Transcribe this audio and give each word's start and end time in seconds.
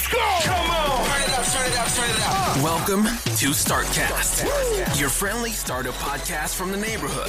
Let's 0.00 0.14
go! 0.14 0.50
Come 0.50 0.70
on! 0.70 1.04
Turn 1.04 1.22
it 1.28 1.38
up, 1.38 1.44
turn 1.44 1.70
it 1.70 1.78
up, 1.78 1.88
turn 1.88 2.08
it 2.08 2.22
up. 2.22 2.56
Welcome 2.64 3.04
to 3.04 3.50
StartCast, 3.52 4.98
your 4.98 5.10
friendly 5.10 5.50
startup 5.50 5.92
podcast 5.96 6.54
from 6.54 6.72
the 6.72 6.78
neighborhood. 6.78 7.28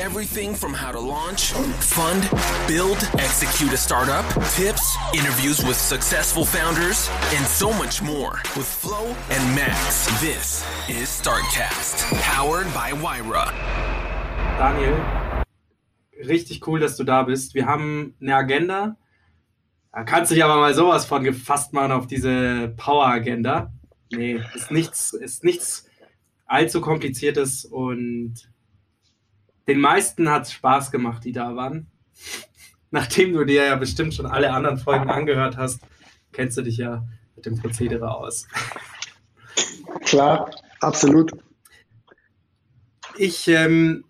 Everything 0.00 0.54
from 0.54 0.72
how 0.72 0.92
to 0.92 0.98
launch, 0.98 1.52
fund, 1.52 2.22
build, 2.66 2.96
execute 3.18 3.70
a 3.74 3.76
startup, 3.76 4.24
tips, 4.54 4.96
interviews 5.12 5.62
with 5.62 5.76
successful 5.76 6.46
founders, 6.46 7.10
and 7.34 7.44
so 7.44 7.70
much 7.74 8.00
more 8.00 8.40
with 8.56 8.66
Flo 8.66 9.14
and 9.28 9.54
Max. 9.54 10.06
This 10.18 10.64
is 10.88 11.08
StartCast, 11.08 12.18
powered 12.22 12.72
by 12.72 12.94
Wyra. 12.94 13.52
Daniel, 14.56 14.96
richtig 16.24 16.62
cool, 16.62 16.78
dass 16.78 16.96
du 16.96 17.04
da 17.04 17.24
bist. 17.24 17.52
Wir 17.52 17.66
haben 17.66 18.14
eine 18.22 18.36
Agenda. 18.36 18.96
Da 19.96 20.04
kannst 20.04 20.30
du 20.30 20.34
dich 20.34 20.44
aber 20.44 20.56
mal 20.56 20.74
sowas 20.74 21.06
von 21.06 21.24
gefasst 21.24 21.72
machen 21.72 21.90
auf 21.90 22.06
diese 22.06 22.74
Power-Agenda. 22.76 23.72
Nee, 24.12 24.42
ist 24.54 24.70
nichts, 24.70 25.14
ist 25.14 25.42
nichts 25.42 25.88
allzu 26.44 26.82
kompliziertes 26.82 27.64
und 27.64 28.34
den 29.66 29.80
meisten 29.80 30.28
hat 30.28 30.42
es 30.42 30.52
Spaß 30.52 30.90
gemacht, 30.90 31.24
die 31.24 31.32
da 31.32 31.56
waren. 31.56 31.86
Nachdem 32.90 33.32
du 33.32 33.46
dir 33.46 33.64
ja 33.64 33.76
bestimmt 33.76 34.12
schon 34.12 34.26
alle 34.26 34.52
anderen 34.52 34.76
Folgen 34.76 35.08
angehört 35.08 35.56
hast, 35.56 35.80
kennst 36.30 36.58
du 36.58 36.62
dich 36.62 36.76
ja 36.76 37.08
mit 37.34 37.46
dem 37.46 37.58
Prozedere 37.58 38.14
aus. 38.14 38.46
Klar, 40.04 40.50
absolut. 40.80 41.32
Ich, 43.16 43.48
ähm, 43.48 44.04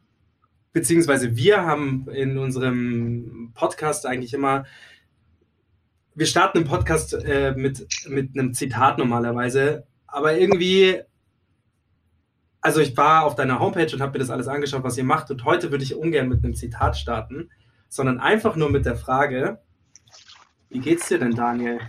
beziehungsweise 0.73 1.37
wir 1.37 1.63
haben 1.63 2.09
in 2.09 2.39
unserem 2.39 3.53
Podcast 3.55 4.05
eigentlich 4.05 4.35
immer, 4.35 4.65
wir 6.17 6.27
starten 6.27 6.59
einen 6.59 6.67
Podcast 6.67 7.13
äh, 7.13 7.53
mit, 7.57 7.87
mit 8.09 8.37
einem 8.37 8.55
Zitat 8.55 8.97
normalerweise, 8.97 9.87
aber 10.07 10.39
irgendwie, 10.39 11.03
also 12.63 12.81
ich 12.81 12.97
war 12.97 13.25
auf 13.25 13.35
deiner 13.35 13.61
Homepage 13.61 13.93
und 13.93 14.01
habe 14.01 14.13
mir 14.13 14.19
das 14.21 14.31
alles 14.31 14.49
angeschaut, 14.49 14.83
was 14.83 14.97
ihr 14.97 15.05
macht 15.05 15.31
und 15.31 15.45
heute 15.45 15.71
würde 15.71 15.85
ich 15.85 15.95
ungern 15.95 16.29
mit 16.29 16.43
einem 16.43 16.55
Zitat 16.55 16.97
starten, 16.97 17.51
sondern 17.91 18.19
einfach 18.19 18.57
nur 18.57 18.71
mit 18.71 18.87
der 18.87 18.97
Frage, 18.97 19.61
wie 20.71 20.81
geht's 20.81 21.07
dir 21.09 21.19
denn, 21.19 21.33
Daniel? 21.33 21.81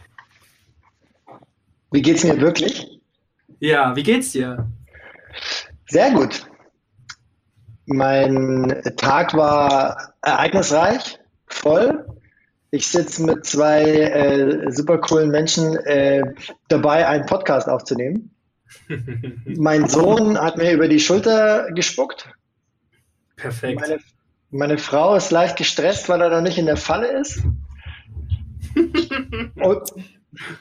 Wie 1.92 2.02
geht's 2.02 2.26
mir 2.26 2.40
wirklich? 2.42 3.00
Ja, 3.60 3.96
wie 3.96 4.04
geht's 4.04 4.34
dir? 4.34 4.70
Sehr 5.88 6.12
gut. 6.12 6.46
Mein 7.86 8.82
Tag 8.98 9.34
war 9.34 10.14
ereignisreich, 10.22 11.18
voll. 11.48 12.06
Ich 12.78 12.90
sitze 12.90 13.24
mit 13.24 13.44
zwei 13.44 13.82
äh, 13.82 14.72
super 14.72 15.00
coolen 15.00 15.32
Menschen 15.32 15.78
äh, 15.78 16.22
dabei, 16.68 17.08
einen 17.08 17.26
Podcast 17.26 17.68
aufzunehmen. 17.68 18.30
mein 19.46 19.90
Sohn 19.90 20.40
hat 20.40 20.58
mir 20.58 20.74
über 20.74 20.88
die 20.88 21.00
Schulter 21.00 21.72
gespuckt. 21.72 22.30
Perfekt. 23.36 23.82
Meine, 23.82 24.00
meine 24.52 24.78
Frau 24.78 25.16
ist 25.16 25.32
leicht 25.32 25.58
gestresst, 25.58 26.08
weil 26.08 26.22
er 26.22 26.30
noch 26.30 26.42
nicht 26.42 26.60
in 26.60 26.68
der 26.68 26.78
Falle 26.78 27.20
ist. 27.20 27.42
und, 29.56 29.82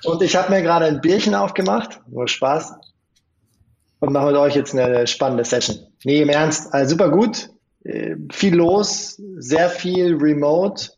und 0.05 0.23
ich 0.23 0.37
habe 0.37 0.51
mir 0.51 0.63
gerade 0.63 0.87
ein 0.87 1.03
Bierchen 1.03 1.35
aufgemacht. 1.35 2.01
Nur 2.09 2.29
Spaß. 2.29 2.77
Und 4.01 4.15
mache 4.15 4.29
mit 4.29 4.37
euch 4.37 4.57
jetzt 4.57 4.73
eine 4.73 5.07
spannende 5.07 5.45
Session. 5.45 5.81
Nee, 6.03 6.23
im 6.23 6.31
Ernst, 6.31 6.73
also 6.73 6.93
super 6.93 7.11
gut. 7.11 7.51
Äh, 7.85 8.17
Viel 8.33 8.55
los, 8.55 9.21
sehr 9.37 9.69
viel 9.69 10.17
remote. 10.17 10.96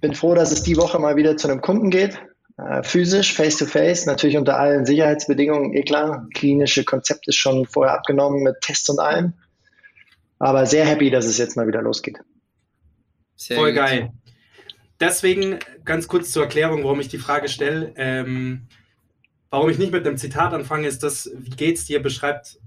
Bin 0.00 0.14
froh, 0.14 0.34
dass 0.34 0.52
es 0.52 0.62
die 0.62 0.76
Woche 0.76 0.98
mal 0.98 1.16
wieder 1.16 1.36
zu 1.36 1.48
einem 1.48 1.60
Kunden 1.60 1.90
geht. 1.90 2.20
Äh, 2.56 2.82
Physisch, 2.82 3.34
face 3.34 3.56
to 3.56 3.66
face, 3.66 4.06
natürlich 4.06 4.36
unter 4.36 4.58
allen 4.58 4.84
Sicherheitsbedingungen, 4.84 5.74
eh 5.74 5.82
klar. 5.82 6.26
Klinische 6.34 6.84
Konzept 6.84 7.28
ist 7.28 7.36
schon 7.36 7.66
vorher 7.66 7.94
abgenommen 7.94 8.42
mit 8.42 8.60
Tests 8.60 8.88
und 8.88 8.98
allem. 8.98 9.34
Aber 10.38 10.66
sehr 10.66 10.84
happy, 10.84 11.10
dass 11.10 11.26
es 11.26 11.38
jetzt 11.38 11.56
mal 11.56 11.66
wieder 11.66 11.82
losgeht. 11.82 12.18
Sehr 13.36 13.56
Voll 13.56 13.72
gut. 13.72 13.80
geil. 13.80 14.12
Deswegen 15.00 15.58
ganz 15.84 16.08
kurz 16.08 16.32
zur 16.32 16.42
Erklärung, 16.42 16.82
warum 16.82 17.00
ich 17.00 17.08
die 17.08 17.18
Frage 17.18 17.48
stelle. 17.48 17.92
Ähm, 17.96 18.66
warum 19.50 19.70
ich 19.70 19.78
nicht 19.78 19.92
mit 19.92 20.06
einem 20.06 20.16
Zitat 20.16 20.52
anfange, 20.52 20.88
ist 20.88 21.02
das, 21.02 21.30
wie 21.36 21.50
geht's 21.50 21.84
dir, 21.84 22.02
beschreibt 22.02 22.58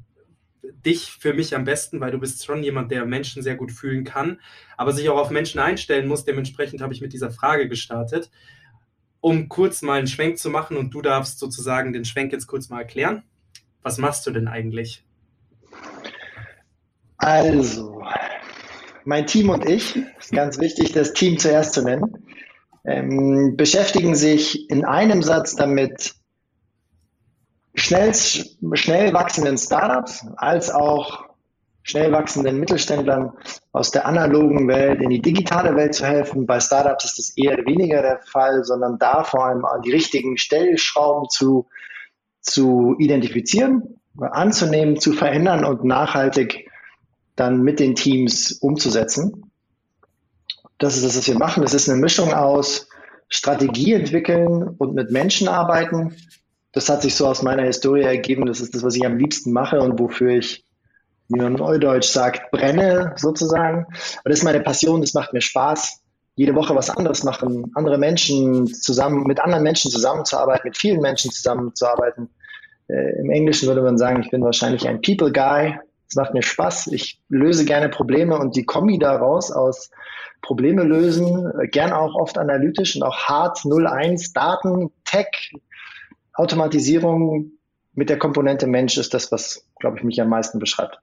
dich 0.86 1.12
für 1.12 1.34
mich 1.34 1.56
am 1.56 1.66
besten, 1.66 2.00
weil 2.00 2.12
du 2.12 2.20
bist 2.20 2.46
schon 2.46 2.64
jemand, 2.64 2.92
der 2.92 3.06
Menschen 3.06 3.44
sehr 3.44 3.56
gut 3.56 3.72
fühlen 3.72 4.04
kann, 4.04 4.40
aber 4.78 4.92
sich 4.92 5.10
auch 5.10 5.18
auf 5.18 5.30
Menschen 5.30 5.60
einstellen 5.60 6.08
muss. 6.08 6.26
Dementsprechend 6.26 6.82
habe 6.82 6.94
ich 6.94 7.02
mit 7.02 7.14
dieser 7.14 7.32
Frage 7.32 7.68
gestartet, 7.68 8.32
um 9.20 9.50
kurz 9.50 9.82
mal 9.82 10.00
einen 10.00 10.08
Schwenk 10.08 10.38
zu 10.38 10.50
machen 10.50 10.78
und 10.78 10.92
du 10.94 11.02
darfst 11.02 11.40
sozusagen 11.40 11.94
den 11.94 12.06
Schwenk 12.06 12.32
jetzt 12.32 12.48
kurz 12.48 12.70
mal 12.70 12.80
erklären. 12.80 13.24
Was 13.84 13.98
machst 13.98 14.26
du 14.28 14.32
denn 14.32 14.48
eigentlich? 14.48 15.06
Also, 17.18 18.04
mein 19.06 19.28
Team 19.28 19.50
und 19.50 19.68
ich, 19.68 19.96
ist 20.20 20.32
ganz 20.32 20.60
wichtig, 20.60 20.92
das 20.92 21.14
Team 21.14 21.38
zuerst 21.38 21.74
zu 21.74 21.84
nennen, 21.84 22.26
ähm, 22.84 23.56
beschäftigen 23.58 24.16
sich 24.16 24.70
in 24.70 24.86
einem 24.86 25.22
Satz 25.22 25.56
damit, 25.56 26.16
schnell, 27.74 28.14
schnell 28.14 29.14
wachsenden 29.14 29.58
Startups 29.58 30.26
als 30.38 30.70
auch 30.70 31.32
schnell 31.84 32.12
wachsenden 32.12 32.60
Mittelständlern 32.60 33.34
aus 33.72 33.92
der 33.92 34.06
analogen 34.06 34.68
Welt 34.68 35.02
in 35.02 35.10
die 35.10 35.22
digitale 35.22 35.76
Welt 35.76 35.96
zu 35.96 36.06
helfen. 36.06 36.46
Bei 36.46 36.60
Startups 36.60 37.06
ist 37.06 37.18
das 37.18 37.38
eher 37.38 37.58
weniger 37.66 38.02
der 38.02 38.20
Fall, 38.20 38.64
sondern 38.64 39.00
da 39.00 39.24
vor 39.24 39.46
allem 39.46 39.66
die 39.84 39.92
richtigen 39.92 40.38
Stellschrauben 40.38 41.30
zu, 41.30 41.68
zu 42.42 42.96
identifizieren, 43.00 44.00
anzunehmen, 44.20 45.00
zu 45.00 45.14
verändern 45.14 45.66
und 45.66 45.84
nachhaltig 45.84 46.70
dann 47.36 47.62
mit 47.62 47.80
den 47.80 47.96
Teams 47.96 48.52
umzusetzen. 48.52 49.52
Das 50.78 50.96
ist 50.96 51.06
das, 51.06 51.18
was 51.18 51.28
wir 51.28 51.38
machen. 51.38 51.64
Das 51.64 51.74
ist 51.74 51.90
eine 51.90 52.00
Mischung 52.00 52.34
aus 52.34 52.88
Strategie 53.30 53.94
entwickeln 53.94 54.76
und 54.78 54.94
mit 54.94 55.12
Menschen 55.12 55.48
arbeiten. 55.48 56.16
Das 56.74 56.90
hat 56.90 57.02
sich 57.02 57.16
so 57.16 57.28
aus 57.28 57.42
meiner 57.42 57.64
Historie 57.64 58.04
ergeben. 58.04 58.46
Das 58.46 58.62
ist 58.62 58.74
das, 58.74 58.84
was 58.84 58.96
ich 58.96 59.06
am 59.06 59.18
liebsten 59.18 59.52
mache 59.52 59.80
und 59.82 60.00
wofür 60.00 60.32
ich, 60.32 60.66
wie 61.28 61.40
man 61.40 61.54
neudeutsch 61.54 62.08
sagt, 62.08 62.52
brenne 62.52 63.14
sozusagen. 63.18 63.86
Und 63.86 64.26
das 64.26 64.40
ist 64.40 64.44
meine 64.44 64.62
Passion. 64.62 65.02
Das 65.02 65.14
macht 65.14 65.34
mir 65.34 65.42
Spaß. 65.42 66.02
Jede 66.36 66.56
Woche 66.56 66.74
was 66.76 66.90
anderes 66.90 67.24
machen, 67.24 67.72
andere 67.76 67.98
Menschen 67.98 68.66
zusammen, 68.66 69.24
mit 69.24 69.42
anderen 69.42 69.64
Menschen 69.64 69.92
zusammenzuarbeiten, 69.92 70.62
mit 70.64 70.78
vielen 70.78 71.02
Menschen 71.02 71.30
zusammenzuarbeiten. 71.30 72.30
Äh, 72.88 73.20
Im 73.20 73.30
Englischen 73.30 73.68
würde 73.68 73.82
man 73.82 73.98
sagen, 73.98 74.22
ich 74.24 74.30
bin 74.30 74.42
wahrscheinlich 74.42 74.88
ein 74.88 75.02
People 75.02 75.32
Guy. 75.32 75.78
Es 76.08 76.16
macht 76.16 76.34
mir 76.34 76.42
Spaß. 76.42 76.88
Ich 76.88 77.22
löse 77.28 77.66
gerne 77.66 77.90
Probleme 77.90 78.38
und 78.38 78.56
die 78.56 78.66
Kombi 78.66 78.98
daraus 78.98 79.52
aus 79.52 79.92
Probleme 80.42 80.84
lösen, 80.84 81.52
äh, 81.60 81.68
gern 81.68 81.92
auch 81.92 82.16
oft 82.16 82.38
analytisch 82.38 82.96
und 82.96 83.04
auch 83.04 83.18
hart 83.18 83.66
01 83.66 84.34
Daten, 84.34 84.90
Tech, 85.04 85.54
Automatisierung 86.34 87.52
mit 87.94 88.10
der 88.10 88.18
Komponente 88.18 88.68
Mensch 88.68 88.98
ist 88.98 89.14
das, 89.14 89.32
was, 89.32 89.68
glaube 89.80 89.98
ich, 89.98 90.04
mich 90.04 90.22
am 90.22 90.30
meisten 90.30 90.60
beschreibt. 90.60 91.00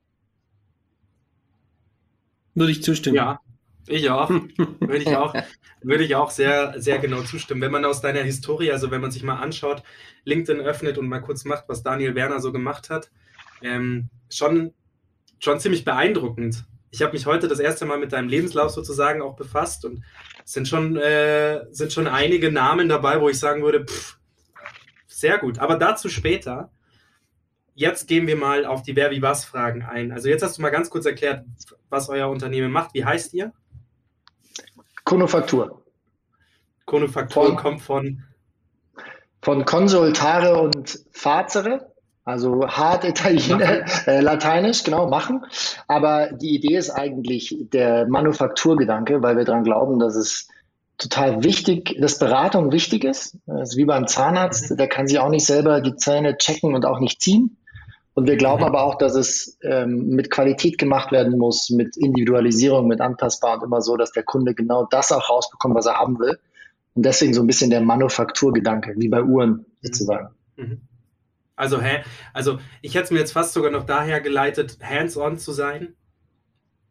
Würde 2.54 2.72
ich 2.72 2.82
zustimmen. 2.82 3.16
Ja, 3.16 3.40
ich 3.86 4.10
auch. 4.10 4.30
Würde 4.80 4.96
ich 4.96 5.16
auch, 5.16 5.34
würde 5.82 6.04
ich 6.04 6.16
auch 6.16 6.30
sehr, 6.30 6.74
sehr 6.80 6.98
genau 6.98 7.22
zustimmen. 7.22 7.60
Wenn 7.60 7.70
man 7.70 7.84
aus 7.84 8.00
deiner 8.00 8.22
Historie, 8.22 8.72
also 8.72 8.90
wenn 8.90 9.00
man 9.00 9.10
sich 9.10 9.22
mal 9.22 9.36
anschaut, 9.36 9.82
LinkedIn 10.24 10.60
öffnet 10.60 10.98
und 10.98 11.08
mal 11.08 11.20
kurz 11.20 11.44
macht, 11.44 11.64
was 11.68 11.82
Daniel 11.82 12.14
Werner 12.14 12.40
so 12.40 12.52
gemacht 12.52 12.90
hat, 12.90 13.10
ähm, 13.62 14.08
schon, 14.28 14.72
schon 15.38 15.60
ziemlich 15.60 15.84
beeindruckend. 15.84 16.64
Ich 16.90 17.02
habe 17.02 17.12
mich 17.12 17.26
heute 17.26 17.48
das 17.48 17.60
erste 17.60 17.86
Mal 17.86 17.98
mit 17.98 18.12
deinem 18.12 18.28
Lebenslauf 18.28 18.70
sozusagen 18.70 19.22
auch 19.22 19.36
befasst 19.36 19.84
und 19.84 20.02
es 20.44 20.52
sind 20.52 20.66
schon, 20.66 20.96
äh, 20.96 21.64
sind 21.70 21.92
schon 21.92 22.08
einige 22.08 22.50
Namen 22.50 22.88
dabei, 22.88 23.20
wo 23.20 23.28
ich 23.28 23.38
sagen 23.38 23.62
würde, 23.62 23.84
pff, 23.84 24.17
sehr 25.18 25.38
gut. 25.38 25.58
Aber 25.58 25.76
dazu 25.76 26.08
später. 26.08 26.70
Jetzt 27.74 28.08
gehen 28.08 28.26
wir 28.26 28.36
mal 28.36 28.64
auf 28.66 28.82
die 28.82 28.96
Wer 28.96 29.12
wie 29.12 29.22
was 29.22 29.44
Fragen 29.44 29.82
ein. 29.82 30.10
Also 30.10 30.28
jetzt 30.28 30.42
hast 30.42 30.58
du 30.58 30.62
mal 30.62 30.70
ganz 30.70 30.90
kurz 30.90 31.06
erklärt, 31.06 31.44
was 31.90 32.08
euer 32.08 32.28
Unternehmen 32.28 32.72
macht. 32.72 32.92
Wie 32.94 33.04
heißt 33.04 33.34
ihr? 33.34 33.52
Konofaktur. 35.04 35.82
Konufaktur 36.86 37.46
Von- 37.46 37.56
kommt 37.56 37.82
von. 37.82 38.24
Von 39.42 39.64
Consultare 39.64 40.60
und 40.60 40.98
Fazere, 41.12 41.92
also 42.24 42.66
hart 42.66 43.04
Italiener, 43.04 43.84
äh, 44.08 44.20
Lateinisch, 44.20 44.82
genau, 44.82 45.08
machen. 45.08 45.46
Aber 45.86 46.32
die 46.32 46.56
Idee 46.56 46.76
ist 46.76 46.90
eigentlich 46.90 47.56
der 47.72 48.08
Manufakturgedanke, 48.08 49.22
weil 49.22 49.36
wir 49.36 49.44
daran 49.44 49.62
glauben, 49.62 50.00
dass 50.00 50.16
es 50.16 50.48
total 50.98 51.44
wichtig, 51.44 51.96
dass 52.00 52.18
Beratung 52.18 52.72
wichtig 52.72 53.04
ist. 53.04 53.38
Das 53.46 53.70
ist 53.70 53.76
wie 53.76 53.84
beim 53.84 54.06
Zahnarzt, 54.06 54.78
der 54.78 54.88
kann 54.88 55.06
sich 55.06 55.18
auch 55.18 55.30
nicht 55.30 55.46
selber 55.46 55.80
die 55.80 55.96
Zähne 55.96 56.36
checken 56.36 56.74
und 56.74 56.84
auch 56.84 57.00
nicht 57.00 57.22
ziehen. 57.22 57.56
Und 58.14 58.26
wir 58.26 58.36
glauben 58.36 58.64
aber 58.64 58.82
auch, 58.82 58.96
dass 58.96 59.14
es 59.14 59.58
ähm, 59.62 60.08
mit 60.08 60.28
Qualität 60.28 60.76
gemacht 60.76 61.12
werden 61.12 61.38
muss, 61.38 61.70
mit 61.70 61.96
Individualisierung, 61.96 62.88
mit 62.88 63.00
anpassbar 63.00 63.54
und 63.54 63.62
immer 63.62 63.80
so, 63.80 63.96
dass 63.96 64.10
der 64.10 64.24
Kunde 64.24 64.54
genau 64.54 64.88
das 64.90 65.12
auch 65.12 65.30
rausbekommt, 65.30 65.76
was 65.76 65.86
er 65.86 65.94
haben 65.94 66.18
will. 66.18 66.36
Und 66.94 67.06
deswegen 67.06 67.32
so 67.32 67.42
ein 67.42 67.46
bisschen 67.46 67.70
der 67.70 67.80
Manufakturgedanke, 67.80 68.94
wie 68.96 69.08
bei 69.08 69.22
Uhren 69.22 69.66
sozusagen. 69.82 70.34
Mhm. 70.56 70.80
Also, 71.54 71.80
hä? 71.80 72.02
Also, 72.34 72.58
ich 72.82 72.96
hätte 72.96 73.04
es 73.04 73.10
mir 73.12 73.18
jetzt 73.20 73.32
fast 73.32 73.52
sogar 73.52 73.70
noch 73.70 73.84
daher 73.84 74.20
geleitet, 74.20 74.78
hands-on 74.82 75.38
zu 75.38 75.52
sein, 75.52 75.94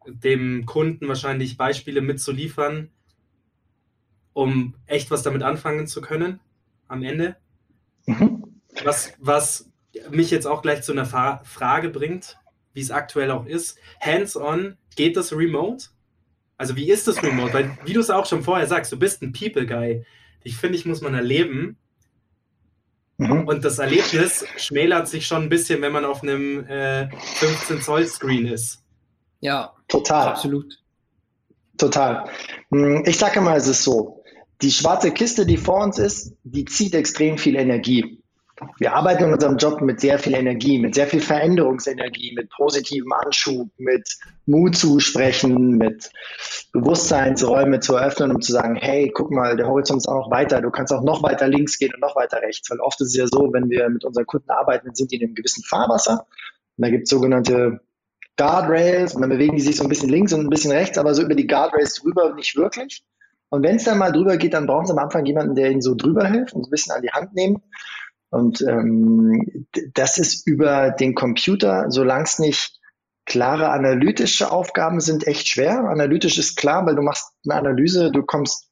dem 0.08 0.66
Kunden 0.66 1.10
wahrscheinlich 1.10 1.58
Beispiele 1.58 2.00
mitzuliefern, 2.00 2.92
um 4.38 4.76
echt 4.86 5.10
was 5.10 5.24
damit 5.24 5.42
anfangen 5.42 5.88
zu 5.88 6.00
können 6.00 6.40
am 6.88 7.02
Ende. 7.02 7.36
Mhm. 8.06 8.44
Was, 8.84 9.14
was 9.18 9.72
mich 10.12 10.30
jetzt 10.30 10.46
auch 10.46 10.62
gleich 10.62 10.84
zu 10.84 10.92
einer 10.92 11.06
Fa 11.06 11.42
Frage 11.44 11.90
bringt, 11.90 12.38
wie 12.74 12.82
es 12.82 12.92
aktuell 12.92 13.32
auch 13.32 13.48
ist. 13.48 13.80
Hands-on, 14.00 14.78
geht 14.96 15.18
das 15.18 15.34
remote? 15.34 15.86
Also 16.56 16.76
wie 16.76 16.92
ist 16.92 17.08
das 17.08 17.24
remote? 17.24 17.52
Weil, 17.54 17.78
wie 17.86 17.94
du 17.94 18.00
es 18.00 18.12
auch 18.12 18.28
schon 18.28 18.44
vorher 18.44 18.68
sagst, 18.68 18.92
du 18.92 19.00
bist 19.00 19.24
ein 19.24 19.34
People-Guy. 19.34 20.06
Ich 20.44 20.56
finde, 20.56 20.78
ich 20.78 20.86
muss 20.86 21.02
man 21.02 21.16
erleben. 21.16 21.78
Mhm. 23.18 23.48
Und 23.48 23.66
das 23.66 23.80
Erlebnis 23.80 24.46
schmälert 24.58 25.08
sich 25.08 25.26
schon 25.26 25.44
ein 25.44 25.50
bisschen, 25.50 25.82
wenn 25.82 25.92
man 25.92 26.06
auf 26.06 26.22
einem 26.22 26.64
äh, 26.68 27.10
15-Zoll-Screen 27.40 28.46
ist. 28.46 28.84
Ja, 29.40 29.74
Total, 29.88 30.28
absolut. 30.28 30.80
total. 31.78 32.30
Hm, 32.70 33.04
Ich 33.08 33.18
sage 33.18 33.42
mal, 33.42 33.58
es 33.58 33.68
ist 33.68 33.84
so. 33.84 34.17
Die 34.62 34.72
schwarze 34.72 35.12
Kiste, 35.12 35.46
die 35.46 35.58
vor 35.58 35.84
uns 35.84 36.00
ist, 36.00 36.36
die 36.44 36.66
zieht 36.66 36.96
extrem 36.96 37.38
viel 37.38 37.56
Energie. 37.56 38.24
Wir 38.80 38.96
arbeiten 38.96 39.26
in 39.26 39.34
unserem 39.34 39.58
Job 39.58 39.82
mit 39.82 40.00
sehr 40.00 40.18
viel 40.18 40.34
Energie, 40.34 40.80
mit 40.80 40.96
sehr 40.96 41.06
viel 41.06 41.22
Veränderungsenergie, 41.22 42.34
mit 42.36 42.50
positivem 42.50 43.12
Anschub, 43.12 43.70
mit 43.78 44.18
Mut 44.48 44.76
zu 44.76 45.00
sprechen, 45.00 45.78
mit 45.78 46.10
Bewusstseinsräume 46.74 47.82
zu 47.82 47.96
eröffnen, 47.96 48.32
um 48.32 48.42
zu 48.42 48.52
sagen, 48.52 48.76
hey, 48.76 49.12
guck 49.14 49.30
mal, 49.30 49.56
der 49.58 49.68
Horizont 49.68 50.00
ist 50.00 50.08
auch 50.08 50.26
noch 50.26 50.32
weiter, 50.32 50.60
du 50.62 50.72
kannst 50.72 50.92
auch 50.92 51.04
noch 51.04 51.22
weiter 51.22 51.48
links 51.48 51.78
gehen 51.78 51.94
und 51.94 52.00
noch 52.00 52.16
weiter 52.16 52.42
rechts. 52.42 52.72
Weil 52.72 52.80
oft 52.80 53.00
ist 53.02 53.10
es 53.10 53.16
ja 53.16 53.28
so, 53.28 53.54
wenn 53.54 53.70
wir 53.70 53.90
mit 53.90 54.04
unseren 54.04 54.26
Kunden 54.26 54.50
arbeiten, 54.50 54.96
sind 54.96 55.12
die 55.12 55.18
in 55.18 55.26
einem 55.28 55.36
gewissen 55.36 55.64
Fahrwasser. 55.64 56.26
Und 56.78 56.84
da 56.84 56.90
gibt 56.90 57.04
es 57.04 57.10
sogenannte 57.12 57.82
Guardrails 58.38 59.14
und 59.14 59.22
dann 59.22 59.30
bewegen 59.30 59.56
die 59.56 59.62
sich 59.62 59.76
so 59.76 59.84
ein 59.84 59.90
bisschen 59.90 60.10
links 60.10 60.34
und 60.34 60.42
ein 60.42 60.50
bisschen 60.50 60.72
rechts, 60.72 60.98
aber 60.98 61.14
so 61.14 61.22
über 61.22 61.36
die 61.36 61.48
Guardrails 61.48 61.96
drüber 61.96 62.34
nicht 62.34 62.56
wirklich. 62.56 63.04
Und 63.50 63.64
wenn 63.64 63.78
es 63.78 63.86
dann 63.86 63.98
mal 63.98 64.12
drüber 64.12 64.38
geht, 64.38 64.54
dann 64.54 64.68
brauchen 64.68 64.86
sie 64.86 64.94
am 64.94 65.00
Anfang 65.00 65.26
jemanden, 65.26 65.56
der 65.56 65.72
ihnen 65.72 65.82
so 65.82 65.96
drüber 65.96 66.28
hilft 66.28 66.54
und 66.54 66.68
ein 66.68 66.70
bisschen 66.70 66.94
an 66.94 67.02
die 67.02 67.12
Hand 67.12 67.34
nehmen. 67.34 67.62
Und 68.30 68.62
ähm, 68.68 69.68
das 69.94 70.18
ist 70.18 70.46
über 70.48 70.92
den 70.92 71.16
Computer, 71.16 71.86
solange 71.90 72.26
es 72.26 72.40
nicht 72.40 72.78
klare 73.26 73.70
analytische 73.70 74.52
Aufgaben 74.52 75.00
sind, 75.02 75.28
echt 75.28 75.48
schwer. 75.48 75.80
Analytisch 75.90 76.38
ist 76.38 76.56
klar, 76.56 76.86
weil 76.86 76.96
du 76.96 77.02
machst 77.02 77.34
eine 77.46 77.60
Analyse, 77.60 78.12
du 78.12 78.24
kommst 78.24 78.70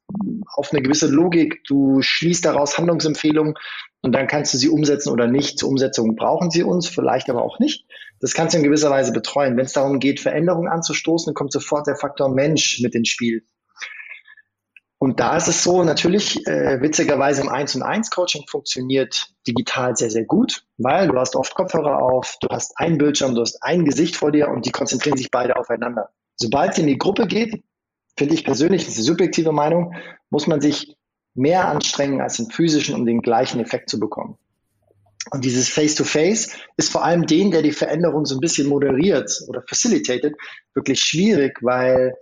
auf 0.55 0.71
eine 0.71 0.81
gewisse 0.81 1.07
Logik, 1.07 1.63
du 1.67 2.01
schließt 2.01 2.45
daraus 2.45 2.77
Handlungsempfehlungen 2.77 3.55
und 4.01 4.13
dann 4.13 4.27
kannst 4.27 4.53
du 4.53 4.57
sie 4.57 4.69
umsetzen 4.69 5.09
oder 5.09 5.27
nicht. 5.27 5.59
Zur 5.59 5.69
Umsetzung 5.69 6.15
brauchen 6.15 6.51
sie 6.51 6.63
uns, 6.63 6.87
vielleicht 6.87 7.29
aber 7.29 7.43
auch 7.43 7.59
nicht. 7.59 7.85
Das 8.21 8.33
kannst 8.33 8.53
du 8.53 8.59
in 8.59 8.63
gewisser 8.63 8.89
Weise 8.89 9.11
betreuen. 9.11 9.57
Wenn 9.57 9.65
es 9.65 9.73
darum 9.73 9.99
geht, 9.99 10.21
Veränderungen 10.21 10.69
anzustoßen, 10.69 11.27
dann 11.27 11.35
kommt 11.35 11.51
sofort 11.51 11.87
der 11.87 11.97
Faktor 11.97 12.33
Mensch 12.33 12.79
mit 12.81 12.95
ins 12.95 13.09
Spiel. 13.09 13.45
Und 15.05 15.19
da 15.19 15.37
ist 15.37 15.47
es 15.47 15.63
so, 15.63 15.83
natürlich, 15.83 16.47
äh, 16.47 16.81
witzigerweise 16.81 17.43
im 17.43 17.49
1 17.49 17.75
und 17.75 17.83
1 17.83 18.09
Coaching 18.09 18.47
funktioniert 18.47 19.35
digital 19.47 19.95
sehr, 19.95 20.09
sehr 20.09 20.25
gut, 20.25 20.65
weil 20.79 21.07
du 21.09 21.19
hast 21.19 21.35
oft 21.35 21.53
Kopfhörer 21.53 22.01
auf, 22.01 22.37
du 22.41 22.47
hast 22.49 22.73
einen 22.79 22.97
Bildschirm, 22.97 23.35
du 23.35 23.41
hast 23.41 23.61
ein 23.61 23.85
Gesicht 23.85 24.15
vor 24.15 24.31
dir 24.31 24.47
und 24.49 24.65
die 24.65 24.71
konzentrieren 24.71 25.15
sich 25.15 25.29
beide 25.29 25.57
aufeinander. 25.57 26.09
Sobald 26.37 26.71
es 26.71 26.79
in 26.79 26.87
die 26.87 26.97
Gruppe 26.97 27.27
geht, 27.27 27.63
finde 28.17 28.33
ich 28.33 28.43
persönlich, 28.43 28.85
das 28.85 28.93
ist 28.93 28.97
eine 28.97 29.05
subjektive 29.05 29.51
Meinung, 29.51 29.93
muss 30.31 30.47
man 30.47 30.59
sich 30.59 30.97
mehr 31.35 31.67
anstrengen 31.67 32.19
als 32.19 32.39
im 32.39 32.49
physischen, 32.49 32.95
um 32.95 33.05
den 33.05 33.21
gleichen 33.21 33.59
Effekt 33.59 33.91
zu 33.91 33.99
bekommen. 33.99 34.39
Und 35.29 35.45
dieses 35.45 35.69
Face-to-Face 35.69 36.57
ist 36.77 36.91
vor 36.91 37.05
allem 37.05 37.27
den, 37.27 37.51
der 37.51 37.61
die 37.61 37.73
Veränderung 37.73 38.25
so 38.25 38.35
ein 38.35 38.41
bisschen 38.41 38.67
moderiert 38.67 39.31
oder 39.49 39.61
facilitated, 39.69 40.33
wirklich 40.73 40.99
schwierig, 40.99 41.59
weil 41.61 42.15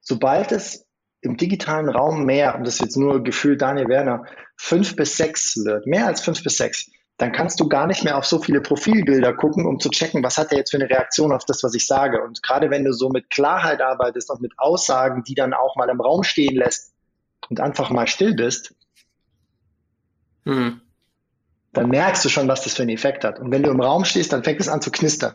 sobald 0.00 0.50
es 0.50 0.87
im 1.28 1.36
digitalen 1.36 1.88
Raum 1.88 2.24
mehr, 2.24 2.54
und 2.56 2.66
das 2.66 2.74
ist 2.74 2.80
jetzt 2.80 2.96
nur 2.96 3.22
gefühlt 3.22 3.60
Daniel 3.62 3.88
Werner, 3.88 4.24
fünf 4.56 4.96
bis 4.96 5.16
sechs 5.16 5.56
wird, 5.64 5.86
mehr 5.86 6.06
als 6.06 6.20
fünf 6.20 6.42
bis 6.42 6.56
sechs, 6.56 6.90
dann 7.18 7.32
kannst 7.32 7.60
du 7.60 7.68
gar 7.68 7.86
nicht 7.86 8.04
mehr 8.04 8.16
auf 8.16 8.24
so 8.24 8.38
viele 8.38 8.60
Profilbilder 8.60 9.34
gucken, 9.34 9.66
um 9.66 9.78
zu 9.80 9.90
checken, 9.90 10.22
was 10.22 10.38
hat 10.38 10.52
er 10.52 10.58
jetzt 10.58 10.70
für 10.70 10.78
eine 10.78 10.88
Reaktion 10.88 11.32
auf 11.32 11.44
das, 11.44 11.62
was 11.62 11.74
ich 11.74 11.86
sage. 11.86 12.22
Und 12.22 12.42
gerade 12.42 12.70
wenn 12.70 12.84
du 12.84 12.92
so 12.92 13.08
mit 13.08 13.30
Klarheit 13.30 13.80
arbeitest 13.80 14.30
und 14.30 14.40
mit 14.40 14.52
Aussagen, 14.56 15.24
die 15.24 15.34
dann 15.34 15.52
auch 15.52 15.76
mal 15.76 15.88
im 15.88 16.00
Raum 16.00 16.22
stehen 16.22 16.56
lässt 16.56 16.92
und 17.48 17.60
einfach 17.60 17.90
mal 17.90 18.06
still 18.06 18.34
bist, 18.34 18.74
Hm. 20.48 20.80
dann 21.74 21.88
merkst 21.90 22.24
du 22.24 22.30
schon, 22.30 22.48
was 22.48 22.64
das 22.64 22.72
für 22.74 22.82
einen 22.82 22.90
Effekt 22.90 23.22
hat. 23.22 23.38
Und 23.38 23.50
wenn 23.50 23.62
du 23.62 23.70
im 23.70 23.82
Raum 23.82 24.06
stehst, 24.06 24.32
dann 24.32 24.42
fängt 24.42 24.60
es 24.60 24.68
an 24.68 24.80
zu 24.80 24.90
knistern. 24.90 25.34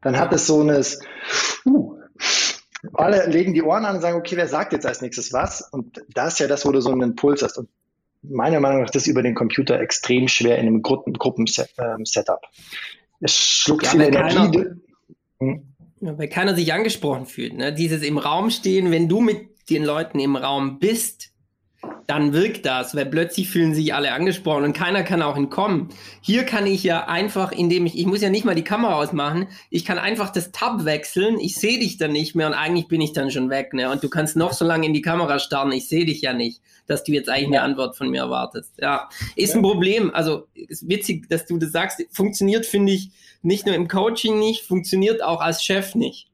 Dann 0.00 0.16
hat 0.16 0.32
es 0.32 0.46
so 0.46 0.60
eines, 0.60 1.00
uh, 1.66 1.98
alle 2.94 3.26
legen 3.26 3.54
die 3.54 3.62
Ohren 3.62 3.84
an 3.84 3.96
und 3.96 4.02
sagen, 4.02 4.18
okay, 4.18 4.36
wer 4.36 4.48
sagt 4.48 4.72
jetzt 4.72 4.86
als 4.86 5.00
nächstes 5.00 5.32
was? 5.32 5.62
Und 5.72 6.02
das 6.14 6.34
ist 6.34 6.38
ja 6.40 6.46
das, 6.46 6.64
wo 6.66 6.72
du 6.72 6.80
so 6.80 6.90
einen 6.90 7.02
Impuls 7.02 7.42
hast. 7.42 7.58
Und 7.58 7.68
meiner 8.22 8.60
Meinung 8.60 8.80
nach 8.80 8.86
ist 8.86 8.94
das 8.94 9.06
über 9.06 9.22
den 9.22 9.34
Computer 9.34 9.80
extrem 9.80 10.28
schwer 10.28 10.58
in 10.58 10.66
einem 10.66 10.82
Gruppen- 10.82 11.12
Gruppen-Setup. 11.14 12.40
Es 13.20 13.34
schluckt 13.36 13.84
Ja, 13.84 13.90
viel 13.90 14.00
Energie. 14.02 14.34
keiner- 14.36 14.76
Hm? 15.40 15.62
Ja, 16.00 16.16
weil 16.18 16.28
keiner 16.28 16.54
sich 16.54 16.72
angesprochen 16.72 17.26
fühlt. 17.26 17.54
Ne? 17.54 17.72
Dieses 17.72 18.02
im 18.02 18.18
Raum 18.18 18.50
stehen, 18.50 18.90
wenn 18.92 19.08
du 19.08 19.20
mit 19.20 19.48
den 19.70 19.84
Leuten 19.84 20.20
im 20.20 20.36
Raum 20.36 20.78
bist, 20.78 21.32
dann 22.08 22.32
wirkt 22.32 22.64
das, 22.64 22.96
weil 22.96 23.04
plötzlich 23.04 23.50
fühlen 23.50 23.74
sich 23.74 23.92
alle 23.92 24.12
angesprochen 24.12 24.64
und 24.64 24.72
keiner 24.72 25.02
kann 25.02 25.20
auch 25.20 25.36
entkommen. 25.36 25.90
Hier 26.22 26.44
kann 26.44 26.66
ich 26.66 26.82
ja 26.82 27.06
einfach, 27.06 27.52
indem 27.52 27.84
ich, 27.84 27.98
ich 27.98 28.06
muss 28.06 28.22
ja 28.22 28.30
nicht 28.30 28.46
mal 28.46 28.54
die 28.54 28.64
Kamera 28.64 28.94
ausmachen, 28.94 29.46
ich 29.68 29.84
kann 29.84 29.98
einfach 29.98 30.30
das 30.30 30.50
Tab 30.50 30.86
wechseln, 30.86 31.38
ich 31.38 31.56
sehe 31.56 31.78
dich 31.78 31.98
dann 31.98 32.12
nicht 32.12 32.34
mehr 32.34 32.46
und 32.46 32.54
eigentlich 32.54 32.88
bin 32.88 33.02
ich 33.02 33.12
dann 33.12 33.30
schon 33.30 33.50
weg. 33.50 33.74
Ne? 33.74 33.90
Und 33.90 34.02
du 34.02 34.08
kannst 34.08 34.36
noch 34.36 34.54
so 34.54 34.64
lange 34.64 34.86
in 34.86 34.94
die 34.94 35.02
Kamera 35.02 35.38
starren, 35.38 35.70
ich 35.70 35.86
sehe 35.86 36.06
dich 36.06 36.22
ja 36.22 36.32
nicht, 36.32 36.62
dass 36.86 37.04
du 37.04 37.12
jetzt 37.12 37.28
eigentlich 37.28 37.48
eine 37.48 37.60
Antwort 37.60 37.94
von 37.94 38.08
mir 38.08 38.22
erwartest. 38.22 38.72
Ja, 38.80 39.10
ist 39.36 39.54
ein 39.54 39.60
Problem. 39.60 40.10
Also 40.14 40.46
ist 40.54 40.88
witzig, 40.88 41.28
dass 41.28 41.44
du 41.44 41.58
das 41.58 41.72
sagst. 41.72 42.02
Funktioniert, 42.10 42.64
finde 42.64 42.92
ich, 42.92 43.10
nicht 43.42 43.66
nur 43.66 43.74
im 43.74 43.86
Coaching 43.86 44.38
nicht, 44.38 44.62
funktioniert 44.62 45.22
auch 45.22 45.42
als 45.42 45.62
Chef 45.62 45.94
nicht. 45.94 46.30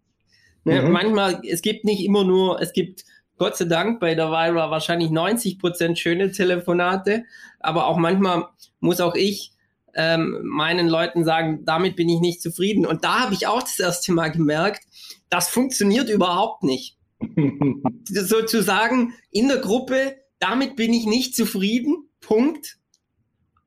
Ne? 0.63 0.83
Mhm. 0.83 0.93
Manchmal, 0.93 1.43
es 1.45 1.63
gibt 1.63 1.85
nicht 1.85 2.05
immer 2.05 2.23
nur, 2.23 2.61
es 2.63 2.73
gibt 2.73 3.05
Gott 3.37 3.57
sei 3.57 3.65
Dank 3.65 4.01
bei 4.01 4.15
der 4.15 4.31
Vira 4.31 4.71
wahrscheinlich 4.71 5.11
90 5.11 5.59
Prozent 5.59 5.99
schöne 5.99 6.31
Telefonate, 6.31 7.25
aber 7.61 7.87
auch 7.87 7.97
manchmal 7.97 8.47
muss 8.81 9.01
auch 9.01 9.15
ich 9.15 9.53
ähm, 9.95 10.41
meinen 10.45 10.89
Leuten 10.89 11.25
sagen, 11.25 11.65
damit 11.65 11.97
bin 11.97 12.09
ich 12.09 12.21
nicht 12.21 12.43
zufrieden. 12.43 12.87
Und 12.87 13.05
da 13.05 13.21
habe 13.21 13.35
ich 13.35 13.47
auch 13.47 13.63
das 13.63 13.79
erste 13.79 14.13
Mal 14.13 14.31
gemerkt, 14.31 14.85
das 15.31 15.49
funktioniert 15.49 16.09
überhaupt 16.09 16.63
nicht. 16.63 16.97
Sozusagen 18.05 19.15
in 19.31 19.49
der 19.49 19.59
Gruppe, 19.59 20.17
damit 20.39 20.77
bin 20.77 20.93
ich 20.93 21.07
nicht 21.07 21.35
zufrieden, 21.35 22.09
Punkt, 22.21 22.79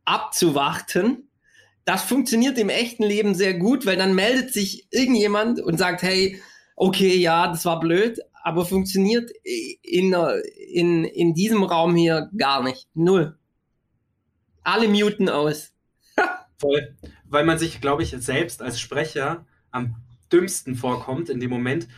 abzuwarten. 0.06 1.30
Das 1.86 2.04
funktioniert 2.04 2.58
im 2.58 2.70
echten 2.70 3.04
Leben 3.04 3.36
sehr 3.36 3.54
gut, 3.54 3.86
weil 3.86 3.98
dann 3.98 4.16
meldet 4.16 4.54
sich 4.54 4.88
irgendjemand 4.92 5.60
und 5.62 5.78
sagt, 5.78 6.02
hey, 6.02 6.42
okay, 6.76 7.16
ja, 7.16 7.48
das 7.48 7.66
war 7.66 7.80
blöd, 7.80 8.20
aber 8.48 8.66
funktioniert 8.66 9.30
in, 9.44 10.16
in, 10.72 11.04
in 11.04 11.34
diesem 11.34 11.64
Raum 11.64 11.98
hier 11.98 12.30
gar 12.38 12.64
nicht. 12.64 12.88
Null. 12.94 13.38
Alle 14.64 14.88
muten 14.88 15.28
aus. 15.28 15.74
Voll. 16.58 16.96
Weil 17.26 17.44
man 17.44 17.60
sich, 17.60 17.82
glaube 17.82 18.04
ich, 18.04 18.12
selbst 18.12 18.62
als 18.62 18.80
Sprecher 18.80 19.46
am 19.72 19.98
dümmsten 20.32 20.76
vorkommt 20.76 21.28
in 21.28 21.42
dem 21.42 21.50
Moment. 21.50 21.90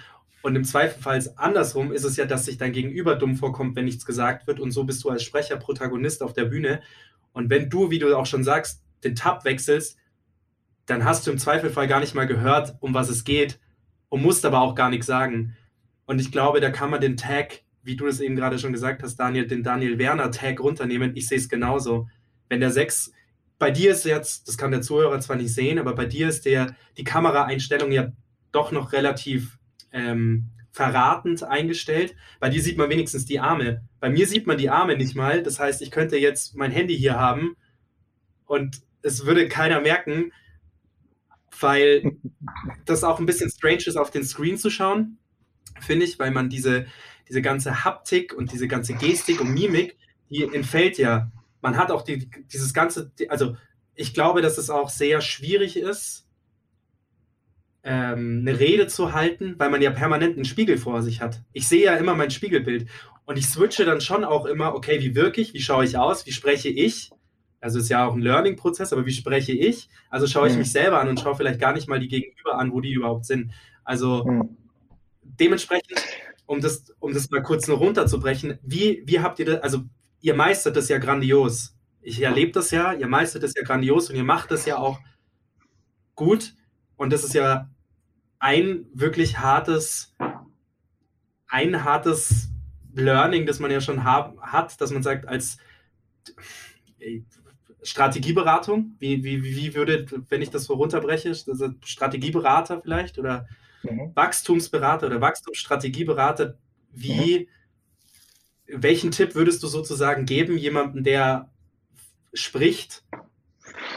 Und 0.42 0.56
im 0.56 0.64
Zweifelfall 0.64 1.24
andersrum 1.36 1.92
ist 1.92 2.04
es 2.04 2.18
ja, 2.18 2.26
dass 2.26 2.46
sich 2.46 2.58
dein 2.58 2.74
Gegenüber 2.74 3.16
dumm 3.16 3.36
vorkommt, 3.36 3.76
wenn 3.76 3.86
nichts 3.86 4.04
gesagt 4.04 4.48
wird. 4.48 4.60
Und 4.60 4.72
so 4.72 4.86
bist 4.86 5.04
du 5.04 5.10
als 5.10 5.22
Sprecher 5.22 5.58
Protagonist 5.58 6.24
auf 6.24 6.34
der 6.34 6.46
Bühne. 6.46 6.82
Und 7.32 7.52
wenn 7.52 7.70
du, 7.70 7.92
wie 7.92 8.00
du 8.00 8.18
auch 8.18 8.26
schon 8.26 8.44
sagst, 8.44 8.82
den 9.04 9.14
Tab 9.14 9.46
wechselst, 9.46 10.00
dann 10.88 11.06
hast 11.06 11.28
du 11.28 11.32
im 11.32 11.38
Zweifelfall 11.38 11.88
gar 11.88 12.00
nicht 12.00 12.16
mal 12.16 12.26
gehört, 12.26 12.76
um 12.80 12.96
was 12.96 13.10
es 13.10 13.24
geht 13.24 13.60
und 14.10 14.24
musst 14.24 14.46
aber 14.46 14.62
auch 14.62 14.74
gar 14.74 14.90
nichts 14.90 15.06
sagen. 15.06 15.56
Und 16.10 16.20
ich 16.20 16.32
glaube, 16.32 16.60
da 16.60 16.72
kann 16.72 16.90
man 16.90 17.02
den 17.02 17.18
Tag 17.18 17.62
wie 17.84 17.96
du 17.96 18.08
es 18.08 18.20
eben 18.20 18.36
gerade 18.36 18.60
schon 18.60 18.74
gesagt 18.74 19.04
hast, 19.04 19.16
Daniel, 19.16 19.48
den 19.48 19.64
Daniel 19.64 19.98
Werner-Tag 19.98 20.60
runternehmen. 20.60 21.16
Ich 21.16 21.28
sehe 21.28 21.38
es 21.38 21.50
genauso. 21.50 22.08
Wenn 22.48 22.60
der 22.60 22.72
6, 22.72 23.12
bei 23.58 23.72
dir 23.72 23.92
ist 23.92 24.06
jetzt, 24.06 24.48
das 24.48 24.58
kann 24.58 24.72
der 24.72 24.82
Zuhörer 24.82 25.20
zwar 25.20 25.38
nicht 25.38 25.54
sehen, 25.54 25.80
aber 25.80 25.96
bei 25.96 26.06
dir 26.06 26.30
ist 26.30 26.46
der, 26.46 26.76
die 26.98 27.04
Kameraeinstellung 27.04 27.92
ja 27.92 28.12
doch 28.52 28.72
noch 28.72 28.94
relativ 28.94 29.58
ähm, 29.92 30.50
verratend 30.72 31.44
eingestellt. 31.44 32.16
Bei 32.40 32.50
dir 32.50 32.62
sieht 32.62 32.78
man 32.78 32.90
wenigstens 32.90 33.26
die 33.26 33.40
Arme. 33.40 33.82
Bei 34.00 34.10
mir 34.10 34.28
sieht 34.28 34.46
man 34.46 34.58
die 34.58 34.70
Arme 34.70 34.98
nicht 34.98 35.16
mal. 35.16 35.42
Das 35.42 35.60
heißt, 35.60 35.82
ich 35.82 35.92
könnte 35.92 36.18
jetzt 36.18 36.56
mein 36.56 36.72
Handy 36.72 36.98
hier 36.98 37.16
haben 37.16 37.56
und 38.46 38.82
es 39.02 39.26
würde 39.26 39.48
keiner 39.48 39.82
merken, 39.82 40.32
weil 41.60 42.18
das 42.86 43.04
auch 43.04 43.20
ein 43.20 43.26
bisschen 43.26 43.50
strange 43.50 43.84
ist, 43.86 43.98
auf 43.98 44.12
den 44.12 44.24
Screen 44.24 44.58
zu 44.58 44.70
schauen, 44.70 45.18
finde 45.84 46.06
ich, 46.06 46.20
weil 46.20 46.32
man 46.32 46.50
diese, 46.50 46.86
diese 47.28 47.42
ganze 47.42 47.84
Haptik 47.84 48.34
und 48.34 48.52
diese 48.52 48.68
ganze 48.68 48.94
Gestik 48.94 49.42
und 49.42 49.54
Mimik, 49.54 49.98
die 50.30 50.44
entfällt 50.44 50.98
ja. 50.98 51.32
Man 51.62 51.78
hat 51.78 51.92
auch 51.92 52.04
die, 52.04 52.30
dieses 52.52 52.74
ganze, 52.74 53.12
also 53.28 53.56
ich 53.96 54.14
glaube, 54.14 54.42
dass 54.42 54.58
es 54.58 54.70
auch 54.70 54.90
sehr 54.90 55.22
schwierig 55.22 55.78
ist, 55.78 56.26
ähm, 57.84 58.46
eine 58.46 58.60
Rede 58.60 58.88
zu 58.88 59.14
halten, 59.14 59.56
weil 59.58 59.70
man 59.70 59.82
ja 59.82 59.92
permanent 59.92 60.36
einen 60.36 60.46
Spiegel 60.46 60.78
vor 60.78 61.02
sich 61.02 61.22
hat. 61.22 61.42
Ich 61.54 61.68
sehe 61.68 61.84
ja 61.86 61.96
immer 61.96 62.16
mein 62.16 62.32
Spiegelbild 62.32 62.88
und 63.26 63.38
ich 63.38 63.48
switche 63.48 63.86
dann 63.86 64.02
schon 64.02 64.24
auch 64.24 64.46
immer, 64.46 64.74
okay, 64.74 65.02
wie 65.02 65.16
wirke 65.16 65.42
ich, 65.42 65.54
wie 65.54 65.62
schaue 65.62 65.86
ich 65.86 65.98
aus, 65.98 66.26
wie 66.26 66.32
spreche 66.32 66.70
ich? 66.70 67.12
Also 67.62 67.80
ist 67.80 67.90
ja 67.90 68.06
auch 68.08 68.14
ein 68.14 68.22
Learning-Prozess, 68.22 68.94
aber 68.94 69.06
wie 69.06 69.12
spreche 69.12 69.52
ich? 69.52 69.90
Also 70.10 70.28
schaue 70.28 70.48
ich 70.48 70.54
mhm. 70.54 70.60
mich 70.60 70.72
selber 70.72 71.00
an 71.02 71.10
und 71.10 71.20
schaue 71.20 71.36
vielleicht 71.36 71.60
gar 71.60 71.74
nicht 71.74 71.90
mal 71.90 72.00
die 72.00 72.08
Gegenüber 72.08 72.58
an, 72.58 72.72
wo 72.72 72.80
die 72.80 72.94
überhaupt 72.94 73.26
sind. 73.26 73.52
Also 73.84 74.24
mhm. 74.26 74.58
Dementsprechend, 75.40 76.02
um 76.46 76.62
das, 76.62 76.86
um 77.00 77.14
das 77.14 77.30
mal 77.30 77.42
kurz 77.44 77.68
nur 77.68 77.78
runterzubrechen, 77.78 78.60
wie, 78.62 79.04
wie 79.06 79.20
habt 79.20 79.40
ihr 79.40 79.46
das, 79.46 79.62
also 79.62 79.84
ihr 80.22 80.36
meistert 80.36 80.76
das 80.76 80.90
ja 80.90 80.98
grandios. 80.98 81.76
Ich 82.02 82.22
erlebe 82.22 82.52
das 82.52 82.72
ja, 82.72 82.94
ihr 82.94 83.08
meistert 83.08 83.44
das 83.44 83.54
ja 83.56 83.64
grandios 83.64 84.10
und 84.10 84.16
ihr 84.16 84.24
macht 84.24 84.52
das 84.52 84.66
ja 84.66 84.78
auch 84.78 85.00
gut. 86.16 86.54
Und 86.96 87.14
das 87.14 87.24
ist 87.24 87.34
ja 87.34 87.70
ein 88.40 88.86
wirklich 88.94 89.40
hartes, 89.40 90.16
ein 91.48 91.84
hartes 91.84 92.50
Learning, 92.94 93.46
das 93.46 93.60
man 93.60 93.72
ja 93.72 93.82
schon 93.82 94.04
hab, 94.04 94.40
hat, 94.42 94.80
dass 94.82 94.92
man 94.92 95.04
sagt, 95.04 95.28
als 95.28 95.58
Strategieberatung, 97.84 98.96
wie, 99.00 99.24
wie, 99.24 99.44
wie 99.44 99.76
würde, 99.76 100.06
wenn 100.30 100.42
ich 100.42 100.50
das 100.50 100.66
so 100.66 100.74
runterbreche, 100.74 101.34
Strategieberater 101.84 102.82
vielleicht 102.82 103.18
oder 103.18 103.48
mhm. 103.84 104.12
Wachstumsberater 104.16 105.08
oder 105.08 105.22
Wachstumsstrategieberater, 105.22 106.58
wie, 106.92 107.48
mhm. 108.68 108.82
welchen 108.82 109.12
Tipp 109.12 109.36
würdest 109.36 109.62
du 109.64 109.68
sozusagen 109.68 110.26
geben, 110.26 110.58
jemandem, 110.58 111.04
der 111.04 111.50
spricht, 112.34 113.04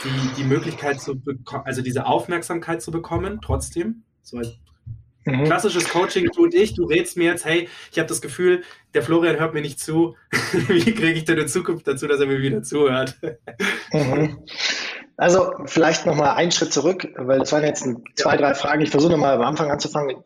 die, 0.04 0.42
die 0.42 0.44
Möglichkeit 0.44 1.00
zu 1.00 1.18
bekommen, 1.18 1.64
also 1.64 1.82
diese 1.82 2.06
Aufmerksamkeit 2.06 2.82
zu 2.82 2.90
bekommen, 2.90 3.40
trotzdem. 3.42 4.02
So 4.22 4.38
als 4.38 4.58
mhm. 5.24 5.44
klassisches 5.44 5.88
Coaching, 5.88 6.28
du 6.34 6.44
und 6.44 6.54
ich, 6.54 6.74
du 6.74 6.84
rätst 6.84 7.16
mir 7.16 7.24
jetzt, 7.24 7.44
hey, 7.44 7.68
ich 7.90 7.98
habe 7.98 8.08
das 8.08 8.20
Gefühl, 8.20 8.62
der 8.94 9.02
Florian 9.02 9.38
hört 9.38 9.54
mir 9.54 9.62
nicht 9.62 9.80
zu. 9.80 10.16
Wie 10.68 10.94
kriege 10.94 11.12
ich 11.12 11.24
denn 11.24 11.38
in 11.38 11.48
Zukunft 11.48 11.86
dazu, 11.86 12.06
dass 12.06 12.20
er 12.20 12.26
mir 12.26 12.40
wieder 12.40 12.62
zuhört? 12.62 13.18
Mhm. 13.92 14.38
Also 15.16 15.52
vielleicht 15.66 16.06
nochmal 16.06 16.36
einen 16.36 16.52
Schritt 16.52 16.72
zurück, 16.72 17.08
weil 17.16 17.40
das 17.40 17.52
waren 17.52 17.64
jetzt 17.64 17.86
zwei, 18.16 18.36
drei 18.36 18.54
Fragen. 18.54 18.82
Ich 18.82 18.90
versuche 18.90 19.12
nochmal 19.12 19.34
am 19.34 19.42
Anfang 19.42 19.70
anzufangen. 19.70 20.16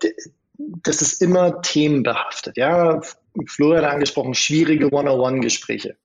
Das 0.82 1.02
ist 1.02 1.20
immer 1.20 1.60
themenbehaftet. 1.62 2.56
Ja, 2.56 3.00
Florian 3.46 3.84
hat 3.84 3.92
angesprochen, 3.92 4.34
schwierige 4.34 4.90
One-on-One-Gespräche 4.92 5.96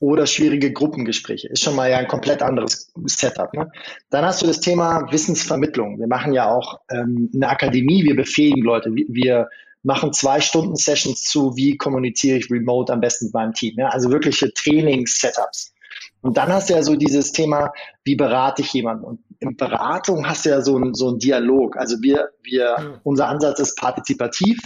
oder 0.00 0.26
schwierige 0.26 0.72
Gruppengespräche. 0.72 1.48
Ist 1.48 1.62
schon 1.62 1.76
mal 1.76 1.90
ja 1.90 1.98
ein 1.98 2.08
komplett 2.08 2.42
anderes 2.42 2.92
Setup. 3.04 3.52
Ne? 3.52 3.70
Dann 4.08 4.24
hast 4.24 4.42
du 4.42 4.46
das 4.46 4.60
Thema 4.60 5.06
Wissensvermittlung. 5.12 6.00
Wir 6.00 6.08
machen 6.08 6.32
ja 6.32 6.50
auch 6.50 6.80
ähm, 6.90 7.30
eine 7.34 7.48
Akademie, 7.48 8.02
wir 8.04 8.16
befähigen 8.16 8.62
Leute. 8.62 8.90
Wir 8.90 9.48
machen 9.82 10.12
zwei 10.12 10.40
Stunden 10.40 10.76
Sessions 10.76 11.24
zu, 11.24 11.54
wie 11.56 11.76
kommuniziere 11.76 12.38
ich 12.38 12.50
remote 12.50 12.92
am 12.92 13.00
besten 13.00 13.26
mit 13.26 13.34
meinem 13.34 13.52
Team. 13.52 13.74
Ja? 13.78 13.88
Also 13.88 14.10
wirkliche 14.10 14.52
Trainings-Setups. 14.52 15.74
Und 16.22 16.36
dann 16.36 16.52
hast 16.52 16.68
du 16.68 16.74
ja 16.74 16.82
so 16.82 16.96
dieses 16.96 17.32
Thema, 17.32 17.72
wie 18.04 18.16
berate 18.16 18.62
ich 18.62 18.72
jemanden? 18.72 19.04
Und 19.04 19.20
in 19.38 19.56
Beratung 19.56 20.28
hast 20.28 20.44
du 20.44 20.50
ja 20.50 20.60
so 20.60 20.76
ein, 20.78 20.94
so 20.94 21.10
ein 21.10 21.18
Dialog. 21.18 21.76
Also 21.76 22.02
wir, 22.02 22.30
wir, 22.42 23.00
unser 23.04 23.28
Ansatz 23.28 23.58
ist 23.60 23.76
partizipativ. 23.76 24.60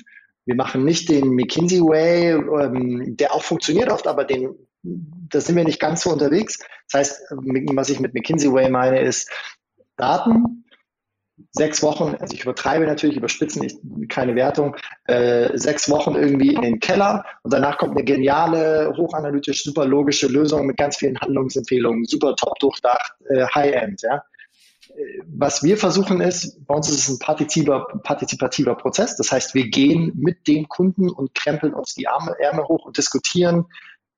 Wir 0.46 0.56
machen 0.56 0.84
nicht 0.84 1.08
den 1.08 1.30
McKinsey 1.30 1.80
Way, 1.80 2.32
ähm, 2.32 3.16
der 3.16 3.32
auch 3.32 3.42
funktioniert 3.42 3.90
oft, 3.90 4.06
aber 4.06 4.24
den 4.24 4.54
da 4.84 5.40
sind 5.40 5.56
wir 5.56 5.64
nicht 5.64 5.80
ganz 5.80 6.02
so 6.02 6.10
unterwegs. 6.10 6.58
Das 6.90 7.00
heißt, 7.00 7.22
was 7.74 7.88
ich 7.88 8.00
mit 8.00 8.14
McKinsey 8.14 8.52
Way 8.52 8.70
meine, 8.70 9.00
ist 9.00 9.30
Daten, 9.96 10.63
sechs 11.52 11.82
Wochen, 11.82 12.16
also 12.18 12.34
ich 12.34 12.42
übertreibe 12.42 12.86
natürlich, 12.86 13.16
überspitzen, 13.16 13.62
ich, 13.64 13.76
keine 14.08 14.34
Wertung, 14.34 14.76
äh, 15.06 15.56
sechs 15.56 15.88
Wochen 15.90 16.14
irgendwie 16.14 16.54
in 16.54 16.62
den 16.62 16.80
Keller 16.80 17.24
und 17.42 17.52
danach 17.52 17.78
kommt 17.78 17.92
eine 17.92 18.04
geniale, 18.04 18.92
hochanalytisch, 18.96 19.64
super 19.64 19.84
logische 19.84 20.26
Lösung 20.26 20.66
mit 20.66 20.76
ganz 20.76 20.96
vielen 20.96 21.18
Handlungsempfehlungen, 21.20 22.04
super 22.04 22.34
top 22.36 22.58
durchdacht, 22.58 23.14
äh, 23.28 23.46
High-End, 23.54 24.02
ja. 24.02 24.22
Was 25.26 25.62
wir 25.62 25.76
versuchen 25.76 26.20
ist, 26.20 26.64
bei 26.66 26.74
uns 26.74 26.88
ist 26.88 26.98
es 26.98 27.08
ein 27.08 27.18
partizipativer, 27.18 28.00
partizipativer 28.02 28.74
Prozess. 28.76 29.16
Das 29.16 29.32
heißt, 29.32 29.54
wir 29.54 29.68
gehen 29.68 30.12
mit 30.14 30.46
dem 30.46 30.68
Kunden 30.68 31.08
und 31.08 31.34
krempeln 31.34 31.74
uns 31.74 31.94
die 31.94 32.06
Arme, 32.06 32.36
Ärmel 32.38 32.64
hoch 32.66 32.84
und 32.84 32.96
diskutieren, 32.96 33.66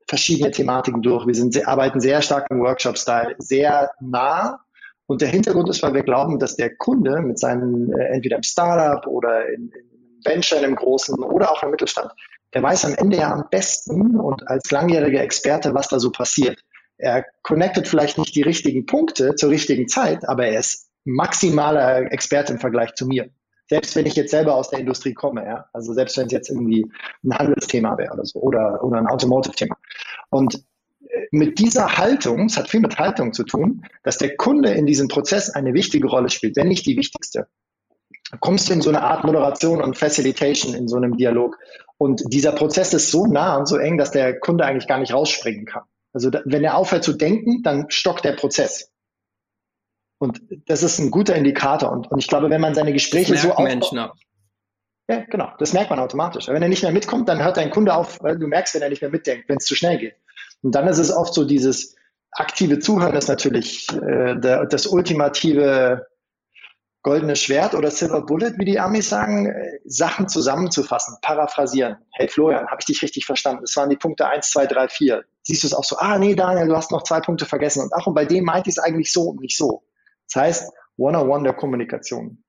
verschiedene 0.07 0.51
Thematiken 0.51 1.03
durch. 1.03 1.27
Wir 1.27 1.35
sind, 1.35 1.67
arbeiten 1.67 2.01
sehr 2.01 2.21
stark 2.21 2.49
im 2.51 2.61
Workshop-Style, 2.61 3.37
sehr 3.39 3.91
nah. 4.01 4.61
Und 5.07 5.21
der 5.21 5.29
Hintergrund 5.29 5.69
ist, 5.69 5.83
weil 5.83 5.95
wir 5.95 6.03
glauben, 6.03 6.39
dass 6.39 6.57
der 6.57 6.75
Kunde 6.75 7.21
mit 7.21 7.39
seinem, 7.39 7.93
äh, 7.93 8.07
entweder 8.07 8.37
im 8.37 8.43
Startup 8.43 9.07
oder 9.07 9.49
in, 9.49 9.71
in 9.71 10.25
Venture, 10.25 10.59
in 10.59 10.65
einem 10.65 10.77
großen 10.77 11.23
oder 11.23 11.51
auch 11.53 11.63
im 11.63 11.71
Mittelstand, 11.71 12.11
der 12.55 12.63
weiß 12.63 12.85
am 12.85 12.95
Ende 12.95 13.19
ja 13.19 13.33
am 13.33 13.45
besten 13.51 14.19
und 14.19 14.49
als 14.49 14.71
langjähriger 14.71 15.21
Experte, 15.21 15.75
was 15.75 15.89
da 15.89 15.99
so 16.01 16.11
passiert. 16.11 16.61
Er 16.99 17.25
connectet 17.43 17.87
vielleicht 17.87 18.19
nicht 18.19 18.35
die 18.35 18.43
richtigen 18.43 18.87
Punkte 18.87 19.35
zur 19.35 19.51
richtigen 19.51 19.89
Zeit, 19.89 20.29
aber 20.29 20.47
er 20.47 20.59
ist 20.59 20.89
maximaler 21.05 22.11
Experte 22.11 22.55
im 22.55 22.59
Vergleich 22.59 22.95
zu 22.95 23.07
mir 23.07 23.31
selbst 23.69 23.97
wenn 23.97 24.07
ich 24.07 24.15
jetzt 24.15 24.31
selber 24.31 24.55
aus 24.55 24.71
der 24.71 24.79
Industrie 24.79 25.15
komme, 25.15 25.45
ja, 25.45 25.67
also 25.73 25.93
selbst 25.93 26.17
wenn 26.17 26.27
es 26.27 26.33
jetzt 26.33 26.51
irgendwie 26.51 26.91
ein 27.25 27.37
Handelsthema 27.37 27.99
wäre 27.99 28.13
oder 28.13 28.25
so 28.25 28.41
oder, 28.41 28.83
oder 28.83 28.99
ein 28.99 29.07
Automotive-Thema. 29.07 29.77
Und 30.31 30.63
mit 31.31 31.59
dieser 31.59 31.97
Haltung, 31.99 32.47
es 32.47 32.57
hat 32.57 32.69
viel 32.69 32.81
mit 32.81 32.99
Haltung 32.99 33.33
zu 33.33 33.45
tun, 33.45 33.83
dass 34.03 34.19
der 34.19 34.37
Kunde 34.37 34.71
in 34.73 34.87
diesem 34.87 35.09
Prozess 35.09 35.51
eine 35.51 35.75
wichtige 35.75 36.09
Rolle 36.09 36.31
spielt, 36.31 36.57
wenn 36.57 36.69
nicht 36.69 36.87
die 36.87 36.97
wichtigste. 36.97 37.49
Kommst 38.41 38.69
du 38.69 38.73
in 38.73 38.83
so 38.83 38.91
eine 38.91 39.03
Art 39.03 39.25
Moderation 39.25 39.81
und 39.81 39.97
Facilitation 39.97 40.75
in 40.75 40.89
so 40.89 40.97
einem 40.97 41.17
Dialog. 41.17 41.57
Und 41.97 42.23
dieser 42.33 42.53
Prozess 42.53 42.93
ist 42.93 43.11
so 43.11 43.27
nah 43.27 43.57
und 43.57 43.67
so 43.67 43.77
eng, 43.77 43.99
dass 43.99 44.11
der 44.11 44.39
Kunde 44.41 44.65
eigentlich 44.65 44.89
gar 44.89 44.99
nicht 44.99 45.13
rausspringen 45.13 45.65
kann. 45.65 45.85
Also 46.13 46.31
da, 46.31 46.43
wenn 46.45 46.65
er 46.65 46.77
aufhört 46.77 47.05
zu 47.05 47.13
denken, 47.13 47.63
dann 47.63 47.91
stockt 47.91 48.25
der 48.25 48.33
Prozess. 48.33 48.91
Und 50.19 50.41
das 50.67 50.83
ist 50.83 50.99
ein 50.99 51.11
guter 51.11 51.37
Indikator. 51.37 51.93
Und, 51.93 52.11
und 52.11 52.19
ich 52.19 52.27
glaube, 52.27 52.51
wenn 52.51 52.61
man 52.61 52.75
seine 52.75 52.93
Gespräche 52.93 53.35
das 53.35 53.43
so 53.43 53.51
aufbaut, 53.51 53.69
Menschen 53.69 53.99
ab. 53.99 54.15
Ja, 55.09 55.25
genau. 55.31 55.53
Das 55.59 55.73
merkt 55.73 55.91
man 55.91 56.01
automatisch. 56.01 56.49
Wenn 56.49 56.63
er 56.63 56.69
nicht 56.69 56.83
mehr 56.83 56.93
mitkommt, 56.93 57.29
dann 57.29 57.43
hört 57.43 57.59
dein 57.59 57.71
Kunde 57.71 57.95
auf, 57.95 58.21
weil 58.23 58.39
du 58.39 58.47
merkst, 58.47 58.75
wenn 58.75 58.83
er 58.83 58.89
nicht 58.89 59.03
mehr 59.03 59.11
mitdenkt, 59.11 59.49
wenn 59.49 59.59
es 59.59 59.65
zu 59.65 59.75
schnell 59.75 59.99
geht. 59.99 60.17
Und 60.63 60.75
dann 60.75 60.89
ist 60.89 60.99
es 60.99 61.13
oft 61.13 61.35
so 61.35 61.45
dieses 61.45 61.97
aktive 62.33 62.79
Zuhören 62.79 63.15
ist 63.15 63.29
natürlich 63.29 63.89
äh, 63.93 64.37
der, 64.39 64.67
das 64.67 64.87
ultimative 64.87 66.07
goldene 67.03 67.37
Schwert 67.37 67.75
oder 67.75 67.91
Silver 67.91 68.23
Bullet, 68.23 68.55
wie 68.59 68.65
die 68.65 68.81
Amis 68.81 69.09
sagen, 69.09 69.47
äh, 69.47 69.79
Sachen 69.85 70.29
zusammenzufassen, 70.29 71.17
paraphrasieren. 71.23 71.99
Hey 72.13 72.29
Florian, 72.29 72.67
habe 72.67 72.79
ich 72.81 72.87
dich 72.87 73.03
richtig 73.03 73.27
verstanden? 73.27 73.63
Das 73.63 73.77
waren 73.77 73.91
die 73.91 73.97
Punkte 73.97 74.27
1, 74.27 74.51
2, 74.51 74.67
3, 74.67 74.89
4. 74.89 75.25
Siehst 75.43 75.63
du 75.63 75.69
es 75.69 75.75
auch 75.75 75.85
so? 75.85 75.97
Ah, 75.99 76.19
nee, 76.19 76.35
Daniel, 76.35 76.67
du 76.67 76.77
hast 76.77 76.91
noch 76.91 77.05
zwei 77.05 77.21
Punkte 77.21 77.47
vergessen. 77.47 77.83
Und 77.83 77.93
ach, 77.95 78.07
und 78.07 78.15
bei 78.15 78.25
dem 78.25 78.45
meinte 78.45 78.69
ich 78.69 78.77
es 78.77 78.83
eigentlich 78.83 79.13
so 79.13 79.23
und 79.23 79.41
nicht 79.41 79.57
so. 79.57 79.85
Das 80.33 80.43
heißt, 80.43 80.73
One-on-One 80.97 81.45
der 81.45 81.53
Kommunikation. 81.53 82.43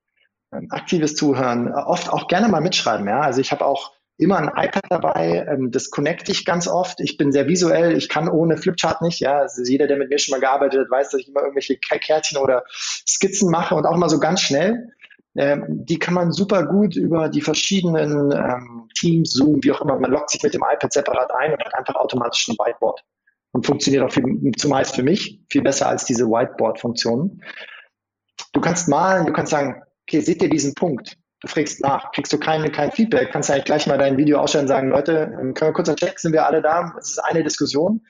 Aktives 0.69 1.15
Zuhören, 1.15 1.71
oft 1.73 2.09
auch 2.09 2.27
gerne 2.27 2.47
mal 2.47 2.61
mitschreiben. 2.61 3.07
Ja? 3.07 3.19
Also 3.19 3.41
ich 3.41 3.51
habe 3.51 3.65
auch 3.65 3.91
immer 4.17 4.37
ein 4.37 4.47
iPad 4.47 4.83
dabei, 4.89 5.45
ähm, 5.47 5.71
das 5.71 5.89
connecte 5.91 6.31
ich 6.31 6.45
ganz 6.45 6.67
oft. 6.67 6.99
Ich 6.99 7.17
bin 7.17 7.31
sehr 7.31 7.47
visuell, 7.47 7.95
ich 7.95 8.09
kann 8.09 8.27
ohne 8.27 8.57
Flipchart 8.57 9.01
nicht. 9.01 9.19
Ja, 9.19 9.39
also 9.39 9.63
jeder, 9.63 9.87
der 9.87 9.97
mit 9.97 10.09
mir 10.09 10.17
schon 10.17 10.31
mal 10.31 10.39
gearbeitet 10.39 10.81
hat, 10.81 10.91
weiß, 10.91 11.11
dass 11.11 11.21
ich 11.21 11.29
immer 11.29 11.41
irgendwelche 11.41 11.77
Kärtchen 11.77 12.37
oder 12.37 12.63
Skizzen 12.69 13.51
mache 13.51 13.75
und 13.75 13.85
auch 13.85 13.95
immer 13.95 14.09
so 14.09 14.19
ganz 14.19 14.41
schnell. 14.41 14.89
Ähm, 15.35 15.65
die 15.69 15.99
kann 15.99 16.15
man 16.15 16.31
super 16.31 16.65
gut 16.65 16.95
über 16.95 17.29
die 17.29 17.41
verschiedenen 17.41 18.31
ähm, 18.31 18.89
Teams, 18.95 19.33
Zoom, 19.33 19.63
wie 19.63 19.71
auch 19.71 19.81
immer, 19.81 19.99
man 19.99 20.09
loggt 20.09 20.31
sich 20.31 20.41
mit 20.41 20.55
dem 20.55 20.63
iPad 20.63 20.91
separat 20.91 21.31
ein 21.35 21.51
und 21.51 21.63
hat 21.63 21.75
einfach 21.75 21.95
automatisch 21.95 22.47
ein 22.47 22.55
Whiteboard 22.55 23.03
und 23.51 23.65
funktioniert 23.65 24.03
auch 24.03 24.11
viel, 24.11 24.51
zumeist 24.57 24.95
für 24.95 25.03
mich 25.03 25.39
viel 25.51 25.61
besser 25.61 25.87
als 25.87 26.05
diese 26.05 26.25
Whiteboard-Funktionen. 26.25 27.43
Du 28.51 28.61
kannst 28.61 28.87
malen, 28.87 29.27
du 29.27 29.33
kannst 29.33 29.51
sagen, 29.51 29.83
okay, 30.07 30.21
seht 30.21 30.41
ihr 30.41 30.49
diesen 30.49 30.73
Punkt? 30.73 31.17
Du 31.39 31.47
fragst 31.47 31.81
nach, 31.81 32.11
kriegst 32.11 32.33
du 32.33 32.39
kein, 32.39 32.71
kein 32.71 32.91
Feedback, 32.91 33.31
kannst 33.31 33.51
eigentlich 33.51 33.65
gleich 33.65 33.85
mal 33.85 33.97
dein 33.97 34.17
Video 34.17 34.39
ausstellen 34.39 34.63
und 34.63 34.69
sagen, 34.69 34.89
Leute, 34.89 35.37
ähm, 35.39 35.53
können 35.53 35.69
wir 35.69 35.73
kurz 35.73 35.87
einen 35.87 35.97
Check, 35.97 36.19
sind 36.19 36.33
wir 36.33 36.45
alle 36.45 36.61
da? 36.61 36.93
Es 36.99 37.11
ist 37.11 37.19
eine 37.19 37.43
Diskussion. 37.43 38.05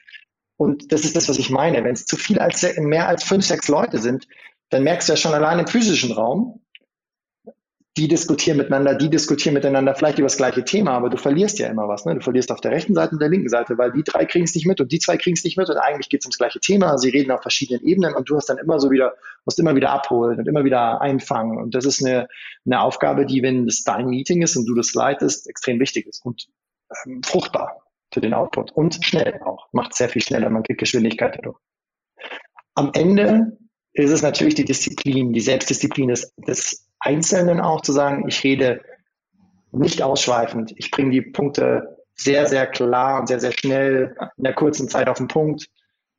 Und 0.55 0.91
das 0.91 1.03
ist 1.03 1.15
das, 1.15 1.27
was 1.27 1.37
ich 1.37 1.49
meine. 1.49 1.83
Wenn 1.83 1.93
es 1.93 2.05
zu 2.05 2.15
viel 2.15 2.39
als 2.39 2.65
mehr 2.77 3.07
als 3.07 3.23
fünf, 3.23 3.45
sechs 3.45 3.67
Leute 3.67 3.99
sind, 3.99 4.27
dann 4.69 4.83
merkst 4.83 5.07
du 5.07 5.13
ja 5.13 5.17
schon 5.17 5.33
allein 5.33 5.59
im 5.59 5.67
physischen 5.67 6.11
Raum, 6.11 6.61
die 7.97 8.07
diskutieren 8.07 8.57
miteinander, 8.57 8.93
die 8.93 9.09
diskutieren 9.09 9.55
miteinander, 9.55 9.95
vielleicht 9.95 10.19
über 10.19 10.27
das 10.27 10.37
gleiche 10.37 10.63
Thema, 10.63 10.91
aber 10.91 11.09
du 11.09 11.17
verlierst 11.17 11.57
ja 11.57 11.67
immer 11.67 11.87
was. 11.87 12.05
Ne? 12.05 12.13
Du 12.13 12.21
verlierst 12.21 12.51
auf 12.51 12.61
der 12.61 12.71
rechten 12.71 12.93
Seite 12.93 13.13
und 13.13 13.21
der 13.21 13.29
linken 13.29 13.49
Seite, 13.49 13.77
weil 13.79 13.91
die 13.91 14.03
drei 14.03 14.25
kriegen 14.25 14.45
es 14.45 14.53
nicht 14.53 14.67
mit 14.67 14.79
und 14.79 14.91
die 14.91 14.99
zwei 14.99 15.17
kriegen 15.17 15.35
es 15.35 15.43
nicht 15.43 15.57
mit 15.57 15.67
und 15.69 15.77
eigentlich 15.77 16.07
geht 16.09 16.21
es 16.21 16.25
ums 16.27 16.37
gleiche 16.37 16.59
Thema. 16.59 16.97
Sie 16.99 17.09
reden 17.09 17.31
auf 17.31 17.41
verschiedenen 17.41 17.83
Ebenen 17.83 18.13
und 18.13 18.29
du 18.29 18.37
hast 18.37 18.49
dann 18.49 18.59
immer 18.59 18.79
so 18.79 18.91
wieder, 18.91 19.15
musst 19.45 19.59
immer 19.59 19.75
wieder 19.75 19.89
abholen 19.89 20.39
und 20.39 20.47
immer 20.47 20.63
wieder 20.63 21.01
einfangen. 21.01 21.57
Und 21.57 21.73
das 21.73 21.85
ist 21.85 22.05
eine, 22.05 22.27
eine 22.65 22.81
Aufgabe, 22.81 23.25
die, 23.25 23.41
wenn 23.41 23.67
es 23.67 23.83
dein 23.83 24.07
Meeting 24.07 24.43
ist 24.43 24.55
und 24.55 24.67
du 24.67 24.75
das 24.75 24.93
leitest, 24.93 25.49
extrem 25.49 25.79
wichtig 25.79 26.05
ist 26.05 26.23
und 26.23 26.47
ähm, 27.05 27.23
fruchtbar 27.23 27.81
für 28.13 28.21
den 28.21 28.35
Output 28.35 28.71
und 28.73 29.03
schnell 29.03 29.41
auch. 29.43 29.67
Macht 29.73 29.95
sehr 29.95 30.09
viel 30.09 30.21
schneller, 30.21 30.49
man 30.51 30.63
kriegt 30.63 30.79
Geschwindigkeit 30.79 31.35
dadurch. 31.35 31.57
Am 32.75 32.91
Ende 32.93 33.57
ist 33.93 34.11
es 34.11 34.21
natürlich 34.21 34.53
die 34.53 34.65
Disziplin, 34.65 35.33
die 35.33 35.41
Selbstdisziplin 35.41 36.09
des, 36.09 36.31
des 36.35 36.86
Einzelnen 36.99 37.59
auch 37.59 37.81
zu 37.81 37.91
sagen, 37.91 38.27
ich 38.27 38.43
rede 38.43 38.81
nicht 39.71 40.01
ausschweifend, 40.01 40.73
ich 40.75 40.91
bringe 40.91 41.11
die 41.11 41.21
Punkte 41.21 41.97
sehr, 42.15 42.47
sehr 42.47 42.65
klar 42.67 43.19
und 43.19 43.27
sehr, 43.27 43.39
sehr 43.39 43.51
schnell 43.51 44.15
in 44.37 44.43
der 44.43 44.53
kurzen 44.53 44.89
Zeit 44.89 45.07
auf 45.07 45.17
den 45.17 45.27
Punkt. 45.27 45.67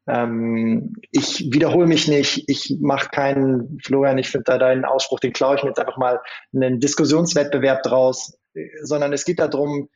Ähm, 0.07 0.95
ich 1.11 1.51
wiederhole 1.53 1.87
mich 1.87 2.09
nicht, 2.09 2.49
ich 2.49 2.77
mache 2.81 3.09
keinen, 3.11 3.79
Florian, 3.85 4.19
ich 4.19 4.29
finde 4.29 4.45
da 4.45 4.59
deinen 4.59 4.85
Ausspruch, 4.85 5.21
den 5.21 5.33
klaue 5.33 5.57
ich 5.57 5.63
mir 5.63 5.71
jetzt 5.71 5.81
einfach 5.81 5.99
mal 5.99 6.21
einen 6.55 6.79
Diskussionswettbewerb 6.79 7.83
draus, 7.83 8.39
sondern 8.83 9.13
es 9.13 9.25
geht 9.25 9.41
darum, 9.41 9.89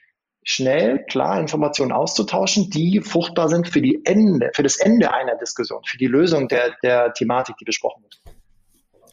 schnell, 0.45 1.05
klar 1.05 1.39
Informationen 1.39 1.93
auszutauschen, 1.93 2.69
die 2.69 3.01
fruchtbar 3.01 3.49
sind 3.49 3.69
für 3.69 3.81
die 3.81 4.01
Ende, 4.05 4.51
für 4.55 4.65
das 4.65 4.77
Ende 4.77 5.15
einer 5.15 5.37
Diskussion, 5.37 5.83
für 5.87 5.99
die 5.99 6.09
Lösung 6.09 6.49
der, 6.49 6.75
der 6.83 7.15
Thematik, 7.15 7.57
die 7.59 7.65
besprochen 7.65 8.03
wird. 8.03 8.21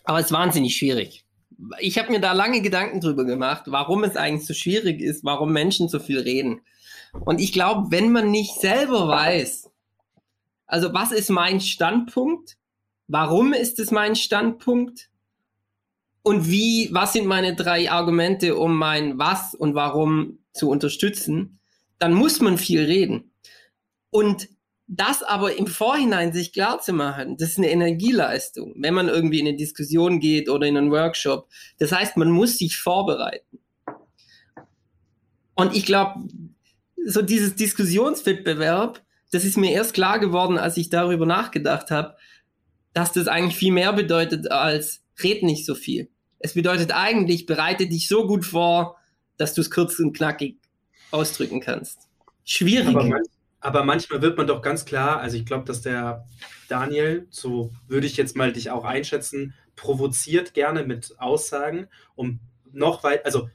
Aber 0.05 0.17
es 0.17 0.25
ist 0.25 0.31
wahnsinnig 0.31 0.75
schwierig 0.75 1.23
ich 1.80 1.98
habe 1.98 2.12
mir 2.12 2.20
da 2.20 2.34
lange 2.34 2.62
Gedanken 2.62 3.01
drüber 3.01 3.25
gemacht, 3.25 3.63
warum 3.68 4.04
es 4.04 4.16
eigentlich 4.16 4.46
so 4.46 4.54
schwierig 4.54 5.01
ist, 5.01 5.24
warum 5.24 5.51
Menschen 5.51 5.89
so 5.89 6.00
viel 6.00 6.20
reden. 6.20 6.62
Und 7.25 7.42
ich 7.42 7.54
glaube, 7.54 7.92
wenn 7.92 8.12
man 8.12 8.32
nicht 8.32 8.60
selber 8.60 9.08
weiß, 9.08 9.70
also 10.68 10.94
was 10.94 11.12
ist 11.12 11.30
mein 11.30 11.60
Standpunkt, 11.60 12.58
warum 13.08 13.54
ist 13.54 13.80
es 13.80 13.92
mein 13.92 14.16
Standpunkt 14.16 15.10
und 16.22 16.50
wie, 16.50 16.89
was 16.92 17.13
sind 17.13 17.25
meine 17.25 17.56
drei 17.56 17.92
Argumente, 17.92 18.56
um 18.56 18.78
mein 18.78 19.18
Was 19.18 19.56
und 19.56 19.74
Warum 19.74 20.39
zu 20.54 20.70
unterstützen, 20.70 21.60
dann 21.98 22.13
muss 22.13 22.39
man 22.39 22.58
viel 22.58 22.84
reden. 22.84 23.32
Und 24.12 24.50
das 24.91 25.22
aber 25.22 25.55
im 25.55 25.67
Vorhinein 25.67 26.34
sich 26.34 26.51
klar 26.51 26.81
zu 26.81 26.93
machen, 26.93 27.38
das 27.38 27.50
ist 27.51 27.58
eine 27.60 27.69
Energieleistung, 27.69 28.74
wenn 28.75 28.96
man 28.96 29.08
irgendwie 29.08 29.39
in 29.39 29.48
eine 29.48 29.55
Diskussion 29.55 30.19
geht 30.19 30.50
oder 30.50 30.65
in 30.65 30.75
einen 30.75 30.91
Workshop. 30.91 31.48
Das 31.77 31.91
heißt, 31.91 32.17
man 32.17 32.31
muss 32.31 32.58
sich 32.58 32.75
vorbereiten. 32.75 33.60
Und 35.53 35.75
ich 35.75 35.86
glaube, 35.86 36.27
so 37.05 37.22
dieses 37.22 37.55
Diskussionswettbewerb, 37.55 39.03
das 39.31 39.46
ist 39.46 39.58
mir 39.58 39.74
erst 39.74 39.93
klar 39.93 40.17
geworden, 40.17 40.58
als 40.58 40.75
ich 40.77 40.89
darüber 40.89 41.27
nachgedacht 41.27 41.91
habe, 41.91 42.15
dass 42.93 43.12
das 43.12 43.27
eigentlich 43.27 43.58
viel 43.58 43.72
mehr 43.72 43.93
bedeutet 43.93 44.51
als 44.51 45.03
red 45.24 45.43
nicht 45.43 45.67
so 45.67 45.75
viel. 45.75 46.10
Es 46.39 46.55
bedeutet 46.55 46.93
eigentlich, 46.96 47.46
bereite 47.46 47.86
dich 47.88 48.08
so 48.08 48.25
gut 48.25 48.43
vor, 48.43 48.98
dass 49.38 49.53
du 49.53 49.62
es 49.62 49.69
kurz 49.69 50.00
und 50.00 50.17
knackig 50.17 50.58
ausdrücken 51.12 51.60
kannst. 51.60 52.08
Schwierig. 52.43 52.96
Aber 52.96 53.19
aber 53.62 53.84
manchmal 53.84 54.22
wird 54.22 54.38
man 54.38 54.48
doch 54.48 54.62
ganz 54.62 54.86
klar, 54.86 55.20
also 55.20 55.38
ich 55.38 55.46
glaube, 55.46 55.66
dass 55.66 55.82
der 55.82 56.25
Daniel, 56.68 57.28
so 57.30 57.72
würde 57.88 58.08
ich 58.08 58.18
jetzt 58.18 58.36
mal 58.36 58.54
dich 58.54 58.72
auch 58.72 58.86
einschätzen, 58.86 59.54
provoziert 59.76 60.54
gerne 60.54 60.84
mit 60.84 61.15
Aussagen, 61.19 61.88
um 62.15 62.39
noch 62.72 63.04
weit, 63.04 63.26
also 63.26 63.50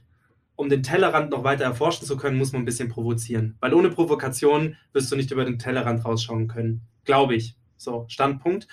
um 0.55 0.69
den 0.69 0.83
Tellerrand 0.83 1.31
noch 1.31 1.43
weiter 1.43 1.65
erforschen 1.65 2.05
zu 2.05 2.17
können, 2.17 2.37
muss 2.37 2.51
man 2.51 2.61
ein 2.61 2.65
bisschen 2.65 2.89
provozieren. 2.89 3.57
Weil 3.59 3.73
ohne 3.73 3.89
Provokation 3.89 4.77
wirst 4.93 5.11
du 5.11 5.15
nicht 5.15 5.31
über 5.31 5.45
den 5.45 5.59
Tellerrand 5.59 6.05
rausschauen 6.05 6.47
können. 6.47 6.81
Glaube 7.03 7.35
ich. 7.35 7.55
So, 7.77 8.05
Standpunkt. 8.07 8.67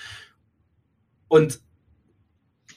Und, 1.28 1.60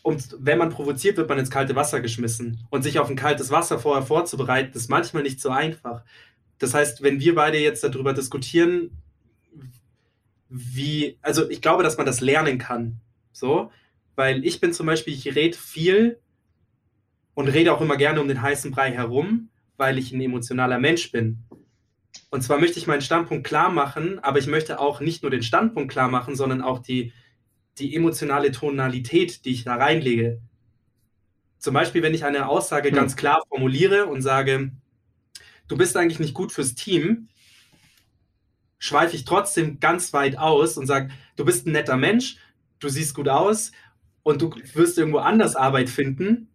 und 0.02 0.36
wenn 0.39 0.58
man 0.58 0.70
provoziert, 0.70 1.18
wird 1.18 1.30
man 1.30 1.38
ins 1.38 1.52
kalte 1.52 1.76
Wasser 1.76 2.02
geschmissen. 2.02 2.65
Und 2.72 2.82
sich 2.82 3.00
auf 3.00 3.10
ein 3.10 3.15
kaltes 3.15 3.52
Wasser 3.52 3.80
vorher 3.80 4.06
vorzubereiten, 4.06 4.76
ist 4.76 4.89
manchmal 4.89 5.24
nicht 5.24 5.39
so 5.39 5.50
einfach. 5.50 6.04
Das 6.60 6.74
heißt, 6.74 7.04
wenn 7.04 7.20
wir 7.20 7.36
beide 7.36 7.60
jetzt 7.60 7.84
darüber 7.84 8.13
diskutieren, 8.13 8.91
wie, 10.50 11.18
also 11.22 11.50
ich 11.50 11.62
glaube, 11.62 11.84
dass 11.84 11.98
man 11.98 12.06
das 12.06 12.22
lernen 12.22 12.58
kann. 12.58 13.00
So, 13.32 13.72
weil 14.15 14.46
ich 14.46 14.62
bin 14.62 14.74
zum 14.74 14.86
Beispiel, 14.86 15.13
ich 15.13 15.36
rede 15.36 15.58
viel 15.58 16.20
und 17.34 17.48
rede 17.50 17.74
auch 17.74 17.82
immer 17.82 17.98
gerne 17.98 18.22
um 18.22 18.28
den 18.28 18.41
heißen 18.41 18.72
Brei 18.72 18.91
herum, 18.91 19.50
weil 19.78 19.98
ich 19.98 20.12
ein 20.12 20.22
emotionaler 20.22 20.80
Mensch 20.80 21.12
bin. 21.12 21.44
Und 22.30 22.41
zwar 22.41 22.60
möchte 22.60 22.80
ich 22.80 22.88
meinen 22.88 23.02
Standpunkt 23.02 23.46
klar 23.46 23.70
machen, 23.70 24.20
aber 24.20 24.39
ich 24.39 24.48
möchte 24.48 24.80
auch 24.80 25.02
nicht 25.02 25.22
nur 25.22 25.32
den 25.32 25.44
Standpunkt 25.44 25.91
klar 25.91 26.08
machen, 26.08 26.36
sondern 26.36 26.62
auch 26.62 26.80
die, 26.80 27.12
die 27.78 27.94
emotionale 27.94 28.52
Tonalität, 28.52 29.44
die 29.44 29.52
ich 29.52 29.65
da 29.65 29.76
reinlege. 29.76 30.39
Zum 31.60 31.74
Beispiel, 31.74 32.04
wenn 32.04 32.13
ich 32.13 32.24
eine 32.24 32.48
Aussage 32.48 32.89
hm. 32.89 32.96
ganz 32.96 33.15
klar 33.15 33.41
formuliere 33.50 34.06
und 34.06 34.22
sage, 34.22 34.72
du 35.67 35.78
bist 35.78 35.97
eigentlich 35.97 36.19
nicht 36.19 36.34
gut 36.34 36.51
fürs 36.51 36.75
Team, 36.75 37.30
schweife 38.78 39.15
ich 39.15 39.25
trotzdem 39.25 39.80
ganz 39.80 40.13
weit 40.13 40.38
aus 40.38 40.78
und 40.78 40.88
sage, 40.88 41.12
du 41.36 41.45
bist 41.45 41.65
ein 41.65 41.71
netter 41.71 41.97
Mensch, 41.97 42.38
du 42.80 42.89
siehst 42.89 43.15
gut 43.15 43.30
aus 43.30 43.71
und 44.23 44.41
du 44.41 44.51
wirst 44.73 44.97
irgendwo 44.97 45.19
anders 45.19 45.56
Arbeit 45.56 45.89
finden, 45.89 46.49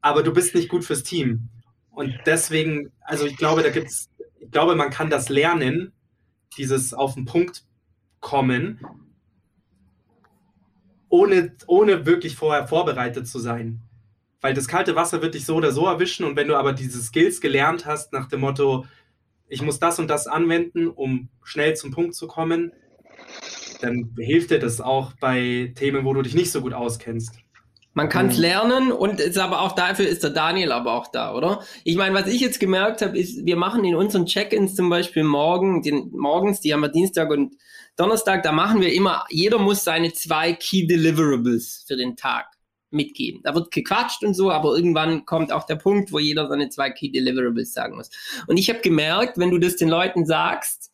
aber 0.00 0.22
du 0.22 0.32
bist 0.32 0.54
nicht 0.54 0.68
gut 0.68 0.84
fürs 0.84 1.02
Team. 1.02 1.48
Und 1.90 2.14
deswegen, 2.26 2.90
also 3.00 3.26
ich 3.26 3.36
glaube, 3.36 3.62
da 3.62 3.70
gibt's, 3.70 4.10
ich 4.40 4.50
glaube, 4.50 4.74
man 4.76 4.90
kann 4.90 5.10
das 5.10 5.28
lernen, 5.28 5.92
dieses 6.56 6.94
auf 6.94 7.14
den 7.14 7.24
Punkt 7.24 7.64
kommen, 8.20 8.80
ohne, 11.08 11.54
ohne 11.66 12.06
wirklich 12.06 12.34
vorher 12.34 12.66
vorbereitet 12.66 13.28
zu 13.28 13.38
sein 13.38 13.82
weil 14.44 14.52
das 14.52 14.68
kalte 14.68 14.94
Wasser 14.94 15.22
wird 15.22 15.34
dich 15.34 15.46
so 15.46 15.54
oder 15.54 15.72
so 15.72 15.86
erwischen 15.86 16.26
und 16.26 16.36
wenn 16.36 16.48
du 16.48 16.56
aber 16.56 16.74
diese 16.74 17.00
Skills 17.00 17.40
gelernt 17.40 17.86
hast 17.86 18.12
nach 18.12 18.28
dem 18.28 18.40
Motto, 18.40 18.84
ich 19.48 19.62
muss 19.62 19.78
das 19.78 19.98
und 19.98 20.08
das 20.08 20.26
anwenden, 20.26 20.88
um 20.88 21.30
schnell 21.42 21.74
zum 21.76 21.92
Punkt 21.92 22.14
zu 22.14 22.26
kommen, 22.26 22.70
dann 23.80 24.14
hilft 24.18 24.50
dir 24.50 24.58
das 24.58 24.82
auch 24.82 25.14
bei 25.18 25.72
Themen, 25.76 26.04
wo 26.04 26.12
du 26.12 26.20
dich 26.20 26.34
nicht 26.34 26.52
so 26.52 26.60
gut 26.60 26.74
auskennst. 26.74 27.38
Man 27.94 28.10
kann 28.10 28.26
es 28.26 28.36
mhm. 28.36 28.42
lernen 28.42 28.92
und 28.92 29.18
ist 29.18 29.38
aber 29.38 29.62
auch 29.62 29.72
dafür 29.72 30.06
ist 30.06 30.22
der 30.22 30.28
Daniel 30.28 30.72
aber 30.72 30.92
auch 30.92 31.06
da, 31.10 31.34
oder? 31.34 31.62
Ich 31.82 31.96
meine, 31.96 32.14
was 32.14 32.26
ich 32.26 32.42
jetzt 32.42 32.60
gemerkt 32.60 33.00
habe, 33.00 33.18
ist, 33.18 33.46
wir 33.46 33.56
machen 33.56 33.82
in 33.82 33.94
unseren 33.94 34.26
Check-ins 34.26 34.74
zum 34.74 34.90
Beispiel 34.90 35.24
morgen, 35.24 35.80
den, 35.80 36.10
morgens, 36.10 36.60
die 36.60 36.74
haben 36.74 36.82
wir 36.82 36.90
Dienstag 36.90 37.30
und 37.30 37.54
Donnerstag, 37.96 38.42
da 38.42 38.52
machen 38.52 38.82
wir 38.82 38.92
immer, 38.92 39.24
jeder 39.30 39.58
muss 39.58 39.84
seine 39.84 40.12
zwei 40.12 40.52
Key 40.52 40.86
Deliverables 40.86 41.86
für 41.88 41.96
den 41.96 42.14
Tag 42.14 42.53
mitgehen. 42.90 43.40
Da 43.42 43.54
wird 43.54 43.70
gequatscht 43.70 44.22
und 44.24 44.34
so, 44.34 44.50
aber 44.50 44.76
irgendwann 44.76 45.24
kommt 45.24 45.52
auch 45.52 45.66
der 45.66 45.76
Punkt, 45.76 46.12
wo 46.12 46.18
jeder 46.18 46.48
seine 46.48 46.68
zwei 46.68 46.90
Key 46.90 47.10
Deliverables 47.10 47.72
sagen 47.72 47.96
muss. 47.96 48.10
Und 48.46 48.56
ich 48.56 48.68
habe 48.68 48.80
gemerkt, 48.80 49.38
wenn 49.38 49.50
du 49.50 49.58
das 49.58 49.76
den 49.76 49.88
Leuten 49.88 50.26
sagst, 50.26 50.92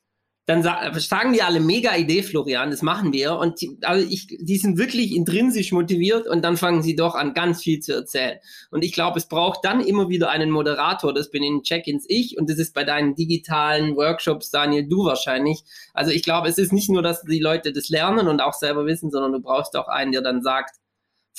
dann 0.50 0.62
sagen 0.62 1.32
die 1.32 1.42
alle 1.42 1.60
mega 1.60 1.94
Idee, 1.94 2.24
Florian, 2.24 2.70
das 2.70 2.82
machen 2.82 3.12
wir. 3.12 3.36
Und 3.36 3.60
die, 3.60 3.78
also 3.82 4.04
ich, 4.04 4.26
die 4.26 4.56
sind 4.56 4.78
wirklich 4.78 5.14
intrinsisch 5.14 5.70
motiviert 5.70 6.26
und 6.26 6.42
dann 6.42 6.56
fangen 6.56 6.82
sie 6.82 6.96
doch 6.96 7.14
an, 7.14 7.34
ganz 7.34 7.62
viel 7.62 7.78
zu 7.78 7.94
erzählen. 7.94 8.38
Und 8.72 8.82
ich 8.82 8.92
glaube, 8.92 9.18
es 9.18 9.28
braucht 9.28 9.64
dann 9.64 9.80
immer 9.80 10.08
wieder 10.08 10.28
einen 10.30 10.50
Moderator. 10.50 11.14
Das 11.14 11.30
bin 11.30 11.44
in 11.44 11.62
Check-ins 11.62 12.04
ich 12.08 12.36
und 12.36 12.50
das 12.50 12.58
ist 12.58 12.74
bei 12.74 12.82
deinen 12.82 13.14
digitalen 13.14 13.94
Workshops, 13.94 14.50
Daniel, 14.50 14.88
du 14.88 15.04
wahrscheinlich. 15.04 15.62
Also 15.94 16.10
ich 16.10 16.24
glaube, 16.24 16.48
es 16.48 16.58
ist 16.58 16.72
nicht 16.72 16.90
nur, 16.90 17.02
dass 17.02 17.22
die 17.22 17.38
Leute 17.38 17.72
das 17.72 17.88
lernen 17.88 18.26
und 18.26 18.40
auch 18.40 18.54
selber 18.54 18.86
wissen, 18.86 19.12
sondern 19.12 19.32
du 19.32 19.40
brauchst 19.40 19.76
auch 19.76 19.86
einen, 19.86 20.10
der 20.10 20.22
dann 20.22 20.42
sagt, 20.42 20.79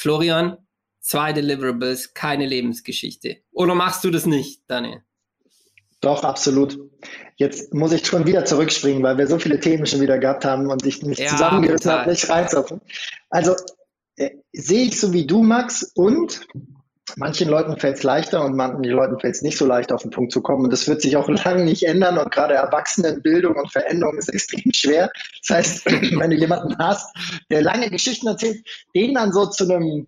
Florian, 0.02 0.58
zwei 1.00 1.32
Deliverables, 1.32 2.16
keine 2.16 2.48
Lebensgeschichte. 2.48 3.38
Oder 3.52 3.76
machst 3.76 4.04
du 4.04 4.10
das 4.10 4.26
nicht, 4.26 4.64
Daniel? 4.68 5.04
Doch, 6.00 6.24
absolut. 6.24 6.80
Jetzt 7.36 7.72
muss 7.76 7.92
ich 7.92 8.04
schon 8.08 8.26
wieder 8.26 8.44
zurückspringen, 8.44 9.04
weil 9.04 9.20
wir 9.20 9.28
so 9.28 9.38
viele 9.38 9.60
Themen 9.60 9.86
schon 9.86 10.02
wieder 10.02 10.18
gehabt 10.18 10.44
haben 10.44 10.72
und 10.72 10.84
ich 10.88 11.04
mich 11.04 11.20
ja, 11.20 11.28
zusammengerissen 11.28 11.92
habe, 11.92 12.10
nicht 12.10 12.28
reinzapfen. 12.28 12.82
Also 13.30 13.56
äh, 14.16 14.32
sehe 14.52 14.88
ich 14.88 15.00
so 15.00 15.14
wie 15.14 15.28
du, 15.28 15.44
Max, 15.44 15.84
und 15.94 16.48
manchen 17.16 17.50
Leuten 17.50 17.78
fällt 17.78 17.98
es 17.98 18.04
leichter 18.04 18.44
und 18.44 18.56
manchen 18.56 18.84
Leuten 18.84 19.20
fällt 19.20 19.36
es 19.36 19.42
nicht 19.42 19.58
so 19.58 19.66
leicht, 19.66 19.92
auf 19.92 20.02
den 20.02 20.12
Punkt 20.12 20.32
zu 20.32 20.42
kommen. 20.42 20.66
Und 20.66 20.74
das 20.74 20.88
wird 20.88 21.02
sich 21.02 21.18
auch 21.18 21.28
lange 21.46 21.64
nicht 21.64 21.84
ändern. 21.84 22.18
Und 22.18 22.32
gerade 22.32 22.54
Erwachsenenbildung 22.54 23.56
und 23.56 23.72
Veränderung 23.72 24.18
ist 24.18 24.30
extrem 24.30 24.72
schwer. 24.74 25.12
Das 25.48 25.58
heißt, 25.58 25.86
wenn 26.20 26.30
du 26.30 26.36
jemanden 26.36 26.78
hast, 26.78 27.16
der 27.50 27.62
lange 27.62 27.90
Geschichten 27.90 28.28
erzählt, 28.28 28.66
den 28.96 29.14
dann 29.14 29.32
so 29.32 29.46
zu 29.46 29.64
einem 29.66 30.08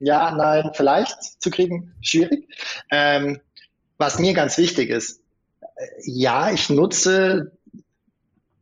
Ja, 0.00 0.32
nein, 0.32 0.70
vielleicht 0.74 1.42
zu 1.42 1.50
kriegen, 1.50 1.94
schwierig. 2.00 2.48
Ähm, 2.90 3.40
was 3.98 4.18
mir 4.18 4.34
ganz 4.34 4.58
wichtig 4.58 4.90
ist, 4.90 5.20
äh, 5.76 5.86
ja, 6.04 6.50
ich 6.50 6.68
nutze 6.68 7.52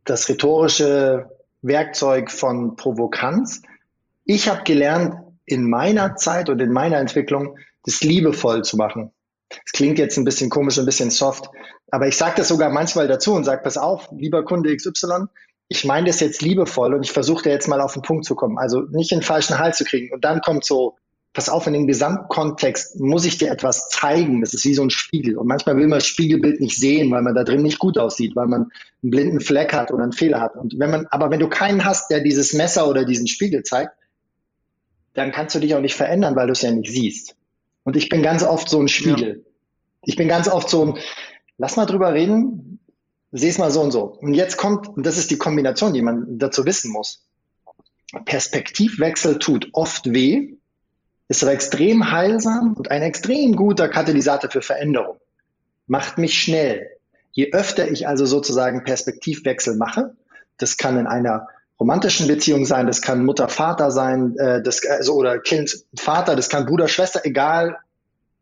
das 0.05 0.27
rhetorische 0.29 1.29
Werkzeug 1.61 2.29
von 2.29 2.75
Provokanz. 2.75 3.61
Ich 4.25 4.49
habe 4.49 4.63
gelernt, 4.63 5.15
in 5.45 5.69
meiner 5.69 6.15
Zeit 6.15 6.49
und 6.49 6.61
in 6.61 6.71
meiner 6.71 6.97
Entwicklung 6.97 7.57
das 7.83 8.01
liebevoll 8.01 8.63
zu 8.63 8.77
machen. 8.77 9.11
Das 9.49 9.71
klingt 9.73 9.99
jetzt 9.99 10.17
ein 10.17 10.23
bisschen 10.23 10.49
komisch, 10.49 10.79
ein 10.79 10.85
bisschen 10.85 11.11
soft, 11.11 11.49
aber 11.91 12.07
ich 12.07 12.17
sage 12.17 12.35
das 12.37 12.47
sogar 12.47 12.71
manchmal 12.71 13.07
dazu 13.07 13.33
und 13.33 13.43
sage, 13.43 13.61
pass 13.61 13.77
auf, 13.77 14.09
lieber 14.11 14.43
Kunde 14.43 14.75
XY, 14.75 15.27
ich 15.67 15.85
meine 15.85 16.07
das 16.07 16.19
jetzt 16.19 16.41
liebevoll 16.41 16.93
und 16.93 17.03
ich 17.03 17.11
versuche 17.11 17.49
jetzt 17.49 17.67
mal 17.67 17.81
auf 17.81 17.93
den 17.93 18.01
Punkt 18.01 18.25
zu 18.25 18.35
kommen, 18.35 18.57
also 18.57 18.81
nicht 18.91 19.11
in 19.11 19.19
den 19.19 19.23
falschen 19.23 19.59
Hals 19.59 19.77
zu 19.77 19.85
kriegen. 19.85 20.13
Und 20.13 20.23
dann 20.23 20.41
kommt 20.41 20.65
so, 20.65 20.97
pass 21.33 21.49
auf, 21.49 21.65
in 21.65 21.73
dem 21.73 21.87
Gesamtkontext 21.87 22.99
muss 22.99 23.25
ich 23.25 23.37
dir 23.37 23.49
etwas 23.49 23.89
zeigen. 23.89 24.41
Das 24.41 24.53
ist 24.53 24.65
wie 24.65 24.75
so 24.75 24.83
ein 24.83 24.91
Spiegel. 24.91 25.37
Und 25.37 25.47
manchmal 25.47 25.75
will 25.77 25.87
man 25.87 25.99
das 25.99 26.07
Spiegelbild 26.07 26.61
nicht 26.61 26.77
sehen, 26.77 27.11
weil 27.11 27.23
man 27.23 27.33
da 27.33 27.43
drin 27.43 27.63
nicht 27.63 27.79
gut 27.79 27.97
aussieht, 27.97 28.35
weil 28.35 28.47
man 28.47 28.71
einen 29.01 29.09
blinden 29.09 29.39
Fleck 29.39 29.73
hat 29.73 29.91
oder 29.91 30.03
einen 30.03 30.13
Fehler 30.13 30.41
hat. 30.41 30.55
Und 30.55 30.77
wenn 30.77 30.91
man, 30.91 31.07
aber 31.07 31.31
wenn 31.31 31.39
du 31.39 31.49
keinen 31.49 31.85
hast, 31.85 32.11
der 32.11 32.21
dieses 32.21 32.53
Messer 32.53 32.87
oder 32.87 33.03
diesen 33.03 33.27
Spiegel 33.27 33.63
zeigt, 33.63 33.93
dann 35.15 35.31
kannst 35.31 35.55
du 35.55 35.59
dich 35.59 35.73
auch 35.75 35.81
nicht 35.81 35.95
verändern, 35.95 36.35
weil 36.35 36.47
du 36.47 36.53
es 36.53 36.61
ja 36.61 36.71
nicht 36.71 36.91
siehst. 36.91 37.35
Und 37.83 37.95
ich 37.95 38.09
bin 38.09 38.23
ganz 38.23 38.43
oft 38.43 38.69
so 38.69 38.79
ein 38.81 38.87
Spiegel. 38.87 39.43
Ja. 39.45 39.51
Ich 40.05 40.15
bin 40.15 40.27
ganz 40.27 40.47
oft 40.47 40.69
so 40.69 40.85
ein, 40.85 40.99
lass 41.57 41.75
mal 41.75 41.85
drüber 41.85 42.13
reden, 42.13 42.79
seh 43.31 43.49
es 43.49 43.57
mal 43.57 43.71
so 43.71 43.81
und 43.81 43.91
so. 43.91 44.03
Und 44.03 44.33
jetzt 44.33 44.57
kommt, 44.57 44.87
und 44.89 45.05
das 45.05 45.17
ist 45.17 45.31
die 45.31 45.37
Kombination, 45.37 45.93
die 45.93 46.01
man 46.01 46.37
dazu 46.37 46.65
wissen 46.65 46.91
muss. 46.91 47.25
Perspektivwechsel 48.25 49.39
tut 49.39 49.69
oft 49.73 50.13
weh, 50.13 50.53
ist 51.27 51.43
aber 51.43 51.53
extrem 51.53 52.11
heilsam 52.11 52.73
und 52.73 52.91
ein 52.91 53.01
extrem 53.01 53.55
guter 53.55 53.89
Katalysator 53.89 54.51
für 54.51 54.61
Veränderung. 54.61 55.17
Macht 55.87 56.17
mich 56.17 56.39
schnell. 56.39 56.89
Je 57.31 57.51
öfter 57.51 57.89
ich 57.89 58.07
also 58.07 58.25
sozusagen 58.25 58.83
Perspektivwechsel 58.83 59.75
mache, 59.75 60.15
das 60.57 60.77
kann 60.77 60.99
in 60.99 61.07
einer 61.07 61.47
romantischen 61.83 62.27
Beziehung 62.27 62.65
sein, 62.65 62.87
das 62.87 63.01
kann 63.01 63.25
Mutter, 63.25 63.49
Vater 63.49 63.91
sein, 63.91 64.37
äh, 64.37 64.61
das, 64.63 64.85
also, 64.85 65.15
oder 65.15 65.37
Kind, 65.39 65.83
Vater, 65.93 66.37
das 66.37 66.47
kann 66.47 66.65
Bruder, 66.65 66.87
Schwester, 66.87 67.19
egal. 67.25 67.77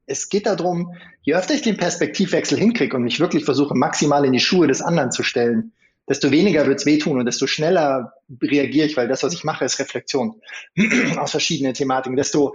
Es 0.06 0.30
geht 0.30 0.46
darum, 0.46 0.94
je 1.24 1.34
öfter 1.34 1.56
ich 1.56 1.64
den 1.64 1.76
Perspektivwechsel 1.76 2.60
hinkriege 2.60 2.96
und 2.96 3.02
mich 3.02 3.20
wirklich 3.20 3.44
versuche, 3.44 3.74
maximal 3.74 4.26
in 4.26 4.34
die 4.34 4.40
Schuhe 4.40 4.68
des 4.68 4.84
anderen 4.84 5.10
zu 5.10 5.24
stellen, 5.24 5.72
desto 6.08 6.30
weniger 6.30 6.68
wird 6.68 6.82
es 6.82 6.86
wehtun 6.86 7.18
und 7.18 7.26
desto 7.26 7.48
schneller 7.48 8.14
reagiere 8.44 8.86
ich, 8.86 8.96
weil 8.96 9.08
das, 9.08 9.24
was 9.24 9.34
ich 9.34 9.44
mache, 9.44 9.66
ist 9.66 9.80
Reflexion 9.80 10.40
aus 11.18 11.32
verschiedenen 11.32 11.74
Thematiken, 11.74 12.18
desto 12.18 12.54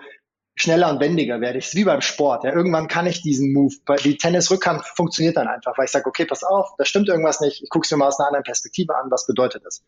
schneller 0.54 0.88
und 0.90 1.00
wendiger 1.00 1.40
werde 1.40 1.58
ich. 1.58 1.66
Ist 1.66 1.74
wie 1.74 1.84
beim 1.84 2.00
Sport. 2.00 2.44
Ja. 2.44 2.54
Irgendwann 2.54 2.86
kann 2.86 3.06
ich 3.06 3.22
diesen 3.22 3.52
Move, 3.52 3.74
weil 3.86 3.98
die 3.98 4.16
Tennisrückhand 4.16 4.84
funktioniert 4.86 5.36
dann 5.36 5.48
einfach, 5.48 5.76
weil 5.76 5.86
ich 5.86 5.90
sage, 5.90 6.06
okay, 6.06 6.26
pass 6.26 6.44
auf, 6.44 6.74
da 6.78 6.84
stimmt 6.84 7.08
irgendwas 7.08 7.40
nicht, 7.40 7.62
ich 7.62 7.70
gucke 7.70 7.84
es 7.84 7.90
mir 7.90 7.98
mal 7.98 8.06
aus 8.06 8.20
einer 8.20 8.28
anderen 8.28 8.44
Perspektive 8.44 8.96
an, 8.96 9.10
was 9.10 9.26
bedeutet 9.26 9.64
das? 9.64 9.82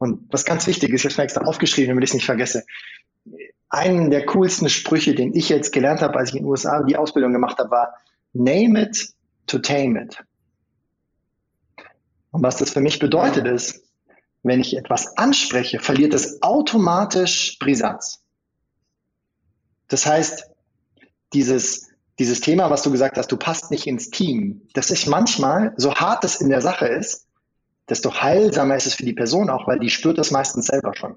Und 0.00 0.32
was 0.32 0.46
ganz 0.46 0.66
wichtig 0.66 0.94
ist, 0.94 1.00
ich 1.00 1.04
habe 1.04 1.12
es 1.12 1.18
mir 1.18 1.24
extra 1.24 1.44
aufgeschrieben, 1.44 1.90
damit 1.90 2.04
ich 2.04 2.10
es 2.10 2.14
nicht 2.14 2.24
vergesse. 2.24 2.64
Einen 3.68 4.10
der 4.10 4.24
coolsten 4.24 4.70
Sprüche, 4.70 5.14
den 5.14 5.34
ich 5.34 5.50
jetzt 5.50 5.72
gelernt 5.72 6.00
habe, 6.00 6.18
als 6.18 6.30
ich 6.30 6.36
in 6.36 6.42
den 6.42 6.48
USA 6.48 6.82
die 6.82 6.96
Ausbildung 6.96 7.34
gemacht 7.34 7.58
habe, 7.58 7.70
war 7.70 7.94
Name 8.32 8.80
it 8.80 9.12
to 9.46 9.58
tame 9.58 10.02
it. 10.02 10.24
Und 12.30 12.42
was 12.42 12.56
das 12.56 12.70
für 12.70 12.80
mich 12.80 12.98
bedeutet 12.98 13.46
ist, 13.46 13.82
wenn 14.42 14.60
ich 14.60 14.74
etwas 14.74 15.18
anspreche, 15.18 15.80
verliert 15.80 16.14
es 16.14 16.42
automatisch 16.42 17.58
Brisanz. 17.58 18.22
Das 19.88 20.06
heißt, 20.06 20.48
dieses, 21.34 21.90
dieses 22.18 22.40
Thema, 22.40 22.70
was 22.70 22.80
du 22.80 22.90
gesagt 22.90 23.18
hast, 23.18 23.30
du 23.30 23.36
passt 23.36 23.70
nicht 23.70 23.86
ins 23.86 24.08
Team, 24.08 24.62
das 24.72 24.90
ist 24.90 25.06
manchmal, 25.08 25.74
so 25.76 25.94
hart 25.94 26.24
es 26.24 26.40
in 26.40 26.48
der 26.48 26.62
Sache 26.62 26.86
ist, 26.86 27.26
desto 27.90 28.14
heilsamer 28.22 28.76
ist 28.76 28.86
es 28.86 28.94
für 28.94 29.04
die 29.04 29.12
Person 29.12 29.50
auch, 29.50 29.66
weil 29.66 29.78
die 29.78 29.90
spürt 29.90 30.18
das 30.18 30.30
meistens 30.30 30.66
selber 30.66 30.94
schon. 30.94 31.16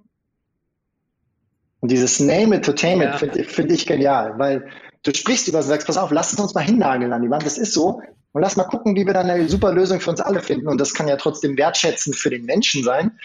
Und 1.79 1.91
dieses 1.91 2.19
Name 2.19 2.57
it 2.57 2.65
to 2.65 2.73
tame 2.73 3.03
it 3.03 3.11
ja. 3.11 3.17
finde 3.17 3.43
find 3.43 3.71
ich 3.71 3.85
genial, 3.85 4.39
weil 4.39 4.69
du 5.03 5.13
sprichst 5.13 5.47
über 5.47 5.59
und 5.59 5.65
sagst, 5.65 5.85
pass 5.85 5.97
auf, 5.97 6.11
lass 6.11 6.33
es 6.33 6.39
uns 6.39 6.53
mal 6.53 6.61
hinnageln 6.61 7.13
an 7.13 7.21
die 7.21 7.29
Wand, 7.29 7.45
das 7.45 7.57
ist 7.57 7.73
so. 7.73 8.01
Und 8.31 8.41
lass 8.41 8.55
mal 8.55 8.63
gucken, 8.63 8.95
wie 8.95 9.05
wir 9.05 9.13
dann 9.13 9.29
eine 9.29 9.47
super 9.47 9.71
Lösung 9.71 9.99
für 9.99 10.09
uns 10.09 10.19
alle 10.19 10.41
finden. 10.41 10.67
Und 10.67 10.81
das 10.81 10.93
kann 10.93 11.07
ja 11.07 11.17
trotzdem 11.17 11.55
wertschätzend 11.55 12.15
für 12.15 12.31
den 12.31 12.45
Menschen 12.45 12.83
sein. 12.83 13.19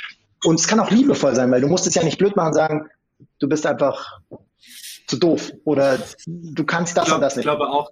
Und 0.45 0.61
es 0.61 0.69
kann 0.69 0.81
auch 0.81 0.91
liebevoll 0.91 1.35
sein, 1.35 1.51
weil 1.51 1.63
du 1.63 1.69
musst 1.69 1.87
es 1.87 1.95
ja 1.95 2.03
nicht 2.03 2.19
blöd 2.19 2.37
machen 2.37 2.49
und 2.49 2.55
sagen, 2.55 2.91
du 3.39 3.49
bist 3.49 3.65
einfach 3.65 4.21
zu 5.07 5.17
doof 5.17 5.53
oder 5.65 5.99
du 6.27 6.65
kannst 6.65 6.97
das 6.97 7.07
glaub, 7.07 7.17
und 7.17 7.23
das 7.23 7.37
nicht. 7.37 7.47
Ich 7.47 7.51
glaube 7.51 7.69
auch, 7.69 7.91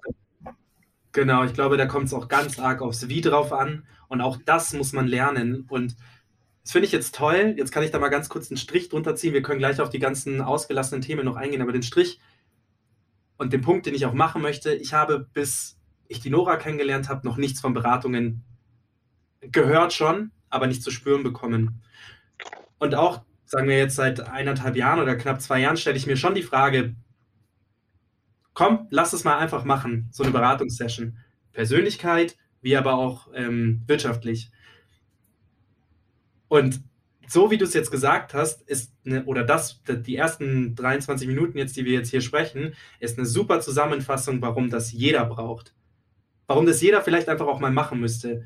genau, 1.16 1.44
ich 1.44 1.54
glaube, 1.54 1.76
da 1.76 1.86
kommt 1.86 2.06
es 2.06 2.14
auch 2.14 2.28
ganz 2.28 2.58
arg 2.60 2.82
aufs 2.82 3.08
Wie 3.08 3.22
drauf 3.22 3.52
an 3.52 3.84
und 4.08 4.20
auch 4.20 4.38
das 4.44 4.74
muss 4.74 4.92
man 4.92 5.08
lernen 5.08 5.64
und 5.68 5.96
das 6.62 6.72
finde 6.72 6.86
ich 6.86 6.92
jetzt 6.92 7.14
toll. 7.14 7.54
Jetzt 7.56 7.72
kann 7.72 7.82
ich 7.82 7.90
da 7.90 7.98
mal 7.98 8.08
ganz 8.08 8.28
kurz 8.28 8.50
einen 8.50 8.58
Strich 8.58 8.88
drunter 8.88 9.16
ziehen. 9.16 9.32
Wir 9.32 9.42
können 9.42 9.60
gleich 9.60 9.80
auf 9.80 9.88
die 9.88 9.98
ganzen 9.98 10.42
ausgelassenen 10.42 11.00
Themen 11.00 11.24
noch 11.24 11.36
eingehen, 11.36 11.62
aber 11.62 11.72
den 11.72 11.82
Strich 11.82 12.20
und 13.38 13.52
den 13.52 13.62
Punkt, 13.62 13.86
den 13.86 13.94
ich 13.94 14.04
auch 14.04 14.12
machen 14.12 14.42
möchte, 14.42 14.74
ich 14.74 14.92
habe 14.92 15.26
bis 15.32 15.78
ich 16.08 16.20
die 16.20 16.30
Nora 16.30 16.56
kennengelernt 16.56 17.08
habe, 17.08 17.26
noch 17.26 17.36
nichts 17.36 17.60
von 17.60 17.72
Beratungen 17.72 18.44
gehört 19.40 19.92
schon, 19.92 20.32
aber 20.50 20.66
nicht 20.66 20.82
zu 20.82 20.90
spüren 20.90 21.22
bekommen. 21.22 21.82
Und 22.78 22.94
auch, 22.94 23.22
sagen 23.46 23.68
wir 23.68 23.78
jetzt 23.78 23.96
seit 23.96 24.20
eineinhalb 24.20 24.76
Jahren 24.76 25.00
oder 25.00 25.16
knapp 25.16 25.40
zwei 25.40 25.60
Jahren, 25.60 25.76
stelle 25.76 25.96
ich 25.96 26.06
mir 26.06 26.16
schon 26.16 26.34
die 26.34 26.42
Frage, 26.42 26.94
komm, 28.56 28.88
lass 28.90 29.12
es 29.12 29.22
mal 29.22 29.36
einfach 29.36 29.64
machen, 29.64 30.08
so 30.10 30.22
eine 30.22 30.32
Beratungssession. 30.32 31.18
Persönlichkeit, 31.52 32.36
wie 32.62 32.76
aber 32.76 32.94
auch 32.94 33.28
ähm, 33.34 33.82
wirtschaftlich. 33.86 34.50
Und 36.48 36.80
so 37.28 37.50
wie 37.50 37.58
du 37.58 37.66
es 37.66 37.74
jetzt 37.74 37.90
gesagt 37.90 38.32
hast, 38.32 38.62
ist 38.62 38.94
eine, 39.04 39.26
oder 39.26 39.44
das, 39.44 39.82
die 39.86 40.16
ersten 40.16 40.74
23 40.74 41.28
Minuten 41.28 41.58
jetzt, 41.58 41.76
die 41.76 41.84
wir 41.84 41.92
jetzt 41.92 42.10
hier 42.10 42.22
sprechen, 42.22 42.74
ist 42.98 43.18
eine 43.18 43.26
super 43.26 43.60
Zusammenfassung, 43.60 44.40
warum 44.40 44.70
das 44.70 44.90
jeder 44.90 45.26
braucht. 45.26 45.74
Warum 46.46 46.64
das 46.64 46.80
jeder 46.80 47.02
vielleicht 47.02 47.28
einfach 47.28 47.46
auch 47.46 47.60
mal 47.60 47.72
machen 47.72 48.00
müsste. 48.00 48.44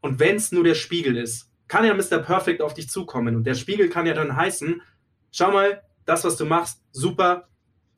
Und 0.00 0.18
wenn 0.18 0.36
es 0.36 0.50
nur 0.50 0.64
der 0.64 0.74
Spiegel 0.74 1.16
ist, 1.16 1.52
kann 1.68 1.84
ja 1.84 1.94
Mr. 1.94 2.18
Perfect 2.18 2.62
auf 2.62 2.74
dich 2.74 2.90
zukommen. 2.90 3.36
Und 3.36 3.44
der 3.44 3.54
Spiegel 3.54 3.88
kann 3.90 4.06
ja 4.06 4.14
dann 4.14 4.34
heißen, 4.34 4.82
schau 5.30 5.52
mal, 5.52 5.82
das, 6.04 6.24
was 6.24 6.36
du 6.36 6.46
machst, 6.46 6.82
super, 6.90 7.48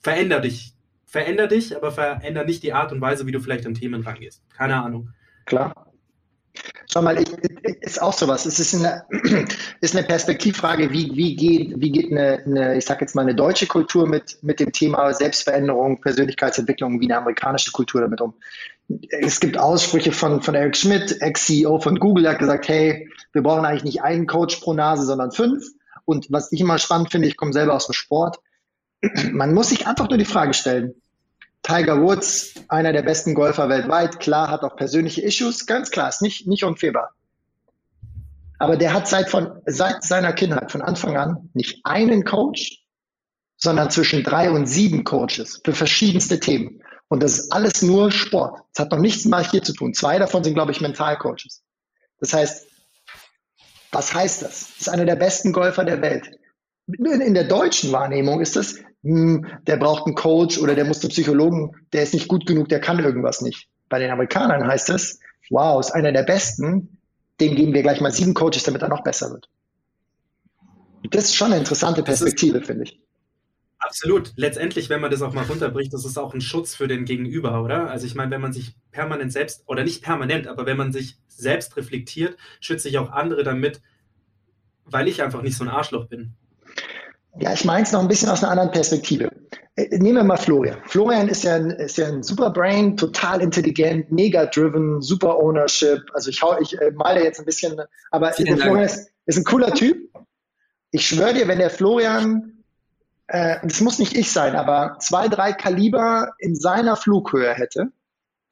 veränder 0.01 0.41
dich 0.41 0.74
veränder 1.07 1.47
dich, 1.47 1.77
aber 1.77 1.93
veränder 1.93 2.45
nicht 2.45 2.63
die 2.63 2.73
Art 2.73 2.93
und 2.93 3.01
Weise, 3.01 3.27
wie 3.27 3.33
du 3.33 3.41
vielleicht 3.41 3.67
an 3.67 3.75
Themen 3.75 4.03
rangehst. 4.03 4.43
Keine 4.57 4.83
Ahnung. 4.83 5.11
Klar. 5.45 5.87
Schau 6.91 7.03
mal, 7.03 7.21
ich, 7.21 7.29
ist 7.81 8.01
auch 8.01 8.13
sowas. 8.13 8.47
Es 8.47 8.61
ist 8.61 8.75
eine, 8.75 9.05
ist 9.81 9.97
eine 9.97 10.07
Perspektivfrage, 10.07 10.93
wie, 10.93 11.11
wie 11.15 11.35
geht, 11.35 11.81
wie 11.81 11.91
geht 11.91 12.11
eine, 12.11 12.43
eine, 12.45 12.77
ich 12.77 12.85
sag 12.85 13.01
jetzt 13.01 13.15
mal, 13.15 13.23
eine 13.23 13.35
deutsche 13.35 13.67
Kultur 13.67 14.07
mit, 14.07 14.39
mit 14.43 14.61
dem 14.61 14.73
Thema 14.73 15.13
Selbstveränderung, 15.13 16.01
Persönlichkeitsentwicklung, 16.01 17.01
wie 17.01 17.07
eine 17.07 17.19
amerikanische 17.19 17.73
Kultur 17.73 18.03
damit 18.03 18.21
um. 18.21 18.35
Es 19.11 19.41
gibt 19.41 19.59
Aussprüche 19.59 20.13
von, 20.13 20.43
von 20.43 20.55
Eric 20.55 20.77
Schmidt, 20.77 21.21
Ex-CEO 21.21 21.81
von 21.81 21.99
Google, 21.99 22.25
der 22.25 22.33
hat 22.33 22.39
gesagt, 22.39 22.69
hey, 22.69 23.09
wir 23.33 23.43
brauchen 23.43 23.65
eigentlich 23.65 23.85
nicht 23.85 24.03
einen 24.03 24.27
Coach 24.27 24.57
pro 24.57 24.75
Nase, 24.75 25.05
sondern 25.05 25.33
fünf. 25.33 25.65
Und 26.05 26.31
was 26.31 26.53
ich 26.53 26.61
immer 26.61 26.79
spannend 26.79 27.11
finde, 27.11 27.27
ich 27.27 27.37
komme 27.37 27.53
selber 27.53 27.75
aus 27.75 27.87
dem 27.87 27.95
Sport, 27.95 28.39
man 29.33 29.55
muss 29.55 29.71
sich 29.71 29.87
einfach 29.87 30.09
nur 30.09 30.19
die 30.19 30.25
Frage 30.25 30.55
stellen, 30.55 30.95
Tiger 31.63 32.01
Woods, 32.03 32.55
einer 32.69 32.93
der 32.93 33.03
besten 33.03 33.35
Golfer 33.35 33.69
weltweit, 33.69 34.21
klar, 34.21 34.51
hat 34.51 34.63
auch 34.63 34.77
persönliche 34.77 35.23
Issues, 35.23 35.67
ganz 35.67 35.91
klar, 35.91 36.11
ist 36.11 36.21
nicht, 36.21 36.47
nicht 36.47 36.63
unfehlbar. 36.63 37.15
Aber 38.59 38.77
der 38.77 38.93
hat 38.93 39.09
seit, 39.09 39.31
von, 39.31 39.61
seit 39.67 40.05
seiner 40.05 40.33
Kindheit, 40.33 40.71
von 40.71 40.83
Anfang 40.83 41.17
an, 41.17 41.51
nicht 41.55 41.81
einen 41.85 42.25
Coach, 42.25 42.85
sondern 43.57 43.91
zwischen 43.91 44.23
drei 44.23 44.51
und 44.51 44.67
sieben 44.67 45.05
Coaches 45.05 45.61
für 45.65 45.73
verschiedenste 45.73 46.39
Themen. 46.39 46.83
Und 47.09 47.23
das 47.23 47.39
ist 47.39 47.53
alles 47.53 47.83
nur 47.83 48.11
Sport. 48.11 48.61
Es 48.73 48.81
hat 48.81 48.91
noch 48.91 48.99
nichts 48.99 49.25
mal 49.25 49.45
hier 49.45 49.63
zu 49.63 49.73
tun. 49.73 49.95
Zwei 49.95 50.19
davon 50.19 50.45
sind, 50.45 50.55
glaube 50.55 50.73
ich, 50.73 50.81
Mentalcoaches. 50.81 51.63
Das 52.21 52.33
heißt, 52.33 52.67
was 53.91 54.13
heißt 54.13 54.43
das? 54.43 54.69
Das 54.69 54.81
ist 54.81 54.89
einer 54.89 55.05
der 55.05 55.17
besten 55.17 55.53
Golfer 55.53 55.85
der 55.85 56.03
Welt. 56.03 56.31
In 56.87 57.35
der 57.35 57.45
deutschen 57.45 57.93
Wahrnehmung 57.93 58.41
ist 58.41 58.57
das, 58.57 58.77
hm, 59.03 59.47
der 59.67 59.77
braucht 59.77 60.07
einen 60.07 60.15
Coach 60.15 60.59
oder 60.59 60.75
der 60.75 60.85
muss 60.85 61.01
zum 61.01 61.11
Psychologen, 61.11 61.73
der 61.93 62.03
ist 62.03 62.15
nicht 62.15 62.29
gut 62.29 62.47
genug, 62.47 62.69
der 62.69 62.81
kann 62.81 62.99
irgendwas 62.99 63.41
nicht. 63.41 63.69
Bei 63.89 63.99
den 63.99 64.11
Amerikanern 64.11 64.67
heißt 64.67 64.91
es, 64.91 65.21
wow, 65.51 65.81
ist 65.81 65.93
einer 65.93 66.13
der 66.13 66.25
Besten, 66.25 66.99
dem 67.41 67.55
geben 67.55 67.73
wir 67.73 67.83
gleich 67.83 68.01
mal 68.01 68.13
sieben 68.13 68.35
Coaches, 68.35 68.65
damit 68.65 68.83
er 68.83 68.89
noch 68.89 69.03
besser 69.03 69.31
wird. 69.31 69.49
Das 71.11 71.25
ist 71.25 71.35
schon 71.35 71.49
eine 71.49 71.59
interessante 71.59 72.03
Perspektive, 72.03 72.63
finde 72.63 72.85
ich. 72.85 73.01
Absolut. 73.79 74.33
Letztendlich, 74.37 74.89
wenn 74.89 75.03
man 75.03 75.11
das 75.11 75.21
auch 75.21 75.35
mal 75.35 75.45
runterbricht, 75.45 75.93
das 75.93 76.07
ist 76.07 76.17
auch 76.17 76.33
ein 76.33 76.41
Schutz 76.41 76.75
für 76.75 76.89
den 76.89 77.05
Gegenüber, 77.05 77.63
oder? 77.63 77.91
Also 77.91 78.07
ich 78.07 78.15
meine, 78.15 78.31
wenn 78.31 78.41
man 78.41 78.55
sich 78.55 78.77
permanent 78.93 79.31
selbst, 79.31 79.63
oder 79.67 79.85
nicht 79.85 80.03
permanent, 80.03 80.47
aber 80.47 80.65
wenn 80.65 80.79
man 80.79 80.93
sich 80.93 81.19
selbst 81.29 81.77
reflektiert, 81.77 82.39
schütze 82.61 82.89
ich 82.89 82.97
auch 82.97 83.11
andere 83.11 83.43
damit, 83.43 83.83
weil 84.87 85.09
ich 85.09 85.23
einfach 85.23 85.43
nicht 85.43 85.57
so 85.57 85.65
ein 85.65 85.71
Arschloch 85.71 86.07
bin. 86.07 86.35
Ja, 87.39 87.53
ich 87.53 87.65
meine 87.65 87.83
es 87.83 87.93
noch 87.93 88.01
ein 88.01 88.09
bisschen 88.09 88.29
aus 88.29 88.43
einer 88.43 88.53
anderen 88.53 88.71
Perspektive. 88.71 89.31
Äh, 89.77 89.99
nehmen 89.99 90.17
wir 90.17 90.25
mal 90.25 90.37
Florian. 90.37 90.79
Florian 90.87 91.29
ist 91.29 91.43
ja 91.43 91.57
ein, 91.57 91.71
ist 91.71 91.99
ja 91.99 92.07
ein 92.07 92.23
super 92.23 92.51
Brain, 92.51 92.97
total 92.97 93.43
intelligent, 93.43 94.11
mega 94.13 94.47
driven, 94.47 95.03
super 95.03 95.39
Ownership. 95.39 96.03
Also 96.15 96.31
ich, 96.31 96.43
hau, 96.43 96.57
ich 96.61 96.81
äh, 96.81 96.93
male 96.93 97.25
jetzt 97.25 97.41
ein 97.41 97.45
bisschen, 97.45 97.81
aber 98.11 98.31
der 98.31 98.57
Florian 98.57 98.85
ist, 98.85 99.11
ist 99.27 99.39
ein 99.39 99.45
cooler 99.45 99.75
Typ. 99.75 99.97
Ich 100.93 101.07
schwöre 101.07 101.35
dir, 101.35 101.49
wenn 101.49 101.59
der 101.59 101.71
Florian, 101.71 102.63
äh, 103.27 103.57
das 103.65 103.81
muss 103.81 103.99
nicht 103.99 104.17
ich 104.17 104.31
sein, 104.31 104.55
aber 104.55 104.97
zwei, 105.01 105.27
drei 105.27 105.53
Kaliber 105.53 106.35
in 106.39 106.55
seiner 106.55 106.95
Flughöhe 106.95 107.53
hätte, 107.53 107.89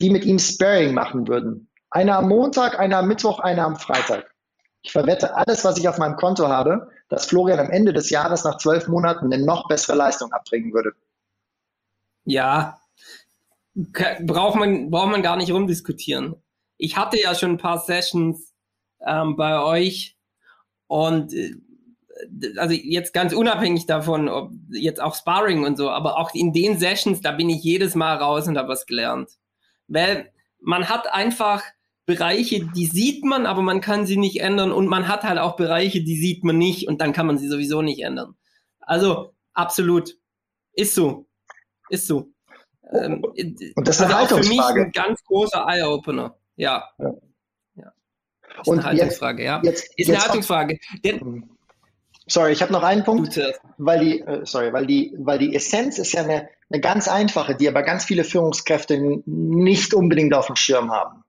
die 0.01 0.11
mit 0.11 0.25
ihm 0.25 0.41
Sparing 0.41 0.93
machen 0.93 1.29
würden. 1.29 1.69
Einer 1.89 2.19
am 2.19 2.29
Montag, 2.29 2.81
einer 2.81 2.99
am 2.99 3.07
Mittwoch, 3.07 3.39
einer 3.39 3.65
am 3.65 3.77
Freitag. 3.77 4.33
Ich 4.83 4.91
verwette 4.91 5.37
alles, 5.37 5.65
was 5.65 5.79
ich 5.79 5.89
auf 5.89 5.99
meinem 5.99 6.17
Konto 6.17 6.49
habe, 6.49 6.89
dass 7.13 7.27
Florian 7.27 7.61
am 7.61 7.69
Ende 7.69 7.93
des 7.93 8.09
Jahres 8.09 8.43
nach 8.43 8.57
zwölf 8.57 8.89
Monaten 8.89 9.31
eine 9.31 9.45
noch 9.45 9.69
bessere 9.69 9.95
Leistung 9.95 10.33
abbringen 10.33 10.73
würde. 10.73 10.95
Ja, 12.25 12.81
braucht 13.75 14.57
man, 14.57 14.91
braucht 14.91 15.11
man 15.11 15.23
gar 15.23 15.37
nicht 15.37 15.53
rumdiskutieren. 15.53 16.37
Ich 16.79 16.97
hatte 16.97 17.21
ja 17.21 17.35
schon 17.35 17.51
ein 17.51 17.59
paar 17.59 17.81
Sessions 17.81 18.55
ähm, 19.07 19.37
bei 19.37 19.63
euch 19.63 20.17
und 20.87 21.35
äh, 21.35 21.55
also 22.57 22.73
jetzt 22.73 23.13
ganz 23.13 23.35
unabhängig 23.35 23.85
davon, 23.85 24.31
ob 24.31 24.53
jetzt 24.71 25.03
auch 25.03 25.15
Sparring 25.15 25.67
und 25.67 25.77
so, 25.77 25.91
aber 25.91 26.17
auch 26.17 26.33
in 26.33 26.55
den 26.55 26.79
Sessions, 26.79 27.21
da 27.21 27.33
bin 27.33 27.51
ich 27.51 27.63
jedes 27.63 27.95
Mal 27.95 28.17
raus 28.17 28.49
und 28.49 28.57
habe 28.57 28.69
was 28.69 28.87
gelernt. 28.87 29.33
Weil 29.87 30.33
man 30.61 30.89
hat 30.89 31.13
einfach 31.13 31.63
Bereiche, 32.05 32.67
die 32.75 32.87
sieht 32.87 33.25
man, 33.25 33.47
aber 33.47 33.63
man 33.63 33.81
kann 33.81 34.07
sie 34.07 34.17
nicht 34.17 34.41
ändern 34.41 34.73
und 34.73 34.89
man 34.89 35.07
hat 35.07 35.23
halt 35.23 35.39
auch 35.39 35.57
Bereiche, 35.57 36.03
die 36.03 36.17
sieht 36.17 36.43
man 36.43 36.59
nicht 36.59 36.89
und 36.89 37.01
dann 37.01 37.13
kann 37.13 37.27
man 37.27 37.39
sie 37.39 37.49
sowieso 37.49 37.81
nicht 37.81 38.03
ändern. 38.03 38.35
Also 38.81 39.35
absolut. 39.53 40.17
Ist 40.73 40.95
so. 40.95 41.27
Ist 41.89 42.07
so. 42.07 42.33
Ähm, 42.93 43.23
und 43.23 43.89
das 43.89 43.97
ist 43.97 44.03
eine 44.03 44.17
also 44.17 44.37
Haltungsfrage. 44.37 44.73
Für 44.73 44.81
mich 44.81 44.87
ein 44.87 44.93
ganz 44.93 45.23
großer 45.25 45.65
Eye-Opener. 45.67 46.37
Ja. 46.57 46.91
ja. 46.99 47.13
ja. 47.77 47.93
Ist 48.61 48.69
und 48.69 48.79
eine 48.79 48.85
Haltungsfrage, 48.85 49.43
jetzt, 49.43 49.49
ja. 49.49 49.61
Jetzt, 49.63 49.95
ist 49.97 50.11
eine 50.11 50.19
Haltungsfrage. 50.21 50.79
Denn, 51.05 51.21
hm. 51.21 51.51
sorry, 52.27 52.53
ich 52.53 52.63
habe 52.63 52.73
noch 52.73 52.83
einen 52.83 53.05
Punkt, 53.05 53.41
weil 53.79 54.01
die, 54.01 54.21
äh, 54.21 54.45
sorry, 54.45 54.73
weil 54.73 54.87
die, 54.87 55.15
weil 55.19 55.39
die 55.39 55.55
Essenz 55.55 55.99
ist 55.99 56.13
ja 56.13 56.23
eine, 56.23 56.49
eine 56.69 56.81
ganz 56.81 57.09
einfache, 57.09 57.55
die 57.55 57.69
aber 57.69 57.83
ganz 57.83 58.05
viele 58.05 58.25
Führungskräfte 58.25 59.23
nicht 59.27 59.95
unbedingt 59.95 60.35
auf 60.35 60.47
dem 60.47 60.57
Schirm 60.57 60.91
haben. 60.91 61.22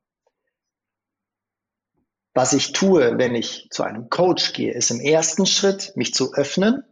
Was 2.33 2.53
ich 2.53 2.71
tue, 2.71 3.17
wenn 3.17 3.35
ich 3.35 3.67
zu 3.69 3.83
einem 3.83 4.09
Coach 4.09 4.53
gehe, 4.53 4.73
ist 4.73 4.89
im 4.89 4.99
ersten 4.99 5.45
Schritt, 5.45 5.93
mich 5.95 6.13
zu 6.13 6.33
öffnen 6.33 6.83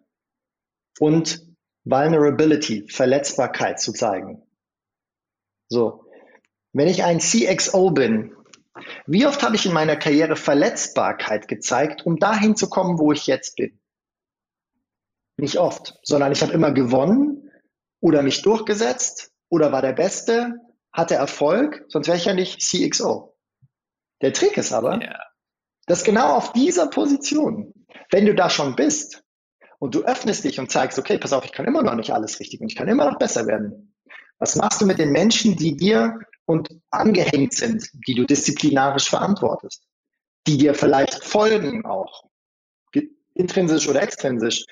und 1.00 1.46
Vulnerability, 1.84 2.88
Verletzbarkeit 2.88 3.80
zu 3.80 3.92
zeigen. 3.92 4.44
So, 5.68 6.06
wenn 6.74 6.88
ich 6.88 7.04
ein 7.04 7.20
CXO 7.20 7.90
bin, 7.92 8.36
wie 9.08 9.26
oft 9.26 9.42
habe 9.42 9.56
ich 9.56 9.66
in 9.66 9.74
meiner 9.74 9.96
Karriere 9.96 10.36
Verletzbarkeit 10.36 11.48
gezeigt, 11.48 12.06
um 12.06 12.18
dahin 12.18 12.56
zu 12.56 12.70
kommen, 12.70 13.00
wo 13.00 13.12
ich 13.12 13.26
jetzt 13.26 13.56
bin? 13.56 13.80
Nicht 15.38 15.58
oft, 15.58 15.98
sondern 16.04 16.32
ich 16.32 16.42
habe 16.42 16.54
immer 16.54 16.72
gewonnen 16.72 17.52
oder 18.00 18.22
mich 18.22 18.44
durchgesetzt 18.44 19.32
oder 19.50 19.72
war 19.72 19.82
der 19.82 19.94
Beste, 19.94 20.54
hatte 20.94 21.16
Erfolg, 21.16 21.84
sonst 21.88 22.08
wäre 22.08 22.18
ich 22.18 22.26
ja 22.26 22.34
nicht 22.34 22.62
CXO. 22.62 23.36
Der 24.22 24.34
Trick 24.34 24.58
ist 24.58 24.72
aber, 24.72 25.02
yeah. 25.02 25.31
Dass 25.88 26.04
genau 26.04 26.36
auf 26.36 26.54
dieser 26.54 26.88
Position, 26.88 27.74
wenn 28.12 28.26
du 28.26 28.36
da 28.36 28.50
schon 28.50 28.76
bist, 28.76 29.24
und 29.82 29.96
du 29.96 30.04
öffnest 30.04 30.44
dich 30.44 30.60
und 30.60 30.72
zeigst, 30.72 31.00
okay, 31.00 31.18
pass 31.18 31.34
auf, 31.34 31.44
ich 31.44 31.52
kann 31.52 31.66
immer 31.66 31.82
noch 31.82 31.96
nicht 31.96 32.12
alles 32.12 32.40
richtig 32.40 32.62
und 32.62 32.68
ich 32.68 32.76
kann 32.76 32.88
immer 32.88 33.10
noch 33.10 33.18
besser 33.18 33.48
werden. 33.48 33.96
Was 34.38 34.56
machst 34.56 34.80
du 34.80 34.86
mit 34.86 35.00
den 35.00 35.12
Menschen, 35.12 35.56
die 35.56 35.76
dir 35.76 36.20
und 36.46 36.70
angehängt 36.92 37.54
sind, 37.54 37.90
die 38.08 38.14
du 38.14 38.24
disziplinarisch 38.26 39.10
verantwortest, 39.10 39.84
die 40.46 40.60
dir 40.60 40.76
vielleicht 40.76 41.24
folgen 41.24 41.84
auch, 41.84 42.26
intrinsisch 43.34 43.88
oder 43.88 44.04
extrinsisch, 44.04 44.66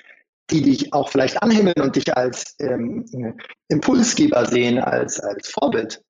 die 0.50 0.62
dich 0.62 0.92
auch 0.92 1.08
vielleicht 1.08 1.42
anhimmeln 1.42 1.80
und 1.80 1.96
dich 1.96 2.16
als 2.16 2.54
ähm, 2.60 3.36
Impulsgeber 3.66 4.46
sehen, 4.46 4.78
als, 4.78 5.18
als 5.18 5.48
Vorbild, 5.48 6.04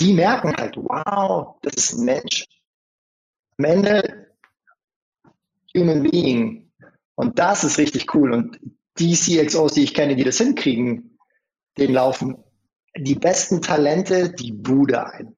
die 0.00 0.14
merken 0.14 0.54
halt, 0.56 0.76
wow, 0.78 1.56
das 1.60 1.74
ist 1.74 1.92
ein 1.92 2.04
Mensch. 2.06 2.46
Am 3.58 3.64
Ende 3.64 4.28
Human 5.76 6.02
Being, 6.02 6.70
und 7.14 7.38
das 7.38 7.64
ist 7.64 7.78
richtig 7.78 8.14
cool. 8.14 8.32
Und 8.32 8.58
die 8.98 9.14
CXOs, 9.14 9.74
die 9.74 9.84
ich 9.84 9.94
kenne, 9.94 10.16
die 10.16 10.24
das 10.24 10.38
hinkriegen, 10.38 11.18
denen 11.76 11.94
laufen 11.94 12.42
die 12.96 13.14
besten 13.14 13.62
Talente 13.62 14.30
die 14.30 14.52
Bude 14.52 15.06
ein. 15.06 15.36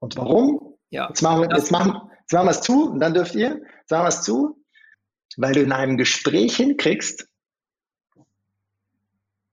Und 0.00 0.16
warum? 0.16 0.76
Ja, 0.90 1.08
jetzt, 1.08 1.22
machen 1.22 1.42
wir, 1.42 1.56
jetzt, 1.56 1.70
machen, 1.70 2.00
jetzt 2.20 2.32
machen 2.32 2.46
wir 2.46 2.50
es 2.50 2.60
zu 2.60 2.90
und 2.90 3.00
dann 3.00 3.14
dürft 3.14 3.34
ihr, 3.34 3.62
sagen 3.86 4.04
wir 4.04 4.08
es 4.08 4.22
zu, 4.22 4.62
weil 5.36 5.54
du 5.54 5.62
in 5.62 5.72
einem 5.72 5.96
Gespräch 5.96 6.56
hinkriegst, 6.56 7.28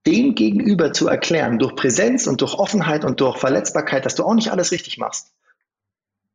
dem 0.06 0.36
gegenüber 0.36 0.94
zu 0.94 1.08
erklären, 1.08 1.60
durch 1.60 1.76
Präsenz 1.76 2.28
und 2.28 2.42
durch 2.42 2.56
Offenheit 2.56 3.06
und 3.06 3.22
durch 3.22 3.38
Verletzbarkeit, 3.38 4.06
dass 4.06 4.16
du 4.16 4.24
auch 4.24 4.34
nicht 4.34 4.52
alles 4.52 4.72
richtig 4.72 4.98
machst. 4.98 5.34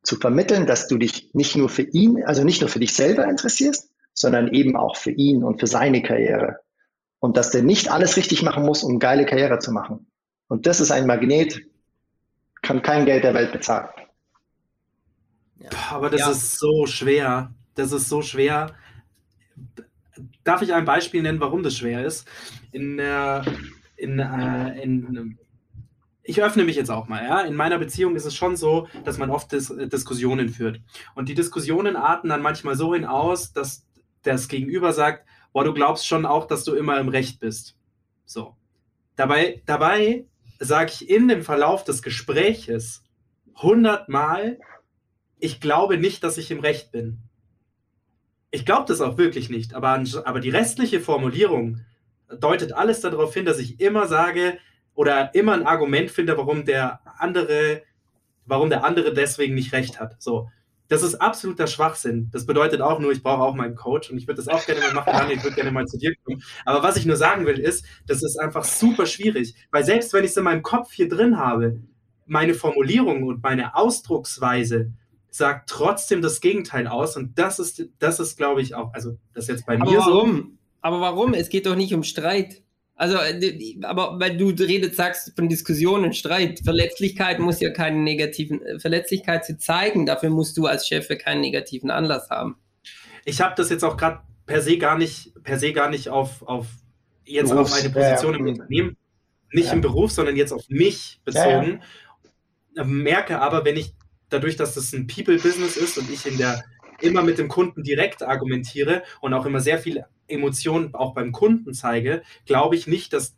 Zu 0.07 0.15
vermitteln, 0.15 0.65
dass 0.65 0.87
du 0.87 0.97
dich 0.97 1.31
nicht 1.33 1.57
nur 1.57 1.67
für 1.67 1.81
ihn, 1.81 2.23
also 2.23 2.45
nicht 2.45 2.61
nur 2.61 2.69
für 2.69 2.79
dich 2.79 2.93
selber 2.93 3.25
interessierst, 3.25 3.89
sondern 4.13 4.53
eben 4.53 4.77
auch 4.77 4.95
für 4.95 5.11
ihn 5.11 5.43
und 5.43 5.59
für 5.59 5.67
seine 5.67 6.01
Karriere. 6.01 6.59
Und 7.19 7.35
dass 7.35 7.51
der 7.51 7.61
nicht 7.61 7.91
alles 7.91 8.15
richtig 8.15 8.41
machen 8.41 8.63
muss, 8.63 8.85
um 8.85 8.99
geile 8.99 9.25
Karriere 9.25 9.59
zu 9.59 9.73
machen. 9.73 10.07
Und 10.47 10.65
das 10.65 10.79
ist 10.79 10.91
ein 10.91 11.07
Magnet, 11.07 11.61
kann 12.61 12.81
kein 12.81 13.05
Geld 13.05 13.25
der 13.25 13.33
Welt 13.33 13.51
bezahlen. 13.51 13.89
Ja. 15.59 15.69
Aber 15.91 16.09
das 16.09 16.21
ja. 16.21 16.31
ist 16.31 16.57
so 16.57 16.85
schwer. 16.85 17.53
Das 17.75 17.91
ist 17.91 18.07
so 18.07 18.21
schwer. 18.21 18.73
Darf 20.45 20.61
ich 20.61 20.73
ein 20.73 20.85
Beispiel 20.85 21.21
nennen, 21.21 21.41
warum 21.41 21.63
das 21.63 21.75
schwer 21.75 22.05
ist? 22.05 22.25
In, 22.71 22.97
äh, 22.97 23.41
in, 23.97 24.19
äh, 24.19 24.81
in 24.81 25.37
ich 26.27 26.43
öffne 26.43 26.65
mich 26.65 26.75
jetzt 26.75 26.91
auch 26.91 27.07
mal, 27.07 27.23
ja. 27.23 27.41
In 27.41 27.55
meiner 27.55 27.79
Beziehung 27.79 28.15
ist 28.17 28.25
es 28.25 28.35
schon 28.35 28.57
so, 28.57 28.87
dass 29.05 29.17
man 29.17 29.29
oft 29.29 29.51
Dis 29.53 29.73
Diskussionen 29.75 30.49
führt. 30.49 30.81
Und 31.15 31.29
die 31.29 31.33
Diskussionen 31.33 31.95
arten 31.95 32.27
dann 32.27 32.41
manchmal 32.41 32.75
so 32.75 32.93
hinaus, 32.93 33.53
dass 33.53 33.87
das 34.23 34.49
Gegenüber 34.49 34.91
sagt, 34.91 35.25
boah, 35.53 35.63
du 35.63 35.73
glaubst 35.73 36.05
schon 36.05 36.25
auch, 36.25 36.45
dass 36.45 36.65
du 36.65 36.75
immer 36.75 36.99
im 36.99 37.07
Recht 37.07 37.39
bist. 37.39 37.77
So. 38.25 38.57
Dabei, 39.15 39.63
dabei 39.65 40.25
sage 40.59 40.91
ich 40.91 41.09
in 41.09 41.29
dem 41.29 41.43
Verlauf 41.43 41.85
des 41.85 42.01
Gespräches 42.01 43.03
hundertmal, 43.55 44.59
ich 45.39 45.61
glaube 45.61 45.97
nicht, 45.97 46.23
dass 46.25 46.37
ich 46.37 46.51
im 46.51 46.59
Recht 46.59 46.91
bin. 46.91 47.19
Ich 48.51 48.65
glaube 48.65 48.85
das 48.87 48.99
auch 48.99 49.17
wirklich 49.17 49.49
nicht, 49.49 49.73
aber, 49.73 50.03
aber 50.25 50.39
die 50.41 50.49
restliche 50.49 50.99
Formulierung 50.99 51.79
deutet 52.39 52.73
alles 52.73 52.99
darauf 52.99 53.33
hin, 53.33 53.45
dass 53.45 53.59
ich 53.59 53.79
immer 53.79 54.07
sage 54.07 54.59
oder 54.97 55.35
immer 55.35 55.53
ein 55.53 55.67
Argument 55.67 56.09
finde, 56.09 56.35
warum 56.37 56.65
der 56.65 56.99
andere, 57.19 57.83
warum 58.47 58.71
der 58.71 58.83
andere 58.83 59.13
deswegen 59.13 59.53
nicht 59.53 59.71
recht 59.71 59.99
hat. 59.99 60.15
So. 60.19 60.49
Das 60.87 61.03
ist 61.03 61.15
absoluter 61.15 61.67
Schwachsinn. 61.67 62.29
Das 62.31 62.47
bedeutet 62.47 62.81
auch 62.81 62.99
nur, 62.99 63.11
ich 63.11 63.21
brauche 63.21 63.43
auch 63.43 63.53
meinen 63.53 63.75
Coach 63.75 64.09
und 64.09 64.17
ich 64.17 64.25
würde 64.27 64.41
das 64.41 64.47
auch 64.47 64.65
gerne 64.65 64.81
mal 64.81 64.93
machen, 64.95 65.13
Daniel, 65.13 65.37
ich 65.37 65.43
würde 65.43 65.55
gerne 65.55 65.71
mal 65.71 65.85
zu 65.85 65.99
dir 65.99 66.15
kommen. 66.23 66.41
Aber 66.65 66.81
was 66.81 66.97
ich 66.97 67.05
nur 67.05 67.15
sagen 67.15 67.45
will, 67.45 67.59
ist, 67.59 67.85
das 68.07 68.23
ist 68.23 68.39
einfach 68.39 68.63
super 68.63 69.05
schwierig, 69.05 69.53
weil 69.69 69.83
selbst 69.83 70.13
wenn 70.13 70.23
ich 70.23 70.31
es 70.31 70.37
in 70.37 70.45
meinem 70.45 70.63
Kopf 70.63 70.91
hier 70.91 71.07
drin 71.07 71.37
habe, 71.37 71.79
meine 72.25 72.55
Formulierung 72.55 73.21
und 73.23 73.43
meine 73.43 73.75
Ausdrucksweise 73.75 74.93
sagt 75.29 75.69
trotzdem 75.69 76.23
das 76.23 76.41
Gegenteil 76.41 76.87
aus 76.87 77.15
und 77.17 77.37
das 77.37 77.59
ist, 77.59 77.87
das 77.99 78.19
ist, 78.19 78.35
glaube 78.35 78.63
ich, 78.63 78.73
auch, 78.73 78.91
also 78.95 79.17
das 79.35 79.43
ist 79.43 79.49
jetzt 79.49 79.65
bei 79.67 79.79
Aber 79.79 79.91
mir 79.91 79.99
warum? 79.99 80.35
so. 80.35 80.43
Aber 80.81 81.01
warum? 81.01 81.35
Es 81.35 81.49
geht 81.49 81.67
doch 81.67 81.75
nicht 81.75 81.93
um 81.93 82.01
Streit. 82.01 82.63
Also, 82.97 83.17
äh, 83.17 83.77
aber 83.83 84.19
weil 84.19 84.37
du 84.37 84.47
redet, 84.49 84.95
sagst 84.95 85.33
von 85.35 85.47
Diskussionen, 85.47 86.13
Streit. 86.13 86.61
Verletzlichkeit 86.63 87.37
muss 87.39 87.59
ja 87.59 87.69
keinen 87.69 88.03
negativen, 88.03 88.61
äh, 88.63 88.79
Verletzlichkeit 88.79 89.45
zu 89.45 89.57
zeigen, 89.57 90.07
dafür 90.07 90.31
musst 90.31 90.57
du 90.57 90.65
als 90.65 90.87
Chef 90.87 91.07
keinen 91.19 91.41
negativen 91.41 91.91
Anlass 91.91 92.31
haben. 92.31 92.57
Ich 93.23 93.39
habe 93.39 93.53
das 93.55 93.69
jetzt 93.69 93.83
auch 93.83 93.97
gerade 93.97 94.21
per 94.47 94.61
se 94.61 94.79
gar 94.79 94.97
nicht, 94.97 95.31
per 95.43 95.59
se 95.59 95.73
gar 95.73 95.91
nicht 95.91 96.09
auf, 96.09 96.41
auf 96.41 96.65
jetzt 97.23 97.51
Berufs, 97.51 97.73
auf 97.73 97.79
eine 97.79 97.89
Position 97.91 98.33
ja, 98.33 98.39
im 98.39 98.47
Unternehmen, 98.47 98.97
nicht 99.53 99.67
ja. 99.67 99.73
im 99.73 99.81
Beruf, 99.81 100.11
sondern 100.11 100.35
jetzt 100.35 100.51
auf 100.51 100.67
mich 100.67 101.21
bezogen. 101.23 101.81
Ja, 102.75 102.83
Merke 102.83 103.39
aber, 103.39 103.63
wenn 103.63 103.77
ich 103.77 103.93
dadurch, 104.29 104.55
dass 104.55 104.73
das 104.73 104.91
ein 104.93 105.05
People-Business 105.05 105.77
ist 105.77 105.99
und 105.99 106.09
ich 106.09 106.25
in 106.25 106.37
der 106.37 106.63
immer 107.01 107.21
mit 107.21 107.37
dem 107.37 107.47
Kunden 107.47 107.83
direkt 107.83 108.23
argumentiere 108.23 109.03
und 109.21 109.35
auch 109.35 109.45
immer 109.45 109.59
sehr 109.59 109.77
viel 109.77 110.03
Emotionen 110.27 110.93
auch 110.93 111.13
beim 111.13 111.31
Kunden 111.31 111.73
zeige, 111.73 112.23
glaube 112.45 112.75
ich 112.75 112.87
nicht, 112.87 113.13
dass, 113.13 113.37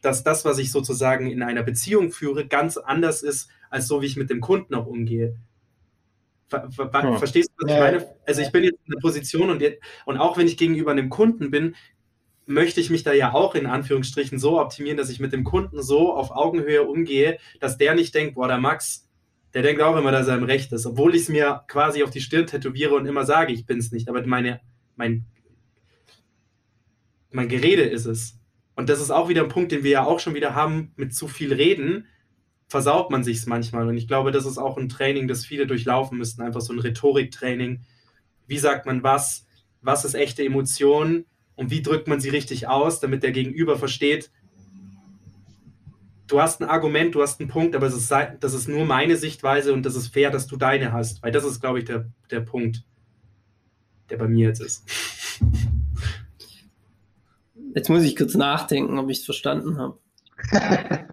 dass 0.00 0.24
das, 0.24 0.44
was 0.44 0.58
ich 0.58 0.72
sozusagen 0.72 1.30
in 1.30 1.42
einer 1.42 1.62
Beziehung 1.62 2.10
führe, 2.10 2.46
ganz 2.46 2.76
anders 2.76 3.22
ist, 3.22 3.48
als 3.70 3.88
so, 3.88 4.02
wie 4.02 4.06
ich 4.06 4.16
mit 4.16 4.30
dem 4.30 4.40
Kunden 4.40 4.74
auch 4.74 4.86
umgehe. 4.86 5.36
Ver, 6.48 6.70
ver, 6.70 7.02
hm. 7.02 7.18
Verstehst 7.18 7.50
du, 7.56 7.64
was 7.64 7.70
ja. 7.72 7.76
ich 7.76 7.82
meine? 7.82 8.14
Also 8.26 8.42
ich 8.42 8.52
bin 8.52 8.64
jetzt 8.64 8.78
in 8.86 8.92
einer 8.92 9.00
Position 9.00 9.50
und, 9.50 9.62
jetzt, 9.62 9.82
und 10.04 10.18
auch 10.18 10.36
wenn 10.36 10.46
ich 10.46 10.58
gegenüber 10.58 10.90
einem 10.90 11.08
Kunden 11.08 11.50
bin, 11.50 11.74
möchte 12.46 12.80
ich 12.80 12.90
mich 12.90 13.02
da 13.04 13.12
ja 13.12 13.32
auch 13.32 13.54
in 13.54 13.66
Anführungsstrichen 13.66 14.38
so 14.38 14.60
optimieren, 14.60 14.98
dass 14.98 15.10
ich 15.10 15.20
mit 15.20 15.32
dem 15.32 15.44
Kunden 15.44 15.82
so 15.82 16.12
auf 16.12 16.30
Augenhöhe 16.30 16.82
umgehe, 16.82 17.38
dass 17.60 17.78
der 17.78 17.94
nicht 17.94 18.14
denkt, 18.14 18.34
boah, 18.34 18.48
der 18.48 18.58
Max, 18.58 19.08
der 19.54 19.62
denkt 19.62 19.80
auch 19.80 19.96
immer, 19.96 20.12
dass 20.12 20.28
er 20.28 20.36
im 20.36 20.44
Recht 20.44 20.72
ist, 20.72 20.86
obwohl 20.86 21.14
ich 21.14 21.22
es 21.22 21.28
mir 21.28 21.62
quasi 21.68 22.02
auf 22.02 22.10
die 22.10 22.20
Stirn 22.20 22.46
tätowiere 22.46 22.94
und 22.94 23.06
immer 23.06 23.24
sage, 23.24 23.52
ich 23.52 23.64
bin 23.64 23.78
es 23.78 23.92
nicht. 23.92 24.08
Aber 24.08 24.26
meine, 24.26 24.60
mein, 24.96 25.24
mein 27.32 27.48
Gerede 27.48 27.82
ist 27.82 28.06
es. 28.06 28.38
Und 28.74 28.88
das 28.88 29.00
ist 29.00 29.10
auch 29.10 29.28
wieder 29.28 29.42
ein 29.42 29.48
Punkt, 29.48 29.72
den 29.72 29.84
wir 29.84 29.90
ja 29.90 30.04
auch 30.04 30.20
schon 30.20 30.34
wieder 30.34 30.54
haben, 30.54 30.92
mit 30.96 31.14
zu 31.14 31.28
viel 31.28 31.52
Reden 31.52 32.06
versaut 32.68 33.10
man 33.10 33.22
sich 33.22 33.36
es 33.36 33.46
manchmal. 33.46 33.86
Und 33.86 33.98
ich 33.98 34.08
glaube, 34.08 34.32
das 34.32 34.46
ist 34.46 34.56
auch 34.56 34.78
ein 34.78 34.88
Training, 34.88 35.28
das 35.28 35.44
viele 35.44 35.66
durchlaufen 35.66 36.16
müssten, 36.16 36.40
einfach 36.40 36.62
so 36.62 36.72
ein 36.72 36.78
Rhetoriktraining. 36.78 37.82
Wie 38.46 38.58
sagt 38.58 38.86
man 38.86 39.02
was? 39.02 39.46
Was 39.82 40.06
ist 40.06 40.14
echte 40.14 40.42
Emotion? 40.42 41.26
Und 41.54 41.70
wie 41.70 41.82
drückt 41.82 42.08
man 42.08 42.18
sie 42.18 42.30
richtig 42.30 42.68
aus, 42.68 42.98
damit 42.98 43.22
der 43.22 43.32
Gegenüber 43.32 43.78
versteht, 43.78 44.30
du 46.28 46.40
hast 46.40 46.62
ein 46.62 46.68
Argument, 46.68 47.14
du 47.14 47.20
hast 47.20 47.40
einen 47.40 47.50
Punkt, 47.50 47.76
aber 47.76 47.88
ist, 47.88 48.10
das 48.10 48.54
ist 48.54 48.68
nur 48.68 48.86
meine 48.86 49.16
Sichtweise 49.16 49.74
und 49.74 49.84
das 49.84 49.94
ist 49.94 50.08
fair, 50.08 50.30
dass 50.30 50.46
du 50.46 50.56
deine 50.56 50.92
hast. 50.92 51.22
Weil 51.22 51.30
das 51.30 51.44
ist, 51.44 51.60
glaube 51.60 51.80
ich, 51.80 51.84
der, 51.84 52.08
der 52.30 52.40
Punkt, 52.40 52.84
der 54.08 54.16
bei 54.16 54.28
mir 54.28 54.48
jetzt 54.48 54.60
ist. 54.60 54.84
Jetzt 57.74 57.88
muss 57.88 58.02
ich 58.02 58.16
kurz 58.16 58.34
nachdenken, 58.34 58.98
ob 58.98 59.10
ich 59.10 59.18
es 59.18 59.24
verstanden 59.24 59.78
habe. 59.78 59.98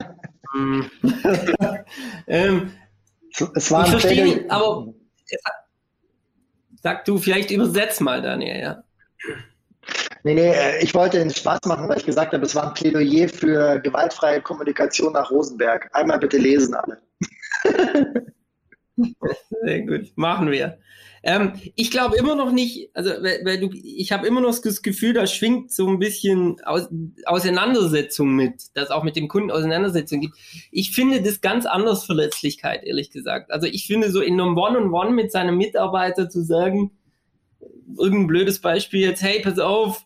ähm, 2.27 2.71
es 3.53 3.71
war 3.71 3.85
ich 3.85 3.91
verstehe, 3.91 4.45
aber 4.49 4.93
sag 6.81 7.05
du, 7.05 7.17
vielleicht 7.17 7.51
übersetz 7.51 7.99
mal, 7.99 8.21
Daniel, 8.21 8.59
ja. 8.59 8.83
Nee, 10.23 10.33
nee, 10.33 10.51
äh, 10.51 10.83
ich 10.83 10.93
wollte 10.93 11.19
den 11.19 11.29
Spaß 11.29 11.61
machen, 11.65 11.87
weil 11.87 11.97
ich 11.97 12.05
gesagt 12.05 12.33
habe, 12.33 12.45
es 12.45 12.55
war 12.55 12.67
ein 12.67 12.73
Plädoyer 12.73 13.29
für 13.29 13.79
gewaltfreie 13.79 14.41
Kommunikation 14.41 15.13
nach 15.13 15.31
Rosenberg. 15.31 15.89
Einmal 15.93 16.19
bitte 16.19 16.37
lesen 16.37 16.73
alle. 16.75 17.01
Sehr 19.61 19.81
gut, 19.83 20.11
machen 20.17 20.51
wir. 20.51 20.77
Ähm, 21.23 21.53
ich 21.75 21.91
glaube 21.91 22.17
immer 22.17 22.35
noch 22.35 22.51
nicht, 22.51 22.89
also 22.93 23.09
weil, 23.09 23.41
weil 23.43 23.59
du, 23.59 23.69
ich 23.73 24.11
habe 24.11 24.25
immer 24.27 24.41
noch 24.41 24.57
das 24.57 24.81
Gefühl, 24.81 25.13
da 25.13 25.27
schwingt 25.27 25.71
so 25.71 25.87
ein 25.87 25.99
bisschen 25.99 26.61
Aus, 26.63 26.87
Auseinandersetzung 27.25 28.35
mit, 28.35 28.75
dass 28.75 28.89
auch 28.89 29.03
mit 29.03 29.15
dem 29.15 29.27
Kunden 29.27 29.51
Auseinandersetzung 29.51 30.21
gibt. 30.21 30.35
Ich 30.71 30.91
finde 30.91 31.21
das 31.21 31.41
ganz 31.41 31.65
anders 31.65 32.05
Verletzlichkeit, 32.05 32.83
ehrlich 32.83 33.11
gesagt. 33.11 33.51
Also 33.51 33.67
ich 33.67 33.85
finde 33.85 34.11
so 34.11 34.21
in 34.21 34.39
einem 34.39 34.57
One-on-One 34.57 34.89
-on 34.89 35.07
-One 35.07 35.11
mit 35.11 35.31
seinem 35.31 35.57
Mitarbeiter 35.57 36.29
zu 36.29 36.41
sagen, 36.41 36.91
irgendein 37.97 38.27
blödes 38.27 38.59
Beispiel 38.59 39.01
jetzt, 39.01 39.21
hey, 39.21 39.41
pass 39.41 39.59
auf, 39.59 40.05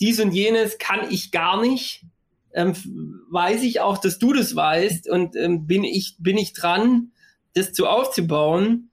dies 0.00 0.20
und 0.20 0.32
jenes 0.32 0.78
kann 0.78 1.00
ich 1.10 1.30
gar 1.30 1.60
nicht. 1.60 2.04
Ähm, 2.52 2.74
weiß 3.30 3.64
ich 3.64 3.80
auch, 3.80 3.98
dass 3.98 4.20
du 4.20 4.32
das 4.32 4.54
weißt 4.54 5.08
und 5.10 5.34
ähm, 5.34 5.66
bin 5.66 5.82
ich 5.82 6.16
bin 6.20 6.38
ich 6.38 6.52
dran, 6.52 7.10
das 7.54 7.72
zu 7.72 7.88
aufzubauen 7.88 8.90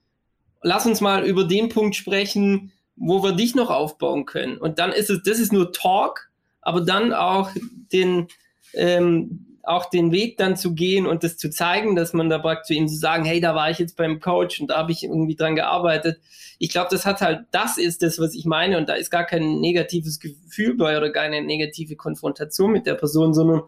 lass 0.62 0.86
uns 0.86 1.00
mal 1.00 1.24
über 1.24 1.44
den 1.44 1.68
Punkt 1.68 1.96
sprechen, 1.96 2.72
wo 2.96 3.22
wir 3.22 3.32
dich 3.32 3.54
noch 3.54 3.70
aufbauen 3.70 4.26
können. 4.26 4.58
Und 4.58 4.78
dann 4.78 4.92
ist 4.92 5.10
es, 5.10 5.22
das 5.22 5.38
ist 5.38 5.52
nur 5.52 5.72
Talk, 5.72 6.30
aber 6.60 6.80
dann 6.80 7.12
auch 7.12 7.50
den, 7.92 8.28
ähm, 8.74 9.58
auch 9.64 9.90
den 9.90 10.10
Weg 10.10 10.38
dann 10.38 10.56
zu 10.56 10.74
gehen 10.74 11.06
und 11.06 11.22
das 11.22 11.36
zu 11.36 11.48
zeigen, 11.50 11.94
dass 11.94 12.12
man 12.12 12.28
da 12.28 12.38
praktisch 12.38 12.68
zu 12.68 12.74
ihm 12.74 12.88
zu 12.88 12.96
sagen, 12.96 13.24
hey, 13.24 13.40
da 13.40 13.54
war 13.54 13.70
ich 13.70 13.78
jetzt 13.78 13.96
beim 13.96 14.20
Coach 14.20 14.60
und 14.60 14.68
da 14.68 14.78
habe 14.78 14.92
ich 14.92 15.04
irgendwie 15.04 15.36
dran 15.36 15.54
gearbeitet. 15.54 16.20
Ich 16.58 16.70
glaube, 16.70 16.88
das 16.90 17.06
hat 17.06 17.20
halt, 17.20 17.46
das 17.52 17.78
ist 17.78 18.02
das, 18.02 18.18
was 18.18 18.34
ich 18.34 18.44
meine 18.44 18.78
und 18.78 18.88
da 18.88 18.94
ist 18.94 19.10
gar 19.10 19.24
kein 19.24 19.60
negatives 19.60 20.18
Gefühl 20.18 20.76
bei 20.76 20.96
oder 20.96 21.10
gar 21.10 21.24
eine 21.24 21.42
negative 21.42 21.96
Konfrontation 21.96 22.72
mit 22.72 22.86
der 22.86 22.94
Person, 22.94 23.34
sondern 23.34 23.62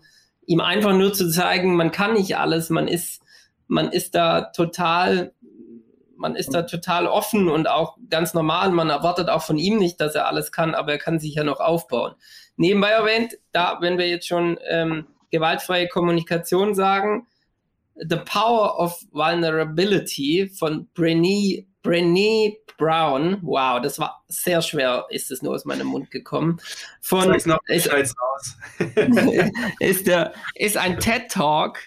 ihm 0.47 0.61
einfach 0.61 0.95
nur 0.95 1.13
zu 1.13 1.31
zeigen, 1.31 1.77
man 1.77 1.93
kann 1.93 2.15
nicht 2.15 2.37
alles, 2.37 2.71
man 2.71 2.89
ist, 2.89 3.23
man 3.67 3.91
ist 3.91 4.15
da 4.15 4.43
total 4.43 5.33
man 6.25 6.37
ist 6.37 6.55
da 6.55 6.63
total 6.63 7.07
offen 7.07 7.51
und 7.51 7.69
auch 7.69 7.99
ganz 8.09 8.33
normal. 8.33 8.71
Man 8.71 8.89
erwartet 8.89 9.29
auch 9.29 9.43
von 9.43 9.59
ihm 9.59 9.77
nicht, 9.77 10.01
dass 10.01 10.15
er 10.15 10.27
alles 10.27 10.53
kann, 10.53 10.75
aber 10.75 10.93
er 10.93 10.99
kann 10.99 11.21
sich 11.21 11.35
ja 11.35 11.45
noch 11.45 11.61
aufbauen. 11.61 12.15
Nebenbei 12.57 12.89
erwähnt, 12.89 13.37
da, 13.53 13.77
wenn 13.83 13.99
wir 13.99 14.09
jetzt 14.09 14.27
schon 14.27 14.59
ähm, 14.67 15.07
gewaltfreie 15.31 15.87
Kommunikation 15.87 16.75
sagen, 16.75 17.27
The 17.97 18.17
Power 18.25 18.79
of 18.79 19.05
Vulnerability 19.13 20.51
von 20.59 20.89
Brené, 20.97 21.67
Brené 21.85 22.57
Brown, 22.79 23.41
wow, 23.43 23.79
das 23.83 23.99
war 23.99 24.25
sehr 24.29 24.63
schwer, 24.63 25.05
ist 25.11 25.31
es 25.31 25.43
nur 25.43 25.55
aus 25.55 25.67
meinem 25.67 25.89
Mund 25.89 26.11
gekommen. 26.11 26.59
Von, 27.03 27.35
ist, 27.35 27.47
ist, 27.67 27.91
ist, 29.79 30.07
der, 30.07 30.33
ist 30.55 30.79
ein 30.79 30.99
TED 30.99 31.31
Talk 31.31 31.81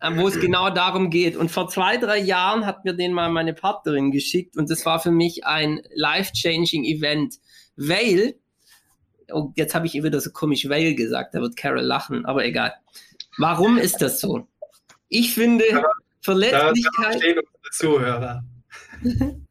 wo 0.00 0.28
es 0.28 0.38
genau 0.40 0.70
darum 0.70 1.10
geht. 1.10 1.36
Und 1.36 1.50
vor 1.50 1.68
zwei, 1.68 1.96
drei 1.96 2.18
Jahren 2.18 2.66
hat 2.66 2.84
mir 2.84 2.92
den 2.92 3.12
mal 3.12 3.30
meine 3.30 3.54
Partnerin 3.54 4.10
geschickt 4.10 4.56
und 4.56 4.70
das 4.70 4.84
war 4.86 5.00
für 5.00 5.10
mich 5.10 5.46
ein 5.46 5.80
life-changing 5.94 6.84
Event, 6.84 7.36
weil, 7.76 8.34
oh, 9.30 9.52
jetzt 9.56 9.74
habe 9.74 9.86
ich 9.86 9.94
wieder 9.94 10.20
so 10.20 10.30
komisch 10.30 10.68
weil 10.68 10.94
gesagt, 10.94 11.34
da 11.34 11.40
wird 11.40 11.56
Carol 11.56 11.82
lachen, 11.82 12.26
aber 12.26 12.44
egal. 12.44 12.74
Warum 13.38 13.78
ist 13.78 14.00
das 14.02 14.20
so? 14.20 14.46
Ich 15.08 15.34
finde, 15.34 15.64
Verletzlichkeit. 16.20 17.22
Da, 17.22 17.32
da 17.34 17.70
Zuhörer. 17.70 18.44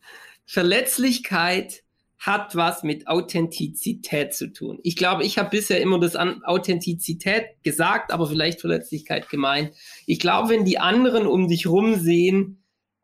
Verletzlichkeit 0.45 1.84
hat 2.25 2.55
was 2.55 2.81
mit 2.81 3.07
Authentizität 3.07 4.33
zu 4.33 4.51
tun. 4.51 4.79
Ich 4.83 4.95
glaube, 4.95 5.23
ich 5.23 5.37
habe 5.37 5.51
bisher 5.51 5.79
immer 5.79 5.99
das 5.99 6.15
an 6.15 6.43
Authentizität 6.43 7.45
gesagt, 7.61 8.11
aber 8.11 8.27
vielleicht 8.27 8.61
Verletzlichkeit 8.61 9.29
gemeint. 9.29 9.75
Ich 10.07 10.19
glaube, 10.19 10.49
wenn 10.49 10.65
die 10.65 10.79
anderen 10.79 11.27
um 11.27 11.47
dich 11.47 11.67
rum 11.67 11.95
sehen, 11.95 12.63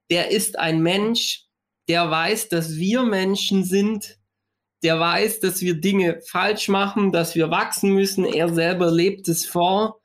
der 0.09 0.31
ist 0.31 0.57
ein 0.57 0.81
Mensch, 0.81 1.45
der 1.87 2.09
weiß, 2.09 2.49
dass 2.49 2.77
wir 2.77 3.03
Menschen 3.03 3.63
sind, 3.63 4.17
der 4.81 4.99
weiß, 4.99 5.39
dass 5.39 5.61
wir 5.61 5.79
Dinge 5.79 6.21
falsch 6.25 6.67
machen, 6.67 7.11
dass 7.11 7.35
wir 7.35 7.51
wachsen 7.51 7.93
müssen. 7.93 8.25
Er 8.25 8.49
selber 8.49 8.91
lebt 8.91 9.27
es 9.27 9.45
vor. 9.45 9.99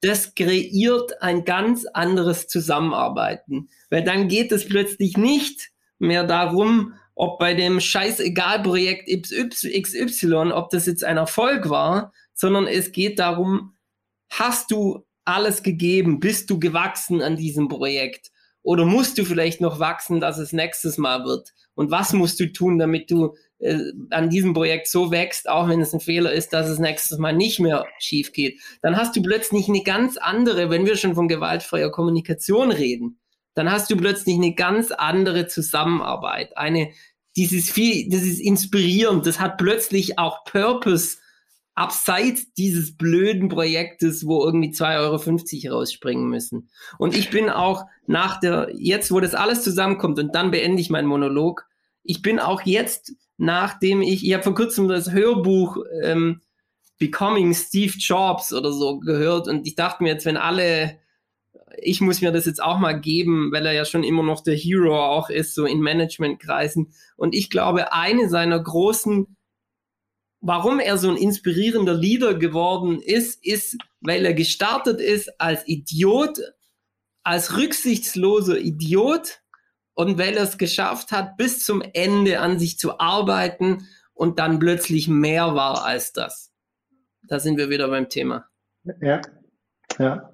Das 0.00 0.34
kreiert 0.34 1.22
ein 1.22 1.44
ganz 1.44 1.86
anderes 1.86 2.48
Zusammenarbeiten, 2.48 3.68
weil 3.90 4.02
dann 4.02 4.28
geht 4.28 4.50
es 4.50 4.66
plötzlich 4.66 5.16
nicht 5.16 5.70
mehr 5.98 6.24
darum, 6.24 6.94
ob 7.20 7.38
bei 7.38 7.52
dem 7.52 7.80
scheißegal-Projekt 7.80 9.10
XY, 9.10 10.52
ob 10.54 10.70
das 10.70 10.86
jetzt 10.86 11.04
ein 11.04 11.18
Erfolg 11.18 11.68
war, 11.68 12.14
sondern 12.32 12.66
es 12.66 12.92
geht 12.92 13.18
darum, 13.18 13.74
hast 14.30 14.70
du 14.70 15.04
alles 15.26 15.62
gegeben, 15.62 16.18
bist 16.18 16.48
du 16.48 16.58
gewachsen 16.58 17.20
an 17.20 17.36
diesem 17.36 17.68
Projekt 17.68 18.30
oder 18.62 18.86
musst 18.86 19.18
du 19.18 19.26
vielleicht 19.26 19.60
noch 19.60 19.78
wachsen, 19.78 20.18
dass 20.18 20.38
es 20.38 20.54
nächstes 20.54 20.96
Mal 20.96 21.26
wird? 21.26 21.50
Und 21.74 21.90
was 21.90 22.14
musst 22.14 22.40
du 22.40 22.50
tun, 22.50 22.78
damit 22.78 23.10
du 23.10 23.34
äh, 23.58 23.78
an 24.08 24.30
diesem 24.30 24.54
Projekt 24.54 24.88
so 24.88 25.10
wächst, 25.10 25.46
auch 25.46 25.68
wenn 25.68 25.82
es 25.82 25.92
ein 25.92 26.00
Fehler 26.00 26.32
ist, 26.32 26.54
dass 26.54 26.70
es 26.70 26.78
nächstes 26.78 27.18
Mal 27.18 27.36
nicht 27.36 27.60
mehr 27.60 27.84
schief 27.98 28.32
geht? 28.32 28.62
Dann 28.80 28.96
hast 28.96 29.14
du 29.14 29.20
plötzlich 29.20 29.68
eine 29.68 29.82
ganz 29.82 30.16
andere, 30.16 30.70
wenn 30.70 30.86
wir 30.86 30.96
schon 30.96 31.14
von 31.14 31.28
gewaltfreier 31.28 31.90
Kommunikation 31.90 32.72
reden, 32.72 33.20
dann 33.54 33.70
hast 33.70 33.90
du 33.90 33.96
plötzlich 33.96 34.36
eine 34.36 34.54
ganz 34.54 34.90
andere 34.90 35.46
Zusammenarbeit, 35.46 36.56
eine 36.56 36.92
dieses 37.40 37.70
viel, 37.70 38.10
das 38.10 38.20
ist 38.20 38.38
inspirierend, 38.38 39.24
das 39.24 39.40
hat 39.40 39.56
plötzlich 39.56 40.18
auch 40.18 40.44
Purpose 40.44 41.16
abseits 41.74 42.52
dieses 42.52 42.98
blöden 42.98 43.48
Projektes, 43.48 44.26
wo 44.26 44.44
irgendwie 44.44 44.72
2,50 44.72 45.64
Euro 45.70 45.78
rausspringen 45.78 46.28
müssen. 46.28 46.68
Und 46.98 47.16
ich 47.16 47.30
bin 47.30 47.48
auch 47.48 47.86
nach 48.06 48.40
der, 48.40 48.68
jetzt 48.76 49.10
wo 49.10 49.20
das 49.20 49.34
alles 49.34 49.62
zusammenkommt 49.62 50.18
und 50.18 50.34
dann 50.34 50.50
beende 50.50 50.82
ich 50.82 50.90
meinen 50.90 51.08
Monolog, 51.08 51.64
ich 52.02 52.20
bin 52.20 52.38
auch 52.38 52.60
jetzt, 52.62 53.14
nachdem 53.38 54.02
ich, 54.02 54.26
ich 54.26 54.34
habe 54.34 54.42
vor 54.42 54.54
kurzem 54.54 54.88
das 54.88 55.10
Hörbuch 55.10 55.78
ähm, 56.02 56.42
Becoming 56.98 57.54
Steve 57.54 57.94
Jobs 57.96 58.52
oder 58.52 58.70
so 58.70 58.98
gehört 58.98 59.48
und 59.48 59.66
ich 59.66 59.76
dachte 59.76 60.02
mir 60.02 60.10
jetzt, 60.10 60.26
wenn 60.26 60.36
alle 60.36 60.98
ich 61.76 62.00
muss 62.00 62.20
mir 62.20 62.32
das 62.32 62.46
jetzt 62.46 62.62
auch 62.62 62.78
mal 62.78 63.00
geben, 63.00 63.50
weil 63.52 63.66
er 63.66 63.72
ja 63.72 63.84
schon 63.84 64.04
immer 64.04 64.22
noch 64.22 64.42
der 64.42 64.54
Hero 64.54 64.98
auch 64.98 65.30
ist, 65.30 65.54
so 65.54 65.64
in 65.64 65.80
Managementkreisen. 65.80 66.92
Und 67.16 67.34
ich 67.34 67.50
glaube, 67.50 67.92
eine 67.92 68.28
seiner 68.28 68.60
großen, 68.60 69.36
warum 70.40 70.80
er 70.80 70.98
so 70.98 71.10
ein 71.10 71.16
inspirierender 71.16 71.94
Leader 71.94 72.34
geworden 72.34 73.00
ist, 73.00 73.44
ist, 73.44 73.76
weil 74.00 74.24
er 74.24 74.34
gestartet 74.34 75.00
ist 75.00 75.40
als 75.40 75.66
Idiot, 75.66 76.38
als 77.22 77.56
rücksichtsloser 77.56 78.58
Idiot 78.58 79.40
und 79.94 80.18
weil 80.18 80.36
er 80.36 80.44
es 80.44 80.58
geschafft 80.58 81.12
hat, 81.12 81.36
bis 81.36 81.64
zum 81.64 81.82
Ende 81.92 82.40
an 82.40 82.58
sich 82.58 82.78
zu 82.78 82.98
arbeiten 82.98 83.86
und 84.14 84.38
dann 84.38 84.58
plötzlich 84.58 85.08
mehr 85.08 85.54
war 85.54 85.84
als 85.84 86.12
das. 86.12 86.52
Da 87.22 87.38
sind 87.38 87.58
wir 87.58 87.68
wieder 87.70 87.88
beim 87.88 88.08
Thema. 88.08 88.46
Ja, 89.00 89.20
ja. 89.98 90.29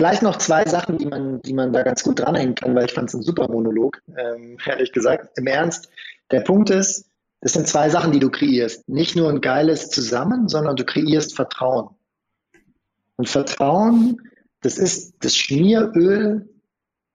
Vielleicht 0.00 0.22
noch 0.22 0.36
zwei 0.38 0.64
Sachen, 0.64 0.96
die 0.96 1.04
man, 1.04 1.42
die 1.42 1.52
man 1.52 1.74
da 1.74 1.82
ganz 1.82 2.02
gut 2.02 2.20
dranhängen 2.20 2.54
kann, 2.54 2.74
weil 2.74 2.86
ich 2.86 2.92
fand 2.94 3.10
es 3.10 3.14
ein 3.14 3.20
super 3.20 3.48
Monolog, 3.48 4.00
ähm, 4.16 4.56
ehrlich 4.64 4.92
gesagt. 4.92 5.36
Im 5.36 5.46
Ernst, 5.46 5.90
der 6.30 6.40
Punkt 6.40 6.70
ist, 6.70 7.06
Das 7.42 7.52
sind 7.52 7.68
zwei 7.68 7.88
Sachen, 7.90 8.10
die 8.12 8.18
du 8.18 8.30
kreierst. 8.30 8.88
Nicht 8.88 9.14
nur 9.16 9.28
ein 9.28 9.40
geiles 9.42 9.90
Zusammen, 9.90 10.48
sondern 10.48 10.76
du 10.76 10.84
kreierst 10.84 11.34
Vertrauen. 11.36 11.90
Und 13.16 13.28
Vertrauen, 13.28 14.16
das 14.62 14.78
ist 14.78 15.16
das 15.20 15.36
Schmieröl 15.36 16.48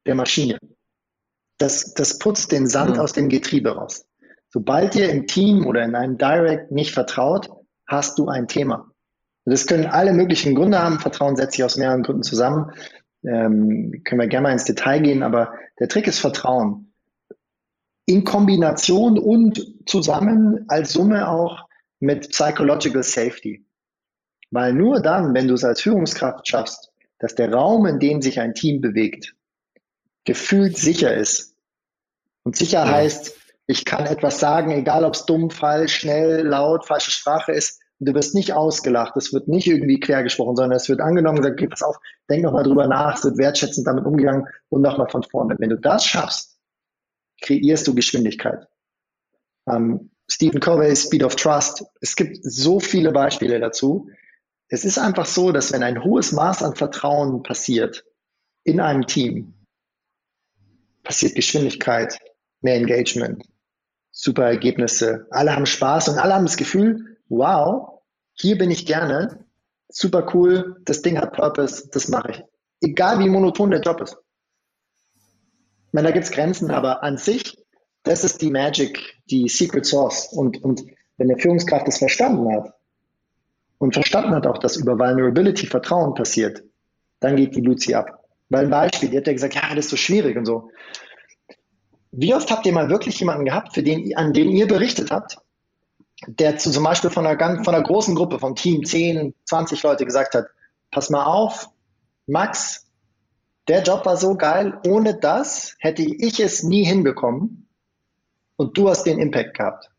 der 0.05 0.15
Maschine. 0.15 0.59
Das, 1.57 1.93
das 1.95 2.19
putzt 2.19 2.51
den 2.51 2.67
Sand 2.67 2.95
Mhm. 2.97 2.99
aus 2.99 3.13
dem 3.13 3.29
Getriebe 3.29 3.69
raus. 3.75 4.05
Sobald 4.49 4.95
ihr 4.95 5.09
im 5.09 5.25
Team 5.25 5.65
oder 5.65 5.83
in 5.83 5.95
einem 5.95 6.17
Direct 6.19 6.71
nicht 6.71 6.91
vertraut, 6.93 7.49
hast 7.87 8.19
du 8.19 8.27
ein 8.27 8.47
Thema. 8.47 8.91
Das 9.45 9.67
können 9.67 9.85
alle 9.85 10.13
möglichen 10.13 10.55
Gründe 10.55 10.79
haben. 10.79 10.99
Vertrauen 10.99 11.35
setzt 11.35 11.53
sich 11.53 11.63
aus 11.63 11.77
mehreren 11.77 12.03
Gründen 12.03 12.23
zusammen. 12.23 12.71
Ähm, 13.23 14.01
können 14.03 14.21
wir 14.21 14.27
gerne 14.27 14.43
mal 14.43 14.53
ins 14.53 14.65
Detail 14.65 14.99
gehen, 14.99 15.23
aber 15.23 15.53
der 15.79 15.87
Trick 15.87 16.07
ist 16.07 16.19
Vertrauen. 16.19 16.93
In 18.07 18.23
Kombination 18.23 19.17
und 19.17 19.87
zusammen 19.87 20.65
als 20.67 20.93
Summe 20.93 21.27
auch 21.27 21.67
mit 21.99 22.29
Psychological 22.31 23.03
Safety. 23.03 23.65
Weil 24.51 24.73
nur 24.73 25.01
dann, 25.01 25.33
wenn 25.33 25.47
du 25.47 25.53
es 25.55 25.63
als 25.63 25.81
Führungskraft 25.81 26.47
schaffst, 26.47 26.91
dass 27.19 27.35
der 27.35 27.51
Raum, 27.51 27.85
in 27.85 27.99
dem 27.99 28.21
sich 28.21 28.39
ein 28.39 28.53
Team 28.53 28.81
bewegt, 28.81 29.35
gefühlt 30.23 30.77
sicher 30.77 31.15
ist. 31.15 31.55
Und 32.43 32.55
sicher 32.55 32.87
heißt, 32.87 33.35
ich 33.67 33.85
kann 33.85 34.05
etwas 34.05 34.39
sagen, 34.39 34.71
egal 34.71 35.05
ob 35.05 35.15
es 35.15 35.25
dumm, 35.25 35.49
falsch, 35.49 35.95
schnell, 35.95 36.41
laut, 36.45 36.85
falsche 36.85 37.11
Sprache 37.11 37.51
ist. 37.51 37.81
Du 37.99 38.13
wirst 38.13 38.35
nicht 38.35 38.51
ausgelacht, 38.51 39.15
es 39.15 39.31
wird 39.31 39.47
nicht 39.47 39.67
irgendwie 39.67 39.99
quer 39.99 40.21
gesprochen, 40.23 40.55
sondern 40.57 40.75
es 40.75 40.89
wird 40.89 40.99
angenommen 40.99 41.41
gesagt, 41.41 41.69
pass 41.69 41.81
auf, 41.81 41.97
denk 42.29 42.43
nochmal 42.43 42.63
drüber 42.63 42.87
nach, 42.87 43.17
es 43.17 43.23
wird 43.23 43.37
wertschätzend 43.37 43.87
damit 43.87 44.05
umgegangen 44.05 44.47
und 44.69 44.81
nochmal 44.81 45.09
von 45.09 45.23
vorne. 45.23 45.55
Wenn 45.59 45.69
du 45.69 45.77
das 45.77 46.05
schaffst, 46.05 46.57
kreierst 47.41 47.87
du 47.87 47.95
Geschwindigkeit. 47.95 48.67
Ähm, 49.67 50.11
Stephen 50.27 50.59
Covey, 50.59 50.95
Speed 50.95 51.23
of 51.23 51.35
Trust. 51.35 51.85
Es 52.01 52.15
gibt 52.15 52.39
so 52.41 52.79
viele 52.79 53.11
Beispiele 53.11 53.59
dazu. 53.59 54.09
Es 54.67 54.83
ist 54.83 54.97
einfach 54.97 55.25
so, 55.25 55.51
dass 55.51 55.71
wenn 55.71 55.83
ein 55.83 56.03
hohes 56.03 56.31
Maß 56.31 56.63
an 56.63 56.75
Vertrauen 56.75 57.43
passiert 57.43 58.03
in 58.63 58.79
einem 58.79 59.05
Team, 59.05 59.53
passiert 61.03 61.35
Geschwindigkeit, 61.35 62.17
mehr 62.61 62.75
Engagement, 62.75 63.43
super 64.11 64.45
Ergebnisse. 64.45 65.27
Alle 65.29 65.55
haben 65.55 65.67
Spaß 65.67 66.09
und 66.09 66.17
alle 66.17 66.33
haben 66.33 66.45
das 66.45 66.57
Gefühl, 66.57 67.14
wow, 67.29 68.01
hier 68.33 68.57
bin 68.57 68.71
ich 68.71 68.85
gerne, 68.85 69.45
super 69.89 70.27
cool, 70.33 70.77
das 70.85 71.01
Ding 71.01 71.17
hat 71.17 71.33
Purpose, 71.33 71.89
das 71.91 72.07
mache 72.07 72.31
ich. 72.31 72.43
Egal 72.81 73.19
wie 73.19 73.29
monoton 73.29 73.71
der 73.71 73.81
Job 73.81 74.01
ist. 74.01 74.17
Ich 75.87 75.93
meine, 75.93 76.09
da 76.09 76.13
gibt 76.13 76.25
es 76.25 76.31
Grenzen, 76.31 76.71
aber 76.71 77.03
an 77.03 77.17
sich, 77.17 77.57
das 78.03 78.23
ist 78.23 78.41
die 78.41 78.51
Magic, 78.51 78.99
die 79.29 79.47
Secret 79.47 79.85
Source. 79.85 80.27
Und, 80.33 80.61
und 80.63 80.83
wenn 81.17 81.29
der 81.29 81.37
Führungskraft 81.37 81.87
das 81.87 81.97
verstanden 81.97 82.53
hat 82.53 82.73
und 83.77 83.93
verstanden 83.93 84.35
hat 84.35 84.45
auch, 84.45 84.57
dass 84.57 84.75
über 84.75 84.99
Vulnerability 84.99 85.67
Vertrauen 85.67 86.13
passiert, 86.13 86.63
dann 87.21 87.37
geht 87.37 87.55
die 87.55 87.61
Luzi 87.61 87.93
ab. 87.93 88.25
Weil 88.49 88.65
ein 88.65 88.69
Beispiel, 88.69 89.09
die 89.09 89.17
hat 89.17 89.27
ja 89.27 89.33
gesagt, 89.33 89.55
ja, 89.55 89.73
das 89.73 89.85
ist 89.85 89.91
so 89.91 89.97
schwierig 89.97 90.37
und 90.37 90.45
so. 90.45 90.69
Wie 92.11 92.33
oft 92.33 92.51
habt 92.51 92.65
ihr 92.65 92.73
mal 92.73 92.89
wirklich 92.89 93.19
jemanden 93.19 93.45
gehabt, 93.45 93.73
für 93.73 93.81
den, 93.83 94.15
an 94.15 94.33
den 94.33 94.51
ihr 94.51 94.67
berichtet 94.67 95.11
habt, 95.11 95.37
der 96.27 96.57
zu, 96.57 96.71
zum 96.71 96.83
Beispiel 96.83 97.09
von 97.09 97.25
einer, 97.25 97.35
ganz, 97.35 97.63
von 97.65 97.75
einer 97.75 97.83
großen 97.83 98.15
Gruppe, 98.15 98.39
vom 98.39 98.55
Team 98.55 98.85
10, 98.85 99.33
20 99.45 99.83
Leute 99.83 100.05
gesagt 100.05 100.35
hat, 100.35 100.47
pass 100.91 101.09
mal 101.09 101.25
auf, 101.25 101.69
Max, 102.27 102.87
der 103.67 103.83
Job 103.83 104.05
war 104.05 104.17
so 104.17 104.35
geil, 104.35 104.79
ohne 104.87 105.17
das 105.19 105.75
hätte 105.79 106.03
ich 106.03 106.39
es 106.39 106.63
nie 106.63 106.83
hinbekommen 106.83 107.67
und 108.55 108.77
du 108.77 108.89
hast 108.89 109.03
den 109.03 109.19
Impact 109.19 109.57
gehabt. 109.57 109.89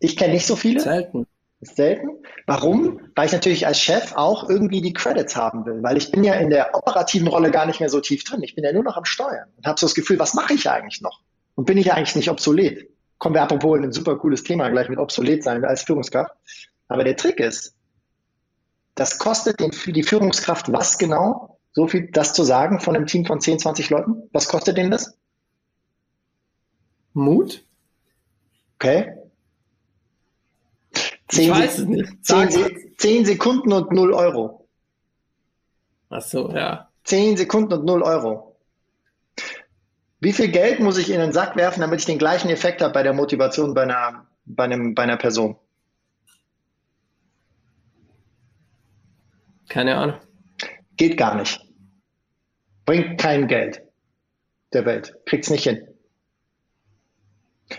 Ich 0.00 0.16
kenne 0.16 0.34
nicht 0.34 0.46
so 0.46 0.54
viele, 0.54 0.80
Selten. 0.80 1.26
ist 1.60 1.76
selten. 1.76 2.08
Warum? 2.46 3.00
Weil 3.16 3.26
ich 3.26 3.32
natürlich 3.32 3.66
als 3.66 3.80
Chef 3.80 4.14
auch 4.14 4.48
irgendwie 4.48 4.80
die 4.80 4.92
Credits 4.92 5.34
haben 5.34 5.66
will, 5.66 5.82
weil 5.82 5.96
ich 5.96 6.12
bin 6.12 6.22
ja 6.22 6.34
in 6.34 6.50
der 6.50 6.74
operativen 6.74 7.26
Rolle 7.28 7.50
gar 7.50 7.66
nicht 7.66 7.80
mehr 7.80 7.88
so 7.88 8.00
tief 8.00 8.24
drin. 8.24 8.42
Ich 8.42 8.54
bin 8.54 8.64
ja 8.64 8.72
nur 8.72 8.84
noch 8.84 8.96
am 8.96 9.04
Steuern 9.04 9.48
und 9.56 9.66
habe 9.66 9.78
so 9.78 9.86
das 9.86 9.94
Gefühl, 9.94 10.18
was 10.18 10.34
mache 10.34 10.54
ich 10.54 10.70
eigentlich 10.70 11.00
noch? 11.00 11.20
Und 11.56 11.64
bin 11.64 11.78
ich 11.78 11.92
eigentlich 11.92 12.14
nicht 12.14 12.30
obsolet? 12.30 12.88
Kommen 13.18 13.34
wir 13.34 13.42
apropos 13.42 13.76
in 13.76 13.84
ein 13.84 13.92
super 13.92 14.16
cooles 14.16 14.44
Thema 14.44 14.68
gleich 14.70 14.88
mit 14.88 14.98
obsolet 14.98 15.42
sein 15.42 15.64
als 15.64 15.82
Führungskraft. 15.82 16.32
Aber 16.86 17.04
der 17.04 17.16
Trick 17.16 17.40
ist, 17.40 17.74
das 18.94 19.18
kostet 19.18 19.60
den, 19.60 19.72
die 19.86 20.02
Führungskraft 20.02 20.72
was 20.72 20.98
genau? 20.98 21.58
So 21.72 21.86
viel 21.86 22.10
das 22.10 22.32
zu 22.32 22.42
sagen 22.42 22.80
von 22.80 22.96
einem 22.96 23.06
Team 23.06 23.24
von 23.24 23.40
10, 23.40 23.60
20 23.60 23.90
Leuten? 23.90 24.28
Was 24.32 24.48
kostet 24.48 24.76
denen 24.76 24.90
das? 24.90 25.16
Mut? 27.12 27.64
Okay. 28.76 29.14
Ich 30.92 31.12
Zehn, 31.28 31.50
weiß 31.50 31.78
es 31.78 31.86
nicht. 31.86 32.06
10, 32.06 32.16
Sag 32.22 32.52
Se 32.52 32.70
10 32.96 33.26
Sekunden 33.26 33.72
und 33.72 33.92
0 33.92 34.12
Euro. 34.12 34.66
Ach 36.10 36.22
so, 36.22 36.50
ja. 36.50 36.88
10 37.04 37.36
Sekunden 37.36 37.72
und 37.72 37.84
0 37.84 38.02
Euro. 38.02 38.47
Wie 40.20 40.32
viel 40.32 40.48
Geld 40.48 40.80
muss 40.80 40.98
ich 40.98 41.10
in 41.10 41.20
den 41.20 41.32
Sack 41.32 41.56
werfen, 41.56 41.80
damit 41.80 42.00
ich 42.00 42.06
den 42.06 42.18
gleichen 42.18 42.50
Effekt 42.50 42.82
habe 42.82 42.92
bei 42.92 43.02
der 43.02 43.12
Motivation 43.12 43.74
bei 43.74 43.82
einer, 43.82 44.26
bei 44.44 44.64
einem, 44.64 44.94
bei 44.94 45.04
einer 45.04 45.16
Person? 45.16 45.56
Keine 49.68 49.96
Ahnung. 49.96 50.20
Geht 50.96 51.16
gar 51.16 51.36
nicht. 51.36 51.60
Bringt 52.84 53.20
kein 53.20 53.46
Geld 53.46 53.82
der 54.72 54.84
Welt. 54.86 55.14
Kriegt's 55.26 55.50
nicht 55.50 55.64
hin. 55.64 55.86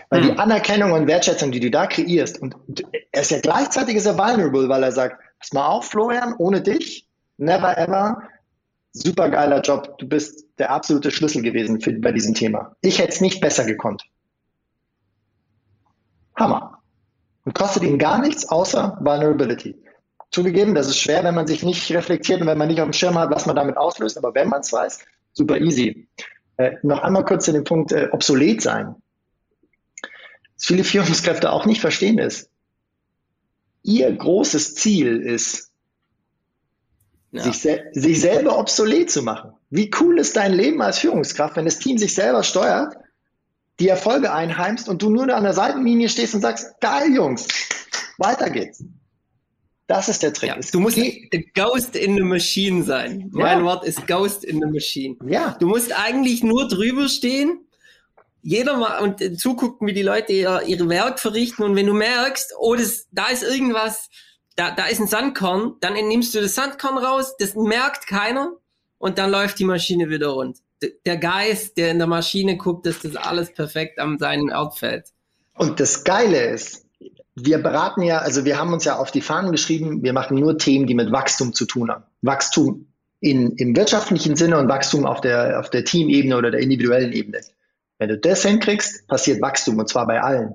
Weil 0.08 0.22
die 0.22 0.38
Anerkennung 0.38 0.92
und 0.92 1.08
Wertschätzung, 1.08 1.50
die 1.50 1.58
du 1.58 1.70
da 1.70 1.86
kreierst, 1.86 2.40
und 2.40 2.54
er 3.10 3.20
ist 3.20 3.32
ja 3.32 3.40
gleichzeitig 3.40 3.96
ist 3.96 4.06
er 4.06 4.16
vulnerable, 4.16 4.68
weil 4.68 4.84
er 4.84 4.92
sagt, 4.92 5.20
pass 5.40 5.52
mal 5.52 5.66
auf, 5.66 5.88
Florian, 5.88 6.34
ohne 6.38 6.62
dich, 6.62 7.08
never 7.38 7.76
ever, 7.76 8.22
super 8.92 9.30
geiler 9.30 9.60
Job, 9.60 9.98
du 9.98 10.08
bist 10.08 10.46
der 10.58 10.70
absolute 10.70 11.10
Schlüssel 11.10 11.42
gewesen 11.42 11.80
für, 11.80 11.92
bei 11.92 12.12
diesem 12.12 12.34
Thema. 12.34 12.76
Ich 12.80 12.98
hätte 12.98 13.12
es 13.12 13.20
nicht 13.20 13.40
besser 13.40 13.64
gekonnt. 13.64 14.04
Hammer. 16.36 16.78
Und 17.44 17.54
kostet 17.54 17.82
ihn 17.84 17.98
gar 17.98 18.20
nichts 18.20 18.48
außer 18.48 18.98
Vulnerability. 19.00 19.76
Zugegeben, 20.30 20.74
das 20.74 20.88
ist 20.88 20.98
schwer, 20.98 21.24
wenn 21.24 21.34
man 21.34 21.46
sich 21.46 21.62
nicht 21.62 21.90
reflektiert 21.90 22.40
und 22.40 22.46
wenn 22.46 22.58
man 22.58 22.68
nicht 22.68 22.80
auf 22.80 22.88
dem 22.88 22.92
Schirm 22.92 23.18
hat, 23.18 23.30
was 23.30 23.46
man 23.46 23.56
damit 23.56 23.76
auslöst, 23.76 24.16
aber 24.16 24.34
wenn 24.34 24.48
man 24.48 24.60
es 24.60 24.72
weiß, 24.72 25.00
super 25.32 25.58
easy. 25.58 26.06
Äh, 26.56 26.76
noch 26.82 27.00
einmal 27.00 27.24
kurz 27.24 27.46
zu 27.46 27.52
dem 27.52 27.64
Punkt 27.64 27.92
äh, 27.92 28.08
obsolet 28.12 28.62
sein. 28.62 28.94
Was 30.54 30.66
viele 30.66 30.84
Führungskräfte 30.84 31.50
auch 31.50 31.66
nicht 31.66 31.80
verstehen 31.80 32.18
ist, 32.18 32.50
ihr 33.82 34.12
großes 34.12 34.74
Ziel 34.74 35.20
ist, 35.20 35.69
Ja. 37.32 37.44
sich, 37.44 37.60
sel 37.60 37.90
sich 37.92 38.20
selber 38.20 38.58
obsolet 38.58 39.10
zu 39.10 39.22
machen. 39.22 39.52
Wie 39.70 39.90
cool 40.00 40.18
ist 40.18 40.36
dein 40.36 40.52
Leben 40.52 40.82
als 40.82 40.98
Führungskraft, 40.98 41.56
wenn 41.56 41.64
das 41.64 41.78
Team 41.78 41.96
sich 41.96 42.14
selber 42.14 42.42
steuert, 42.42 42.96
die 43.78 43.88
Erfolge 43.88 44.32
einheimst 44.32 44.88
und 44.88 45.00
du 45.00 45.10
nur 45.10 45.34
an 45.34 45.44
der 45.44 45.54
Seitenlinie 45.54 46.08
stehst 46.08 46.34
und 46.34 46.40
sagst, 46.40 46.80
geil, 46.80 47.14
Jungs, 47.14 47.46
weiter 48.18 48.50
geht's. 48.50 48.82
Das 49.86 50.08
ist 50.08 50.22
der 50.22 50.32
Trick. 50.32 50.50
Ja, 50.50 50.56
du 50.72 50.78
musst 50.78 50.96
the 50.96 51.50
Ghost 51.54 51.96
in 51.96 52.14
the 52.14 52.22
Machine 52.22 52.84
sein. 52.84 53.30
Ja. 53.34 53.40
Mein 53.40 53.64
Wort 53.64 53.84
ist 53.84 54.06
Ghost 54.06 54.44
in 54.44 54.60
the 54.60 54.70
Machine. 54.70 55.16
ja, 55.26 55.56
Du 55.58 55.66
musst 55.66 55.92
eigentlich 55.98 56.44
nur 56.44 56.68
drüber 56.68 57.08
stehen, 57.08 57.66
jeder 58.42 58.76
mal 58.76 59.00
und 59.00 59.40
zugucken, 59.40 59.88
wie 59.88 59.92
die 59.92 60.02
Leute 60.02 60.32
ihr, 60.32 60.62
ihre 60.66 60.88
Werk 60.88 61.18
verrichten. 61.18 61.62
Und 61.64 61.74
wenn 61.74 61.86
du 61.86 61.94
merkst, 61.94 62.54
oh, 62.58 62.74
das, 62.76 63.08
da 63.10 63.28
ist 63.28 63.42
irgendwas, 63.42 64.10
da, 64.60 64.70
da 64.70 64.84
ist 64.84 65.00
ein 65.00 65.06
Sandkorn, 65.06 65.76
dann 65.80 65.94
nimmst 65.94 66.34
du 66.34 66.40
das 66.42 66.54
Sandkorn 66.54 66.98
raus, 66.98 67.34
das 67.38 67.54
merkt 67.54 68.06
keiner 68.06 68.52
und 68.98 69.16
dann 69.16 69.30
läuft 69.30 69.58
die 69.58 69.64
Maschine 69.64 70.10
wieder 70.10 70.28
rund. 70.28 70.58
Der 71.06 71.16
Geist, 71.16 71.78
der 71.78 71.90
in 71.90 71.98
der 71.98 72.06
Maschine 72.06 72.58
guckt, 72.58 72.84
dass 72.84 73.00
das 73.00 73.16
alles 73.16 73.52
perfekt 73.54 73.98
an 73.98 74.18
seinen 74.18 74.52
Ort 74.52 74.78
fällt. 74.78 75.06
Und 75.54 75.80
das 75.80 76.04
Geile 76.04 76.44
ist, 76.50 76.84
wir 77.34 77.58
beraten 77.58 78.02
ja, 78.02 78.18
also 78.18 78.44
wir 78.44 78.58
haben 78.58 78.74
uns 78.74 78.84
ja 78.84 78.98
auf 78.98 79.10
die 79.10 79.22
Fahnen 79.22 79.50
geschrieben, 79.50 80.02
wir 80.02 80.12
machen 80.12 80.38
nur 80.38 80.58
Themen, 80.58 80.86
die 80.86 80.94
mit 80.94 81.10
Wachstum 81.10 81.54
zu 81.54 81.64
tun 81.64 81.90
haben. 81.90 82.04
Wachstum 82.20 82.86
in, 83.20 83.52
im 83.52 83.74
wirtschaftlichen 83.74 84.36
Sinne 84.36 84.58
und 84.58 84.68
Wachstum 84.68 85.06
auf 85.06 85.22
der, 85.22 85.58
auf 85.58 85.70
der 85.70 85.86
Teamebene 85.86 86.36
oder 86.36 86.50
der 86.50 86.60
individuellen 86.60 87.12
Ebene. 87.12 87.40
Wenn 87.98 88.10
du 88.10 88.18
das 88.18 88.42
hinkriegst, 88.42 89.08
passiert 89.08 89.40
Wachstum 89.40 89.78
und 89.78 89.88
zwar 89.88 90.06
bei 90.06 90.20
allen. 90.20 90.54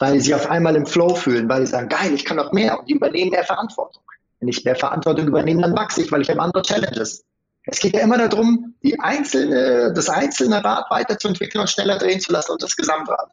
Weil 0.00 0.14
sie 0.14 0.20
sich 0.20 0.34
auf 0.34 0.50
einmal 0.50 0.74
im 0.74 0.86
Flow 0.86 1.14
fühlen, 1.14 1.48
weil 1.48 1.64
sie 1.64 1.72
sagen, 1.72 1.88
geil, 1.88 2.12
ich 2.12 2.24
kann 2.24 2.38
noch 2.38 2.52
mehr 2.52 2.80
und 2.80 2.88
die 2.88 2.94
übernehmen 2.94 3.30
mehr 3.30 3.44
Verantwortung. 3.44 4.02
Wenn 4.40 4.48
ich 4.48 4.64
mehr 4.64 4.74
Verantwortung 4.74 5.28
übernehme, 5.28 5.62
dann 5.62 5.76
wachse 5.76 6.02
ich, 6.02 6.10
weil 6.10 6.22
ich 6.22 6.30
habe 6.30 6.40
andere 6.40 6.62
Challenges. 6.62 7.24
Es 7.64 7.78
geht 7.78 7.94
ja 7.94 8.00
immer 8.00 8.16
darum, 8.16 8.74
die 8.82 8.98
einzelne, 8.98 9.92
das 9.92 10.08
einzelne 10.08 10.64
Rad 10.64 10.90
weiterzuentwickeln 10.90 11.60
und 11.60 11.68
schneller 11.68 11.98
drehen 11.98 12.18
zu 12.18 12.32
lassen 12.32 12.52
und 12.52 12.62
das 12.62 12.74
Gesamtrad. 12.74 13.30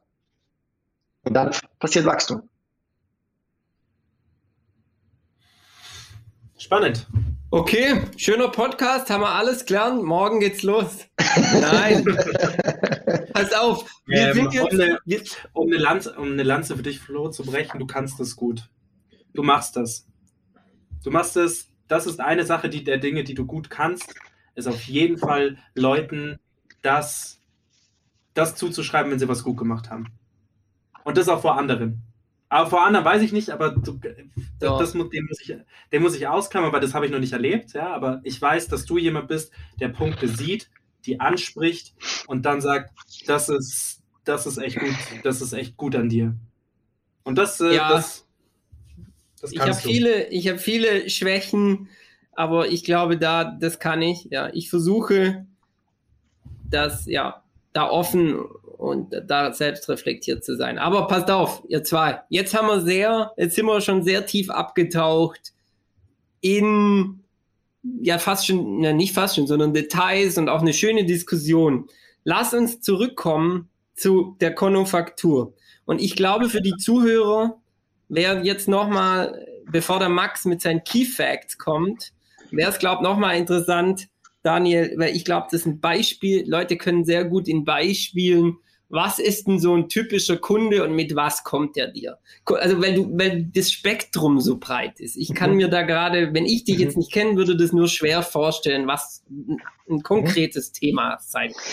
Und 1.24 1.34
dann 1.34 1.51
passiert 1.80 2.05
Wachstum. 2.05 2.47
Spannend. 6.57 7.07
Okay, 7.49 8.01
schöner 8.18 8.49
Podcast, 8.49 9.09
haben 9.09 9.22
wir 9.22 9.30
alles 9.30 9.65
gelernt. 9.65 10.03
Morgen 10.03 10.41
geht's 10.41 10.63
los. 10.63 11.05
Nein. 11.53 12.05
pass 13.44 13.54
auf. 13.54 14.02
Wir 14.06 14.28
Ähm, 14.30 14.34
sind 14.34 14.54
jetzt, 14.54 14.74
um, 14.74 14.80
eine, 14.80 15.00
wir, 15.06 15.22
um, 15.54 15.68
eine 15.68 15.78
Lanze, 15.78 16.14
um 16.14 16.32
eine 16.32 16.44
Lanze 16.44 16.76
für 16.76 16.84
dich, 16.84 17.00
Flo, 17.00 17.30
zu 17.30 17.44
brechen, 17.44 17.80
du 17.80 17.86
kannst 17.88 18.20
das 18.20 18.36
gut. 18.36 18.70
Du 19.34 19.44
machst 19.44 19.76
das. 19.76 20.08
Du 21.04 21.12
machst 21.12 21.38
es. 21.38 21.70
Das 21.88 22.06
ist 22.06 22.20
eine 22.20 22.46
Sache 22.46 22.70
die, 22.70 22.84
der 22.84 22.98
Dinge, 22.98 23.24
die 23.24 23.34
du 23.34 23.46
gut 23.46 23.70
kannst, 23.70 24.14
ist 24.56 24.68
auf 24.68 24.82
jeden 24.84 25.18
Fall 25.18 25.58
Leuten 25.74 26.38
das, 26.82 27.40
das 28.34 28.56
zuzuschreiben, 28.56 29.12
wenn 29.12 29.20
sie 29.20 29.30
was 29.30 29.44
gut 29.44 29.58
gemacht 29.58 29.90
haben. 29.90 30.08
Und 31.06 31.18
das 31.18 31.30
auch 31.30 31.42
vor 31.42 31.58
anderen. 31.58 32.02
Aber 32.50 32.70
vor 32.70 32.86
anderen 32.86 33.06
weiß 33.06 33.22
ich 33.22 33.32
nicht, 33.34 33.50
aber 33.52 33.72
du, 33.72 34.00
Doch. 34.60 34.80
das, 34.80 34.94
muss- 34.94 35.10
den, 35.10 35.26
muss 35.26 35.40
ich, 35.42 35.56
den 35.94 36.02
muss 36.02 36.16
ich 36.16 36.28
ausklammern, 36.28 36.72
weil 36.74 36.82
das 36.82 36.94
habe 36.94 37.06
ich 37.06 37.12
noch 37.12 37.20
nicht 37.20 37.34
erlebt. 37.34 37.74
Ja? 37.74 37.94
Aber 37.94 38.20
ich 38.24 38.42
weiß, 38.42 38.68
dass 38.68 38.86
du 38.86 38.98
jemand 38.98 39.28
bist, 39.30 39.52
der 39.80 39.90
Punkte 39.90 40.28
sieht, 40.28 40.70
die 41.08 41.20
anspricht 41.20 41.93
und 42.28 42.45
dann 42.45 42.62
sagt, 42.62 42.91
das 43.26 43.49
ist, 43.49 44.01
das 44.26 44.45
ist 44.45 44.58
echt 44.58 44.80
gut, 44.80 44.95
das 45.24 45.41
ist 45.41 45.53
echt 45.53 45.78
gut 45.78 45.95
an 45.95 46.10
dir. 46.10 46.36
Und 47.24 47.38
das, 47.38 47.60
äh, 47.60 47.76
Ja. 47.76 47.89
das, 47.89 48.26
das 49.41 49.51
ich 49.51 49.60
habe 49.60 49.74
viele, 49.74 50.28
ich 50.30 50.47
habe 50.47 50.60
viele 50.60 51.10
Schwächen, 51.10 51.89
aber 52.34 52.68
ich 52.68 52.84
glaube, 52.84 53.18
da, 53.18 53.43
das 53.43 53.80
kann 53.80 54.01
ich. 54.01 54.26
Ja, 54.30 54.49
ich 54.53 54.70
versuche, 54.70 55.45
das, 56.70 57.05
ja, 57.05 57.43
da 57.74 57.89
offen 57.89 58.36
und 58.78 59.14
da 59.26 59.53
selbst 59.53 59.89
reflektiert 59.89 60.43
zu 60.43 60.55
sein. 60.55 60.78
Aber 60.78 61.08
passt 61.08 61.32
auf, 61.32 61.64
ihr 61.68 61.84
zwei. 61.84 62.22
Jetzt 62.30 62.53
haben 62.53 62.68
wir 62.68 62.82
sehr, 62.82 63.32
jetzt 63.38 63.55
sind 63.55 63.66
wir 63.66 63.82
schon 63.82 64.03
sehr 64.03 64.26
tief 64.26 64.49
abgetaucht 64.49 65.53
in, 66.41 67.24
ja, 68.02 68.18
fast 68.20 68.48
schon, 68.48 68.82
na, 68.82 68.94
nicht 68.94 69.14
fast 69.14 69.36
schon, 69.36 69.48
sondern 69.48 69.74
Details 69.74 70.38
und 70.38 70.50
auch 70.50 70.62
eine 70.62 70.74
schöne 70.74 71.06
Diskussion. 71.06 71.88
Lass 72.24 72.54
uns 72.54 72.82
zurückkommen 72.82 73.70
zu 73.96 74.36
der 74.40 74.54
Konofaktur. 74.54 75.54
Und 75.86 76.02
ich 76.02 76.16
glaube, 76.16 76.50
für 76.50 76.62
die 76.62 76.76
Zuhörer 76.78 77.60
wäre 78.10 78.44
jetzt 78.44 78.68
nochmal, 78.68 79.46
bevor 79.66 80.00
der 80.00 80.10
Max 80.10 80.46
mit 80.46 80.62
seinen 80.62 80.84
Key 80.84 81.06
Facts 81.06 81.58
kommt, 81.58 82.12
wäre 82.52 82.72
es, 82.72 82.80
glaube 82.80 83.02
ich, 83.02 83.10
nochmal 83.10 83.38
interessant, 83.38 84.08
Daniel, 84.44 84.94
weil 84.98 85.16
ich 85.16 85.26
glaube, 85.26 85.48
das 85.52 85.62
ist 85.62 85.66
ein 85.66 85.80
Beispiel, 85.80 86.50
Leute 86.50 86.78
können 86.78 87.06
sehr 87.06 87.26
gut 87.26 87.48
in 87.48 87.66
Beispielen, 87.66 88.58
was 88.90 89.20
ist 89.20 89.48
denn 89.48 89.60
so 89.60 89.76
ein 89.76 89.90
typischer 89.90 90.38
Kunde 90.38 90.84
und 90.84 90.94
mit 90.96 91.16
was 91.16 91.44
kommt 91.44 91.76
er 91.78 91.88
dir? 91.88 92.18
Also 92.46 92.82
weil 92.82 92.94
du, 92.94 93.10
weil 93.18 93.44
das 93.54 93.72
Spektrum 93.72 94.40
so 94.40 94.58
breit 94.58 95.00
ist. 95.00 95.18
Ich 95.18 95.34
kann 95.34 95.52
Mhm. 95.52 95.58
mir 95.58 95.68
da 95.68 95.82
gerade, 95.82 96.34
wenn 96.34 96.46
ich 96.46 96.64
dich 96.64 96.78
jetzt 96.80 96.96
nicht 96.98 97.12
kennen 97.12 97.36
würde, 97.38 97.58
das 97.58 97.74
nur 97.74 97.88
schwer 97.90 98.22
vorstellen, 98.24 98.88
was 98.88 99.24
ein- 99.90 100.02
konkretes 100.04 100.72
Thema 100.72 101.18
sein 101.22 101.52
könnte. 101.52 101.70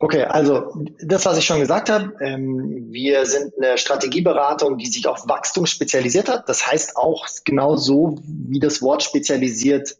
Okay, 0.00 0.24
also 0.24 0.84
das, 1.00 1.24
was 1.24 1.38
ich 1.38 1.44
schon 1.46 1.60
gesagt 1.60 1.88
habe, 1.88 2.12
ähm, 2.20 2.88
wir 2.90 3.24
sind 3.26 3.52
eine 3.60 3.78
Strategieberatung, 3.78 4.76
die 4.76 4.86
sich 4.86 5.06
auf 5.06 5.28
Wachstum 5.28 5.66
spezialisiert 5.66 6.28
hat. 6.28 6.48
Das 6.48 6.66
heißt 6.66 6.96
auch 6.96 7.26
genau 7.44 7.76
so, 7.76 8.18
wie 8.26 8.58
das 8.58 8.82
Wort 8.82 9.04
spezialisiert 9.04 9.96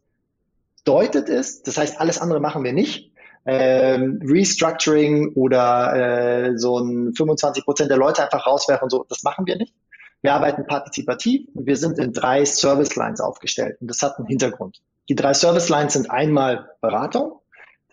deutet 0.85 1.29
ist. 1.29 1.69
Das 1.69 1.79
heißt, 1.79 2.01
alles 2.01 2.19
andere 2.21 2.41
machen 2.41 2.65
wir 2.65 2.73
nicht. 2.73 3.13
Ähm, 3.47 4.21
Restructuring 4.25 5.33
oder 5.35 6.53
äh, 6.53 6.59
so 6.59 6.79
ein 6.79 7.15
25 7.15 7.65
Prozent 7.65 7.91
der 7.91 7.99
Leute 7.99 8.23
einfach 8.23 8.47
rauswerfen 8.47 8.85
und 8.85 8.91
so, 8.91 9.05
das 9.09 9.23
machen 9.23 9.47
wir 9.47 9.57
nicht. 9.57 9.75
Wir 10.23 10.33
arbeiten 10.33 10.67
partizipativ 10.67 11.47
und 11.55 11.67
wir 11.67 11.77
sind 11.77 11.99
in 11.99 12.13
drei 12.13 12.47
Service 12.47 12.97
Lines 12.97 13.21
aufgestellt 13.21 13.77
und 13.81 13.89
das 13.89 14.01
hat 14.03 14.19
einen 14.19 14.27
Hintergrund. 14.27 14.81
Die 15.11 15.15
drei 15.15 15.35
Service 15.35 15.69
Lines 15.69 15.93
sind 15.93 16.11
einmal 16.11 16.71
Beratung, 16.81 17.41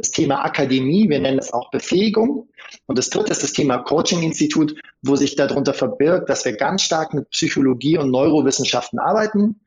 das 0.01 0.11
Thema 0.11 0.43
Akademie, 0.43 1.09
wir 1.09 1.19
nennen 1.19 1.37
es 1.37 1.53
auch 1.53 1.69
Befähigung. 1.69 2.49
Und 2.87 2.97
das 2.97 3.09
dritte 3.09 3.31
ist 3.31 3.43
das 3.43 3.53
Thema 3.53 3.77
Coaching-Institut, 3.77 4.73
wo 5.03 5.15
sich 5.15 5.35
darunter 5.35 5.73
verbirgt, 5.73 6.27
dass 6.27 6.43
wir 6.43 6.53
ganz 6.53 6.81
stark 6.81 7.13
mit 7.13 7.29
Psychologie 7.29 7.97
und 7.97 8.09
Neurowissenschaften 8.09 8.97
arbeiten. 8.97 9.59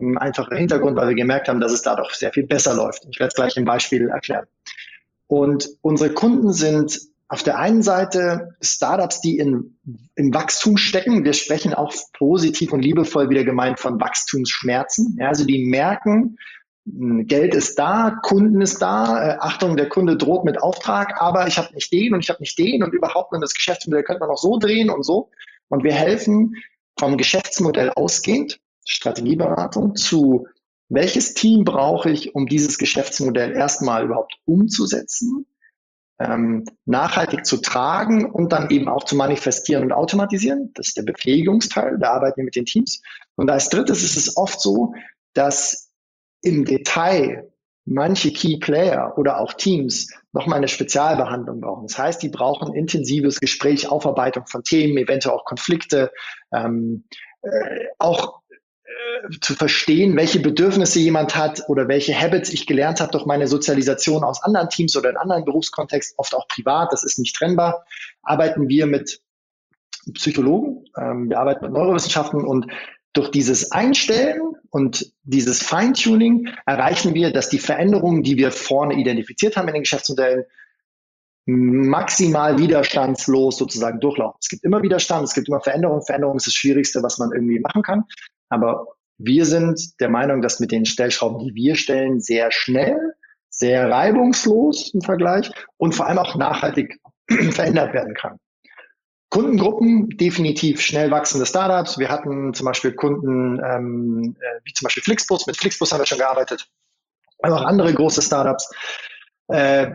Ein 0.00 0.16
Einfacher 0.16 0.56
Hintergrund, 0.56 0.96
weil 0.96 1.08
wir 1.08 1.14
gemerkt 1.14 1.48
haben, 1.48 1.60
dass 1.60 1.72
es 1.72 1.82
da 1.82 1.96
doch 1.96 2.10
sehr 2.12 2.32
viel 2.32 2.46
besser 2.46 2.74
läuft. 2.74 3.06
Ich 3.10 3.20
werde 3.20 3.28
es 3.28 3.34
gleich 3.34 3.56
im 3.56 3.64
Beispiel 3.64 4.08
erklären. 4.08 4.46
Und 5.34 5.68
unsere 5.80 6.14
Kunden 6.14 6.52
sind 6.52 7.00
auf 7.26 7.42
der 7.42 7.58
einen 7.58 7.82
Seite 7.82 8.54
Startups, 8.60 9.20
die 9.20 9.38
in, 9.38 9.76
im 10.14 10.32
Wachstum 10.32 10.76
stecken. 10.76 11.24
Wir 11.24 11.32
sprechen 11.32 11.74
auch 11.74 11.92
positiv 12.12 12.72
und 12.72 12.82
liebevoll 12.82 13.30
wieder 13.30 13.42
gemeint 13.42 13.80
von 13.80 14.00
Wachstumsschmerzen. 14.00 15.16
Ja, 15.18 15.26
also 15.30 15.44
die 15.44 15.64
merken, 15.64 16.36
Geld 16.84 17.52
ist 17.56 17.80
da, 17.80 18.16
Kunden 18.22 18.60
ist 18.60 18.80
da, 18.80 19.32
äh, 19.32 19.36
Achtung, 19.40 19.76
der 19.76 19.88
Kunde 19.88 20.16
droht 20.16 20.44
mit 20.44 20.62
Auftrag, 20.62 21.20
aber 21.20 21.48
ich 21.48 21.58
habe 21.58 21.74
nicht 21.74 21.92
den 21.92 22.14
und 22.14 22.20
ich 22.20 22.28
habe 22.28 22.40
nicht 22.40 22.56
den 22.56 22.84
und 22.84 22.94
überhaupt 22.94 23.32
und 23.32 23.40
das 23.40 23.54
Geschäftsmodell 23.54 24.04
könnte 24.04 24.20
man 24.20 24.30
auch 24.30 24.38
so 24.38 24.56
drehen 24.56 24.88
und 24.88 25.02
so. 25.02 25.30
Und 25.68 25.82
wir 25.82 25.94
helfen 25.94 26.54
vom 26.96 27.16
Geschäftsmodell 27.16 27.90
ausgehend, 27.96 28.60
Strategieberatung, 28.84 29.96
zu 29.96 30.46
welches 30.94 31.34
Team 31.34 31.64
brauche 31.64 32.10
ich, 32.10 32.34
um 32.34 32.46
dieses 32.46 32.78
Geschäftsmodell 32.78 33.52
erstmal 33.52 34.04
überhaupt 34.04 34.34
umzusetzen, 34.44 35.46
ähm, 36.18 36.64
nachhaltig 36.84 37.44
zu 37.44 37.58
tragen 37.58 38.30
und 38.30 38.52
dann 38.52 38.70
eben 38.70 38.88
auch 38.88 39.04
zu 39.04 39.16
manifestieren 39.16 39.84
und 39.84 39.92
automatisieren. 39.92 40.70
Das 40.74 40.88
ist 40.88 40.96
der 40.96 41.02
Befähigungsteil, 41.02 41.98
da 41.98 42.12
arbeiten 42.12 42.38
wir 42.38 42.44
mit 42.44 42.56
den 42.56 42.66
Teams. 42.66 43.02
Und 43.36 43.50
als 43.50 43.68
drittes 43.68 44.02
ist 44.02 44.16
es 44.16 44.36
oft 44.36 44.60
so, 44.60 44.94
dass 45.32 45.90
im 46.42 46.64
Detail 46.64 47.50
manche 47.84 48.32
Key 48.32 48.58
Player 48.58 49.18
oder 49.18 49.40
auch 49.40 49.52
Teams 49.54 50.10
nochmal 50.32 50.58
eine 50.58 50.68
Spezialbehandlung 50.68 51.60
brauchen. 51.60 51.86
Das 51.86 51.98
heißt, 51.98 52.22
die 52.22 52.28
brauchen 52.28 52.74
intensives 52.74 53.40
Gespräch, 53.40 53.88
Aufarbeitung 53.88 54.46
von 54.46 54.62
Themen, 54.62 54.96
eventuell 54.96 55.34
auch 55.34 55.44
Konflikte, 55.44 56.12
ähm, 56.52 57.04
äh, 57.42 57.86
auch 57.98 58.40
zu 59.40 59.54
verstehen, 59.54 60.16
welche 60.16 60.40
Bedürfnisse 60.40 60.98
jemand 60.98 61.34
hat 61.34 61.62
oder 61.68 61.88
welche 61.88 62.18
Habits 62.18 62.50
ich 62.50 62.66
gelernt 62.66 63.00
habe 63.00 63.12
durch 63.12 63.26
meine 63.26 63.46
Sozialisation 63.46 64.24
aus 64.24 64.42
anderen 64.42 64.68
Teams 64.68 64.96
oder 64.96 65.10
in 65.10 65.16
anderen 65.16 65.44
Berufskontext, 65.44 66.14
oft 66.18 66.34
auch 66.34 66.46
privat, 66.48 66.92
das 66.92 67.04
ist 67.04 67.18
nicht 67.18 67.34
trennbar, 67.34 67.86
arbeiten 68.22 68.68
wir 68.68 68.86
mit 68.86 69.20
Psychologen, 70.12 70.84
ähm, 70.98 71.30
wir 71.30 71.38
arbeiten 71.38 71.64
mit 71.64 71.72
Neurowissenschaften 71.72 72.44
und 72.44 72.66
durch 73.14 73.30
dieses 73.30 73.72
Einstellen 73.72 74.56
und 74.70 75.12
dieses 75.22 75.62
Feintuning 75.62 76.48
erreichen 76.66 77.14
wir, 77.14 77.32
dass 77.32 77.48
die 77.48 77.60
Veränderungen, 77.60 78.22
die 78.22 78.36
wir 78.36 78.50
vorne 78.50 78.94
identifiziert 78.94 79.56
haben 79.56 79.68
in 79.68 79.74
den 79.74 79.84
Geschäftsmodellen, 79.84 80.44
maximal 81.46 82.58
widerstandslos 82.58 83.58
sozusagen 83.58 84.00
durchlaufen. 84.00 84.38
Es 84.40 84.48
gibt 84.48 84.64
immer 84.64 84.82
Widerstand, 84.82 85.24
es 85.24 85.34
gibt 85.34 85.48
immer 85.48 85.60
Veränderung. 85.60 86.02
Veränderung 86.02 86.36
ist 86.36 86.46
das 86.46 86.54
Schwierigste, 86.54 87.02
was 87.02 87.18
man 87.18 87.32
irgendwie 87.32 87.60
machen 87.60 87.82
kann. 87.82 88.04
Aber 88.54 88.86
wir 89.18 89.46
sind 89.46 90.00
der 90.00 90.08
Meinung, 90.08 90.40
dass 90.40 90.60
mit 90.60 90.70
den 90.70 90.86
Stellschrauben, 90.86 91.40
die 91.40 91.54
wir 91.54 91.74
stellen, 91.74 92.20
sehr 92.20 92.52
schnell, 92.52 93.14
sehr 93.50 93.90
reibungslos 93.90 94.94
im 94.94 95.00
Vergleich 95.00 95.50
und 95.76 95.94
vor 95.94 96.06
allem 96.06 96.18
auch 96.18 96.36
nachhaltig 96.36 97.00
verändert 97.50 97.92
werden 97.92 98.14
kann. 98.14 98.38
Kundengruppen, 99.28 100.10
definitiv 100.10 100.80
schnell 100.80 101.10
wachsende 101.10 101.46
Startups. 101.46 101.98
Wir 101.98 102.08
hatten 102.08 102.54
zum 102.54 102.66
Beispiel 102.66 102.92
Kunden 102.92 103.60
ähm, 103.64 104.36
äh, 104.38 104.60
wie 104.62 104.72
zum 104.72 104.84
Beispiel 104.84 105.02
Flixbus. 105.02 105.48
Mit 105.48 105.56
Flixbus 105.56 105.90
haben 105.90 106.00
wir 106.00 106.06
schon 106.06 106.18
gearbeitet. 106.18 106.68
Aber 107.42 107.56
auch 107.56 107.64
andere 107.64 107.92
große 107.92 108.22
Startups. 108.22 108.72
Äh, 109.48 109.90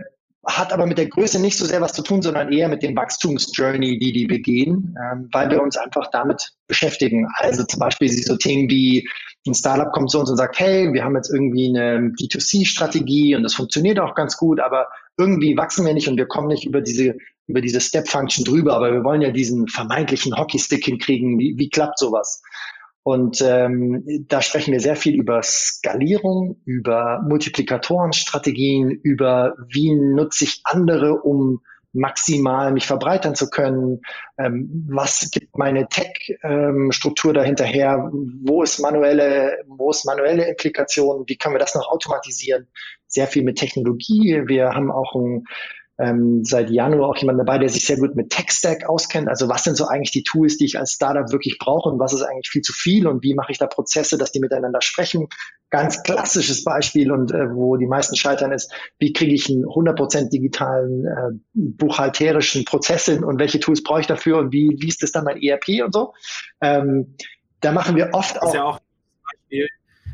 hat 0.46 0.72
aber 0.72 0.86
mit 0.86 0.98
der 0.98 1.08
Größe 1.08 1.40
nicht 1.40 1.58
so 1.58 1.66
sehr 1.66 1.82
was 1.82 1.94
zu 1.94 2.02
tun, 2.02 2.22
sondern 2.22 2.52
eher 2.52 2.70
mit 2.70 2.82
dem 2.82 2.96
Wachstumsjourney, 2.96 4.00
die 4.00 4.14
die 4.14 4.26
begehen, 4.26 4.96
ähm, 5.02 5.30
weil 5.32 5.50
wir 5.52 5.62
uns 5.62 5.76
einfach 5.78 6.10
damit 6.12 6.54
beschäftigen. 6.68 7.28
Also 7.36 7.66
zum 7.66 7.80
Beispiel 7.80 8.10
so 8.10 8.38
Themen 8.38 8.70
wie 8.70 9.08
ein 9.46 9.54
Startup 9.54 9.92
kommt 9.92 10.12
zu 10.12 10.20
uns 10.20 10.30
und 10.30 10.38
sagt, 10.38 10.60
hey, 10.60 10.94
wir 10.94 11.04
haben 11.04 11.16
jetzt 11.16 11.32
irgendwie 11.32 11.68
eine 11.68 12.14
D2C-Strategie 12.20 13.36
und 13.36 13.44
das 13.44 13.54
funktioniert 13.54 14.00
auch 14.00 14.16
ganz 14.16 14.38
gut, 14.38 14.60
aber 14.60 14.88
irgendwie 15.18 15.58
wachsen 15.58 15.86
wir 15.86 15.94
nicht 15.94 16.08
und 16.08 16.18
wir 16.18 16.28
kommen 16.28 16.48
nicht 16.48 16.66
über 16.66 16.82
diese 16.82 17.16
über 17.48 17.62
diese 17.62 17.82
Step-Function 17.82 18.46
drüber, 18.46 18.76
aber 18.76 18.94
wir 18.94 19.04
wollen 19.04 19.22
ja 19.22 19.32
diesen 19.32 19.68
vermeintlichen 19.68 20.38
Hockeystick 20.38 20.86
hinkriegen. 20.86 21.40
Wie, 21.40 21.58
wie 21.58 21.70
klappt 21.70 21.98
sowas? 21.98 22.44
Und 23.10 23.42
ähm, 23.42 24.04
da 24.28 24.40
sprechen 24.40 24.72
wir 24.72 24.80
sehr 24.80 24.96
viel 24.96 25.16
über 25.16 25.42
Skalierung, 25.42 26.62
über 26.66 27.24
Multiplikatorenstrategien, 27.28 28.92
über 28.92 29.56
wie 29.68 29.96
nutze 29.96 30.44
ich 30.44 30.62
andere, 30.64 31.16
um 31.16 31.60
maximal 31.92 32.72
mich 32.72 32.86
verbreitern 32.86 33.34
zu 33.34 33.50
können. 33.50 34.02
Ähm, 34.38 34.86
was 34.92 35.32
gibt 35.32 35.58
meine 35.58 35.88
Tech-Struktur 35.88 37.32
ähm, 37.32 37.36
dahinter 37.36 37.66
her? 37.66 38.12
Wo 38.44 38.62
ist 38.62 38.78
manuelle, 38.78 39.58
wo 39.66 39.90
ist 39.90 40.06
manuelle 40.06 40.48
Implikation? 40.48 41.24
Wie 41.26 41.36
können 41.36 41.56
wir 41.56 41.60
das 41.60 41.74
noch 41.74 41.90
automatisieren? 41.90 42.68
Sehr 43.08 43.26
viel 43.26 43.42
mit 43.42 43.58
Technologie. 43.58 44.44
Wir 44.46 44.76
haben 44.76 44.92
auch 44.92 45.16
ein 45.16 45.46
ähm, 46.00 46.44
seit 46.44 46.70
Januar 46.70 47.10
auch 47.10 47.18
jemand 47.18 47.40
dabei, 47.40 47.58
der 47.58 47.70
sich 47.70 47.86
sehr 47.86 47.98
gut 47.98 48.16
mit 48.16 48.30
Tech-Stack 48.30 48.88
auskennt. 48.88 49.28
Also 49.28 49.50
was 49.50 49.66
sind 49.66 49.76
so 49.76 49.86
eigentlich 49.86 50.12
die 50.12 50.24
Tools, 50.24 50.58
die 50.58 50.66
ich 50.66 50.80
als 50.80 50.94
Startup 50.94 51.30
wirklich 51.32 51.58
brauche 51.60 51.90
und 51.90 52.00
was 52.00 52.14
ist 52.14 52.22
eigentlich 52.22 52.50
viel 52.50 52.62
zu 52.62 52.72
viel 52.74 53.06
und 53.06 53.22
wie 53.22 53.34
mache 53.34 53.52
ich 53.52 53.58
da 53.58 53.68
Prozesse, 53.68 54.18
dass 54.18 54.32
die 54.32 54.40
miteinander 54.40 54.82
sprechen. 54.82 55.28
ganz 55.70 56.02
klassisches 56.04 56.64
Beispiel 56.64 57.12
und 57.12 57.32
äh, 57.32 57.54
wo 57.54 57.76
die 57.76 57.86
meisten 57.86 58.16
scheitern 58.16 58.52
ist, 58.52 58.72
wie 58.98 59.14
kriege 59.14 59.34
ich 59.34 59.50
einen 59.50 59.66
100% 59.66 60.30
digitalen 60.30 61.06
äh, 61.06 61.40
buchhalterischen 61.54 62.66
Prozess 62.66 63.06
hin 63.06 63.24
und 63.24 63.40
welche 63.40 63.60
Tools 63.60 63.84
brauche 63.84 64.02
ich 64.02 64.08
dafür 64.08 64.40
und 64.40 64.54
wie 64.54 64.70
liest 64.70 65.04
es 65.04 65.12
dann 65.12 65.26
mein 65.26 65.42
ERP 65.42 65.84
und 65.86 65.94
so. 65.94 66.14
Ähm, 66.62 67.16
da 67.60 67.72
machen 67.72 67.96
wir 67.98 68.12
oft 68.14 68.42
auch. 68.42 68.48
Ist 68.48 68.56
ja 68.56 68.64
auch, 68.64 68.80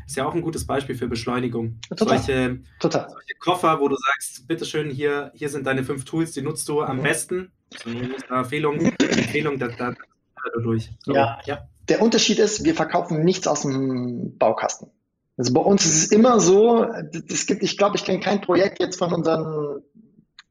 ist 0.06 0.16
ja 0.16 0.26
auch 0.26 0.34
ein 0.34 0.42
gutes 0.42 0.66
Beispiel 0.66 0.94
für 0.94 1.08
Beschleunigung. 1.08 1.80
Total. 1.88 2.18
Solche, 2.18 2.60
Total. 2.80 3.08
solche 3.10 3.34
Koffer, 3.40 3.80
wo 3.80 3.88
du 3.88 3.96
sagst, 3.96 4.46
bitteschön, 4.46 4.90
hier, 4.90 5.32
hier 5.34 5.48
sind 5.48 5.66
deine 5.66 5.84
fünf 5.84 6.04
Tools, 6.04 6.32
die 6.32 6.42
nutzt 6.42 6.68
du 6.68 6.82
am 6.82 6.98
mhm. 6.98 7.02
besten. 7.02 7.52
So 7.82 7.90
eine 7.90 8.14
Empfehlung, 8.30 8.80
Empfehlung 8.80 9.58
da, 9.58 9.68
da, 9.68 9.90
da 9.90 10.60
durch. 10.62 10.90
So, 11.04 11.14
ja. 11.14 11.38
ja. 11.44 11.68
Der 11.88 12.02
Unterschied 12.02 12.38
ist, 12.38 12.64
wir 12.64 12.74
verkaufen 12.74 13.24
nichts 13.24 13.46
aus 13.46 13.62
dem 13.62 14.36
Baukasten. 14.38 14.90
Also 15.36 15.52
bei 15.52 15.60
uns 15.60 15.84
ist 15.84 16.04
es 16.04 16.12
immer 16.12 16.40
so, 16.40 16.84
es 17.28 17.46
gibt, 17.46 17.62
ich 17.62 17.76
glaube, 17.76 17.96
ich 17.96 18.04
kenne 18.04 18.20
kein 18.20 18.40
Projekt 18.40 18.80
jetzt 18.80 18.98
von 18.98 19.12
unseren 19.12 19.82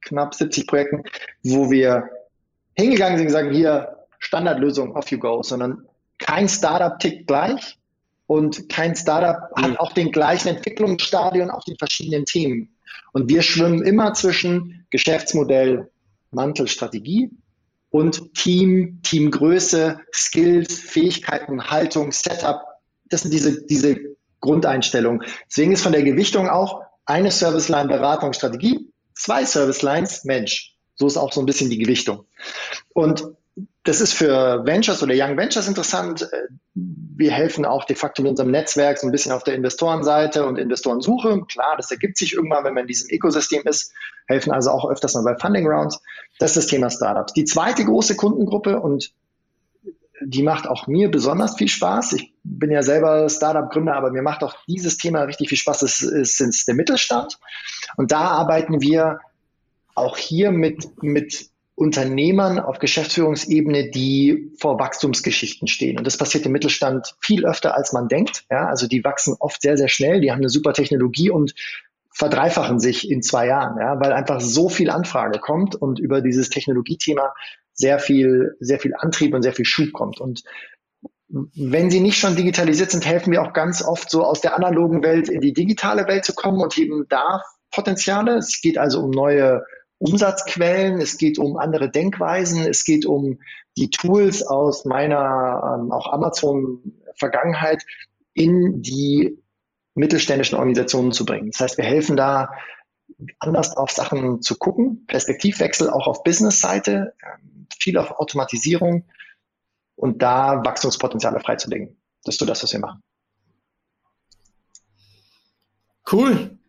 knapp 0.01 0.35
70 0.35 0.67
Projekten, 0.67 1.03
wo 1.43 1.71
wir 1.71 2.09
hingegangen 2.75 3.17
sind 3.17 3.27
und 3.27 3.33
sagen, 3.33 3.51
hier, 3.51 3.97
Standardlösung, 4.19 4.95
off 4.95 5.09
you 5.09 5.17
go, 5.17 5.41
sondern 5.41 5.87
kein 6.19 6.47
Startup 6.47 6.99
tickt 6.99 7.27
gleich 7.27 7.77
und 8.27 8.69
kein 8.69 8.95
Startup 8.95 9.49
mhm. 9.55 9.61
hat 9.61 9.79
auch 9.79 9.93
den 9.93 10.11
gleichen 10.11 10.49
Entwicklungsstadion 10.49 11.49
auf 11.49 11.63
den 11.63 11.77
verschiedenen 11.77 12.25
Themen. 12.25 12.75
Und 13.13 13.29
wir 13.29 13.41
schwimmen 13.41 13.83
immer 13.83 14.13
zwischen 14.13 14.85
Geschäftsmodell, 14.89 15.89
Mantel, 16.31 16.67
Strategie 16.67 17.29
und 17.91 18.33
Team, 18.33 18.99
Teamgröße, 19.03 19.99
Skills, 20.13 20.79
Fähigkeiten, 20.79 21.69
Haltung, 21.69 22.11
Setup. 22.11 22.61
Das 23.09 23.21
sind 23.21 23.33
diese, 23.33 23.65
diese 23.65 23.97
Grundeinstellungen. 24.41 25.23
Deswegen 25.49 25.71
ist 25.71 25.81
von 25.81 25.93
der 25.93 26.03
Gewichtung 26.03 26.49
auch 26.49 26.81
eine 27.05 27.31
Serviceline 27.31 27.87
Beratung, 27.87 28.33
Strategie, 28.33 28.91
zwei 29.13 29.45
Servicelines 29.45 30.25
Mensch. 30.25 30.75
So 30.95 31.07
ist 31.07 31.17
auch 31.17 31.31
so 31.31 31.39
ein 31.39 31.45
bisschen 31.45 31.69
die 31.69 31.77
Gewichtung. 31.77 32.25
Und 32.93 33.23
das 33.83 34.01
ist 34.01 34.13
für 34.13 34.65
Ventures 34.65 35.01
oder 35.03 35.13
Young 35.15 35.37
Ventures 35.37 35.67
interessant. 35.67 36.27
Wir 36.73 37.31
helfen 37.31 37.65
auch 37.65 37.85
de 37.85 37.95
facto 37.95 38.21
in 38.21 38.27
unserem 38.27 38.51
Netzwerk 38.51 38.97
so 38.97 39.07
ein 39.07 39.11
bisschen 39.11 39.31
auf 39.31 39.43
der 39.43 39.55
Investorenseite 39.55 40.45
und 40.45 40.57
Investorensuche. 40.57 41.45
Klar, 41.47 41.75
das 41.77 41.91
ergibt 41.91 42.17
sich 42.17 42.33
irgendwann, 42.33 42.65
wenn 42.65 42.73
man 42.73 42.81
in 42.81 42.87
diesem 42.87 43.09
Ökosystem 43.11 43.61
ist. 43.63 43.93
Helfen 44.27 44.51
also 44.51 44.71
auch 44.71 44.89
öfters 44.89 45.13
mal 45.13 45.23
bei 45.23 45.37
Funding 45.37 45.67
Rounds. 45.67 46.01
Das 46.39 46.51
ist 46.51 46.57
das 46.57 46.67
Thema 46.67 46.89
Startups. 46.89 47.33
Die 47.33 47.45
zweite 47.45 47.85
große 47.85 48.15
Kundengruppe 48.15 48.81
und 48.81 49.13
die 50.21 50.43
macht 50.43 50.67
auch 50.67 50.87
mir 50.87 51.11
besonders 51.11 51.55
viel 51.55 51.67
Spaß. 51.67 52.13
Ich 52.13 52.33
bin 52.43 52.71
ja 52.71 52.81
selber 52.81 53.29
Startup-Gründer, 53.29 53.95
aber 53.95 54.11
mir 54.11 54.21
macht 54.21 54.43
auch 54.43 54.55
dieses 54.67 54.97
Thema 54.97 55.21
richtig 55.23 55.49
viel 55.49 55.57
Spaß. 55.57 55.79
Das 55.79 56.01
ist, 56.01 56.41
ist 56.41 56.67
der 56.67 56.75
Mittelstand. 56.75 57.37
Und 57.97 58.11
da 58.11 58.21
arbeiten 58.21 58.81
wir 58.81 59.19
auch 59.93 60.17
hier 60.17 60.51
mit, 60.51 61.03
mit 61.03 61.49
Unternehmern 61.75 62.57
auf 62.57 62.79
Geschäftsführungsebene, 62.79 63.89
die 63.91 64.51
vor 64.57 64.79
Wachstumsgeschichten 64.79 65.67
stehen. 65.67 65.97
Und 65.97 66.07
das 66.07 66.17
passiert 66.17 66.45
im 66.45 66.53
Mittelstand 66.53 67.15
viel 67.19 67.45
öfter, 67.45 67.75
als 67.75 67.91
man 67.91 68.07
denkt. 68.07 68.45
Ja, 68.49 68.67
also 68.67 68.87
die 68.87 69.03
wachsen 69.03 69.35
oft 69.39 69.61
sehr, 69.61 69.77
sehr 69.77 69.89
schnell. 69.89 70.21
Die 70.21 70.31
haben 70.31 70.39
eine 70.39 70.49
super 70.49 70.71
Technologie 70.71 71.29
und 71.29 71.53
verdreifachen 72.13 72.79
sich 72.79 73.11
in 73.11 73.21
zwei 73.21 73.47
Jahren, 73.47 73.77
ja, 73.77 73.99
weil 73.99 74.13
einfach 74.13 74.39
so 74.39 74.69
viel 74.69 74.89
Anfrage 74.89 75.37
kommt 75.39 75.75
und 75.75 75.99
über 75.99 76.21
dieses 76.21 76.49
Technologiethema 76.49 77.33
sehr 77.73 77.99
viel, 77.99 78.55
sehr 78.61 78.79
viel 78.79 78.93
Antrieb 78.97 79.33
und 79.33 79.41
sehr 79.41 79.51
viel 79.51 79.65
Schub 79.65 79.91
kommt. 79.91 80.21
Und 80.21 80.43
wenn 81.27 81.91
sie 81.91 81.99
nicht 81.99 82.17
schon 82.17 82.37
digitalisiert 82.37 82.91
sind, 82.91 83.05
helfen 83.05 83.33
wir 83.33 83.41
auch 83.41 83.51
ganz 83.51 83.83
oft 83.83 84.09
so 84.09 84.23
aus 84.23 84.39
der 84.39 84.55
analogen 84.55 85.03
Welt 85.03 85.27
in 85.27 85.41
die 85.41 85.51
digitale 85.51 86.07
Welt 86.07 86.23
zu 86.23 86.33
kommen 86.33 86.61
und 86.61 86.77
heben 86.77 87.05
da 87.09 87.41
Potenziale. 87.69 88.37
Es 88.37 88.61
geht 88.61 88.77
also 88.77 89.01
um 89.01 89.09
neue 89.09 89.63
Umsatzquellen, 89.97 90.99
es 90.99 91.17
geht 91.17 91.39
um 91.39 91.57
andere 91.57 91.89
Denkweisen, 91.89 92.65
es 92.67 92.83
geht 92.83 93.05
um 93.05 93.39
die 93.77 93.89
Tools 93.89 94.45
aus 94.45 94.85
meiner 94.85 95.79
ähm, 95.79 95.91
auch 95.91 96.11
Amazon-Vergangenheit 96.11 97.83
in 98.33 98.81
die 98.81 99.41
mittelständischen 99.93 100.57
Organisationen 100.57 101.11
zu 101.11 101.25
bringen. 101.25 101.51
Das 101.51 101.61
heißt, 101.61 101.77
wir 101.77 101.85
helfen 101.85 102.17
da 102.17 102.51
anders 103.39 103.77
auf 103.77 103.91
Sachen 103.91 104.41
zu 104.41 104.57
gucken, 104.57 105.05
Perspektivwechsel 105.07 105.89
auch 105.89 106.07
auf 106.07 106.23
Business-Seite, 106.23 107.13
ähm, 107.23 107.67
viel 107.79 107.97
auf 107.97 108.11
Automatisierung 108.11 109.07
und 109.95 110.21
da 110.21 110.63
Wachstumspotenziale 110.65 111.39
freizulegen. 111.39 111.97
Das 112.23 112.35
ist 112.35 112.39
so 112.39 112.45
das, 112.45 112.63
was 112.63 112.73
wir 112.73 112.79
machen. 112.79 113.01
Cool. 116.11 116.59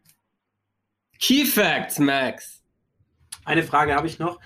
Key 1.18 1.44
Facts, 1.44 1.98
Max. 1.98 2.55
Eine 3.46 3.62
Frage 3.62 3.94
habe 3.94 4.06
ich 4.06 4.18
noch 4.18 4.40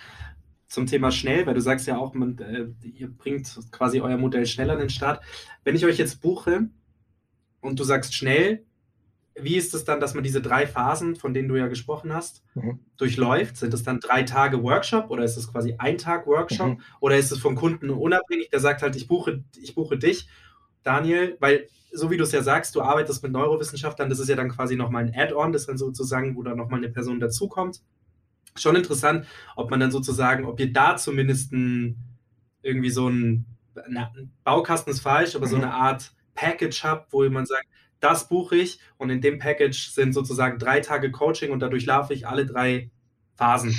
zum 0.69 0.87
Thema 0.87 1.11
schnell, 1.11 1.47
weil 1.47 1.55
du 1.55 1.61
sagst 1.61 1.87
ja 1.87 1.97
auch, 1.97 2.15
man, 2.15 2.39
äh, 2.39 2.67
ihr 2.87 3.09
bringt 3.09 3.59
quasi 3.73 4.01
euer 4.01 4.19
Modell 4.19 4.47
schneller 4.47 4.75
an 4.75 4.79
den 4.79 4.91
Start. 4.91 5.23
Wenn 5.65 5.75
ich 5.75 5.85
euch 5.85 5.99
jetzt 5.99 6.21
buche 6.21 6.69
und 7.61 7.81
du 7.81 7.85
sagst 7.85 8.15
schnell, 8.15 8.65
wie 9.35 9.57
ist 9.57 9.75
es 9.75 9.85
dann, 9.85 10.01
dass 10.01 10.15
man 10.15 10.23
diese 10.23 10.43
drei 10.43 10.67
Phasen, 10.67 11.17
von 11.17 11.33
denen 11.33 11.49
du 11.49 11.57
ja 11.57 11.67
gesprochen 11.69 12.13
hast, 12.13 12.45
mhm. 12.55 12.81
durchläuft? 12.99 13.57
Sind 13.57 13.73
es 13.73 13.83
dann 13.83 14.01
drei 14.01 14.23
Tage 14.23 14.63
Workshop 14.63 15.11
oder 15.11 15.25
ist 15.25 15.39
es 15.39 15.51
quasi 15.51 15.77
ein 15.79 15.97
Tag 15.99 16.27
Workshop 16.27 16.79
mhm. 16.79 16.83
oder 17.01 17.17
ist 17.17 17.33
es 17.33 17.39
vom 17.39 17.57
Kunden 17.57 17.89
unabhängig, 17.89 18.51
der 18.51 18.61
sagt 18.61 18.83
halt, 18.83 18.97
ich 18.97 19.09
buche, 19.09 19.43
ich 19.61 19.75
buche 19.75 19.97
dich, 19.97 20.29
Daniel, 20.83 21.37
weil 21.41 21.69
so 21.93 22.11
wie 22.11 22.17
du 22.17 22.25
es 22.25 22.33
ja 22.33 22.43
sagst, 22.43 22.75
du 22.75 22.83
arbeitest 22.83 23.23
mit 23.23 23.33
Neurowissenschaftlern, 23.33 24.11
das 24.11 24.21
ist 24.21 24.29
ja 24.29 24.37
dann 24.37 24.51
quasi 24.51 24.77
nochmal 24.77 25.05
ein 25.05 25.15
Add-on, 25.15 25.53
das 25.53 25.67
dann 25.67 25.79
sozusagen, 25.79 26.37
wo 26.37 26.43
dann 26.43 26.57
nochmal 26.57 26.79
eine 26.79 26.91
Person 26.91 27.19
dazukommt. 27.19 27.81
Schon 28.57 28.77
interessant, 28.77 29.27
ob 29.57 29.71
man 29.71 29.81
dann 29.81 29.93
sozusagen, 29.93 30.45
ob 30.45 30.59
ihr 30.61 30.73
da 30.73 30.97
zumindest 30.97 31.53
ein, 31.53 31.97
irgendwie 32.63 32.91
so 32.91 33.09
ein, 33.09 33.47
na, 33.89 34.13
Baukasten 34.45 34.93
ist 34.93 35.01
falsch, 35.01 35.35
aber 35.37 35.47
mhm. 35.47 35.51
so 35.51 35.57
eine 35.57 35.73
Art 35.73 36.13
Package 36.35 36.85
habt, 36.85 37.13
wo 37.13 37.29
man 37.29 37.47
sagt, 37.47 37.67
das 38.01 38.29
buche 38.29 38.57
ich 38.57 38.81
und 38.97 39.11
in 39.11 39.21
dem 39.21 39.39
Package 39.39 39.91
sind 39.91 40.13
sozusagen 40.13 40.59
drei 40.59 40.81
Tage 40.81 41.11
Coaching 41.11 41.51
und 41.51 41.61
dadurch 41.61 41.87
laufe 41.87 42.15
ich 42.15 42.27
alle 42.27 42.47
drei 42.47 42.91
Phasen. 43.37 43.77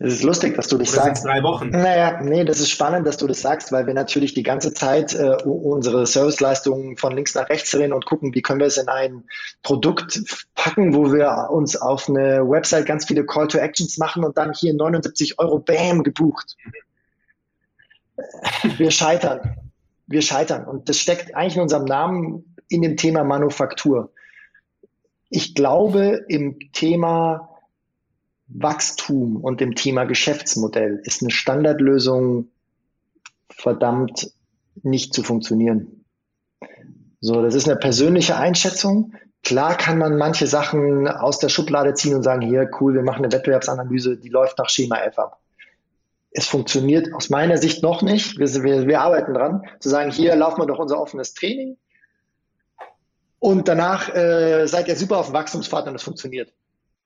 Es 0.00 0.12
ist 0.12 0.22
lustig, 0.22 0.54
dass 0.54 0.68
du 0.68 0.78
das 0.78 0.92
Oder 0.92 1.04
sagst. 1.04 1.24
drei 1.24 1.42
Wochen. 1.42 1.70
Naja, 1.70 2.20
nee, 2.22 2.44
das 2.44 2.60
ist 2.60 2.70
spannend, 2.70 3.04
dass 3.04 3.16
du 3.16 3.26
das 3.26 3.40
sagst, 3.40 3.72
weil 3.72 3.86
wir 3.88 3.94
natürlich 3.94 4.32
die 4.32 4.44
ganze 4.44 4.72
Zeit 4.72 5.12
äh, 5.14 5.36
unsere 5.44 6.06
Serviceleistungen 6.06 6.96
von 6.96 7.16
links 7.16 7.34
nach 7.34 7.48
rechts 7.48 7.72
drehen 7.72 7.92
und 7.92 8.06
gucken, 8.06 8.32
wie 8.32 8.42
können 8.42 8.60
wir 8.60 8.68
es 8.68 8.76
in 8.76 8.88
ein 8.88 9.24
Produkt 9.64 10.20
packen, 10.54 10.94
wo 10.94 11.12
wir 11.12 11.48
uns 11.50 11.74
auf 11.74 12.08
eine 12.08 12.48
Website 12.48 12.86
ganz 12.86 13.06
viele 13.06 13.26
Call 13.26 13.48
to 13.48 13.58
Actions 13.58 13.98
machen 13.98 14.24
und 14.24 14.38
dann 14.38 14.52
hier 14.52 14.72
79 14.72 15.40
Euro 15.40 15.58
Bam 15.58 16.04
gebucht. 16.04 16.56
Wir 18.76 18.92
scheitern. 18.92 19.56
Wir 20.06 20.22
scheitern. 20.22 20.64
Und 20.64 20.88
das 20.88 20.98
steckt 20.98 21.34
eigentlich 21.34 21.56
in 21.56 21.62
unserem 21.62 21.84
Namen 21.84 22.54
in 22.68 22.82
dem 22.82 22.96
Thema 22.96 23.24
Manufaktur. 23.24 24.12
Ich 25.28 25.54
glaube, 25.56 26.24
im 26.28 26.58
Thema 26.72 27.47
Wachstum 28.48 29.36
und 29.36 29.60
im 29.60 29.74
Thema 29.74 30.04
Geschäftsmodell 30.04 31.00
ist 31.04 31.22
eine 31.22 31.30
Standardlösung 31.30 32.48
verdammt 33.50 34.32
nicht 34.82 35.12
zu 35.12 35.22
funktionieren. 35.22 36.04
So, 37.20 37.42
das 37.42 37.54
ist 37.54 37.68
eine 37.68 37.78
persönliche 37.78 38.36
Einschätzung. 38.36 39.12
Klar 39.42 39.76
kann 39.76 39.98
man 39.98 40.16
manche 40.16 40.46
Sachen 40.46 41.08
aus 41.08 41.38
der 41.38 41.48
Schublade 41.48 41.94
ziehen 41.94 42.14
und 42.14 42.22
sagen, 42.22 42.42
hier, 42.42 42.70
cool, 42.80 42.94
wir 42.94 43.02
machen 43.02 43.24
eine 43.24 43.32
Wettbewerbsanalyse, 43.32 44.16
die 44.16 44.28
läuft 44.28 44.58
nach 44.58 44.68
Schema 44.68 44.98
F 44.98 45.18
ab. 45.18 45.40
Es 46.30 46.46
funktioniert 46.46 47.12
aus 47.14 47.30
meiner 47.30 47.56
Sicht 47.56 47.82
noch 47.82 48.02
nicht. 48.02 48.38
Wir, 48.38 48.46
wir, 48.62 48.86
wir 48.86 49.00
arbeiten 49.00 49.34
dran, 49.34 49.62
zu 49.80 49.88
sagen, 49.88 50.10
hier 50.10 50.36
laufen 50.36 50.60
wir 50.60 50.66
doch 50.66 50.78
unser 50.78 51.00
offenes 51.00 51.34
Training. 51.34 51.76
Und 53.40 53.68
danach 53.68 54.14
äh, 54.14 54.66
seid 54.66 54.88
ihr 54.88 54.96
super 54.96 55.18
auf 55.18 55.26
dem 55.26 55.34
Wachstumspfad 55.34 55.86
und 55.86 55.94
es 55.94 56.02
funktioniert. 56.02 56.52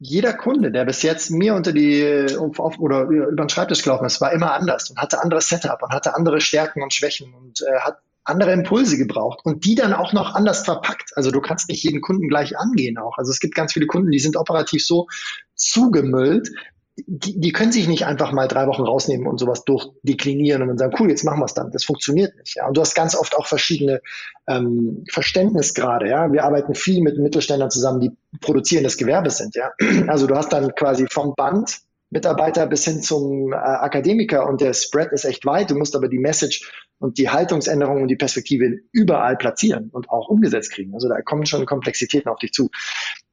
Jeder 0.04 0.32
Kunde, 0.32 0.72
der 0.72 0.84
bis 0.84 1.02
jetzt 1.02 1.30
mir 1.30 1.54
unter 1.54 1.72
die 1.72 2.26
auf, 2.36 2.78
oder 2.80 3.02
über 3.02 3.30
den 3.30 3.48
Schreibtisch 3.48 3.82
gelaufen 3.82 4.04
ist, 4.04 4.20
war 4.20 4.32
immer 4.32 4.52
anders 4.52 4.90
und 4.90 4.98
hatte 4.98 5.22
anderes 5.22 5.48
Setup 5.48 5.80
und 5.80 5.92
hatte 5.92 6.16
andere 6.16 6.40
Stärken 6.40 6.82
und 6.82 6.92
Schwächen 6.92 7.32
und 7.32 7.62
äh, 7.62 7.78
hat 7.78 7.98
andere 8.24 8.52
Impulse 8.52 8.96
gebraucht 8.96 9.40
und 9.44 9.64
die 9.64 9.76
dann 9.76 9.92
auch 9.92 10.12
noch 10.12 10.34
anders 10.34 10.64
verpackt. 10.64 11.16
Also 11.16 11.30
du 11.30 11.40
kannst 11.40 11.68
nicht 11.68 11.84
jeden 11.84 12.00
Kunden 12.00 12.28
gleich 12.28 12.58
angehen 12.58 12.98
auch. 12.98 13.16
Also 13.16 13.30
es 13.30 13.38
gibt 13.38 13.54
ganz 13.54 13.74
viele 13.74 13.86
Kunden, 13.86 14.10
die 14.10 14.18
sind 14.18 14.36
operativ 14.36 14.84
so 14.84 15.06
zugemüllt, 15.54 16.50
die, 16.96 17.40
die 17.40 17.52
können 17.52 17.72
sich 17.72 17.88
nicht 17.88 18.04
einfach 18.04 18.32
mal 18.32 18.48
drei 18.48 18.66
Wochen 18.66 18.82
rausnehmen 18.82 19.26
und 19.26 19.38
sowas 19.38 19.64
durchdeklinieren 19.64 20.62
und 20.62 20.68
dann 20.68 20.78
sagen, 20.78 20.94
cool, 20.98 21.08
jetzt 21.08 21.24
machen 21.24 21.40
wir 21.40 21.46
es 21.46 21.54
dann. 21.54 21.70
Das 21.70 21.84
funktioniert 21.84 22.36
nicht. 22.36 22.56
Ja. 22.56 22.66
Und 22.66 22.76
du 22.76 22.82
hast 22.82 22.94
ganz 22.94 23.14
oft 23.14 23.36
auch 23.36 23.46
verschiedene 23.46 24.02
ähm, 24.46 25.04
Verständnisgrade. 25.10 26.08
Ja. 26.08 26.32
Wir 26.32 26.44
arbeiten 26.44 26.74
viel 26.74 27.02
mit 27.02 27.18
Mittelständlern 27.18 27.70
zusammen, 27.70 28.00
die 28.00 28.10
produzierendes 28.40 28.98
Gewerbe 28.98 29.30
sind. 29.30 29.54
Ja. 29.56 29.72
Also 30.06 30.26
du 30.26 30.36
hast 30.36 30.52
dann 30.52 30.74
quasi 30.74 31.06
vom 31.08 31.34
Band 31.34 31.80
Mitarbeiter 32.10 32.66
bis 32.66 32.84
hin 32.84 33.00
zum 33.00 33.52
äh, 33.52 33.56
Akademiker 33.56 34.46
und 34.46 34.60
der 34.60 34.74
Spread 34.74 35.12
ist 35.12 35.24
echt 35.24 35.46
weit. 35.46 35.70
Du 35.70 35.76
musst 35.76 35.96
aber 35.96 36.08
die 36.08 36.18
Message 36.18 36.70
und 36.98 37.16
die 37.16 37.30
Haltungsänderung 37.30 38.02
und 38.02 38.08
die 38.08 38.16
Perspektive 38.16 38.80
überall 38.92 39.36
platzieren 39.36 39.88
und 39.90 40.10
auch 40.10 40.28
umgesetzt 40.28 40.72
kriegen. 40.72 40.92
Also 40.92 41.08
da 41.08 41.22
kommen 41.22 41.46
schon 41.46 41.64
Komplexitäten 41.64 42.30
auf 42.30 42.38
dich 42.38 42.52
zu. 42.52 42.68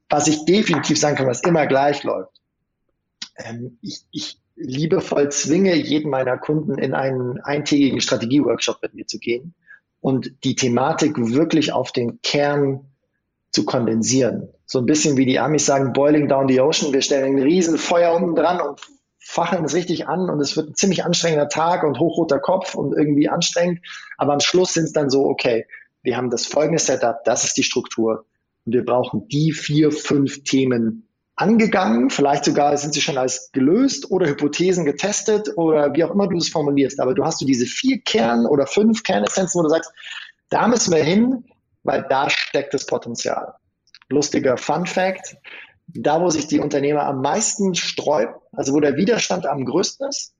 Was 0.08 0.28
ich 0.28 0.46
definitiv 0.46 0.98
sagen 0.98 1.18
kann, 1.18 1.28
was 1.28 1.42
immer 1.42 1.68
gleich 1.68 2.04
läuft. 2.04 2.39
Ähm, 3.40 3.78
ich, 3.82 4.06
ich 4.12 4.40
liebevoll 4.56 5.30
zwinge 5.32 5.76
jeden 5.76 6.10
meiner 6.10 6.38
Kunden 6.38 6.78
in 6.78 6.94
einen 6.94 7.40
eintägigen 7.40 8.02
Strategieworkshop 8.02 8.82
mit 8.82 8.94
mir 8.94 9.08
zu 9.08 9.18
gehen 9.18 9.54
und 10.02 10.32
die 10.44 10.56
Thematik 10.56 11.18
wirklich 11.18 11.72
auf 11.72 11.92
den 11.92 12.22
Kern 12.22 12.86
zu 13.52 13.66
kondensieren. 13.66 14.50
So 14.66 14.80
ein 14.80 14.86
bisschen 14.86 15.18
wie 15.18 15.26
die 15.26 15.40
Amis 15.40 15.66
sagen, 15.66 15.94
boiling 15.94 16.28
down 16.28 16.48
the 16.48 16.60
ocean. 16.60 16.94
Wir 16.94 17.02
stellen 17.02 17.38
ein 17.38 17.44
riesen 17.44 17.78
Feuer 17.78 18.14
unten 18.16 18.36
dran 18.36 18.62
und 18.62 18.80
facheln 19.18 19.66
es 19.66 19.74
richtig 19.74 20.08
an 20.08 20.30
und 20.30 20.40
es 20.40 20.56
wird 20.56 20.70
ein 20.70 20.76
ziemlich 20.76 21.04
anstrengender 21.04 21.50
Tag 21.50 21.84
und 21.84 22.00
hochroter 22.00 22.40
Kopf 22.40 22.76
und 22.76 22.94
irgendwie 22.94 23.30
anstrengend. 23.30 23.80
Aber 24.18 24.34
am 24.34 24.40
Schluss 24.40 24.74
sind 24.74 24.86
es 24.86 24.94
dann 24.94 25.10
so, 25.10 25.26
okay, 25.26 25.66
wir 26.02 26.18
haben 26.18 26.30
das 26.30 26.46
folgende 26.46 26.80
Setup, 26.80 27.24
das 27.26 27.44
ist 27.44 27.58
die 27.58 27.64
Struktur 27.64 28.26
und 28.66 28.74
wir 28.74 28.86
brauchen 28.86 29.28
die 29.28 29.52
vier, 29.52 29.92
fünf 29.92 30.44
Themen 30.44 31.09
angegangen. 31.40 32.10
Vielleicht 32.10 32.46
sogar 32.46 32.78
sind 32.78 32.94
sie 32.94 33.02
schon 33.02 33.18
als 33.18 33.52
gelöst 33.52 34.12
oder 34.12 34.28
Hypothesen 34.28 34.86
getestet 34.86 35.50
oder 35.56 35.94
wie 35.94 36.04
auch 36.04 36.12
immer 36.12 36.28
du 36.28 36.38
es 36.38 36.50
formulierst. 36.50 37.00
Aber 37.00 37.14
du 37.14 37.24
hast 37.24 37.42
du 37.42 37.46
diese 37.46 37.66
vier 37.66 38.00
Kern- 38.02 38.46
oder 38.46 38.68
fünf 38.68 39.04
Kernessenzen, 39.04 39.60
wo 39.60 39.64
du 39.64 39.70
sagst, 39.70 39.92
da 40.50 40.68
müssen 40.68 40.94
wir 40.94 41.04
hin, 41.04 41.46
weil 41.84 42.06
da 42.10 42.30
steckt 42.30 42.74
das 42.74 42.86
Potenzial. 42.86 43.54
Lustiger 44.10 44.58
Fun 44.58 44.86
Fact. 44.86 45.38
Da, 45.88 46.22
wo 46.22 46.30
sich 46.30 46.46
die 46.46 46.60
Unternehmer 46.60 47.04
am 47.04 47.22
meisten 47.22 47.74
sträuben, 47.74 48.36
also 48.52 48.74
wo 48.74 48.80
der 48.80 48.96
Widerstand 48.96 49.48
am 49.48 49.66
größten 49.66 50.08
ist, 50.08 50.34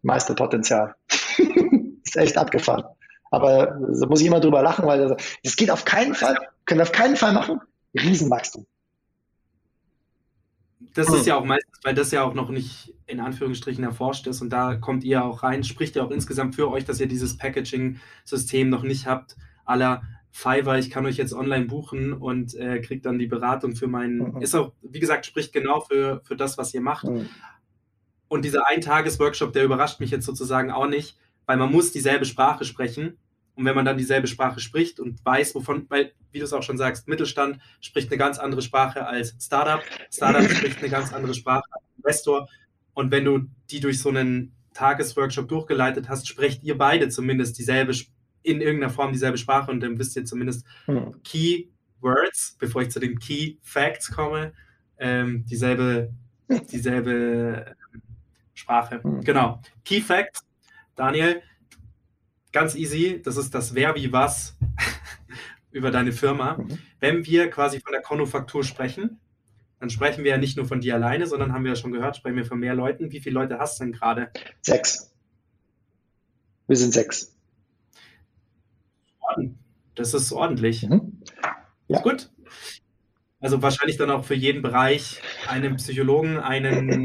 meiste 0.00 0.34
Potenzial. 0.34 0.94
ist 2.04 2.16
echt 2.16 2.38
abgefahren. 2.38 2.84
Aber 3.30 3.66
da 3.66 4.06
muss 4.06 4.20
ich 4.20 4.28
immer 4.28 4.40
drüber 4.40 4.62
lachen, 4.62 4.86
weil 4.86 5.16
das 5.42 5.56
geht 5.56 5.70
auf 5.70 5.84
keinen 5.84 6.14
Fall, 6.14 6.38
können 6.64 6.78
wir 6.78 6.84
auf 6.84 6.92
keinen 6.92 7.16
Fall 7.16 7.32
machen. 7.32 7.60
Riesenwachstum. 7.94 8.66
Das 10.94 11.08
ist 11.08 11.20
hm. 11.20 11.26
ja 11.26 11.36
auch 11.36 11.44
meistens, 11.44 11.78
weil 11.82 11.94
das 11.94 12.10
ja 12.12 12.22
auch 12.22 12.34
noch 12.34 12.50
nicht 12.50 12.94
in 13.06 13.20
Anführungsstrichen 13.20 13.84
erforscht 13.84 14.26
ist 14.26 14.40
und 14.40 14.50
da 14.50 14.76
kommt 14.76 15.04
ihr 15.04 15.24
auch 15.24 15.42
rein, 15.42 15.64
spricht 15.64 15.96
ja 15.96 16.04
auch 16.04 16.10
insgesamt 16.10 16.54
für 16.54 16.70
euch, 16.70 16.84
dass 16.84 17.00
ihr 17.00 17.08
dieses 17.08 17.36
Packaging-System 17.36 18.70
noch 18.70 18.82
nicht 18.82 19.06
habt, 19.06 19.36
aller 19.64 20.02
Fiverr, 20.30 20.78
ich 20.78 20.90
kann 20.90 21.06
euch 21.06 21.16
jetzt 21.16 21.32
online 21.32 21.66
buchen 21.66 22.12
und 22.12 22.54
äh, 22.54 22.80
kriegt 22.80 23.06
dann 23.06 23.20
die 23.20 23.28
Beratung 23.28 23.76
für 23.76 23.86
meinen, 23.86 24.34
mhm. 24.34 24.42
ist 24.42 24.54
auch, 24.54 24.72
wie 24.82 24.98
gesagt, 24.98 25.26
spricht 25.26 25.52
genau 25.52 25.80
für, 25.80 26.22
für 26.24 26.34
das, 26.34 26.58
was 26.58 26.74
ihr 26.74 26.80
macht. 26.80 27.04
Mhm. 27.04 27.28
Und 28.26 28.44
dieser 28.44 28.66
Ein-Tages-Workshop, 28.66 29.52
der 29.52 29.64
überrascht 29.64 30.00
mich 30.00 30.10
jetzt 30.10 30.26
sozusagen 30.26 30.72
auch 30.72 30.88
nicht, 30.88 31.16
weil 31.46 31.56
man 31.56 31.70
muss 31.70 31.92
dieselbe 31.92 32.24
Sprache 32.24 32.64
sprechen. 32.64 33.16
Und 33.56 33.64
wenn 33.64 33.74
man 33.74 33.84
dann 33.84 33.96
dieselbe 33.96 34.26
Sprache 34.26 34.60
spricht 34.60 34.98
und 34.98 35.24
weiß, 35.24 35.54
wovon, 35.54 35.86
weil, 35.88 36.12
wie 36.32 36.38
du 36.38 36.44
es 36.44 36.52
auch 36.52 36.62
schon 36.62 36.78
sagst, 36.78 37.06
Mittelstand 37.06 37.60
spricht 37.80 38.10
eine 38.10 38.18
ganz 38.18 38.38
andere 38.38 38.62
Sprache 38.62 39.06
als 39.06 39.36
Startup, 39.40 39.80
Startup 40.12 40.42
spricht 40.50 40.78
eine 40.78 40.88
ganz 40.88 41.12
andere 41.12 41.34
Sprache 41.34 41.64
als 41.70 41.84
Investor. 41.96 42.48
Und 42.94 43.10
wenn 43.10 43.24
du 43.24 43.46
die 43.70 43.80
durch 43.80 44.00
so 44.00 44.08
einen 44.08 44.52
Tagesworkshop 44.74 45.48
durchgeleitet 45.48 46.08
hast, 46.08 46.26
sprecht 46.26 46.64
ihr 46.64 46.76
beide 46.76 47.08
zumindest 47.08 47.58
dieselbe 47.58 47.94
in 48.42 48.60
irgendeiner 48.60 48.92
Form 48.92 49.12
dieselbe 49.12 49.38
Sprache 49.38 49.70
und 49.70 49.80
dann 49.80 49.98
wisst 49.98 50.16
ihr 50.16 50.24
zumindest 50.24 50.66
hm. 50.84 51.22
Key 51.22 51.68
Words, 52.00 52.56
bevor 52.58 52.82
ich 52.82 52.90
zu 52.90 53.00
den 53.00 53.18
Key 53.18 53.56
Facts 53.62 54.10
komme, 54.10 54.52
ähm, 54.98 55.44
dieselbe, 55.46 56.12
dieselbe 56.70 57.74
ähm, 57.94 58.02
Sprache. 58.52 59.02
Hm. 59.02 59.22
Genau. 59.22 59.62
Key 59.84 60.02
Facts, 60.02 60.44
Daniel, 60.94 61.40
ganz 62.54 62.74
easy, 62.74 63.20
das 63.22 63.36
ist 63.36 63.54
das 63.54 63.74
Wer 63.74 63.94
wie 63.96 64.12
was 64.12 64.56
über 65.72 65.90
deine 65.90 66.12
Firma. 66.12 66.56
Mhm. 66.56 66.78
Wenn 67.00 67.26
wir 67.26 67.50
quasi 67.50 67.80
von 67.80 67.92
der 67.92 68.00
Konufaktur 68.00 68.64
sprechen, 68.64 69.20
dann 69.80 69.90
sprechen 69.90 70.24
wir 70.24 70.30
ja 70.30 70.38
nicht 70.38 70.56
nur 70.56 70.64
von 70.64 70.80
dir 70.80 70.94
alleine, 70.94 71.26
sondern 71.26 71.52
haben 71.52 71.64
wir 71.64 71.72
ja 71.72 71.76
schon 71.76 71.92
gehört, 71.92 72.16
sprechen 72.16 72.36
wir 72.36 72.46
von 72.46 72.58
mehr 72.58 72.74
Leuten. 72.74 73.10
Wie 73.10 73.20
viele 73.20 73.34
Leute 73.34 73.58
hast 73.58 73.78
du 73.78 73.84
denn 73.84 73.92
gerade? 73.92 74.30
Sechs. 74.62 75.12
Wir 76.68 76.76
sind 76.76 76.94
sechs. 76.94 77.36
Das 79.94 80.14
ist 80.14 80.32
ordentlich. 80.32 80.88
Mhm. 80.88 81.20
Ja. 81.88 81.98
Ist 81.98 82.02
gut. 82.02 82.30
Also 83.40 83.62
wahrscheinlich 83.62 83.96
dann 83.96 84.10
auch 84.10 84.24
für 84.24 84.34
jeden 84.34 84.62
Bereich 84.62 85.20
einen 85.48 85.76
Psychologen, 85.76 86.38
einen 86.38 87.04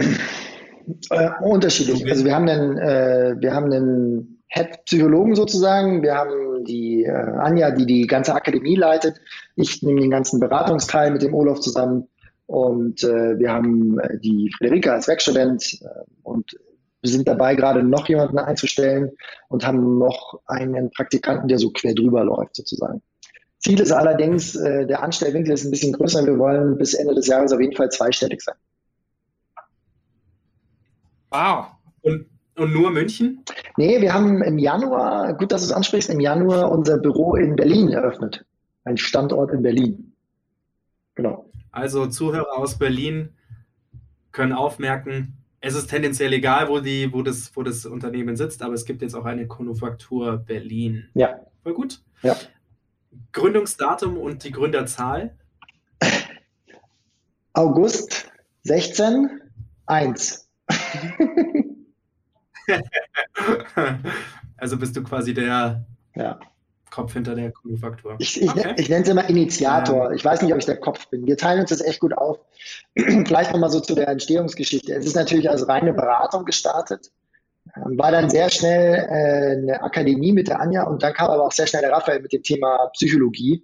äh, 1.09 1.29
unterschiedlich. 1.41 2.09
Also 2.09 2.23
wir 2.23 2.33
haben 2.33 2.47
einen, 2.47 2.77
äh, 2.77 3.35
wir 3.39 3.53
haben 3.53 3.65
einen 3.65 4.38
Head-Psychologen 4.49 5.35
sozusagen. 5.35 6.01
Wir 6.01 6.15
haben 6.15 6.63
die 6.65 7.03
äh, 7.03 7.11
Anja, 7.11 7.71
die 7.71 7.85
die 7.85 8.07
ganze 8.07 8.33
Akademie 8.33 8.75
leitet. 8.75 9.21
Ich 9.55 9.81
nehme 9.83 10.01
den 10.01 10.11
ganzen 10.11 10.39
Beratungsteil 10.39 11.11
mit 11.11 11.21
dem 11.21 11.33
Olaf 11.33 11.59
zusammen. 11.59 12.07
Und 12.47 13.03
äh, 13.03 13.37
wir 13.37 13.51
haben 13.51 13.99
äh, 13.99 14.19
die 14.19 14.51
Friederike 14.57 14.91
als 14.91 15.07
Werkstudent 15.07 15.79
äh, 15.81 16.03
und 16.23 16.57
wir 17.01 17.09
sind 17.11 17.27
dabei, 17.27 17.55
gerade 17.55 17.83
noch 17.83 18.09
jemanden 18.09 18.39
einzustellen 18.39 19.11
und 19.47 19.65
haben 19.65 19.99
noch 19.99 20.41
einen 20.47 20.91
Praktikanten, 20.91 21.47
der 21.47 21.59
so 21.59 21.71
quer 21.71 21.93
drüber 21.93 22.23
läuft, 22.25 22.55
sozusagen. 22.55 23.01
Ziel 23.59 23.79
ist 23.79 23.91
allerdings, 23.91 24.55
äh, 24.55 24.85
der 24.85 25.03
Anstellwinkel 25.03 25.53
ist 25.53 25.65
ein 25.65 25.71
bisschen 25.71 25.93
größer. 25.93 26.25
Wir 26.25 26.37
wollen 26.39 26.77
bis 26.77 26.93
Ende 26.93 27.13
des 27.13 27.27
Jahres 27.27 27.51
auf 27.51 27.61
jeden 27.61 27.75
Fall 27.75 27.89
zweistellig 27.89 28.41
sein. 28.41 28.55
Wow. 31.29 31.67
Und, 32.01 32.25
und 32.59 32.73
nur 32.73 32.91
München? 32.91 33.43
Nee, 33.77 34.01
wir 34.01 34.13
haben 34.13 34.41
im 34.41 34.57
Januar, 34.57 35.33
gut, 35.35 35.51
dass 35.51 35.61
du 35.61 35.67
es 35.67 35.73
ansprichst, 35.73 36.09
im 36.09 36.19
Januar 36.19 36.71
unser 36.71 36.97
Büro 36.97 37.35
in 37.35 37.55
Berlin 37.55 37.89
eröffnet. 37.89 38.45
Ein 38.83 38.97
Standort 38.97 39.51
in 39.51 39.61
Berlin. 39.61 40.13
Genau. 41.15 41.49
Also 41.71 42.07
Zuhörer 42.07 42.57
aus 42.57 42.77
Berlin 42.77 43.29
können 44.31 44.53
aufmerken, 44.53 45.39
es 45.61 45.75
ist 45.75 45.89
tendenziell 45.89 46.31
egal, 46.33 46.69
wo, 46.69 46.79
die, 46.79 47.11
wo, 47.11 47.21
das, 47.21 47.51
wo 47.55 47.63
das 47.63 47.85
Unternehmen 47.85 48.37
sitzt, 48.37 48.61
aber 48.61 48.73
es 48.73 48.85
gibt 48.85 49.01
jetzt 49.01 49.13
auch 49.13 49.25
eine 49.25 49.47
Konufaktur 49.47 50.37
Berlin. 50.37 51.09
Ja. 51.13 51.39
Voll 51.63 51.73
gut. 51.73 52.01
Ja. 52.21 52.35
Gründungsdatum 53.33 54.17
und 54.17 54.43
die 54.43 54.51
Gründerzahl? 54.51 55.35
August 57.53 58.31
16, 58.63 59.41
1. 59.87 60.47
also 64.57 64.77
bist 64.77 64.95
du 64.95 65.03
quasi 65.03 65.33
der 65.33 65.85
ja. 66.15 66.39
Kopf 66.89 67.13
hinter 67.13 67.35
der 67.35 67.51
Manufaktur. 67.63 68.15
Ich, 68.19 68.41
ich, 68.41 68.49
okay. 68.49 68.73
ich 68.77 68.89
nenne 68.89 69.03
es 69.03 69.09
immer 69.09 69.29
Initiator. 69.29 70.11
Ich 70.11 70.25
weiß 70.25 70.41
nicht, 70.41 70.51
ob 70.53 70.59
ich 70.59 70.65
der 70.65 70.79
Kopf 70.79 71.07
bin. 71.09 71.25
Wir 71.25 71.37
teilen 71.37 71.61
uns 71.61 71.69
das 71.69 71.81
echt 71.81 71.99
gut 71.99 72.17
auf. 72.17 72.39
Vielleicht 72.95 73.53
nochmal 73.53 73.69
so 73.69 73.79
zu 73.79 73.95
der 73.95 74.07
Entstehungsgeschichte. 74.07 74.93
Es 74.93 75.05
ist 75.05 75.15
natürlich 75.15 75.49
als 75.49 75.67
reine 75.67 75.93
Beratung 75.93 76.45
gestartet. 76.45 77.11
Ähm, 77.75 77.97
war 77.97 78.11
dann 78.11 78.29
sehr 78.29 78.49
schnell 78.49 78.95
äh, 78.95 79.57
eine 79.57 79.83
Akademie 79.83 80.31
mit 80.31 80.47
der 80.47 80.59
Anja 80.59 80.83
und 80.83 81.03
dann 81.03 81.13
kam 81.13 81.29
aber 81.29 81.45
auch 81.45 81.51
sehr 81.51 81.67
schnell 81.67 81.81
der 81.81 81.91
Raphael 81.91 82.21
mit 82.21 82.33
dem 82.33 82.43
Thema 82.43 82.89
Psychologie. 82.93 83.63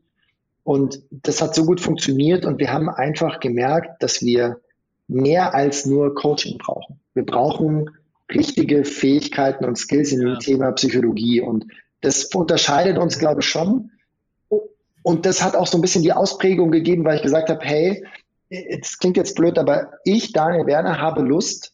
Und 0.64 1.02
das 1.12 1.42
hat 1.42 1.54
so 1.54 1.66
gut 1.66 1.80
funktioniert 1.80 2.46
und 2.46 2.60
wir 2.60 2.74
haben 2.74 2.90
einfach 2.90 3.40
gemerkt, 3.40 4.02
dass 4.02 4.22
wir 4.22 4.60
mehr 5.08 5.54
als 5.54 5.86
nur 5.86 6.16
Coaching 6.16 6.58
brauchen. 6.58 7.00
Wir 7.14 7.26
brauchen 7.26 7.92
richtige 8.34 8.86
Fähigkeiten 8.86 9.66
und 9.66 9.78
Skills 9.78 10.12
in 10.12 10.20
dem 10.20 10.34
ja. 10.34 10.40
Thema 10.40 10.72
Psychologie 10.72 11.42
und 11.42 11.66
das 12.02 12.26
unterscheidet 12.26 12.98
uns, 12.98 13.20
glaube 13.20 13.42
ich, 13.42 13.48
schon. 13.48 13.92
Und 15.04 15.26
das 15.26 15.44
hat 15.44 15.56
auch 15.56 15.68
so 15.68 15.78
ein 15.78 15.82
bisschen 15.82 16.04
die 16.04 16.14
Ausprägung 16.14 16.72
gegeben, 16.72 17.06
weil 17.06 17.18
ich 17.18 17.22
gesagt 17.22 17.50
habe, 17.50 17.64
hey, 17.64 18.04
es 18.50 18.98
klingt 18.98 19.18
jetzt 19.18 19.36
blöd, 19.36 19.58
aber 19.58 19.92
ich, 20.04 20.34
Daniel 20.34 20.66
Werner, 20.66 21.00
habe 21.00 21.22
Lust, 21.22 21.74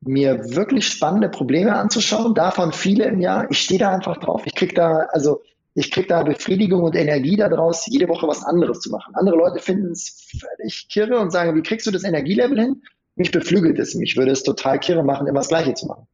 mir 0.00 0.54
wirklich 0.54 0.86
spannende 0.86 1.28
Probleme 1.28 1.74
anzuschauen, 1.74 2.34
davon 2.34 2.72
viele 2.72 3.04
im 3.04 3.20
Jahr. 3.20 3.50
Ich 3.50 3.60
stehe 3.60 3.80
da 3.80 3.90
einfach 3.90 4.18
drauf. 4.18 4.42
Ich 4.44 4.54
kriege 4.54 4.74
da, 4.74 5.06
also 5.10 5.42
ich 5.74 5.90
kriege 5.90 6.06
da 6.06 6.22
Befriedigung 6.22 6.82
und 6.82 6.94
Energie 6.94 7.36
daraus, 7.36 7.86
jede 7.86 8.08
Woche 8.08 8.26
was 8.28 8.44
anderes 8.44 8.80
zu 8.80 8.90
machen. 8.90 9.14
Andere 9.14 9.36
Leute 9.36 9.58
finden 9.58 9.92
es 9.92 10.28
völlig 10.40 10.88
kirre 10.88 11.18
und 11.18 11.30
sagen, 11.30 11.56
wie 11.56 11.62
kriegst 11.62 11.86
du 11.86 11.90
das 11.90 12.04
Energielevel 12.04 12.58
hin? 12.58 12.82
Mich 13.16 13.30
beflügelt 13.30 13.78
es. 13.78 13.94
Mich 13.94 14.16
würde 14.16 14.30
es 14.30 14.42
total 14.42 14.78
kirre 14.78 15.02
machen, 15.02 15.26
immer 15.26 15.40
das 15.40 15.48
Gleiche 15.48 15.74
zu 15.74 15.86
machen. 15.86 16.06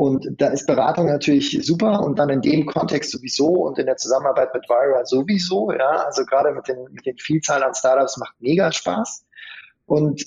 Und 0.00 0.26
da 0.38 0.48
ist 0.48 0.66
Beratung 0.66 1.06
natürlich 1.06 1.58
super 1.62 2.02
und 2.02 2.18
dann 2.18 2.30
in 2.30 2.40
dem 2.40 2.64
Kontext 2.64 3.10
sowieso 3.10 3.48
und 3.48 3.78
in 3.78 3.84
der 3.84 3.98
Zusammenarbeit 3.98 4.54
mit 4.54 4.66
Vira 4.66 5.04
sowieso, 5.04 5.70
ja, 5.72 6.06
also 6.06 6.24
gerade 6.24 6.52
mit 6.52 6.66
den, 6.68 6.86
mit 6.90 7.04
den 7.04 7.18
Vielzahl 7.18 7.62
an 7.62 7.74
Startups 7.74 8.16
macht 8.16 8.34
mega 8.40 8.72
Spaß. 8.72 9.26
Und 9.84 10.24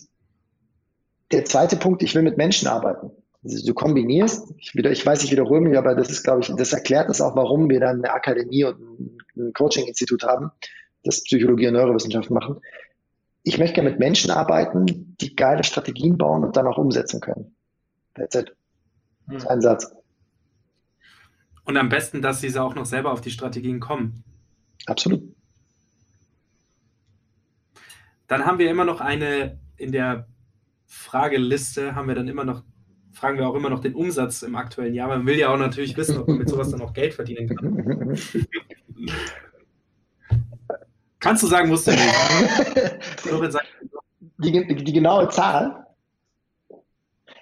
der 1.32 1.45
zweite 1.45 1.76
Punkt, 1.76 2.03
ich 2.03 2.14
will 2.14 2.22
mit 2.22 2.38
Menschen 2.38 2.68
arbeiten. 2.68 3.09
Also 3.43 3.66
du 3.66 3.74
kombinierst, 3.74 4.53
ich, 4.57 4.76
wieder, 4.76 4.91
ich 4.91 5.03
weiß, 5.03 5.24
ich 5.24 5.32
wiederhole 5.32 5.61
mich, 5.61 5.76
aber 5.76 5.95
das 5.95 6.11
ist, 6.11 6.24
glaube 6.24 6.41
ich, 6.41 6.53
das 6.55 6.72
erklärt 6.72 7.09
das 7.09 7.20
auch, 7.20 7.36
warum 7.36 7.68
wir 7.68 7.80
dann 7.80 8.05
eine 8.05 8.14
Akademie 8.14 8.66
und 8.66 9.20
ein 9.36 9.53
Coaching-Institut 9.53 10.22
haben, 10.22 10.51
das 11.03 11.24
Psychologie 11.24 11.70
und 11.70 11.74
Neurowissenschaften 11.74 12.36
machen. 12.36 12.61
Ich 13.44 13.58
möchte 13.58 13.76
gerne 13.76 13.91
mit 13.91 14.00
Menschen 14.00 14.32
arbeiten, 14.32 15.16
die 15.20 15.36
geile 15.36 15.64
Strategien 15.64 16.18
bauen 16.18 16.44
und 16.44 16.56
dann 16.56 16.66
auch 16.66 16.78
umsetzen 16.78 17.20
können. 17.20 17.56
That's 18.16 18.36
it. 18.36 18.56
Das 19.28 19.44
ist 19.44 19.50
ein 19.50 19.62
Satz. 19.62 19.94
Und 21.66 21.78
am 21.78 21.89
besten, 21.89 22.22
dass 22.22 22.41
sie 22.41 22.58
auch 22.58 22.76
noch 22.76 22.86
selber 22.86 23.12
auf 23.12 23.22
die 23.22 23.32
Strategien 23.32 23.80
kommen. 23.80 24.24
Absolut. 24.86 25.24
Dann 28.28 28.46
haben 28.46 28.60
wir 28.60 28.70
immer 28.70 28.86
noch 28.86 29.02
eine, 29.02 29.60
in 29.78 29.91
der 29.91 30.28
Frageliste 30.86 31.96
haben 31.96 32.08
wir 32.08 32.16
dann 32.16 32.28
immer 32.28 32.44
noch, 32.44 32.64
fragen 33.12 33.38
wir 33.38 33.48
auch 33.48 33.56
immer 33.56 33.70
noch 33.70 33.80
den 33.80 33.96
Umsatz 33.96 34.41
im 34.41 34.56
aktuellen 34.56 34.94
Jahr. 34.94 35.08
Man 35.08 35.26
will 35.26 35.38
ja 35.38 35.50
auch 35.50 35.58
natürlich 35.58 35.96
wissen, 35.98 36.18
ob 36.18 36.28
man 36.28 36.38
mit 36.38 36.50
sowas 36.50 36.70
dann 36.72 36.82
auch 36.82 36.94
Geld 36.94 37.14
verdienen 37.14 37.48
kann. 37.56 38.18
Kannst 41.24 41.41
du 41.41 41.47
sagen, 41.47 41.69
musst 41.69 41.88
du 41.88 41.91
nicht. 41.91 42.03
die, 44.39 44.76
die 44.84 44.93
genaue 44.93 45.30
Zahl? 45.30 45.88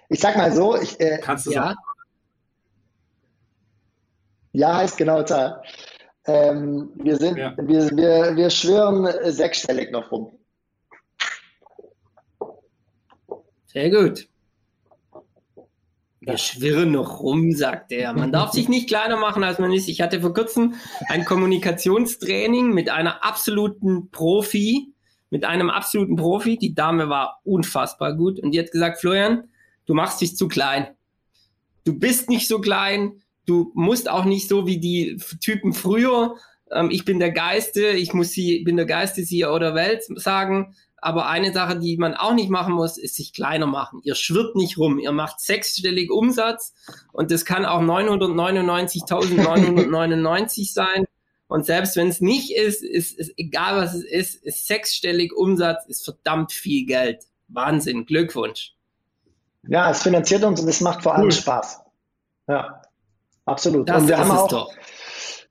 Ich 0.10 0.20
sag 0.20 0.38
mal 0.38 0.52
so, 0.52 0.80
ich, 0.80 1.00
äh, 1.00 1.18
Kannst 1.20 1.48
du 1.48 1.52
Ja, 1.52 1.64
sagen? 1.64 1.80
ja 4.54 4.76
heißt 4.78 4.98
genaue 4.98 5.26
Zahl. 5.26 5.64
Ähm, 6.26 6.92
wir 6.96 7.18
sind, 7.18 7.38
Ja. 7.38 7.56
wir, 7.58 7.90
wir, 7.98 8.36
wir 8.36 8.50
schwören 8.52 9.08
sechsstellig 9.32 9.92
noch 9.92 10.12
rum. 10.12 10.38
sehr 13.66 13.90
gut. 13.90 14.28
Wir 16.24 16.38
schwirren 16.38 16.92
noch 16.92 17.20
rum, 17.20 17.52
sagt 17.52 17.92
er. 17.92 18.14
Man 18.14 18.32
darf 18.32 18.52
sich 18.52 18.70
nicht 18.70 18.88
kleiner 18.88 19.18
machen, 19.18 19.44
als 19.44 19.58
man 19.58 19.74
ist. 19.74 19.90
Ich 19.90 20.02
hatte 20.02 20.22
vor 20.22 20.36
kurzem 20.36 20.76
ein 21.08 21.26
Kommunikationstraining 21.26 22.76
mit 22.76 22.92
einer 22.92 23.26
absoluten 23.26 24.12
Profi, 24.12 24.94
mit 25.32 25.46
einem 25.46 25.72
absoluten 25.72 26.16
Profi. 26.16 26.60
Die 26.60 26.76
Dame 26.76 27.10
war 27.10 27.42
unfassbar 27.44 28.16
gut 28.16 28.40
und 28.40 28.52
die 28.52 28.60
hat 28.60 28.70
gesagt, 28.70 29.00
Florian, 29.00 29.46
du 29.88 29.96
machst 29.96 30.22
dich 30.22 30.38
zu 30.38 30.48
klein. 30.48 30.90
Du 31.86 31.98
bist 31.98 32.30
nicht 32.30 32.48
so 32.48 32.62
klein. 32.62 33.24
Du 33.48 33.72
musst 33.74 34.08
auch 34.08 34.26
nicht 34.26 34.48
so 34.48 34.68
wie 34.68 34.80
die 34.80 35.18
Typen 35.40 35.74
früher. 35.74 36.36
Ähm, 36.72 36.92
ich 36.92 37.04
bin 37.04 37.18
der 37.18 37.32
Geiste, 37.32 37.88
ich 37.88 38.14
muss 38.14 38.30
sie, 38.30 38.60
bin 38.60 38.78
der 38.78 38.86
Geiste 38.86 39.24
CEO 39.24 39.58
der 39.58 39.74
Welt 39.74 40.04
sagen. 40.20 40.76
Aber 41.04 41.28
eine 41.28 41.52
Sache, 41.52 41.80
die 41.80 41.98
man 41.98 42.14
auch 42.14 42.34
nicht 42.36 42.50
machen 42.52 42.74
muss, 42.76 42.96
ist 42.98 43.16
sich 43.16 43.34
kleiner 43.34 43.66
machen. 43.66 44.00
Ihr 44.04 44.14
schwirrt 44.16 44.56
nicht 44.56 44.78
rum. 44.78 45.00
Ihr 45.00 45.12
macht 45.12 45.40
sechsstellig 45.42 46.12
Umsatz 46.12 46.74
und 47.12 47.32
das 47.32 47.44
kann 47.44 47.66
auch 47.66 47.82
999.999 47.82 50.72
sein. 50.74 51.06
Und 51.48 51.66
selbst 51.66 51.96
wenn 51.98 52.08
es 52.08 52.22
nicht 52.22 52.56
ist, 52.56 52.82
ist, 52.84 53.18
ist 53.18 53.34
egal 53.38 53.76
was 53.78 53.94
es 53.96 54.04
ist, 54.06 54.36
ist 54.46 54.68
sechsstellig 54.68 55.34
Umsatz, 55.36 55.86
ist 55.88 56.06
verdammt 56.06 56.52
viel 56.54 56.86
Geld. 56.86 57.24
Wahnsinn, 57.50 58.06
Glückwunsch. 58.06 58.74
Ja, 59.68 59.92
es 59.92 60.02
finanziert 60.04 60.44
uns 60.44 60.62
und 60.62 60.68
es 60.68 60.82
macht 60.82 61.04
vor 61.04 61.14
allem 61.16 61.26
Cool. 61.26 61.32
Spaß. 61.32 61.80
Ja, 62.48 62.82
absolut. 63.46 63.88
Das 63.90 64.02
und 64.04 64.08
wir 64.08 64.16
ist 64.16 64.22
haben 64.22 64.32
es 64.32 64.38
auch, 64.38 64.48
doch. 64.48 64.74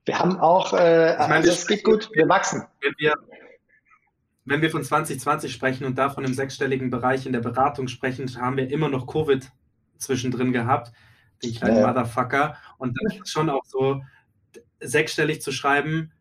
wir 0.04 0.18
haben 0.18 0.38
auch, 0.40 0.72
äh, 0.72 1.16
meine, 1.18 1.34
also 1.34 1.50
es 1.50 1.66
geht 1.66 1.84
gut, 1.84 2.08
wir 2.14 2.28
wachsen. 2.28 2.66
wenn 2.80 2.94
wir, 2.98 3.14
wenn 4.44 4.62
wir 4.62 4.70
von 4.70 4.82
2020 4.82 5.52
sprechen 5.52 5.84
und 5.84 5.98
davon 5.98 6.24
im 6.24 6.34
sechsstelligen 6.34 6.90
Bereich 6.90 7.26
in 7.26 7.32
der 7.32 7.40
Beratung 7.40 7.88
sprechen, 7.88 8.28
haben 8.40 8.56
wir 8.56 8.70
immer 8.70 8.88
noch 8.88 9.06
Covid 9.06 9.50
zwischendrin 9.98 10.52
gehabt, 10.52 10.92
den 11.42 11.54
kleinen 11.54 11.78
Ja. 11.78 11.86
Motherfucker. 11.86 12.56
Und 12.78 12.96
dann 12.98 13.12
ist 13.12 13.22
es 13.24 13.30
schon 13.30 13.50
auch 13.50 13.64
so, 13.64 14.02
sechsstellig 14.80 15.42
zu 15.42 15.52
schreiben, 15.52 16.12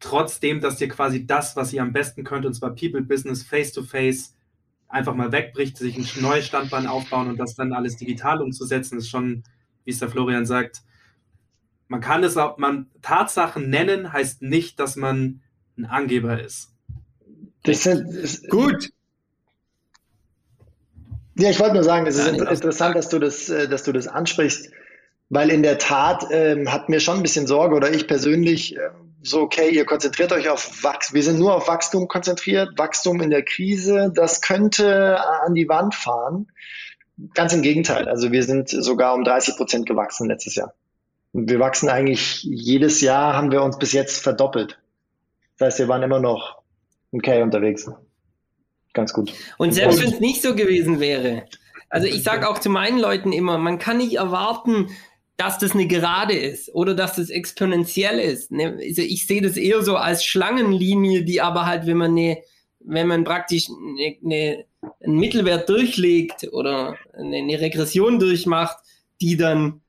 trotzdem, 0.00 0.60
dass 0.60 0.76
dir 0.76 0.88
quasi 0.88 1.26
das, 1.26 1.56
was 1.56 1.72
ihr 1.72 1.82
am 1.82 1.92
besten 1.92 2.24
könnt, 2.24 2.46
und 2.46 2.54
zwar 2.54 2.74
People 2.74 3.02
Business 3.02 3.42
Face-to-Face, 3.42 4.34
einfach 4.88 5.14
mal 5.14 5.32
wegbricht, 5.32 5.76
sich 5.76 5.96
ein 5.96 6.22
neues 6.22 6.46
Standbein 6.46 6.86
aufbauen 6.86 7.28
und 7.28 7.38
das 7.38 7.54
dann 7.54 7.72
alles 7.72 7.96
digital 7.96 8.42
umzusetzen, 8.42 8.98
ist 8.98 9.08
schon, 9.08 9.42
wie 9.84 9.90
es 9.90 9.98
der 9.98 10.10
Florian 10.10 10.46
sagt, 10.46 10.82
man 11.88 12.00
kann 12.00 12.24
es 12.24 12.36
auch, 12.36 12.58
man 12.58 12.90
Tatsachen 13.00 13.68
nennen, 13.68 14.12
heißt 14.12 14.42
nicht, 14.42 14.78
dass 14.78 14.96
man 14.96 15.42
ein 15.76 15.86
Angeber 15.86 16.40
ist. 16.40 16.74
Das 17.64 17.82
sind, 17.82 18.08
es- 18.14 18.46
Gut. 18.48 18.90
Ja, 21.36 21.50
ich 21.50 21.60
wollte 21.60 21.74
nur 21.74 21.84
sagen, 21.84 22.06
es 22.06 22.16
ist 22.16 22.26
das- 22.40 22.58
interessant, 22.60 22.94
dass 22.96 23.08
du 23.08 23.18
das, 23.18 23.48
äh, 23.48 23.68
dass 23.68 23.82
du 23.84 23.92
das 23.92 24.06
ansprichst, 24.06 24.70
weil 25.30 25.50
in 25.50 25.62
der 25.62 25.78
Tat 25.78 26.26
ähm, 26.30 26.70
hat 26.70 26.88
mir 26.88 27.00
schon 27.00 27.16
ein 27.16 27.22
bisschen 27.22 27.46
Sorge 27.46 27.74
oder 27.74 27.90
ich 27.92 28.06
persönlich 28.06 28.76
äh, 28.76 28.80
so, 29.22 29.40
okay, 29.40 29.70
ihr 29.70 29.84
konzentriert 29.86 30.32
euch 30.32 30.48
auf 30.48 30.82
Wachstum. 30.82 31.14
Wir 31.14 31.22
sind 31.22 31.38
nur 31.38 31.54
auf 31.54 31.68
Wachstum 31.68 32.08
konzentriert, 32.08 32.70
Wachstum 32.76 33.20
in 33.22 33.30
der 33.30 33.44
Krise, 33.44 34.10
das 34.14 34.40
könnte 34.42 35.18
an 35.44 35.54
die 35.54 35.68
Wand 35.68 35.94
fahren. 35.94 36.48
Ganz 37.34 37.52
im 37.52 37.62
Gegenteil. 37.62 38.08
Also 38.08 38.32
wir 38.32 38.42
sind 38.42 38.68
sogar 38.68 39.14
um 39.14 39.22
30 39.22 39.56
Prozent 39.56 39.86
gewachsen 39.86 40.26
letztes 40.28 40.56
Jahr. 40.56 40.74
Und 41.32 41.48
wir 41.48 41.60
wachsen 41.60 41.88
eigentlich 41.88 42.42
jedes 42.42 43.00
Jahr, 43.00 43.34
haben 43.34 43.52
wir 43.52 43.62
uns 43.62 43.78
bis 43.78 43.92
jetzt 43.92 44.20
verdoppelt. 44.22 44.78
Das 45.56 45.66
heißt, 45.68 45.78
wir 45.78 45.88
waren 45.88 46.02
immer 46.02 46.18
noch 46.20 46.61
okay 47.12 47.42
unterwegs. 47.42 47.88
Ganz 48.92 49.12
gut. 49.12 49.32
Und 49.58 49.72
selbst 49.72 50.02
wenn 50.02 50.12
es 50.12 50.20
nicht 50.20 50.42
so 50.42 50.54
gewesen 50.54 51.00
wäre, 51.00 51.44
also 51.88 52.06
ich 52.06 52.22
sage 52.22 52.48
auch 52.48 52.58
zu 52.58 52.70
meinen 52.70 52.98
Leuten 52.98 53.32
immer, 53.32 53.58
man 53.58 53.78
kann 53.78 53.98
nicht 53.98 54.14
erwarten, 54.14 54.88
dass 55.36 55.58
das 55.58 55.72
eine 55.72 55.86
Gerade 55.86 56.34
ist 56.34 56.74
oder 56.74 56.94
dass 56.94 57.16
das 57.16 57.30
exponentiell 57.30 58.18
ist. 58.18 58.50
Ne? 58.52 58.78
Also 58.80 59.02
ich 59.02 59.26
sehe 59.26 59.42
das 59.42 59.56
eher 59.56 59.82
so 59.82 59.96
als 59.96 60.24
Schlangenlinie, 60.24 61.24
die 61.24 61.40
aber 61.40 61.66
halt, 61.66 61.86
wenn 61.86 61.96
man 61.96 62.12
eine, 62.12 62.38
wenn 62.80 63.08
man 63.08 63.24
praktisch 63.24 63.68
eine, 63.68 64.16
eine, 64.24 64.64
einen 65.02 65.16
Mittelwert 65.18 65.68
durchlegt 65.68 66.48
oder 66.52 66.96
eine, 67.12 67.36
eine 67.38 67.60
Regression 67.60 68.18
durchmacht, 68.18 68.76
die 69.20 69.36
dann 69.36 69.80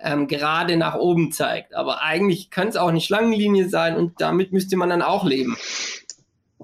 ähm, 0.00 0.28
gerade 0.28 0.76
nach 0.76 0.96
oben 0.96 1.32
zeigt. 1.32 1.74
Aber 1.74 2.02
eigentlich 2.02 2.50
kann 2.50 2.68
es 2.68 2.76
auch 2.76 2.88
eine 2.88 3.00
Schlangenlinie 3.00 3.68
sein 3.68 3.96
und 3.96 4.20
damit 4.20 4.52
müsste 4.52 4.76
man 4.76 4.90
dann 4.90 5.02
auch 5.02 5.24
leben. 5.24 5.56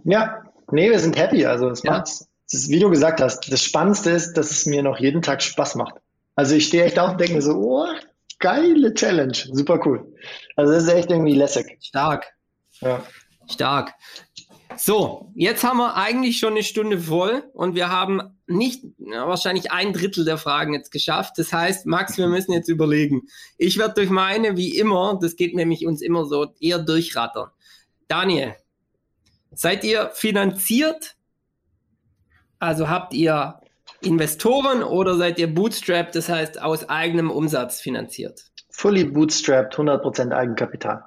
Ja, 0.07 0.43
nee, 0.71 0.91
wir 0.91 0.99
sind 0.99 1.17
happy. 1.17 1.45
Also 1.45 1.69
es 1.69 1.83
Ja. 1.83 1.93
macht's. 1.93 2.29
Das 2.51 2.61
ist, 2.61 2.69
wie 2.71 2.79
du 2.79 2.89
gesagt 2.91 3.21
hast, 3.21 3.53
das 3.53 3.61
Spannendste 3.63 4.11
ist, 4.11 4.35
dass 4.35 4.53
es 4.53 4.67
mir 4.67 4.83
noch 4.83 5.01
jeden 5.01 5.21
Tag 5.21 5.43
Spaß 5.43 5.75
macht. 5.75 5.97
Also 6.37 6.55
ich 6.55 6.67
stehe 6.67 6.85
echt 6.85 6.99
auf 6.99 7.13
und 7.13 7.21
denke 7.21 7.35
mir 7.35 7.43
so, 7.43 7.55
oh, 7.55 7.87
geile 8.39 8.95
Challenge, 8.95 9.37
super 9.53 9.81
cool. 9.85 10.15
Also 10.55 10.73
das 10.73 10.85
ist 10.85 10.91
echt 10.91 11.11
irgendwie 11.11 11.35
lässig. 11.35 11.77
Stark. 11.81 12.27
Ja. 12.81 13.03
Stark. 13.51 13.95
So, 14.77 15.33
jetzt 15.35 15.65
haben 15.65 15.79
wir 15.79 15.97
eigentlich 15.97 16.39
schon 16.39 16.53
eine 16.53 16.63
Stunde 16.63 16.99
voll 16.99 17.43
und 17.55 17.75
wir 17.75 17.91
haben 17.91 18.21
nicht 18.47 18.85
wahrscheinlich 18.99 19.73
ein 19.73 19.93
Drittel 19.93 20.25
der 20.25 20.39
Fragen 20.39 20.75
jetzt 20.75 20.93
geschafft. 20.93 21.39
Das 21.39 21.53
heißt, 21.53 21.87
Max, 21.87 22.17
wir 22.19 22.29
müssen 22.29 22.53
jetzt 22.53 22.69
überlegen. 22.69 23.23
Ich 23.59 23.79
werde 23.79 23.95
durch 23.95 24.11
meine, 24.11 24.57
wie 24.57 24.77
immer, 24.77 25.19
das 25.21 25.35
geht 25.35 25.55
nämlich 25.57 25.87
uns 25.87 26.01
immer 26.03 26.27
so, 26.27 26.47
eher 26.61 26.79
durchrattern. 26.79 27.49
Daniel, 28.07 28.55
seid 29.53 29.85
ihr 29.85 30.11
finanziert? 30.15 31.17
Also 32.59 32.89
habt 32.89 33.13
ihr 33.15 33.61
Investoren 34.01 34.83
oder 34.83 35.17
seid 35.17 35.39
ihr 35.39 35.53
bootstrapped, 35.53 36.15
das 36.15 36.29
heißt 36.29 36.61
aus 36.61 36.89
eigenem 36.89 37.31
Umsatz 37.31 37.81
finanziert? 37.81 38.51
Fully 38.71 39.05
bootstrapped, 39.05 39.75
100% 39.75 40.33
Eigenkapital. 40.33 41.05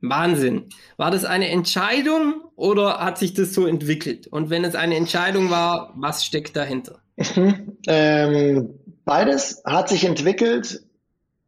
Wahnsinn. 0.00 0.68
War 0.96 1.10
das 1.10 1.24
eine 1.24 1.48
Entscheidung 1.48 2.42
oder 2.56 3.00
hat 3.00 3.18
sich 3.18 3.34
das 3.34 3.54
so 3.54 3.66
entwickelt? 3.66 4.26
Und 4.26 4.50
wenn 4.50 4.64
es 4.64 4.74
eine 4.74 4.96
Entscheidung 4.96 5.50
war, 5.50 5.92
was 5.96 6.24
steckt 6.24 6.56
dahinter? 6.56 7.00
Mhm. 7.16 7.78
Ähm, 7.86 8.78
beides 9.04 9.62
hat 9.64 9.88
sich 9.88 10.04
entwickelt. 10.04 10.82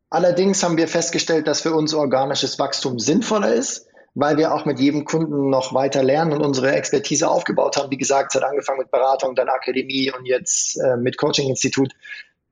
Allerdings 0.09 0.63
haben 0.63 0.77
wir 0.77 0.89
festgestellt, 0.89 1.49
dass 1.49 1.63
für 1.63 1.75
uns 1.75 1.93
organisches 1.93 2.59
Wachstum 2.59 2.99
sinnvoller 2.99 3.53
ist, 3.53 3.86
weil 4.17 4.39
wir 4.39 4.55
auch 4.55 4.65
mit 4.65 4.81
jedem 4.81 5.05
Kunden 5.05 5.51
noch 5.51 5.75
weiter 5.75 6.03
lernen 6.03 6.33
und 6.33 6.41
unsere 6.41 6.73
Expertise 6.73 7.29
aufgebaut 7.29 7.77
haben. 7.77 7.91
Wie 7.91 7.99
gesagt, 7.99 8.35
es 8.35 8.41
hat 8.41 8.49
angefangen 8.49 8.79
mit 8.79 8.91
Beratung, 8.91 9.35
dann 9.35 9.51
Akademie 9.51 10.11
und 10.11 10.25
jetzt 10.25 10.81
äh, 10.81 10.97
mit 10.97 11.19
Coaching-Institut. 11.19 11.93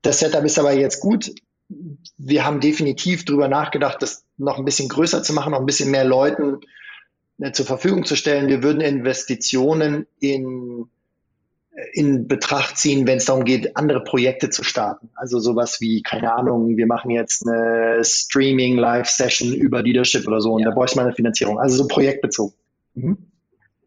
Das 0.03 0.19
Setup 0.19 0.45
ist 0.45 0.59
aber 0.59 0.73
jetzt 0.73 0.99
gut. 0.99 1.33
Wir 2.19 2.45
haben 2.45 2.59
definitiv 2.59 3.25
drüber 3.25 3.47
nachgedacht, 3.47 3.99
das 4.03 4.23
noch 4.37 4.59
ein 4.59 4.65
bisschen 4.65 4.89
größer 4.89 5.23
zu 5.23 5.33
machen, 5.33 5.53
noch 5.53 5.59
ein 5.59 5.65
bisschen 5.65 5.89
mehr 5.89 6.05
Leuten 6.05 6.59
äh, 7.39 7.51
zur 7.51 7.65
Verfügung 7.65 8.05
zu 8.05 8.15
stellen. 8.15 8.47
Wir 8.47 8.61
würden 8.61 8.81
Investitionen 8.81 10.05
in 10.19 10.87
in 11.93 12.27
Betracht 12.27 12.77
ziehen, 12.77 13.05
wenn 13.05 13.17
es 13.17 13.25
darum 13.25 13.43
geht, 13.43 13.75
andere 13.75 14.03
Projekte 14.03 14.49
zu 14.49 14.63
starten. 14.63 15.09
Also 15.15 15.39
sowas 15.39 15.81
wie, 15.81 16.01
keine 16.01 16.33
Ahnung, 16.33 16.77
wir 16.77 16.87
machen 16.87 17.11
jetzt 17.11 17.45
eine 17.45 18.01
Streaming-Live-Session 18.03 19.53
über 19.53 19.81
Leadership 19.81 20.27
oder 20.27 20.39
so 20.39 20.53
und 20.53 20.61
Ja. 20.61 20.69
da 20.69 20.75
bräuchte 20.75 20.95
man 20.97 21.07
eine 21.07 21.15
Finanzierung. 21.15 21.59
Also 21.59 21.75
so 21.77 21.87
projektbezogen. 21.87 22.55
Mhm. 22.93 23.17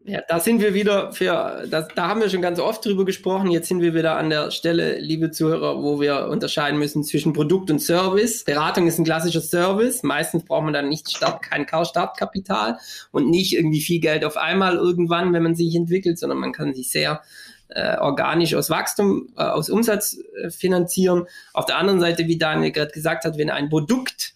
Ja, 0.05 0.21
da 0.27 0.39
sind 0.39 0.61
wir 0.61 0.73
wieder 0.73 1.11
für, 1.11 1.67
das, 1.69 1.87
da 1.93 2.07
haben 2.07 2.21
wir 2.21 2.29
schon 2.29 2.41
ganz 2.41 2.59
oft 2.59 2.83
drüber 2.83 3.05
gesprochen. 3.05 3.51
Jetzt 3.51 3.67
sind 3.67 3.81
wir 3.81 3.93
wieder 3.93 4.17
an 4.17 4.29
der 4.29 4.49
Stelle, 4.49 4.97
liebe 4.99 5.29
Zuhörer, 5.29 5.83
wo 5.83 5.99
wir 5.99 6.29
unterscheiden 6.29 6.79
müssen 6.79 7.03
zwischen 7.03 7.33
Produkt 7.33 7.69
und 7.69 7.79
Service. 7.79 8.43
Beratung 8.43 8.87
ist 8.87 8.97
ein 8.97 9.03
klassischer 9.05 9.41
Service. 9.41 10.01
Meistens 10.01 10.45
braucht 10.45 10.63
man 10.63 10.73
dann 10.73 10.89
nicht 10.89 11.15
Start, 11.15 11.43
kein 11.43 11.67
Startkapital 11.67 12.79
und 13.11 13.29
nicht 13.29 13.53
irgendwie 13.53 13.81
viel 13.81 13.99
Geld 13.99 14.25
auf 14.25 14.37
einmal 14.37 14.77
irgendwann, 14.77 15.33
wenn 15.33 15.43
man 15.43 15.55
sich 15.55 15.75
entwickelt, 15.75 16.17
sondern 16.17 16.39
man 16.39 16.53
kann 16.53 16.73
sich 16.73 16.89
sehr 16.89 17.21
äh, 17.69 17.97
organisch 17.97 18.55
aus 18.55 18.69
Wachstum, 18.69 19.29
äh, 19.37 19.43
aus 19.43 19.69
Umsatz 19.69 20.17
äh, 20.41 20.49
finanzieren. 20.49 21.25
Auf 21.53 21.65
der 21.65 21.77
anderen 21.77 21.99
Seite, 21.99 22.27
wie 22.27 22.37
Daniel 22.37 22.71
gerade 22.71 22.91
gesagt 22.91 23.25
hat, 23.25 23.37
wenn 23.37 23.49
ein 23.49 23.69
Produkt 23.69 24.33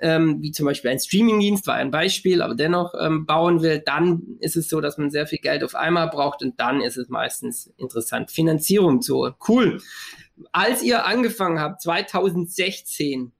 ähm, 0.00 0.42
wie 0.42 0.52
zum 0.52 0.66
Beispiel 0.66 0.90
ein 0.90 0.98
Streamingdienst, 0.98 1.66
war 1.66 1.74
ein 1.74 1.90
Beispiel, 1.90 2.42
aber 2.42 2.54
dennoch 2.54 2.94
ähm, 3.00 3.26
bauen 3.26 3.62
will, 3.62 3.80
dann 3.84 4.38
ist 4.40 4.56
es 4.56 4.68
so, 4.68 4.80
dass 4.80 4.98
man 4.98 5.10
sehr 5.10 5.26
viel 5.26 5.38
Geld 5.38 5.64
auf 5.64 5.74
einmal 5.74 6.08
braucht 6.08 6.42
und 6.42 6.60
dann 6.60 6.80
ist 6.80 6.96
es 6.96 7.08
meistens 7.08 7.72
interessant, 7.76 8.30
Finanzierung 8.30 9.02
zu. 9.02 9.30
Cool. 9.46 9.80
Als 10.52 10.82
ihr 10.82 11.04
angefangen 11.04 11.60
habt, 11.60 11.82
2016, 11.82 13.32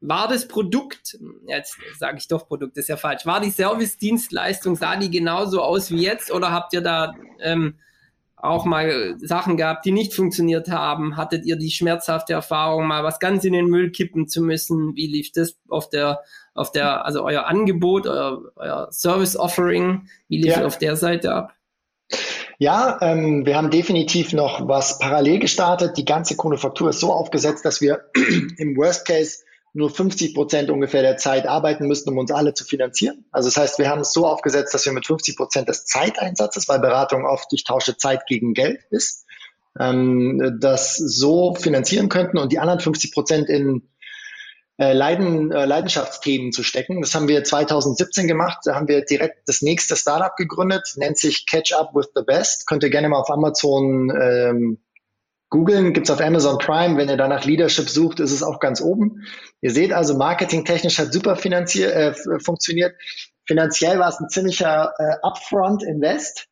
war 0.00 0.28
das 0.28 0.46
Produkt, 0.46 1.18
jetzt 1.46 1.76
sage 1.98 2.18
ich 2.18 2.28
doch 2.28 2.46
Produkt, 2.46 2.76
ist 2.76 2.88
ja 2.88 2.96
falsch, 2.96 3.26
war 3.26 3.40
die 3.40 3.50
Service-Dienstleistung, 3.50 4.76
sah 4.76 4.96
die 4.96 5.10
genauso 5.10 5.60
aus 5.60 5.90
wie 5.90 6.02
jetzt 6.02 6.30
oder 6.30 6.52
habt 6.52 6.72
ihr 6.72 6.82
da 6.82 7.14
ähm, 7.40 7.74
auch 8.40 8.64
mal 8.64 9.16
Sachen 9.18 9.56
gehabt, 9.56 9.84
die 9.84 9.92
nicht 9.92 10.14
funktioniert 10.14 10.68
haben? 10.68 11.16
Hattet 11.16 11.44
ihr 11.44 11.56
die 11.56 11.70
schmerzhafte 11.70 12.32
Erfahrung, 12.32 12.86
mal 12.86 13.04
was 13.04 13.18
ganz 13.18 13.44
in 13.44 13.52
den 13.52 13.66
Müll 13.66 13.90
kippen 13.90 14.28
zu 14.28 14.42
müssen? 14.42 14.94
Wie 14.96 15.06
lief 15.06 15.32
das 15.32 15.56
auf 15.68 15.90
der, 15.90 16.20
auf 16.54 16.72
der, 16.72 17.04
also 17.04 17.24
euer 17.24 17.46
Angebot, 17.46 18.06
euer, 18.06 18.42
euer 18.56 18.88
Service 18.90 19.36
Offering, 19.36 20.08
wie 20.28 20.42
lief 20.42 20.56
ja. 20.56 20.64
auf 20.64 20.78
der 20.78 20.96
Seite 20.96 21.34
ab? 21.34 21.54
Ja, 22.58 22.98
ähm, 23.00 23.46
wir 23.46 23.56
haben 23.56 23.70
definitiv 23.70 24.32
noch 24.32 24.66
was 24.66 24.98
parallel 24.98 25.38
gestartet. 25.38 25.96
Die 25.96 26.04
ganze 26.04 26.36
Konufaktur 26.36 26.90
ist 26.90 26.98
so 26.98 27.12
aufgesetzt, 27.12 27.64
dass 27.64 27.80
wir 27.80 28.06
im 28.56 28.76
Worst 28.76 29.06
Case 29.06 29.44
nur 29.78 29.90
50 29.90 30.34
Prozent 30.34 30.70
ungefähr 30.70 31.02
der 31.02 31.16
Zeit 31.18 31.46
arbeiten 31.46 31.86
müssen, 31.86 32.10
um 32.10 32.18
uns 32.18 32.32
alle 32.32 32.52
zu 32.52 32.64
finanzieren. 32.64 33.24
Also 33.30 33.48
das 33.48 33.56
heißt, 33.56 33.78
wir 33.78 33.88
haben 33.88 34.00
es 34.00 34.12
so 34.12 34.26
aufgesetzt, 34.26 34.74
dass 34.74 34.84
wir 34.84 34.92
mit 34.92 35.06
50 35.06 35.36
Prozent 35.36 35.68
des 35.68 35.84
Zeiteinsatzes, 35.86 36.68
weil 36.68 36.80
Beratung 36.80 37.24
oft, 37.24 37.52
ich 37.52 37.62
tausche 37.62 37.96
Zeit 37.96 38.26
gegen 38.26 38.54
Geld 38.54 38.80
ist, 38.90 39.24
ähm, 39.78 40.58
das 40.60 40.96
so 40.96 41.54
finanzieren 41.54 42.08
könnten 42.08 42.38
und 42.38 42.50
die 42.50 42.58
anderen 42.58 42.80
50 42.80 43.14
Prozent 43.14 43.48
in 43.48 43.88
äh, 44.78 44.92
Leiden, 44.92 45.52
äh, 45.52 45.64
Leidenschaftsthemen 45.64 46.50
zu 46.50 46.64
stecken. 46.64 47.00
Das 47.00 47.14
haben 47.14 47.28
wir 47.28 47.44
2017 47.44 48.26
gemacht. 48.26 48.58
Da 48.64 48.74
haben 48.74 48.88
wir 48.88 49.04
direkt 49.04 49.48
das 49.48 49.62
nächste 49.62 49.94
Startup 49.94 50.34
gegründet, 50.34 50.94
nennt 50.96 51.18
sich 51.18 51.46
Catch 51.46 51.72
Up 51.72 51.94
with 51.94 52.08
the 52.16 52.22
Best. 52.26 52.66
Könnt 52.66 52.82
ihr 52.82 52.90
gerne 52.90 53.08
mal 53.08 53.20
auf 53.20 53.30
Amazon 53.30 54.10
ähm, 54.20 54.78
googeln, 55.50 55.92
gibt's 55.92 56.10
auf 56.10 56.20
Amazon 56.20 56.58
Prime. 56.58 56.96
Wenn 56.96 57.08
ihr 57.08 57.16
danach 57.16 57.44
Leadership 57.44 57.88
sucht, 57.88 58.20
ist 58.20 58.32
es 58.32 58.42
auch 58.42 58.60
ganz 58.60 58.80
oben. 58.80 59.24
Ihr 59.60 59.70
seht 59.70 59.92
also, 59.92 60.16
marketingtechnisch 60.16 60.98
hat 60.98 61.12
super 61.12 61.32
äh, 61.42 62.14
funktioniert. 62.40 62.94
Finanziell 63.46 63.98
war 63.98 64.08
es 64.08 64.20
ein 64.20 64.28
ziemlicher 64.28 64.92
äh, 64.98 65.16
Upfront-Invest. 65.22 66.46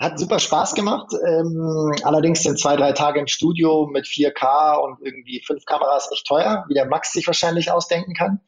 Hat 0.00 0.18
super 0.18 0.38
Spaß 0.38 0.74
gemacht. 0.74 1.12
Ähm, 1.26 1.92
allerdings 2.04 2.42
sind 2.42 2.58
zwei, 2.58 2.76
drei 2.76 2.92
Tage 2.92 3.20
im 3.20 3.26
Studio 3.26 3.88
mit 3.92 4.06
4K 4.06 4.76
und 4.76 4.98
irgendwie 5.02 5.42
fünf 5.44 5.64
Kameras 5.64 6.08
echt 6.12 6.26
teuer, 6.26 6.64
wie 6.68 6.74
der 6.74 6.86
Max 6.86 7.12
sich 7.12 7.26
wahrscheinlich 7.26 7.70
ausdenken 7.70 8.14
kann. 8.14 8.40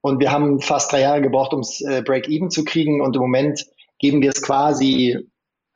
Und 0.00 0.20
wir 0.20 0.32
haben 0.32 0.60
fast 0.60 0.92
drei 0.92 1.00
Jahre 1.00 1.22
gebraucht, 1.22 1.52
ums 1.52 1.80
äh, 1.80 2.02
Break-Even 2.02 2.50
zu 2.50 2.64
kriegen. 2.64 3.00
Und 3.00 3.16
im 3.16 3.22
Moment 3.22 3.66
geben 3.98 4.20
wir 4.20 4.30
es 4.30 4.42
quasi 4.42 5.26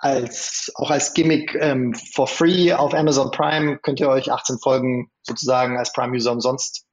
als 0.01 0.73
auch 0.77 0.91
als 0.91 1.13
Gimmick 1.13 1.55
ähm, 1.55 1.95
for 1.95 2.27
free 2.27 2.73
auf 2.73 2.95
Amazon 2.95 3.31
Prime 3.31 3.79
könnt 3.79 4.01
ihr 4.01 4.09
euch 4.09 4.33
18 4.33 4.59
Folgen 4.59 5.11
sozusagen 5.23 5.77
als 5.77 5.93
Prime-User 5.93 6.33
umsonst 6.33 6.87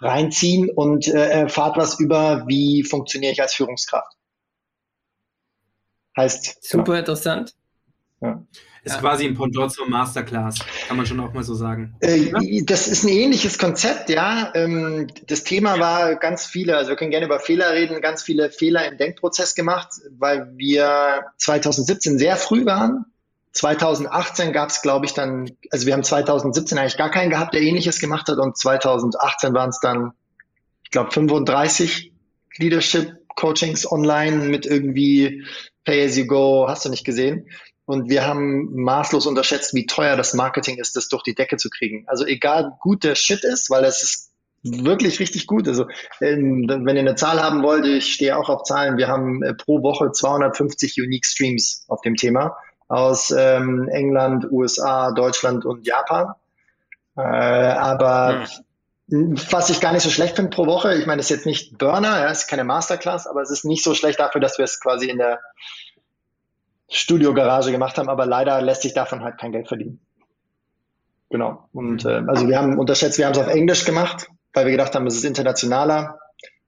reinziehen 0.00 0.70
und 0.70 1.06
äh, 1.06 1.28
erfahrt 1.28 1.76
was 1.76 2.00
über, 2.00 2.46
wie 2.48 2.82
funktioniere 2.82 3.32
ich 3.32 3.42
als 3.42 3.54
Führungskraft. 3.54 4.16
Heißt. 6.16 6.62
Super 6.64 6.84
genau. 6.84 6.98
interessant. 6.98 7.54
Ja. 8.20 8.42
Ist 8.84 8.96
ja. 8.96 9.00
quasi 9.00 9.24
ein 9.24 9.34
Pendant 9.34 9.72
zur 9.72 9.88
Masterclass, 9.88 10.58
kann 10.86 10.98
man 10.98 11.06
schon 11.06 11.18
auch 11.18 11.32
mal 11.32 11.42
so 11.42 11.54
sagen. 11.54 11.94
Äh, 12.00 12.62
das 12.64 12.86
ist 12.86 13.04
ein 13.04 13.08
ähnliches 13.08 13.58
Konzept, 13.58 14.10
ja. 14.10 14.52
Ähm, 14.54 15.06
das 15.26 15.42
Thema 15.42 15.80
war 15.80 16.16
ganz 16.16 16.44
viele, 16.44 16.76
also 16.76 16.90
wir 16.90 16.96
können 16.96 17.10
gerne 17.10 17.24
über 17.24 17.40
Fehler 17.40 17.72
reden, 17.72 18.02
ganz 18.02 18.22
viele 18.22 18.50
Fehler 18.50 18.86
im 18.86 18.98
Denkprozess 18.98 19.54
gemacht, 19.54 19.88
weil 20.18 20.52
wir 20.56 21.24
2017 21.38 22.18
sehr 22.18 22.36
früh 22.36 22.66
waren. 22.66 23.06
2018 23.52 24.52
gab 24.52 24.68
es, 24.68 24.82
glaube 24.82 25.06
ich, 25.06 25.14
dann, 25.14 25.50
also 25.70 25.86
wir 25.86 25.94
haben 25.94 26.04
2017 26.04 26.76
eigentlich 26.76 26.98
gar 26.98 27.10
keinen 27.10 27.30
gehabt, 27.30 27.54
der 27.54 27.62
ähnliches 27.62 28.00
gemacht 28.00 28.28
hat 28.28 28.36
und 28.36 28.58
2018 28.58 29.54
waren 29.54 29.70
es 29.70 29.80
dann, 29.80 30.12
ich 30.82 30.90
glaube, 30.90 31.10
35 31.10 32.12
Leadership 32.58 33.14
Coachings 33.34 33.90
online 33.90 34.48
mit 34.48 34.66
irgendwie 34.66 35.44
Pay 35.84 36.04
as 36.04 36.16
you 36.16 36.26
go, 36.26 36.66
hast 36.68 36.84
du 36.84 36.90
nicht 36.90 37.04
gesehen. 37.04 37.48
Und 37.86 38.08
wir 38.08 38.26
haben 38.26 38.74
maßlos 38.82 39.26
unterschätzt, 39.26 39.74
wie 39.74 39.86
teuer 39.86 40.16
das 40.16 40.32
Marketing 40.32 40.78
ist, 40.78 40.96
das 40.96 41.08
durch 41.08 41.22
die 41.22 41.34
Decke 41.34 41.56
zu 41.56 41.68
kriegen. 41.68 42.04
Also 42.06 42.24
egal 42.24 42.76
gut 42.80 43.04
der 43.04 43.14
Shit 43.14 43.44
ist, 43.44 43.68
weil 43.68 43.82
das 43.82 44.02
ist 44.02 44.30
wirklich 44.62 45.20
richtig 45.20 45.46
gut. 45.46 45.68
Also 45.68 45.86
ähm, 46.20 46.66
wenn 46.66 46.96
ihr 46.96 47.02
eine 47.02 47.14
Zahl 47.14 47.42
haben 47.42 47.62
wollt, 47.62 47.84
ich 47.84 48.12
stehe 48.12 48.36
auch 48.38 48.48
auf 48.48 48.62
Zahlen. 48.62 48.96
Wir 48.96 49.08
haben 49.08 49.42
äh, 49.42 49.52
pro 49.52 49.82
Woche 49.82 50.12
250 50.12 50.98
Unique 50.98 51.26
Streams 51.26 51.84
auf 51.88 52.00
dem 52.00 52.16
Thema 52.16 52.56
aus 52.88 53.30
ähm, 53.36 53.88
England, 53.88 54.46
USA, 54.50 55.12
Deutschland 55.12 55.64
und 55.64 55.86
Japan. 55.86 56.32
Äh, 57.16 57.20
aber 57.20 58.46
hm. 59.08 59.36
was 59.50 59.70
ich 59.70 59.80
gar 59.80 59.92
nicht 59.92 60.02
so 60.02 60.10
schlecht 60.10 60.36
finde 60.36 60.50
pro 60.50 60.66
Woche, 60.66 60.94
ich 60.94 61.06
meine, 61.06 61.18
das 61.18 61.26
ist 61.26 61.36
jetzt 61.36 61.46
nicht 61.46 61.78
Burner, 61.78 62.20
ja, 62.20 62.26
ist 62.28 62.48
keine 62.48 62.64
Masterclass, 62.64 63.26
aber 63.26 63.42
es 63.42 63.50
ist 63.50 63.64
nicht 63.64 63.84
so 63.84 63.94
schlecht 63.94 64.20
dafür, 64.20 64.40
dass 64.40 64.58
wir 64.58 64.64
es 64.64 64.80
quasi 64.80 65.08
in 65.08 65.18
der 65.18 65.40
Studiogarage 66.88 67.70
gemacht 67.70 67.98
haben, 67.98 68.08
aber 68.08 68.26
leider 68.26 68.60
lässt 68.62 68.82
sich 68.82 68.94
davon 68.94 69.22
halt 69.22 69.38
kein 69.38 69.52
Geld 69.52 69.68
verdienen. 69.68 70.00
Genau. 71.30 71.68
Und 71.72 72.04
äh, 72.04 72.22
also 72.26 72.48
wir 72.48 72.58
haben 72.58 72.78
unterschätzt, 72.78 73.18
wir 73.18 73.26
haben 73.26 73.32
es 73.32 73.38
auf 73.38 73.48
Englisch 73.48 73.84
gemacht, 73.84 74.28
weil 74.52 74.66
wir 74.66 74.72
gedacht 74.72 74.94
haben, 74.94 75.06
es 75.06 75.16
ist 75.16 75.24
internationaler. 75.24 76.18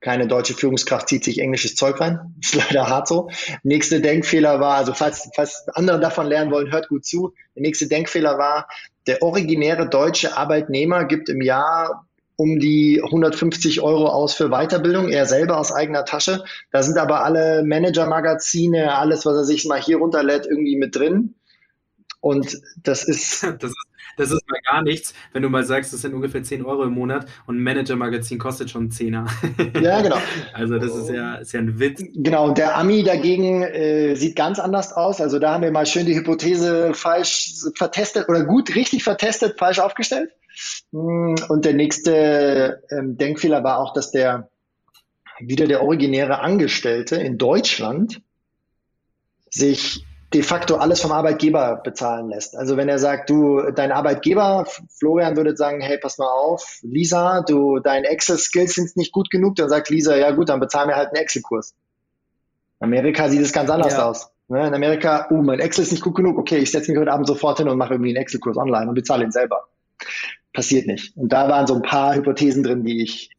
Keine 0.01 0.27
deutsche 0.27 0.55
Führungskraft 0.55 1.09
zieht 1.09 1.25
sich 1.25 1.41
englisches 1.41 1.75
Zeug 1.75 2.01
rein. 2.01 2.35
Ist 2.41 2.55
leider 2.55 2.89
hart 2.89 3.09
so. 3.09 3.31
Nächste 3.63 4.01
Denkfehler 4.01 4.61
war, 4.61 4.75
also 4.75 4.93
falls, 4.93 5.31
falls 5.35 5.67
andere 5.75 6.01
davon 6.01 6.27
lernen 6.27 6.51
wollen, 6.51 6.71
hört 6.71 6.89
gut 6.89 7.05
zu. 7.05 7.33
Der 7.55 7.63
nächste 7.63 7.89
Denkfehler 7.89 8.39
war, 8.39 8.69
der 9.07 9.23
originäre 9.23 9.89
deutsche 9.89 10.37
Arbeitnehmer 10.37 11.05
gibt 11.05 11.29
im 11.29 11.41
Jahr 11.41 12.06
um 12.37 12.59
die 12.59 13.01
150 13.03 13.81
Euro 13.81 14.09
aus 14.09 14.35
für 14.35 14.51
Weiterbildung, 14.51 15.09
er 15.09 15.27
selber 15.27 15.59
aus 15.59 15.73
eigener 15.73 16.05
Tasche. 16.05 16.45
Da 16.71 16.83
sind 16.83 16.99
aber 16.99 17.25
alle 17.25 17.65
Manager-Magazine, 17.65 18.95
alles, 18.95 19.25
was 19.25 19.37
er 19.37 19.45
sich 19.45 19.65
mal 19.65 19.81
hier 19.81 19.97
runterlädt, 19.99 20.47
irgendwie 20.47 20.77
mit 20.77 20.95
drin. 20.95 21.35
Und 22.21 22.61
das 22.83 23.05
ist. 23.05 23.47
Das 23.59 23.71
ist, 23.71 23.87
das 24.17 24.31
ist 24.33 24.49
mal 24.49 24.61
gar 24.71 24.83
nichts, 24.83 25.13
wenn 25.33 25.43
du 25.43 25.51
mal 25.51 25.65
sagst, 25.65 25.93
das 25.93 26.01
sind 26.01 26.15
ungefähr 26.15 26.43
10 26.43 26.65
Euro 26.65 26.85
im 26.85 26.93
Monat 26.93 27.27
und 27.47 27.59
ein 27.59 27.63
Manager-Magazin 27.63 28.39
kostet 28.39 28.71
schon 28.71 28.91
10er. 28.91 29.27
Ja, 29.83 30.01
genau. 30.01 30.17
Also, 30.55 30.79
das 30.79 30.95
ist 30.95 31.11
ja, 31.11 31.35
ist 31.37 31.53
ja 31.53 31.61
ein 31.61 31.79
Witz. 31.79 32.03
Genau, 32.15 32.49
und 32.49 32.57
der 32.57 32.79
Ami 32.79 33.03
dagegen 33.03 33.63
äh, 33.63 34.15
sieht 34.15 34.35
ganz 34.35 34.59
anders 34.59 34.93
aus. 34.93 35.21
Also, 35.21 35.39
da 35.39 35.53
haben 35.53 35.63
wir 35.63 35.71
mal 35.71 35.85
schön 35.85 36.07
die 36.07 36.17
Hypothese 36.17 36.95
falsch 36.95 37.53
vertestet 37.75 38.29
oder 38.29 38.45
gut, 38.45 38.75
richtig 38.75 39.05
vertestet, 39.05 39.59
falsch 39.59 39.81
aufgestellt. 39.81 40.31
Mm, 40.93 41.35
und 41.49 41.65
der 41.65 41.75
nächste 41.75 42.83
ähm, 42.91 43.17
Denkfehler 43.17 43.65
war 43.65 43.79
auch, 43.79 43.93
dass 43.93 44.11
der 44.11 44.49
wieder 45.39 45.67
der 45.67 45.83
originäre 45.83 46.41
Angestellte 46.41 47.17
in 47.17 47.39
Deutschland 47.39 48.23
sich 49.51 50.05
de 50.33 50.43
facto 50.43 50.77
alles 50.77 51.01
vom 51.01 51.13
Arbeitgeber 51.13 51.81
bezahlen 51.85 52.29
lässt. 52.29 52.57
Also 52.57 52.77
wenn 52.77 52.89
er 52.89 52.99
sagt, 52.99 53.31
du, 53.31 53.71
dein 53.71 53.93
Arbeitgeber, 53.93 54.67
Florian 54.99 55.37
würde 55.37 55.57
sagen, 55.57 55.81
hey, 55.81 55.99
pass 55.99 56.19
mal 56.19 56.29
auf, 56.29 56.81
Lisa, 56.83 57.43
du, 57.43 57.79
deine 57.79 58.09
Excel-Skills 58.09 58.75
sind 58.75 58.97
nicht 58.97 59.13
gut 59.13 59.31
genug, 59.31 59.55
dann 59.57 59.69
sagt 59.69 59.89
Lisa, 59.89 60.17
ja 60.17 60.33
gut, 60.33 60.49
dann 60.49 60.61
bezahlen 60.61 60.89
wir 60.89 60.97
halt 60.97 61.09
einen 61.09 61.23
Excel-Kurs. 61.23 61.75
In 62.81 62.87
Amerika 62.87 63.29
sieht 63.29 63.41
es 63.41 63.53
ganz 63.53 63.71
anders 63.71 63.95
ja. 63.95 64.09
aus. 64.09 64.31
Ne, 64.49 64.67
in 64.67 64.75
Amerika, 64.75 65.27
oh, 65.31 65.43
mein 65.43 65.59
Excel 65.59 65.85
ist 65.85 65.93
nicht 65.93 66.03
gut 66.03 66.15
genug, 66.15 66.39
okay, 66.39 66.59
ich 66.59 66.71
setze 66.71 66.91
mich 66.91 67.01
heute 67.01 67.13
Abend 67.13 67.27
sofort 67.27 67.59
hin 67.59 67.69
und 67.69 67.79
mache 67.79 67.95
irgendwie 67.95 68.11
einen 68.11 68.23
Excel-Kurs 68.23 68.57
online 68.57 68.89
und 68.89 68.95
bezahle 68.95 69.25
ihn 69.25 69.33
selber 69.33 69.69
passiert 70.57 70.87
nicht. 70.87 71.15
Und 71.17 71.29
da 71.33 71.49
waren 71.49 71.67
so 71.67 71.75
ein 71.75 71.83
paar 71.83 72.15
Hypothesen 72.15 72.63
drin, 72.63 72.83
die 72.83 73.03
ich 73.03 73.31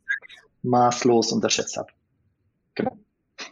maßlos 0.61 1.31
unterschätzt 1.33 1.75
habe. 1.75 1.89
Genau. 2.75 2.97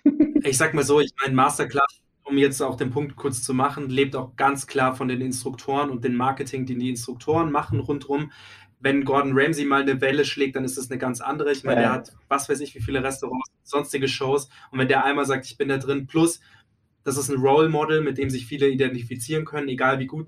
Ich 0.47 0.59
sag 0.59 0.76
mal 0.76 0.84
so, 0.84 0.99
ich 0.99 1.11
meine, 1.20 1.34
Masterclass, 1.34 2.01
um 2.24 2.38
jetzt 2.38 2.61
auch 2.61 2.78
den 2.78 2.91
Punkt 2.91 3.16
kurz 3.16 3.41
zu 3.41 3.55
machen, 3.55 3.89
lebt 3.89 4.16
auch 4.16 4.36
ganz 4.36 4.68
klar 4.68 4.95
von 4.95 5.07
den 5.07 5.20
Instruktoren 5.20 5.89
und 5.89 6.03
dem 6.03 6.16
Marketing, 6.16 6.68
den 6.68 6.78
die 6.78 6.89
Instruktoren 6.89 7.51
machen 7.51 7.80
rundherum. 7.80 8.32
Wenn 8.80 9.05
Gordon 9.05 9.32
Ramsay 9.34 9.66
mal 9.66 9.82
eine 9.82 10.01
Welle 10.01 10.24
schlägt, 10.24 10.55
dann 10.55 10.63
ist 10.63 10.78
das 10.78 10.91
eine 10.91 10.99
ganz 10.99 11.20
andere. 11.20 11.51
Ich 11.51 11.63
meine, 11.63 11.82
ja. 11.82 11.88
der 11.88 11.93
hat 11.93 12.13
was 12.28 12.47
weiß 12.47 12.59
ich, 12.59 12.76
wie 12.76 12.82
viele 12.82 13.03
Restaurants, 13.03 13.49
sonstige 13.63 14.07
Shows. 14.07 14.49
Und 14.70 14.78
wenn 14.78 14.88
der 14.88 15.03
einmal 15.03 15.26
sagt, 15.26 15.47
ich 15.47 15.57
bin 15.57 15.70
da 15.70 15.78
drin, 15.78 16.05
plus 16.05 16.39
das 17.03 17.18
ist 17.18 17.30
ein 17.30 17.39
Role 17.39 17.70
Model, 17.70 18.01
mit 18.01 18.20
dem 18.20 18.30
sich 18.30 18.45
viele 18.45 18.68
identifizieren 18.68 19.45
können, 19.45 19.68
egal 19.68 19.97
wie 19.97 20.05
gut 20.05 20.28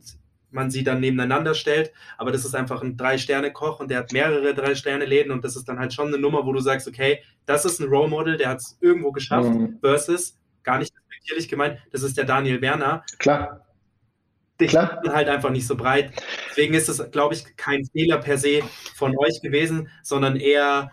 man 0.51 0.71
sie 0.71 0.83
dann 0.83 0.99
nebeneinander 0.99 1.53
stellt. 1.53 1.91
Aber 2.17 2.31
das 2.31 2.45
ist 2.45 2.55
einfach 2.55 2.81
ein 2.81 2.97
Drei-Sterne-Koch 2.97 3.79
und 3.79 3.91
der 3.91 3.99
hat 3.99 4.13
mehrere 4.13 4.53
Drei-Sterne-Läden 4.53 5.31
und 5.31 5.43
das 5.43 5.55
ist 5.55 5.67
dann 5.67 5.79
halt 5.79 5.93
schon 5.93 6.07
eine 6.07 6.17
Nummer, 6.17 6.45
wo 6.45 6.53
du 6.53 6.59
sagst, 6.59 6.87
okay, 6.87 7.23
das 7.45 7.65
ist 7.65 7.79
ein 7.79 7.89
Role 7.89 8.09
Model, 8.09 8.37
der 8.37 8.49
hat 8.49 8.59
es 8.59 8.77
irgendwo 8.81 9.11
geschafft, 9.11 9.49
mhm. 9.49 9.77
versus, 9.81 10.37
gar 10.63 10.79
nicht 10.79 10.93
respektierlich 10.95 11.49
gemeint, 11.49 11.79
das 11.91 12.03
ist 12.03 12.17
der 12.17 12.25
Daniel 12.25 12.61
Werner. 12.61 13.03
Klar. 13.19 13.63
Die 14.59 14.65
Klar. 14.65 15.01
halt 15.09 15.29
einfach 15.29 15.51
nicht 15.51 15.67
so 15.67 15.75
breit. 15.75 16.11
Deswegen 16.49 16.73
ist 16.73 16.89
es, 16.89 17.11
glaube 17.11 17.35
ich, 17.35 17.55
kein 17.57 17.85
Fehler 17.85 18.17
per 18.17 18.39
se 18.39 18.61
von 18.95 19.15
euch 19.15 19.39
gewesen, 19.41 19.89
sondern 20.01 20.35
eher 20.35 20.91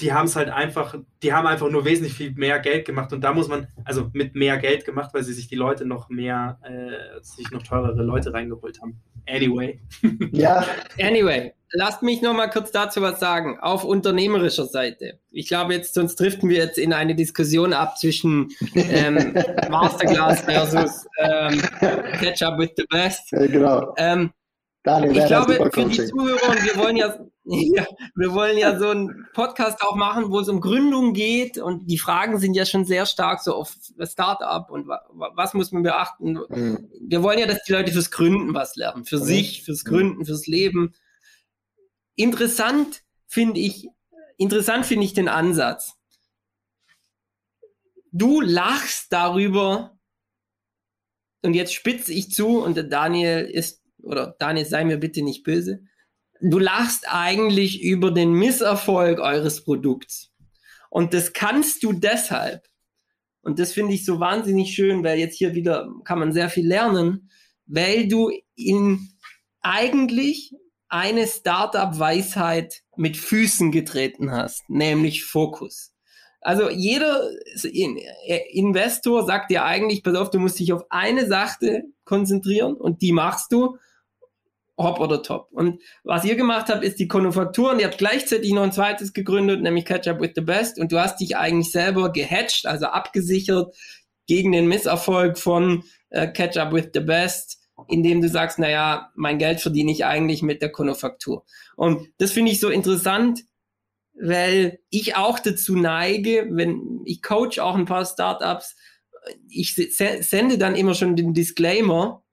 die 0.00 0.12
haben 0.12 0.26
es 0.26 0.34
halt 0.34 0.48
einfach, 0.48 0.96
die 1.22 1.32
haben 1.32 1.46
einfach 1.46 1.70
nur 1.70 1.84
wesentlich 1.84 2.14
viel 2.14 2.32
mehr 2.32 2.58
Geld 2.58 2.84
gemacht 2.84 3.12
und 3.12 3.20
da 3.20 3.32
muss 3.32 3.48
man, 3.48 3.68
also 3.84 4.10
mit 4.12 4.34
mehr 4.34 4.58
Geld 4.58 4.84
gemacht, 4.84 5.14
weil 5.14 5.22
sie 5.22 5.32
sich 5.32 5.46
die 5.46 5.54
Leute 5.54 5.84
noch 5.84 6.08
mehr, 6.08 6.58
äh, 6.62 7.22
sich 7.22 7.50
noch 7.50 7.62
teurere 7.62 8.02
Leute 8.02 8.32
reingeholt 8.32 8.80
haben. 8.80 9.00
Anyway. 9.28 9.80
Ja. 10.32 10.64
Anyway, 11.00 11.52
lasst 11.70 12.02
mich 12.02 12.20
noch 12.20 12.34
mal 12.34 12.48
kurz 12.48 12.72
dazu 12.72 13.00
was 13.02 13.20
sagen. 13.20 13.58
Auf 13.60 13.84
unternehmerischer 13.84 14.66
Seite. 14.66 15.20
Ich 15.30 15.46
glaube 15.48 15.74
jetzt, 15.74 15.94
sonst 15.94 16.16
driften 16.16 16.48
wir 16.48 16.58
jetzt 16.58 16.78
in 16.78 16.92
eine 16.92 17.14
Diskussion 17.14 17.72
ab 17.72 17.96
zwischen 17.96 18.48
ähm, 18.74 19.34
Masterclass 19.70 20.40
versus 20.40 21.06
ähm, 21.18 21.60
Catch 22.20 22.42
Up 22.42 22.58
with 22.58 22.70
the 22.76 22.84
Best. 22.90 23.30
Ja, 23.30 23.46
genau. 23.46 23.94
Ähm, 23.96 24.32
Daniel, 24.82 25.16
ich 25.16 25.26
glaube, 25.26 25.70
für 25.72 25.84
die 25.84 26.06
Zuhörer, 26.06 26.50
und 26.50 26.64
wir 26.64 26.76
wollen 26.76 26.96
ja, 26.96 27.16
ja, 27.44 27.86
wir 28.14 28.32
wollen 28.32 28.56
ja 28.56 28.78
so 28.78 28.88
einen 28.88 29.26
Podcast 29.34 29.82
auch 29.82 29.96
machen, 29.96 30.30
wo 30.30 30.40
es 30.40 30.48
um 30.48 30.60
Gründung 30.60 31.12
geht 31.12 31.58
und 31.58 31.90
die 31.90 31.98
Fragen 31.98 32.38
sind 32.38 32.54
ja 32.54 32.64
schon 32.64 32.86
sehr 32.86 33.04
stark 33.04 33.40
so 33.40 33.54
auf 33.54 33.76
Startup 34.02 34.70
und 34.70 34.88
was 34.88 35.52
muss 35.52 35.70
man 35.70 35.82
beachten. 35.82 36.38
Mhm. 36.48 36.90
Wir 37.00 37.22
wollen 37.22 37.38
ja, 37.38 37.46
dass 37.46 37.62
die 37.64 37.72
Leute 37.72 37.92
fürs 37.92 38.10
Gründen 38.10 38.54
was 38.54 38.76
lernen, 38.76 39.04
für 39.04 39.18
mhm. 39.18 39.24
sich, 39.24 39.62
fürs 39.62 39.84
Gründen, 39.84 40.24
fürs 40.24 40.46
Leben. 40.46 40.94
Interessant 42.16 43.02
finde 43.26 43.60
ich, 43.60 43.88
interessant 44.38 44.86
finde 44.86 45.04
ich 45.04 45.12
den 45.12 45.28
Ansatz. 45.28 45.94
Du 48.10 48.40
lachst 48.40 49.12
darüber 49.12 49.98
und 51.42 51.52
jetzt 51.52 51.74
spitze 51.74 52.12
ich 52.12 52.30
zu 52.30 52.62
und 52.62 52.76
der 52.76 52.84
Daniel 52.84 53.44
ist 53.44 53.82
oder 54.02 54.34
Daniel, 54.38 54.66
sei 54.66 54.84
mir 54.84 54.98
bitte 54.98 55.22
nicht 55.22 55.44
böse, 55.44 55.84
du 56.40 56.58
lachst 56.58 57.06
eigentlich 57.08 57.82
über 57.82 58.10
den 58.10 58.32
Misserfolg 58.32 59.18
eures 59.20 59.64
Produkts. 59.64 60.30
Und 60.90 61.14
das 61.14 61.32
kannst 61.32 61.82
du 61.82 61.92
deshalb, 61.92 62.66
und 63.42 63.58
das 63.58 63.72
finde 63.72 63.94
ich 63.94 64.04
so 64.04 64.20
wahnsinnig 64.20 64.74
schön, 64.74 65.04
weil 65.04 65.18
jetzt 65.18 65.36
hier 65.36 65.54
wieder 65.54 65.88
kann 66.04 66.18
man 66.18 66.32
sehr 66.32 66.48
viel 66.48 66.66
lernen, 66.66 67.30
weil 67.66 68.08
du 68.08 68.30
in 68.54 69.08
eigentlich 69.60 70.52
eine 70.88 71.26
Startup-Weisheit 71.26 72.82
mit 72.96 73.16
Füßen 73.16 73.72
getreten 73.72 74.30
hast, 74.30 74.68
nämlich 74.70 75.24
Fokus. 75.24 75.92
Also 76.40 76.70
jeder 76.70 77.28
Investor 78.52 79.24
sagt 79.24 79.50
dir 79.50 79.64
eigentlich, 79.64 80.02
pass 80.02 80.14
auf, 80.14 80.30
du 80.30 80.38
musst 80.38 80.58
dich 80.58 80.72
auf 80.72 80.84
eine 80.90 81.26
Sache 81.26 81.84
konzentrieren 82.04 82.74
und 82.74 83.02
die 83.02 83.12
machst 83.12 83.50
du 83.50 83.78
hopp 84.76 85.00
oder 85.00 85.22
top. 85.22 85.48
Und 85.52 85.80
was 86.02 86.24
ihr 86.24 86.34
gemacht 86.34 86.68
habt, 86.68 86.84
ist 86.84 86.98
die 86.98 87.08
Konufaktur 87.08 87.72
und 87.72 87.80
ihr 87.80 87.86
habt 87.86 87.98
gleichzeitig 87.98 88.52
noch 88.52 88.62
ein 88.62 88.72
zweites 88.72 89.12
gegründet, 89.12 89.62
nämlich 89.62 89.84
Catch 89.84 90.08
Up 90.08 90.20
with 90.20 90.32
the 90.34 90.40
Best 90.40 90.78
und 90.78 90.90
du 90.90 90.98
hast 90.98 91.20
dich 91.20 91.36
eigentlich 91.36 91.70
selber 91.70 92.12
gehatcht, 92.12 92.66
also 92.66 92.86
abgesichert 92.86 93.74
gegen 94.26 94.52
den 94.52 94.66
Misserfolg 94.66 95.38
von 95.38 95.84
äh, 96.10 96.26
Catch 96.28 96.56
Up 96.56 96.72
with 96.72 96.90
the 96.92 97.00
Best, 97.00 97.60
indem 97.88 98.20
du 98.20 98.28
sagst, 98.28 98.58
naja, 98.58 99.10
mein 99.14 99.38
Geld 99.38 99.60
verdiene 99.60 99.92
ich 99.92 100.04
eigentlich 100.04 100.42
mit 100.42 100.62
der 100.62 100.72
Konufaktur. 100.72 101.44
Und 101.76 102.08
das 102.18 102.32
finde 102.32 102.52
ich 102.52 102.60
so 102.60 102.68
interessant, 102.68 103.44
weil 104.14 104.78
ich 104.90 105.16
auch 105.16 105.38
dazu 105.38 105.76
neige, 105.76 106.48
wenn 106.50 107.02
ich 107.04 107.22
coach 107.22 107.58
auch 107.58 107.74
ein 107.74 107.84
paar 107.84 108.06
Startups, 108.06 108.76
ich 109.48 109.74
sende 109.74 110.58
dann 110.58 110.76
immer 110.76 110.94
schon 110.94 111.16
den 111.16 111.32
Disclaimer, 111.32 112.23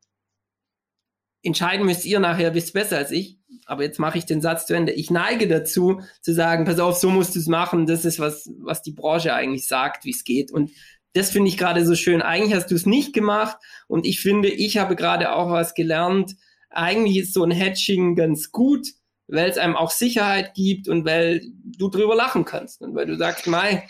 entscheiden 1.43 1.85
müsst 1.85 2.05
ihr 2.05 2.19
nachher, 2.19 2.53
wisst 2.53 2.73
besser 2.73 2.97
als 2.97 3.11
ich. 3.11 3.37
Aber 3.65 3.83
jetzt 3.83 3.99
mache 3.99 4.17
ich 4.17 4.25
den 4.25 4.41
Satz 4.41 4.65
zu 4.65 4.73
Ende. 4.73 4.91
Ich 4.91 5.11
neige 5.11 5.47
dazu, 5.47 6.01
zu 6.21 6.33
sagen, 6.33 6.65
pass 6.65 6.79
auf, 6.79 6.97
so 6.97 7.09
musst 7.09 7.35
du 7.35 7.39
es 7.39 7.47
machen. 7.47 7.85
Das 7.85 8.05
ist 8.05 8.19
was, 8.19 8.49
was 8.59 8.81
die 8.81 8.91
Branche 8.91 9.33
eigentlich 9.33 9.67
sagt, 9.67 10.03
wie 10.05 10.11
es 10.11 10.23
geht. 10.23 10.51
Und 10.51 10.71
das 11.13 11.31
finde 11.31 11.49
ich 11.49 11.57
gerade 11.57 11.85
so 11.85 11.95
schön. 11.95 12.21
Eigentlich 12.21 12.53
hast 12.53 12.71
du 12.71 12.75
es 12.75 12.85
nicht 12.85 13.13
gemacht. 13.13 13.57
Und 13.87 14.05
ich 14.05 14.19
finde, 14.19 14.49
ich 14.49 14.77
habe 14.77 14.95
gerade 14.95 15.33
auch 15.33 15.51
was 15.51 15.73
gelernt. 15.73 16.35
Eigentlich 16.69 17.17
ist 17.17 17.33
so 17.33 17.43
ein 17.43 17.51
Hatching 17.51 18.15
ganz 18.15 18.51
gut, 18.51 18.87
weil 19.27 19.49
es 19.49 19.57
einem 19.57 19.75
auch 19.75 19.91
Sicherheit 19.91 20.53
gibt 20.53 20.87
und 20.87 21.05
weil 21.05 21.41
du 21.63 21.89
drüber 21.89 22.15
lachen 22.15 22.45
kannst. 22.45 22.81
Und 22.81 22.95
weil 22.95 23.05
du 23.05 23.17
sagst, 23.17 23.47
Mai, 23.47 23.87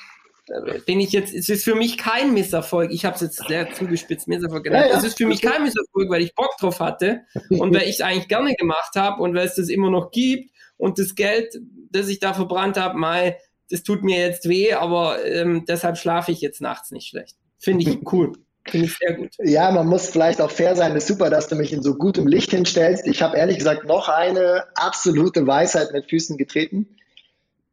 bin 0.86 1.00
ich 1.00 1.12
jetzt, 1.12 1.34
es 1.34 1.50
ist 1.50 1.64
für 1.64 1.76
mich 1.76 1.98
kein 1.98 2.34
Misserfolg. 2.34 2.92
Ich 2.92 3.06
habe 3.06 3.16
es 3.16 3.22
jetzt 3.22 3.48
sehr 3.48 3.72
zugespitzt 3.74 4.28
Misserfolg 4.28 4.64
genannt. 4.64 4.86
Ja, 4.88 4.92
ja. 4.94 4.98
Es 4.98 5.04
ist 5.04 5.18
für 5.18 5.26
mich 5.26 5.42
kein 5.42 5.64
Misserfolg, 5.64 6.10
weil 6.10 6.22
ich 6.22 6.36
Bock 6.36 6.56
drauf 6.60 6.80
hatte 6.80 7.22
und 7.50 7.74
weil 7.74 7.84
ich 7.84 7.96
es 7.96 8.02
eigentlich 8.02 8.28
gerne 8.28 8.54
gemacht 8.56 8.96
habe 8.96 9.22
und 9.22 9.34
weil 9.34 9.48
es 9.48 9.56
das 9.56 9.70
immer 9.70 9.90
noch 9.90 10.12
gibt 10.12 10.52
und 10.78 11.00
das 11.00 11.16
Geld, 11.16 11.60
das 11.92 12.08
ich 12.10 12.20
da 12.20 12.34
verbrannt 12.34 12.78
habe, 12.78 12.98
mal, 12.98 13.38
das 13.70 13.84
tut 13.84 14.04
mir 14.04 14.20
jetzt 14.20 14.50
weh, 14.50 14.74
aber 14.74 15.24
ähm, 15.26 15.66
deshalb 15.68 15.98
schlafe 15.98 16.32
ich 16.32 16.42
jetzt 16.42 16.62
nachts 16.62 16.92
nicht 16.92 17.08
schlecht. 17.08 17.38
Finde 17.58 17.90
ich 17.90 18.12
cool. 18.12 18.34
Finde 18.68 18.88
ich 18.88 18.98
sehr 18.98 19.14
gut. 19.14 19.30
Ja, 19.44 19.72
man 19.72 19.88
muss 19.88 20.10
vielleicht 20.10 20.40
auch 20.40 20.52
fair 20.52 20.76
sein. 20.76 20.92
Es 20.96 21.04
ist 21.04 21.08
super, 21.08 21.30
dass 21.30 21.48
du 21.48 21.56
mich 21.56 21.74
in 21.74 21.82
so 21.82 21.96
gutem 21.96 22.28
Licht 22.28 22.52
hinstellst. 22.52 23.08
Ich 23.08 23.22
habe 23.22 23.38
ehrlich 23.38 23.58
gesagt 23.58 23.86
noch 23.86 24.08
eine 24.08 24.66
absolute 24.76 25.48
Weisheit 25.48 25.94
mit 25.94 26.10
Füßen 26.10 26.38
getreten 26.38 26.98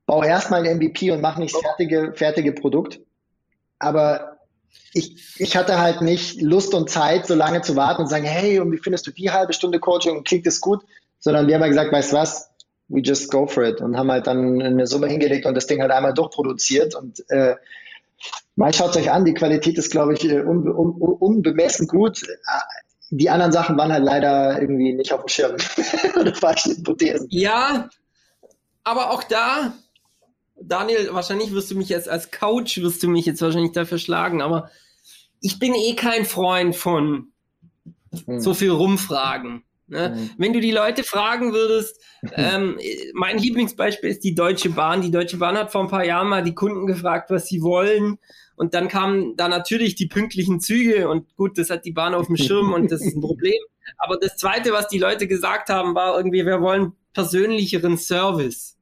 bau 0.08 0.24
erstmal 0.24 0.66
ein 0.66 0.78
MVP 0.78 1.10
und 1.10 1.20
mach 1.20 1.36
nicht 1.36 1.54
das 1.54 1.60
fertige, 1.60 2.12
fertige 2.14 2.52
Produkt. 2.52 2.98
Aber 3.78 4.38
ich, 4.94 5.36
ich 5.38 5.54
hatte 5.54 5.78
halt 5.78 6.00
nicht 6.00 6.40
Lust 6.40 6.72
und 6.72 6.88
Zeit, 6.88 7.26
so 7.26 7.34
lange 7.34 7.60
zu 7.60 7.76
warten 7.76 8.02
und 8.02 8.08
sagen, 8.08 8.24
hey, 8.24 8.58
und 8.58 8.72
wie 8.72 8.78
findest 8.78 9.06
du 9.06 9.10
die 9.10 9.30
halbe 9.30 9.52
Stunde 9.52 9.78
Coaching 9.78 10.16
und 10.16 10.26
klingt 10.26 10.46
es 10.46 10.62
gut? 10.62 10.82
Sondern 11.18 11.46
wir 11.46 11.54
haben 11.54 11.60
halt 11.60 11.72
gesagt, 11.72 11.92
weißt 11.92 12.12
du 12.12 12.16
was, 12.16 12.50
we 12.88 13.00
just 13.00 13.30
go 13.30 13.46
for 13.46 13.64
it 13.64 13.82
und 13.82 13.98
haben 13.98 14.10
halt 14.10 14.26
dann 14.26 14.62
eine 14.62 14.86
Summe 14.86 15.08
hingelegt 15.08 15.44
und 15.44 15.54
das 15.54 15.66
Ding 15.66 15.82
halt 15.82 15.90
einmal 15.90 16.14
durchproduziert 16.14 16.94
und 16.94 17.22
äh, 17.28 17.56
mal 18.56 18.72
schaut 18.72 18.96
euch 18.96 19.10
an, 19.10 19.26
die 19.26 19.34
Qualität 19.34 19.76
ist, 19.76 19.90
glaube 19.90 20.14
ich, 20.14 20.24
unbe 20.24 20.74
un 20.74 20.92
unbemessen 20.92 21.86
gut. 21.86 22.22
Die 23.10 23.28
anderen 23.28 23.52
Sachen 23.52 23.76
waren 23.76 23.92
halt 23.92 24.04
leider 24.04 24.58
irgendwie 24.58 24.94
nicht 24.94 25.12
auf 25.12 25.20
dem 25.20 25.28
Schirm 25.28 25.56
oder 26.18 26.34
falschen 26.34 26.78
Hypothesen. 26.78 27.26
Ja, 27.30 27.90
aber 28.84 29.10
auch 29.10 29.22
da 29.22 29.74
Daniel, 30.60 31.10
wahrscheinlich 31.12 31.52
wirst 31.52 31.70
du 31.70 31.76
mich 31.76 31.88
jetzt 31.88 32.08
als 32.08 32.30
Coach, 32.30 32.80
wirst 32.80 33.02
du 33.02 33.08
mich 33.08 33.26
jetzt 33.26 33.42
wahrscheinlich 33.42 33.72
dafür 33.72 33.98
schlagen, 33.98 34.42
aber 34.42 34.70
ich 35.40 35.58
bin 35.58 35.74
eh 35.74 35.94
kein 35.94 36.24
Freund 36.24 36.74
von 36.74 37.32
hm. 38.26 38.40
so 38.40 38.54
viel 38.54 38.70
rumfragen. 38.70 39.64
Ne? 39.86 40.14
Hm. 40.14 40.30
Wenn 40.36 40.52
du 40.52 40.60
die 40.60 40.70
Leute 40.70 41.04
fragen 41.04 41.52
würdest, 41.52 42.00
ähm, 42.34 42.78
mein 43.14 43.38
Lieblingsbeispiel 43.38 44.10
ist 44.10 44.24
die 44.24 44.34
Deutsche 44.34 44.70
Bahn. 44.70 45.02
Die 45.02 45.10
Deutsche 45.10 45.38
Bahn 45.38 45.56
hat 45.56 45.72
vor 45.72 45.82
ein 45.82 45.88
paar 45.88 46.04
Jahren 46.04 46.28
mal 46.28 46.42
die 46.42 46.54
Kunden 46.54 46.86
gefragt, 46.86 47.30
was 47.30 47.46
sie 47.46 47.62
wollen. 47.62 48.18
Und 48.56 48.74
dann 48.74 48.88
kamen 48.88 49.36
da 49.36 49.48
natürlich 49.48 49.94
die 49.94 50.08
pünktlichen 50.08 50.60
Züge 50.60 51.08
und 51.08 51.36
gut, 51.36 51.58
das 51.58 51.70
hat 51.70 51.84
die 51.84 51.92
Bahn 51.92 52.14
auf 52.14 52.26
dem 52.26 52.36
Schirm 52.36 52.72
und 52.72 52.90
das 52.90 53.02
ist 53.02 53.16
ein 53.16 53.20
Problem. 53.22 53.62
Aber 53.98 54.18
das 54.18 54.36
Zweite, 54.36 54.72
was 54.72 54.88
die 54.88 54.98
Leute 54.98 55.28
gesagt 55.28 55.68
haben, 55.68 55.94
war 55.94 56.16
irgendwie, 56.16 56.44
wir 56.44 56.60
wollen 56.60 56.92
persönlicheren 57.14 57.96
Service. 57.96 58.77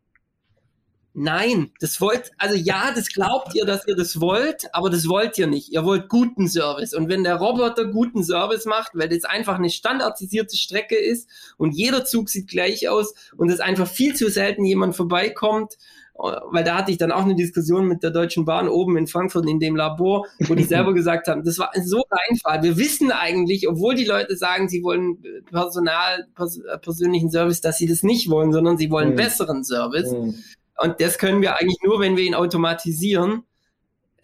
Nein, 1.18 1.70
das 1.80 1.98
wollt, 2.02 2.30
also 2.36 2.54
ja, 2.56 2.92
das 2.94 3.08
glaubt 3.08 3.54
ihr, 3.54 3.64
dass 3.64 3.88
ihr 3.88 3.96
das 3.96 4.20
wollt, 4.20 4.68
aber 4.74 4.90
das 4.90 5.08
wollt 5.08 5.38
ihr 5.38 5.46
nicht. 5.46 5.72
Ihr 5.72 5.82
wollt 5.82 6.10
guten 6.10 6.46
Service. 6.46 6.92
Und 6.92 7.08
wenn 7.08 7.24
der 7.24 7.36
Roboter 7.36 7.86
guten 7.86 8.22
Service 8.22 8.66
macht, 8.66 8.90
weil 8.92 9.08
das 9.08 9.24
einfach 9.24 9.54
eine 9.54 9.70
standardisierte 9.70 10.58
Strecke 10.58 10.94
ist 10.94 11.30
und 11.56 11.74
jeder 11.74 12.04
Zug 12.04 12.28
sieht 12.28 12.48
gleich 12.48 12.90
aus 12.90 13.14
und 13.34 13.48
es 13.48 13.60
einfach 13.60 13.86
viel 13.88 14.14
zu 14.14 14.28
selten 14.28 14.66
jemand 14.66 14.94
vorbeikommt, 14.94 15.78
weil 16.12 16.64
da 16.64 16.76
hatte 16.76 16.90
ich 16.92 16.98
dann 16.98 17.12
auch 17.12 17.24
eine 17.24 17.34
Diskussion 17.34 17.88
mit 17.88 18.02
der 18.02 18.10
Deutschen 18.10 18.44
Bahn 18.44 18.68
oben 18.68 18.98
in 18.98 19.06
Frankfurt 19.06 19.48
in 19.48 19.58
dem 19.58 19.74
Labor, 19.74 20.26
wo 20.40 20.54
die 20.54 20.64
selber 20.64 20.92
gesagt 20.94 21.28
haben, 21.28 21.44
das 21.44 21.58
war 21.58 21.70
so 21.82 22.04
einfach. 22.28 22.62
Wir 22.62 22.76
wissen 22.76 23.10
eigentlich, 23.10 23.66
obwohl 23.68 23.94
die 23.94 24.04
Leute 24.04 24.36
sagen, 24.36 24.68
sie 24.68 24.82
wollen 24.82 25.22
Personal, 25.50 26.26
pers 26.34 26.60
persönlichen 26.82 27.30
Service, 27.30 27.62
dass 27.62 27.78
sie 27.78 27.86
das 27.86 28.02
nicht 28.02 28.28
wollen, 28.28 28.52
sondern 28.52 28.76
sie 28.76 28.90
wollen 28.90 29.12
mhm. 29.12 29.16
besseren 29.16 29.64
Service. 29.64 30.12
Mhm. 30.12 30.34
Und 30.78 31.00
das 31.00 31.18
können 31.18 31.42
wir 31.42 31.54
eigentlich 31.54 31.78
nur, 31.82 32.00
wenn 32.00 32.16
wir 32.16 32.24
ihn 32.24 32.34
automatisieren. 32.34 33.44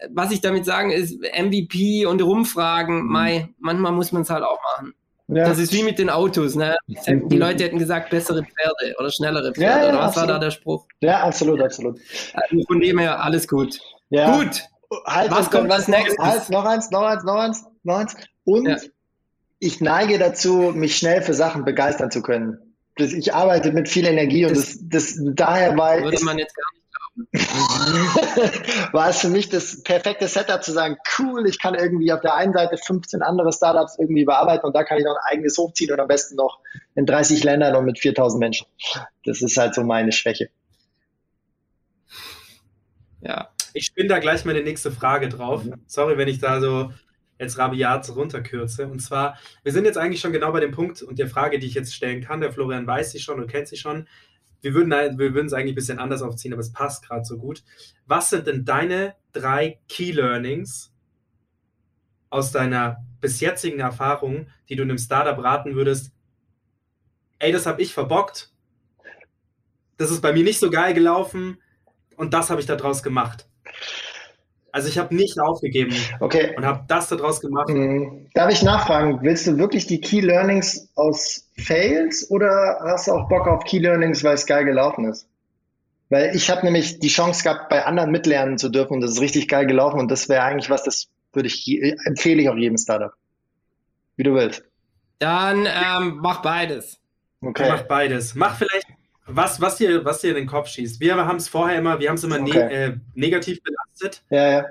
Was 0.09 0.31
ich 0.31 0.41
damit 0.41 0.65
sagen 0.65 0.91
ist, 0.91 1.17
MVP 1.21 2.05
und 2.05 2.21
Rumfragen, 2.21 3.03
mhm. 3.03 3.11
Mai, 3.11 3.49
manchmal 3.59 3.93
muss 3.93 4.11
man 4.11 4.23
es 4.23 4.29
halt 4.29 4.43
auch 4.43 4.59
machen. 4.77 4.93
Ja. 5.27 5.47
Das 5.47 5.57
ist 5.57 5.71
wie 5.73 5.83
mit 5.83 5.99
den 5.99 6.09
Autos. 6.09 6.55
Ne? 6.55 6.77
Die 6.87 7.37
Leute 7.37 7.63
hätten 7.63 7.79
gesagt, 7.79 8.09
bessere 8.09 8.43
Pferde 8.43 8.95
oder 8.99 9.09
schnellere 9.09 9.53
Pferde. 9.53 9.61
Ja, 9.61 9.83
ja, 9.83 9.89
oder 9.89 9.99
was 9.99 10.07
absolut. 10.07 10.29
war 10.29 10.35
da 10.35 10.39
der 10.45 10.51
Spruch? 10.51 10.85
Ja, 10.99 11.23
absolut, 11.23 11.61
absolut. 11.61 11.99
Also 12.33 12.63
von 12.67 12.79
dem 12.81 12.99
her 12.99 13.23
alles 13.23 13.47
gut. 13.47 13.79
Gut. 14.09 14.63
Halt, 15.05 15.31
Was 15.31 15.49
kommt 15.49 15.71
als 15.71 15.87
nächstes? 15.87 16.17
Halt, 16.19 16.49
noch 16.49 16.65
eins, 16.65 16.91
noch 16.91 17.01
eins, 17.01 17.23
noch 17.23 17.35
eins, 17.35 17.65
noch 17.83 17.95
eins. 17.95 18.15
Und 18.43 18.91
ich 19.59 19.81
neige 19.81 20.19
dazu, 20.19 20.71
mich 20.75 20.97
schnell 20.97 21.21
für 21.21 21.33
Sachen 21.33 21.65
begeistern 21.65 22.11
zu 22.11 22.21
können. 22.21 22.72
Das, 22.95 23.11
ich 23.11 23.33
arbeite 23.33 23.71
mit 23.71 23.89
viel 23.89 24.05
Energie 24.05 24.45
und 24.45 24.55
das, 24.55 24.77
Das- 24.81 25.15
das, 25.15 25.19
daher 25.35 25.75
war, 25.77 25.99
Würde 26.01 26.23
man 26.23 26.37
jetzt 26.37 26.55
gar 26.55 26.63
nicht. 26.73 26.83
war 28.93 29.09
es 29.09 29.19
für 29.19 29.29
mich 29.29 29.47
das 29.49 29.83
perfekte 29.83 30.27
Setup 30.27 30.63
zu 30.63 30.71
sagen, 30.71 30.97
cool, 31.19 31.47
ich 31.47 31.59
kann 31.59 31.75
irgendwie 31.75 32.11
auf 32.11 32.21
der 32.21 32.33
einen 32.33 32.53
Seite 32.53 32.75
15 32.77 33.21
andere 33.21 33.53
Startups 33.53 33.97
irgendwie 33.99 34.25
bearbeiten 34.25 34.65
und 34.65 34.75
da 34.75 34.83
kann 34.83 34.97
ich 34.97 35.03
noch 35.03 35.15
ein 35.15 35.31
eigenes 35.37 35.55
hochziehen 35.59 35.91
und 35.91 35.99
am 35.99 36.07
besten 36.07 36.35
noch 36.37 36.59
in 36.95 37.05
30 37.05 37.43
Ländern 37.43 37.75
und 37.75 37.85
mit 37.85 37.99
4000 37.99 38.39
Menschen. 38.39 38.65
Das 39.25 39.43
ist 39.43 39.55
halt 39.57 39.75
so 39.75 39.83
meine 39.83 40.11
Schwäche. 40.11 40.49
Ja. 43.21 43.49
Ich 43.73 43.85
spinne 43.85 44.09
da 44.09 44.19
gleich 44.19 44.43
meine 44.45 44.61
nächste 44.63 44.91
Frage 44.91 45.29
drauf. 45.29 45.63
Sorry, 45.87 46.17
wenn 46.17 46.27
ich 46.27 46.39
da 46.39 46.59
so 46.61 46.91
jetzt 47.39 47.57
rabiat 47.57 48.09
runterkürze. 48.15 48.87
Und 48.87 48.99
zwar, 48.99 49.37
wir 49.63 49.71
sind 49.71 49.85
jetzt 49.85 49.97
eigentlich 49.97 50.21
schon 50.21 50.31
genau 50.31 50.51
bei 50.51 50.59
dem 50.59 50.71
Punkt 50.71 51.01
und 51.01 51.19
der 51.19 51.27
Frage, 51.27 51.59
die 51.59 51.67
ich 51.67 51.73
jetzt 51.73 51.95
stellen 51.95 52.23
kann. 52.23 52.41
Der 52.41 52.51
Florian 52.51 52.87
weiß 52.87 53.11
sie 53.11 53.19
schon 53.19 53.39
und 53.39 53.47
kennt 53.47 53.67
sie 53.67 53.77
schon. 53.77 54.07
Wir 54.61 54.73
würden, 54.73 54.91
wir 54.91 55.33
würden 55.33 55.47
es 55.47 55.53
eigentlich 55.53 55.73
ein 55.73 55.75
bisschen 55.75 55.99
anders 55.99 56.21
aufziehen, 56.21 56.53
aber 56.53 56.61
es 56.61 56.71
passt 56.71 57.05
gerade 57.05 57.25
so 57.25 57.37
gut. 57.37 57.63
Was 58.05 58.29
sind 58.29 58.47
denn 58.47 58.63
deine 58.63 59.15
drei 59.33 59.79
Key 59.89 60.11
Learnings 60.11 60.93
aus 62.29 62.51
deiner 62.51 63.03
bis 63.19 63.41
jetzigen 63.41 63.79
Erfahrung, 63.79 64.47
die 64.69 64.75
du 64.75 64.83
einem 64.83 64.97
Startup 64.97 65.37
raten 65.37 65.75
würdest? 65.75 66.13
Ey, 67.39 67.51
das 67.51 67.65
habe 67.65 67.81
ich 67.81 67.93
verbockt. 67.93 68.53
Das 69.97 70.11
ist 70.11 70.21
bei 70.21 70.31
mir 70.31 70.43
nicht 70.43 70.59
so 70.59 70.69
geil 70.69 70.93
gelaufen 70.93 71.57
und 72.15 72.33
das 72.33 72.49
habe 72.49 72.61
ich 72.61 72.67
daraus 72.67 73.03
gemacht. 73.03 73.47
Also 74.73 74.89
ich 74.89 74.97
habe 74.97 75.15
nicht 75.15 75.39
aufgegeben 75.39 75.95
Okay, 76.19 76.53
und 76.57 76.65
habe 76.65 76.83
das 76.87 77.07
daraus 77.07 77.39
gemacht. 77.39 77.69
Hm, 77.69 78.27
Darf 78.33 78.51
ich 78.51 78.63
nachfragen, 78.63 79.19
willst 79.21 79.45
du 79.47 79.57
wirklich 79.57 79.85
die 79.87 80.01
Key 80.01 80.19
Learnings 80.19 80.89
aus 80.95 81.47
Fails 81.57 82.29
oder 82.31 82.79
hast 82.81 83.07
du 83.07 83.11
auch 83.13 83.29
Bock 83.29 83.47
auf 83.47 83.63
Key 83.65 83.77
Learnings, 83.79 84.23
weil 84.23 84.33
es 84.33 84.45
geil 84.47 84.65
gelaufen 84.65 85.05
ist? 85.05 85.27
Weil 86.09 86.35
ich 86.35 86.49
habe 86.49 86.65
nämlich 86.65 86.99
die 86.99 87.07
Chance 87.07 87.43
gehabt, 87.43 87.69
bei 87.69 87.85
anderen 87.85 88.11
mitlernen 88.11 88.57
zu 88.57 88.69
dürfen 88.69 88.95
und 88.95 89.01
das 89.01 89.11
ist 89.11 89.21
richtig 89.21 89.47
geil 89.47 89.67
gelaufen 89.67 89.99
und 89.99 90.09
das 90.11 90.27
wäre 90.27 90.43
eigentlich 90.43 90.69
was, 90.69 90.83
das 90.83 91.07
würde 91.33 91.47
ich, 91.47 91.65
je- 91.65 91.95
empfehle 92.05 92.41
ich 92.41 92.49
auch 92.49 92.55
jedem 92.57 92.77
Startup. 92.77 93.13
Wie 94.15 94.23
du 94.23 94.33
willst. 94.33 94.63
Dann 95.19 95.65
ähm, 95.67 96.19
mach 96.21 96.41
beides. 96.41 96.99
Okay. 97.41 97.67
Mach 97.69 97.83
beides. 97.83 98.35
Mach 98.35 98.57
vielleicht 98.57 98.87
was, 99.35 99.59
was 99.61 99.77
dir, 99.77 100.03
was 100.05 100.21
dir 100.21 100.29
in 100.29 100.35
den 100.35 100.47
Kopf 100.47 100.67
schießt. 100.67 100.99
Wir 100.99 101.15
haben 101.15 101.37
es 101.37 101.47
vorher 101.49 101.77
immer, 101.77 101.99
wir 101.99 102.09
haben 102.09 102.15
es 102.15 102.23
immer 102.23 102.39
ne 102.39 102.49
Okay. 102.49 102.73
äh, 102.85 102.97
negativ 103.15 103.59
belastet. 103.63 104.23
Ja, 104.29 104.51
ja, 104.51 104.65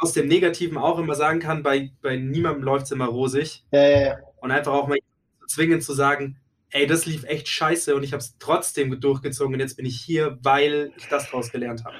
Aus 0.00 0.12
dem 0.12 0.28
Negativen 0.28 0.78
auch 0.78 0.98
immer 0.98 1.14
sagen 1.14 1.40
kann, 1.40 1.62
bei, 1.62 1.90
bei 2.02 2.16
niemandem 2.16 2.62
läuft 2.62 2.86
es 2.86 2.92
immer 2.92 3.06
rosig. 3.06 3.64
ja, 3.70 3.82
ja, 3.82 4.00
ja. 4.00 4.16
Und 4.40 4.50
einfach 4.50 4.72
auch 4.72 4.88
mal 4.88 4.98
zwingend 5.46 5.84
zu 5.84 5.92
sagen, 5.92 6.38
ey, 6.70 6.86
das 6.86 7.06
lief 7.06 7.24
echt 7.24 7.46
scheiße 7.48 7.94
und 7.94 8.02
ich 8.02 8.12
habe 8.12 8.20
es 8.22 8.36
trotzdem 8.38 8.98
durchgezogen 9.00 9.54
und 9.54 9.60
jetzt 9.60 9.76
bin 9.76 9.86
ich 9.86 10.00
hier, 10.00 10.38
weil 10.42 10.90
ich 10.96 11.06
das 11.08 11.26
daraus 11.30 11.52
gelernt 11.52 11.84
habe. 11.84 11.94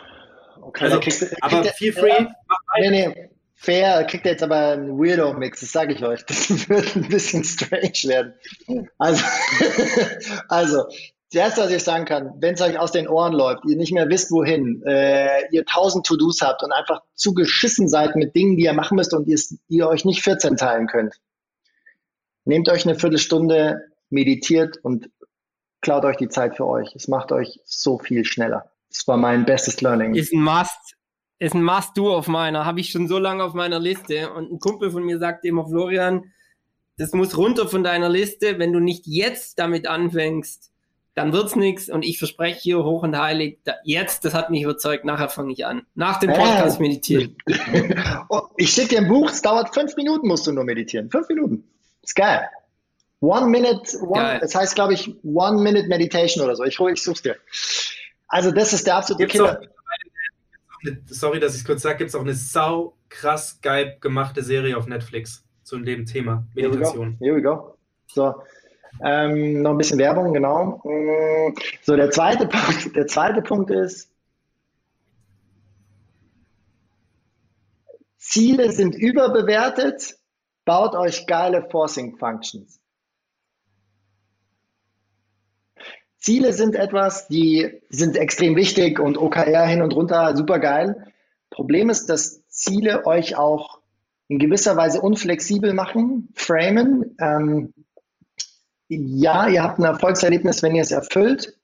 Okay, 0.60 0.84
Also, 0.84 1.00
kriegst 1.00 1.22
du- 1.22 1.26
Aber 1.40 1.60
kriegt 1.62 1.74
feel 1.76 1.92
free, 1.92 2.08
Ja. 2.08 2.34
mach 2.48 2.56
Nee, 2.80 2.90
nee, 2.90 3.28
fair, 3.54 4.04
kriegt 4.04 4.24
er 4.26 4.32
jetzt 4.32 4.42
aber 4.42 4.70
einen 4.72 4.98
Weirdo-Mix, 4.98 5.60
das 5.60 5.70
sage 5.72 5.92
ich 5.92 6.02
euch. 6.04 6.24
Das 6.26 6.48
wird 6.68 6.96
ein 6.96 7.08
bisschen 7.08 7.44
strange 7.44 7.92
werden. 8.04 8.34
Also, 8.98 9.22
also, 10.48 10.84
das 11.32 11.40
Erste, 11.40 11.62
was 11.62 11.70
ich 11.70 11.82
sagen 11.82 12.04
kann, 12.04 12.34
wenn 12.40 12.54
es 12.54 12.60
euch 12.60 12.78
aus 12.78 12.92
den 12.92 13.08
Ohren 13.08 13.32
läuft, 13.32 13.64
ihr 13.64 13.76
nicht 13.76 13.92
mehr 13.92 14.08
wisst, 14.10 14.30
wohin, 14.30 14.82
äh, 14.86 15.48
ihr 15.50 15.64
tausend 15.64 16.04
To-Dos 16.04 16.42
habt 16.42 16.62
und 16.62 16.72
einfach 16.72 17.00
zu 17.14 17.32
geschissen 17.32 17.88
seid 17.88 18.16
mit 18.16 18.36
Dingen, 18.36 18.56
die 18.56 18.64
ihr 18.64 18.74
machen 18.74 18.96
müsst 18.96 19.14
und 19.14 19.26
ihr 19.68 19.88
euch 19.88 20.04
nicht 20.04 20.22
14 20.22 20.58
teilen 20.58 20.88
könnt, 20.88 21.14
nehmt 22.44 22.68
euch 22.68 22.86
eine 22.86 22.98
Viertelstunde, 22.98 23.80
meditiert 24.10 24.76
und 24.82 25.10
klaut 25.80 26.04
euch 26.04 26.18
die 26.18 26.28
Zeit 26.28 26.56
für 26.56 26.66
euch. 26.66 26.94
Es 26.94 27.08
macht 27.08 27.32
euch 27.32 27.60
so 27.64 27.98
viel 27.98 28.26
schneller. 28.26 28.70
Das 28.90 29.08
war 29.08 29.16
mein 29.16 29.46
bestes 29.46 29.80
Learning. 29.80 30.14
Ist 30.14 30.34
ein 30.34 30.42
Must. 30.42 30.96
Ist 31.38 31.54
ein 31.54 31.64
Must-Do 31.64 32.14
auf 32.14 32.28
meiner. 32.28 32.66
Habe 32.66 32.80
ich 32.80 32.90
schon 32.90 33.08
so 33.08 33.18
lange 33.18 33.42
auf 33.42 33.54
meiner 33.54 33.80
Liste. 33.80 34.30
Und 34.32 34.52
ein 34.52 34.58
Kumpel 34.58 34.90
von 34.90 35.02
mir 35.02 35.18
sagt 35.18 35.46
immer, 35.46 35.66
Florian, 35.66 36.30
das 36.98 37.12
muss 37.14 37.38
runter 37.38 37.68
von 37.68 37.82
deiner 37.82 38.10
Liste. 38.10 38.58
Wenn 38.58 38.74
du 38.74 38.80
nicht 38.80 39.06
jetzt 39.06 39.58
damit 39.58 39.86
anfängst, 39.86 40.71
dann 41.14 41.32
wird's 41.32 41.56
nichts. 41.56 41.88
Und 41.90 42.04
ich 42.04 42.18
verspreche 42.18 42.58
hier 42.60 42.84
hoch 42.84 43.02
und 43.02 43.16
heilig, 43.18 43.58
da, 43.64 43.74
jetzt, 43.84 44.24
das 44.24 44.34
hat 44.34 44.50
mich 44.50 44.62
überzeugt, 44.62 45.04
nachher 45.04 45.28
fange 45.28 45.52
ich 45.52 45.66
an. 45.66 45.82
Nach 45.94 46.18
dem 46.20 46.30
Podcast 46.32 46.78
Äh. 46.78 46.82
meditieren. 46.82 47.36
Oh, 48.28 48.42
ich 48.56 48.70
schicke 48.70 48.88
dir 48.90 48.98
ein 48.98 49.08
Buch, 49.08 49.30
es 49.30 49.42
dauert 49.42 49.74
fünf 49.74 49.94
Minuten, 49.96 50.26
musst 50.26 50.46
du 50.46 50.52
nur 50.52 50.64
meditieren. 50.64 51.10
Fünf 51.10 51.28
Minuten. 51.28 51.64
Ist 52.02 52.14
geil. 52.16 52.48
One 53.20 53.46
Minute, 53.46 53.98
one, 54.00 54.20
Geil. 54.22 54.38
das 54.40 54.54
heißt, 54.54 54.74
glaube 54.74 54.94
ich, 54.94 55.14
One 55.22 55.62
Minute 55.62 55.86
Meditation 55.86 56.44
oder 56.44 56.56
so. 56.56 56.64
Ich, 56.64 56.80
ich 56.80 57.02
such's 57.02 57.22
dir. 57.22 57.36
Also, 58.26 58.50
das 58.50 58.72
ist 58.72 58.86
der 58.86 58.96
absolute 58.96 59.26
Gibt's 59.26 59.40
auch, 59.40 59.58
Killer. 59.60 60.98
sorry, 61.06 61.38
dass 61.38 61.54
ich 61.54 61.60
es 61.60 61.64
kurz 61.66 61.82
sage, 61.82 61.98
gibt 61.98 62.08
es 62.08 62.14
auch 62.16 62.22
eine 62.22 62.34
sau 62.34 62.96
krass 63.08 63.60
geil 63.60 63.96
gemachte 64.00 64.42
Serie 64.42 64.76
auf 64.76 64.86
Netflix 64.86 65.44
zu 65.62 65.78
dem 65.78 66.06
Thema 66.06 66.46
Here 66.54 66.68
we 66.68 66.72
go. 66.72 66.78
Meditation. 66.78 67.16
Here 67.20 67.36
we 67.36 67.42
go. 67.42 67.76
So. 68.08 68.34
Ähm, 69.00 69.62
noch 69.62 69.70
ein 69.72 69.78
bisschen 69.78 69.98
Werbung, 69.98 70.32
genau. 70.32 70.80
Mm, 70.84 71.54
So, 71.82 71.96
der 71.96 72.10
zweite 72.10 72.46
Punkt, 72.48 72.94
der 72.96 73.06
zweite 73.06 73.42
Punkt 73.42 73.70
ist, 73.70 74.10
Ziele 78.18 78.72
sind 78.72 78.94
überbewertet, 78.94 80.16
baut 80.64 80.94
euch 80.94 81.26
geile 81.26 81.68
Forcing 81.70 82.16
Functions. 82.16 82.80
Ziele 86.18 86.52
sind 86.52 86.76
etwas, 86.76 87.26
die 87.26 87.80
sind 87.90 88.16
extrem 88.16 88.54
wichtig 88.54 89.00
und 89.00 89.18
OKR 89.18 89.66
hin 89.66 89.82
und 89.82 89.92
runter 89.92 90.36
super 90.36 90.60
geil. 90.60 91.12
Problem 91.50 91.90
ist, 91.90 92.06
dass 92.06 92.46
Ziele 92.48 93.06
euch 93.06 93.36
auch 93.36 93.80
in 94.28 94.38
gewisser 94.38 94.76
Weise 94.76 95.00
unflexibel 95.00 95.74
machen, 95.74 96.28
framen. 96.34 97.16
Ähm, 97.20 97.74
ja, 98.96 99.48
ihr 99.48 99.62
habt 99.62 99.78
ein 99.78 99.84
Erfolgserlebnis, 99.84 100.62
wenn 100.62 100.74
ihr 100.74 100.82
es 100.82 100.90
erfüllt, 100.90 101.56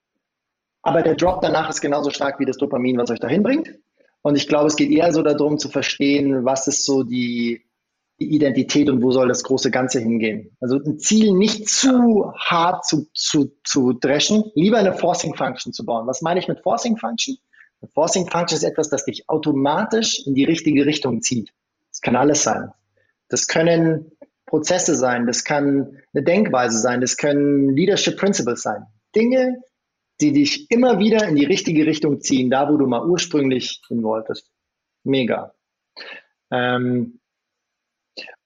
aber 0.82 1.02
der 1.02 1.16
Drop 1.16 1.40
danach 1.42 1.68
ist 1.68 1.80
genauso 1.80 2.10
stark 2.10 2.40
wie 2.40 2.46
das 2.46 2.56
Dopamin, 2.56 2.98
was 2.98 3.10
euch 3.10 3.20
dahin 3.20 3.42
bringt. 3.42 3.74
Und 4.22 4.36
ich 4.36 4.48
glaube, 4.48 4.66
es 4.66 4.76
geht 4.76 4.90
eher 4.90 5.12
so 5.12 5.22
darum 5.22 5.58
zu 5.58 5.68
verstehen, 5.68 6.44
was 6.44 6.66
ist 6.66 6.84
so 6.84 7.02
die, 7.02 7.64
die 8.20 8.34
Identität 8.34 8.88
und 8.88 9.02
wo 9.02 9.10
soll 9.10 9.28
das 9.28 9.44
große 9.44 9.70
Ganze 9.70 10.00
hingehen. 10.00 10.56
Also 10.60 10.76
ein 10.76 10.98
Ziel 10.98 11.32
nicht 11.32 11.68
zu 11.68 12.32
hart 12.34 12.84
zu, 12.84 13.06
zu, 13.14 13.52
zu 13.64 13.92
dreschen, 13.92 14.50
lieber 14.54 14.78
eine 14.78 14.94
Forcing 14.94 15.34
Function 15.34 15.72
zu 15.72 15.84
bauen. 15.84 16.06
Was 16.06 16.22
meine 16.22 16.40
ich 16.40 16.48
mit 16.48 16.60
Forcing 16.60 16.96
Function? 16.96 17.36
Eine 17.80 17.90
Forcing 17.92 18.28
Function 18.28 18.56
ist 18.56 18.64
etwas, 18.64 18.88
das 18.88 19.04
dich 19.04 19.28
automatisch 19.28 20.26
in 20.26 20.34
die 20.34 20.44
richtige 20.44 20.84
Richtung 20.84 21.22
zieht. 21.22 21.52
Das 21.90 22.00
kann 22.00 22.16
alles 22.16 22.42
sein. 22.42 22.70
Das 23.28 23.46
können 23.46 24.12
Prozesse 24.48 24.96
sein, 24.96 25.26
das 25.26 25.44
kann 25.44 25.98
eine 26.12 26.24
Denkweise 26.24 26.78
sein, 26.78 27.00
das 27.00 27.16
können 27.16 27.70
Leadership 27.76 28.16
Principles 28.16 28.62
sein. 28.62 28.86
Dinge, 29.14 29.62
die 30.20 30.32
dich 30.32 30.70
immer 30.70 30.98
wieder 30.98 31.28
in 31.28 31.36
die 31.36 31.44
richtige 31.44 31.86
Richtung 31.86 32.20
ziehen, 32.20 32.50
da 32.50 32.68
wo 32.68 32.76
du 32.76 32.86
mal 32.86 33.06
ursprünglich 33.06 33.80
hin 33.88 34.02
wolltest. 34.02 34.50
Mega. 35.04 35.54
Ähm, 36.50 37.20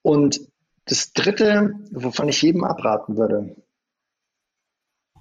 und 0.01 0.41
das 0.85 1.13
dritte, 1.13 1.73
wovon 1.91 2.29
ich 2.29 2.41
jedem 2.41 2.63
abraten 2.63 3.17
würde. 3.17 3.55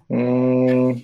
Mh, 0.09 1.01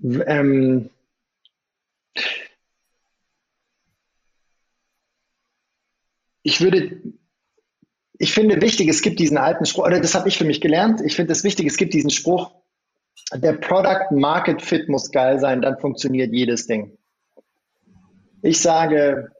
w- 0.00 0.24
ähm, 0.26 0.90
ich 6.42 6.60
würde, 6.60 7.00
ich 8.18 8.32
finde 8.32 8.60
wichtig, 8.60 8.88
es 8.88 9.02
gibt 9.02 9.18
diesen 9.18 9.38
alten 9.38 9.64
Spruch, 9.64 9.86
oder 9.86 10.00
das 10.00 10.14
habe 10.14 10.28
ich 10.28 10.38
für 10.38 10.44
mich 10.44 10.60
gelernt, 10.60 11.00
ich 11.00 11.16
finde 11.16 11.32
es 11.32 11.44
wichtig, 11.44 11.66
es 11.66 11.76
gibt 11.76 11.94
diesen 11.94 12.10
Spruch, 12.10 12.52
der 13.34 13.54
Product 13.54 14.10
Market 14.10 14.62
Fit 14.62 14.88
muss 14.88 15.10
geil 15.10 15.38
sein, 15.38 15.62
dann 15.62 15.78
funktioniert 15.78 16.32
jedes 16.32 16.66
Ding. 16.66 16.98
Ich 18.42 18.60
sage, 18.60 19.32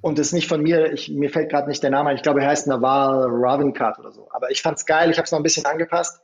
und 0.00 0.18
das 0.18 0.28
ist 0.28 0.32
nicht 0.32 0.48
von 0.48 0.62
mir, 0.62 0.92
ich, 0.92 1.08
mir 1.08 1.30
fällt 1.30 1.50
gerade 1.50 1.68
nicht 1.68 1.82
der 1.82 1.90
Name 1.90 2.10
ein, 2.10 2.16
ich 2.16 2.22
glaube, 2.22 2.40
er 2.42 2.48
heißt 2.48 2.66
Naval 2.66 3.26
Ravenkat 3.28 3.98
oder 3.98 4.12
so, 4.12 4.28
aber 4.32 4.50
ich 4.50 4.62
fand 4.62 4.78
es 4.78 4.86
geil, 4.86 5.10
ich 5.10 5.18
habe 5.18 5.24
es 5.24 5.32
noch 5.32 5.38
ein 5.38 5.44
bisschen 5.44 5.66
angepasst. 5.66 6.20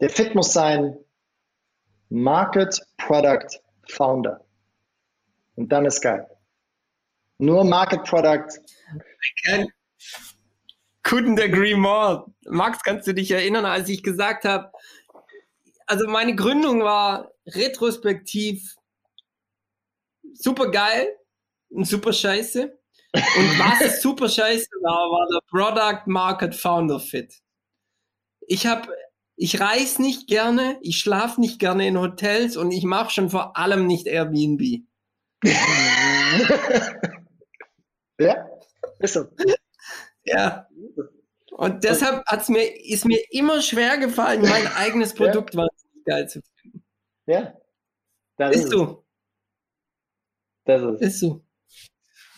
Der 0.00 0.10
Fit 0.10 0.34
muss 0.34 0.52
sein 0.52 0.96
Market 2.08 2.80
Product 2.96 3.60
Founder. 3.88 4.44
Und 5.56 5.72
dann 5.72 5.86
ist 5.86 6.00
geil. 6.00 6.26
Nur 7.38 7.64
Market 7.64 8.04
Product. 8.04 8.48
Couldn't 11.04 11.40
agree 11.40 11.74
more. 11.74 12.26
Max, 12.46 12.82
kannst 12.82 13.06
du 13.06 13.14
dich 13.14 13.30
erinnern, 13.30 13.64
als 13.64 13.88
ich 13.88 14.02
gesagt 14.02 14.44
habe, 14.44 14.70
also 15.86 16.06
meine 16.06 16.34
Gründung 16.34 16.82
war 16.82 17.30
retrospektiv 17.46 18.76
super 20.34 20.70
geil 20.70 21.08
und 21.70 21.86
super 21.86 22.12
scheiße. 22.12 22.78
Und 23.12 23.58
was 23.58 24.02
super 24.02 24.28
scheiße 24.28 24.68
war, 24.82 25.10
war 25.10 25.26
der 25.32 25.40
Product 25.48 26.06
Market 26.06 26.54
Founder 26.54 27.00
Fit. 27.00 27.40
Ich 28.46 28.66
habe, 28.66 28.92
ich 29.36 29.60
reise 29.60 30.02
nicht 30.02 30.26
gerne, 30.26 30.78
ich 30.82 30.98
schlafe 30.98 31.40
nicht 31.40 31.58
gerne 31.58 31.86
in 31.86 31.98
Hotels 31.98 32.56
und 32.56 32.70
ich 32.70 32.84
mache 32.84 33.10
schon 33.10 33.30
vor 33.30 33.56
allem 33.56 33.86
nicht 33.86 34.06
Airbnb. 34.06 34.82
ja, 38.18 38.48
ist 38.98 39.14
so. 39.14 39.26
Ja. 40.24 40.68
Und 41.52 41.84
deshalb 41.84 42.24
hat's 42.26 42.48
mir, 42.48 42.64
ist 42.84 43.04
mir 43.04 43.20
immer 43.30 43.62
schwer 43.62 43.98
gefallen, 43.98 44.42
mein 44.42 44.66
eigenes 44.68 45.14
Produkt 45.14 45.54
ja. 45.54 45.62
wahnsinnig 45.62 46.04
geil 46.04 46.28
zu 46.28 46.40
finden. 46.60 46.84
Ja. 47.26 47.54
Das 48.36 48.54
ist, 48.54 48.64
ist 48.64 48.70
so. 48.70 49.04
Das 50.64 50.82
ist, 50.82 51.00
ist 51.00 51.20
so. 51.20 51.44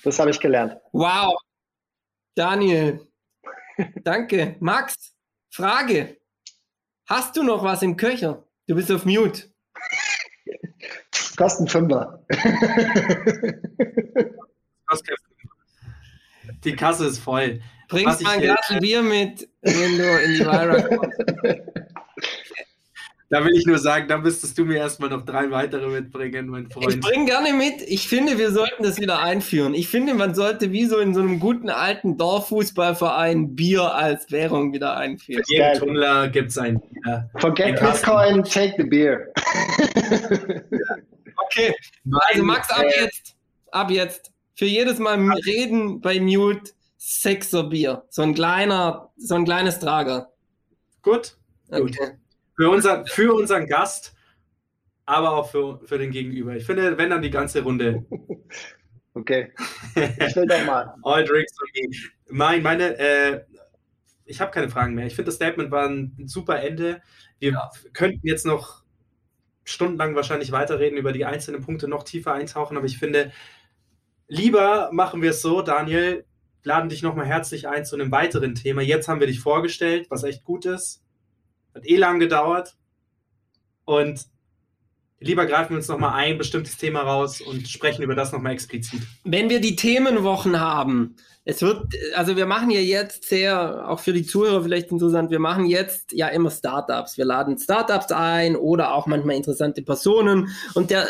Das 0.03 0.19
habe 0.19 0.31
ich 0.31 0.41
gelernt. 0.41 0.81
Wow. 0.93 1.39
Daniel. 2.35 3.07
Danke. 4.03 4.57
Max, 4.61 5.15
Frage. 5.51 6.17
Hast 7.07 7.37
du 7.37 7.43
noch 7.43 7.63
was 7.65 7.83
im 7.83 7.97
Köcher? 7.97 8.47
Du 8.67 8.75
bist 8.77 8.91
auf 8.91 9.05
Mute. 9.05 9.53
Kosten 11.37 11.67
Fünfer. 11.67 12.25
Die 16.65 16.77
Kasse 16.77 17.07
ist 17.07 17.19
voll. 17.19 17.61
Bringst 17.89 18.23
mal 18.23 18.31
ein 18.31 18.41
Glas 18.43 18.73
Bier 18.81 19.03
mit, 19.03 19.49
wenn 19.63 19.99
du 19.99 20.23
in 20.23 20.33
die 20.35 20.41
Vira 20.41 20.81
kommst. 20.83 21.19
Da 23.33 23.45
will 23.45 23.57
ich 23.57 23.65
nur 23.65 23.79
sagen, 23.79 24.09
da 24.09 24.19
müsstest 24.19 24.59
du 24.59 24.65
mir 24.65 24.79
erstmal 24.79 25.09
noch 25.09 25.25
drei 25.25 25.53
weitere 25.53 25.87
mitbringen, 25.89 26.49
mein 26.49 26.69
Freund. 26.69 26.95
Ich 26.95 27.01
bringe 27.01 27.27
gerne 27.27 27.53
mit. 27.53 27.81
Ich 27.83 28.09
finde, 28.09 28.39
wir 28.39 28.51
sollten 28.51 28.83
das 28.83 28.99
wieder 28.99 29.21
einführen. 29.21 29.73
Ich 29.73 29.87
finde, 29.87 30.15
man 30.15 30.35
sollte 30.35 30.73
wie 30.73 30.85
so 30.87 30.99
in 30.99 31.15
so 31.15 31.21
einem 31.21 31.39
guten 31.39 31.71
alten 31.71 32.19
Dorffußballverein 32.19 33.55
Bier 33.55 33.95
als 33.95 34.33
Währung 34.33 34.73
wieder 34.73 34.97
einführen. 34.97 35.45
Für 35.47 35.55
jeden 35.55 35.79
Tunnler 35.79 36.29
gibt 36.29 36.51
es 36.51 36.59
ein 36.59 36.81
Bier. 36.81 37.31
Forget 37.37 37.79
Bitcoin, 37.79 38.43
take 38.43 38.75
the 38.77 38.83
beer. 38.83 39.33
okay, 41.47 41.73
also 42.11 42.43
Max, 42.43 42.69
ab 42.69 42.83
äh, 42.83 43.01
jetzt, 43.01 43.37
ab 43.71 43.93
jetzt, 43.93 44.30
für 44.61 44.67
jedes 44.67 44.99
Mal 44.99 45.19
reden 45.47 46.01
bei 46.01 46.21
Mute 46.21 46.73
Sechser 46.97 47.65
Bier. 47.65 48.05
So 48.11 48.23
ein 48.23 48.35
kleiner, 48.35 49.11
so 49.17 49.35
ein 49.35 49.45
kleines 49.45 49.79
Trager. 49.79 50.33
Gut, 51.03 51.37
gut. 51.71 51.99
Okay 51.99 52.13
für, 52.61 52.69
unser, 52.69 53.07
für 53.07 53.33
unseren 53.33 53.67
Gast, 53.67 54.15
aber 55.07 55.33
auch 55.33 55.51
für, 55.51 55.81
für 55.87 55.97
den 55.97 56.11
Gegenüber. 56.11 56.55
Ich 56.57 56.67
finde, 56.67 56.99
wenn 56.99 57.09
dann 57.09 57.23
die 57.23 57.31
ganze 57.31 57.63
Runde. 57.63 58.05
Okay. 59.13 59.53
Ich 59.97 60.37
will 60.37 60.47
doch 60.47 60.65
mal. 60.65 60.95
All 61.03 61.25
drinks 61.25 61.53
for 61.59 61.67
me. 61.75 61.91
Mein, 62.29 62.63
meine, 62.63 62.97
äh, 62.97 63.41
ich 64.25 64.41
habe 64.41 64.53
keine 64.53 64.69
Fragen 64.69 64.95
mehr. 64.95 65.07
Ich 65.07 65.17
finde, 65.17 65.27
das 65.27 65.35
Statement 65.35 65.73
war 65.73 65.89
ein 65.89 66.15
super 66.27 66.63
Ende. 66.63 67.03
Wir 67.41 67.51
ja. 67.51 67.71
könnten 67.93 68.25
jetzt 68.25 68.47
noch 68.47 68.85
stundenlang 69.65 70.15
wahrscheinlich 70.15 70.53
weiterreden, 70.53 70.97
über 70.97 71.11
die 71.11 71.25
einzelnen 71.25 71.61
Punkte 71.61 71.89
noch 71.89 72.05
tiefer 72.05 72.35
eintauchen, 72.35 72.77
aber 72.77 72.87
ich 72.87 72.99
finde, 72.99 73.33
lieber 74.31 74.89
machen 74.93 75.21
wir 75.23 75.31
es 75.31 75.43
so, 75.43 75.61
Daniel, 75.61 76.25
laden 76.63 76.89
dich 76.89 77.03
nochmal 77.03 77.27
herzlich 77.27 77.69
ein 77.69 77.85
zu 77.85 77.97
einem 77.97 78.11
weiteren 78.11 78.55
Thema. 78.55 78.81
Jetzt 78.81 79.09
haben 79.09 79.21
wir 79.21 79.27
dich 79.27 79.41
vorgestellt, 79.41 80.07
was 80.09 80.23
echt 80.23 80.45
gut 80.45 80.65
ist. 80.65 81.03
Hat 81.75 81.87
eh 81.87 81.97
lang 81.97 82.21
gedauert. 82.21 82.77
Und 83.85 84.25
lieber 85.19 85.47
greifen 85.47 85.71
wir 85.71 85.77
uns 85.79 85.89
nochmal 85.89 86.15
ein 86.15 86.39
bestimmtes 86.39 86.77
Thema 86.77 87.01
raus 87.01 87.41
und 87.41 87.69
sprechen 87.69 88.03
über 88.03 88.15
das 88.15 88.33
nochmal 88.33 88.53
explizit. 88.53 89.03
Wenn 89.25 89.51
wir 89.51 89.61
die 89.61 89.75
Themenwochen 89.77 90.61
haben, 90.61 91.17
es 91.45 91.63
wird, 91.63 91.93
also 92.15 92.37
wir 92.37 92.47
machen 92.47 92.71
ja 92.71 92.81
jetzt 92.81 93.25
sehr, 93.25 93.89
auch 93.89 93.99
für 93.99 94.13
die 94.13 94.25
Zuhörer 94.25 94.63
vielleicht 94.63 94.93
interessant, 94.93 95.31
wir 95.31 95.41
machen 95.41 95.67
jetzt 95.67 96.13
ja 96.13 96.29
immer 96.29 96.51
Startups. 96.51 97.17
Wir 97.17 97.25
laden 97.25 97.59
Startups 97.59 98.13
ein 98.13 98.55
oder 98.55 98.95
auch 98.95 99.07
manchmal 99.07 99.37
interessante 99.37 99.83
Personen 99.83 100.51
und 100.75 100.91
der, 100.91 101.09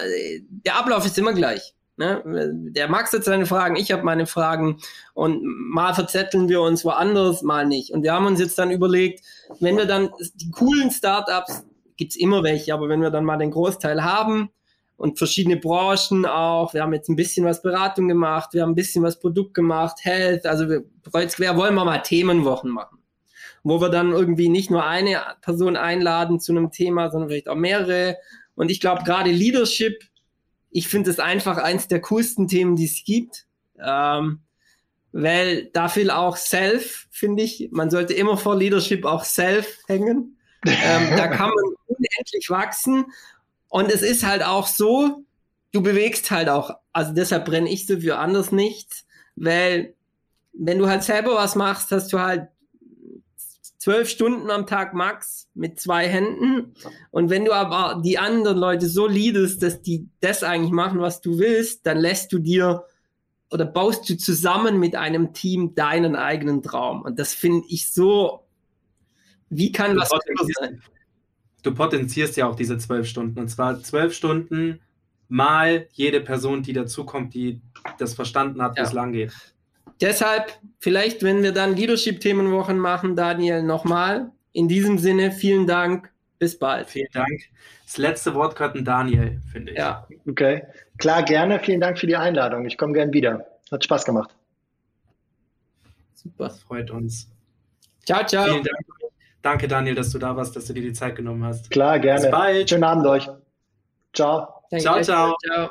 der 0.49 0.77
Ablauf 0.77 1.05
ist 1.05 1.19
immer 1.19 1.35
gleich. 1.35 1.75
Ne? 2.01 2.22
Der 2.24 2.89
Max 2.89 3.12
hat 3.12 3.24
seine 3.24 3.44
Fragen, 3.44 3.77
ich 3.77 3.93
habe 3.93 4.05
meine 4.05 4.24
Fragen 4.24 4.78
und 5.12 5.43
mal 5.44 5.93
verzetteln 5.93 6.48
wir 6.48 6.62
uns 6.62 6.82
woanders, 6.82 7.43
mal 7.43 7.66
nicht. 7.66 7.93
Und 7.93 8.02
wir 8.02 8.14
haben 8.14 8.24
uns 8.24 8.40
jetzt 8.40 8.59
dann 8.59 8.70
überlegt, 8.70 9.20
wenn 9.60 9.77
wir 9.77 9.85
dann 9.85 10.09
die 10.35 10.51
coolen 10.51 10.90
Startups, 10.90 11.62
gibt 11.98 12.12
es 12.12 12.16
immer 12.16 12.43
welche, 12.43 12.72
aber 12.72 12.89
wenn 12.89 13.02
wir 13.02 13.10
dann 13.10 13.27
mal 13.27 13.36
den 13.36 13.51
Großteil 13.51 14.02
haben 14.02 14.48
und 14.97 15.18
verschiedene 15.18 15.59
Branchen 15.59 16.24
auch, 16.24 16.72
wir 16.72 16.81
haben 16.81 16.94
jetzt 16.94 17.10
ein 17.10 17.16
bisschen 17.16 17.44
was 17.44 17.60
Beratung 17.60 18.09
gemacht, 18.09 18.55
wir 18.55 18.62
haben 18.62 18.70
ein 18.70 18.77
bisschen 18.77 19.05
was 19.05 19.20
Produkt 19.20 19.52
gemaut, 19.52 19.93
Health, 20.01 20.47
also 20.47 20.70
wir, 20.70 20.85
Kreuzquer 21.12 21.55
wollen 21.59 21.74
wir 21.74 21.85
mal 21.85 21.98
Themenwochen 21.98 22.70
machen 22.70 22.97
wo 23.62 23.78
wir 23.78 23.90
dann 23.90 24.12
irgendwie 24.12 24.48
nicht 24.48 24.70
nur 24.70 24.86
eine 24.86 25.20
Person 25.43 25.77
einladen 25.77 26.40
zu 26.40 26.52
einem 26.52 26.70
Thema, 26.70 27.10
sondern 27.10 27.28
vielleicht 27.28 27.51
auch 27.51 27.56
mehrere. 27.56 28.16
Und 28.55 28.70
ich 28.70 28.81
glaube, 28.81 29.05
gerade 29.05 29.31
Leadership 29.31 30.02
ich 30.71 30.89
finde 30.89 31.11
es 31.11 31.19
einfach 31.19 31.59
eins 31.59 31.89
der 31.89 32.01
coolsten 32.01 32.49
Themen, 32.49 32.77
die 32.77 32.85
es 32.85 33.03
gibt. 33.05 33.47
Ähm, 33.79 34.41
weil 35.13 35.67
da 35.73 35.89
viel 35.89 36.11
auch 36.11 36.37
Self, 36.37 37.09
finde 37.11 37.43
ich, 37.43 37.69
man 37.73 37.91
sollte 37.91 38.15
immer 38.15 38.37
vor 38.37 38.57
Leadership 38.57 39.05
auch 39.05 39.25
Self 39.25 39.79
hängen. 39.89 40.39
Ähm, 40.65 41.17
da 41.17 41.27
kann 41.29 41.51
man 41.51 41.75
unendlich 41.87 42.49
wachsen. 42.49 43.07
Und 43.69 43.91
es 43.91 44.03
ist 44.03 44.25
halt 44.25 44.45
auch 44.45 44.67
so, 44.67 45.25
du 45.73 45.83
bewegst 45.83 46.31
halt 46.31 46.49
auch, 46.49 46.73
also 46.93 47.13
deshalb 47.13 47.45
brenne 47.45 47.71
ich 47.71 47.87
so 47.87 48.01
für 48.01 48.19
anders 48.19 48.53
nichts, 48.53 49.07
weil 49.37 49.95
wenn 50.53 50.79
du 50.79 50.89
halt 50.89 51.03
selber 51.03 51.35
was 51.35 51.55
machst, 51.55 51.91
hast 51.91 52.13
du 52.13 52.21
halt 52.21 52.49
zwölf 53.81 54.11
Stunden 54.11 54.51
am 54.51 54.66
Tag 54.66 54.93
max 54.93 55.48
mit 55.55 55.81
zwei 55.81 56.07
Händen. 56.07 56.74
Und 57.11 57.31
wenn 57.31 57.47
du 57.47 57.52
aber 57.52 58.01
die 58.02 58.19
anderen 58.19 58.59
Leute 58.59 58.86
so 58.86 59.09
liedest, 59.09 59.62
dass 59.62 59.81
die 59.81 60.07
das 60.20 60.43
eigentlich 60.44 60.70
machen, 60.70 61.01
was 61.01 61.23
du 61.23 61.39
willst, 61.39 61.86
dann 61.86 61.97
lässt 61.97 62.31
du 62.32 62.39
dir 62.39 62.85
oder 63.51 63.65
baust 63.65 64.09
du 64.09 64.16
zusammen 64.16 64.78
mit 64.78 64.94
einem 64.94 65.32
Team 65.32 65.74
deinen 65.74 66.15
eigenen 66.15 66.62
Traum. 66.62 67.02
Und 67.02 67.19
das 67.19 67.32
finde 67.32 67.66
ich 67.69 67.90
so, 67.90 68.44
wie 69.48 69.73
kann 69.73 69.94
du 69.94 70.01
was 70.01 70.11
sein? 70.61 70.82
Du 71.62 71.74
potenzierst 71.74 72.36
ja 72.36 72.48
auch 72.48 72.55
diese 72.55 72.77
zwölf 72.77 73.07
Stunden. 73.09 73.40
Und 73.40 73.48
zwar 73.48 73.82
zwölf 73.82 74.12
Stunden 74.12 74.81
mal 75.28 75.89
jede 75.93 76.20
Person, 76.20 76.62
die 76.62 76.74
dazukommt, 76.74 77.32
die 77.32 77.62
das 77.98 78.12
verstanden 78.12 78.62
hat, 78.62 78.77
ja. 78.77 78.82
wo 78.82 78.86
es 78.89 78.93
lang 78.93 79.12
geht. 79.12 79.32
Deshalb, 80.01 80.59
vielleicht, 80.78 81.22
wenn 81.22 81.43
wir 81.43 81.52
dann 81.52 81.77
Leadership-Themenwochen 81.77 82.78
machen, 82.78 83.16
Daniel, 83.16 83.62
nochmal. 83.62 84.31
In 84.52 84.68
diesem 84.68 84.98
Sinne, 84.98 85.31
vielen 85.31 85.66
Dank. 85.66 86.10
Bis 86.39 86.59
bald. 86.59 86.89
Vielen 86.89 87.10
Dank. 87.12 87.43
Das 87.85 87.98
letzte 87.98 88.35
Wort 88.35 88.56
gehört 88.56 88.77
an 88.77 88.85
Daniel, 88.85 89.40
finde 89.52 89.72
ich. 89.72 89.78
Ja. 89.78 90.06
Okay. 90.28 90.62
Klar, 90.98 91.22
gerne. 91.22 91.60
Vielen 91.60 91.81
Dank 91.81 91.98
für 91.98 92.06
die 92.06 92.16
Einladung. 92.16 92.64
Ich 92.64 92.78
komme 92.78 92.94
gern 92.94 93.12
wieder. 93.12 93.44
Hat 93.70 93.85
Spaß 93.85 94.05
gemacht. 94.05 94.31
Super. 96.14 96.44
Das 96.44 96.62
freut 96.62 96.90
uns. 96.90 97.28
Ciao, 98.06 98.24
ciao. 98.24 98.44
Vielen 98.44 98.64
Dank. 98.64 98.78
Danke, 99.43 99.68
Daniel, 99.68 99.94
dass 99.94 100.10
du 100.10 100.18
da 100.18 100.36
warst, 100.36 100.55
dass 100.56 100.66
du 100.66 100.72
dir 100.72 100.82
die 100.82 100.93
Zeit 100.93 101.16
genommen 101.16 101.44
hast. 101.44 101.70
Klar, 101.70 101.98
gerne. 101.98 102.20
Bis 102.20 102.31
bald. 102.31 102.68
Schönen 102.70 102.85
Abend 102.85 103.06
euch. 103.06 103.28
Ciao. 104.12 104.62
Ciao, 104.78 105.02
ciao. 105.02 105.35
ciao. 105.44 105.70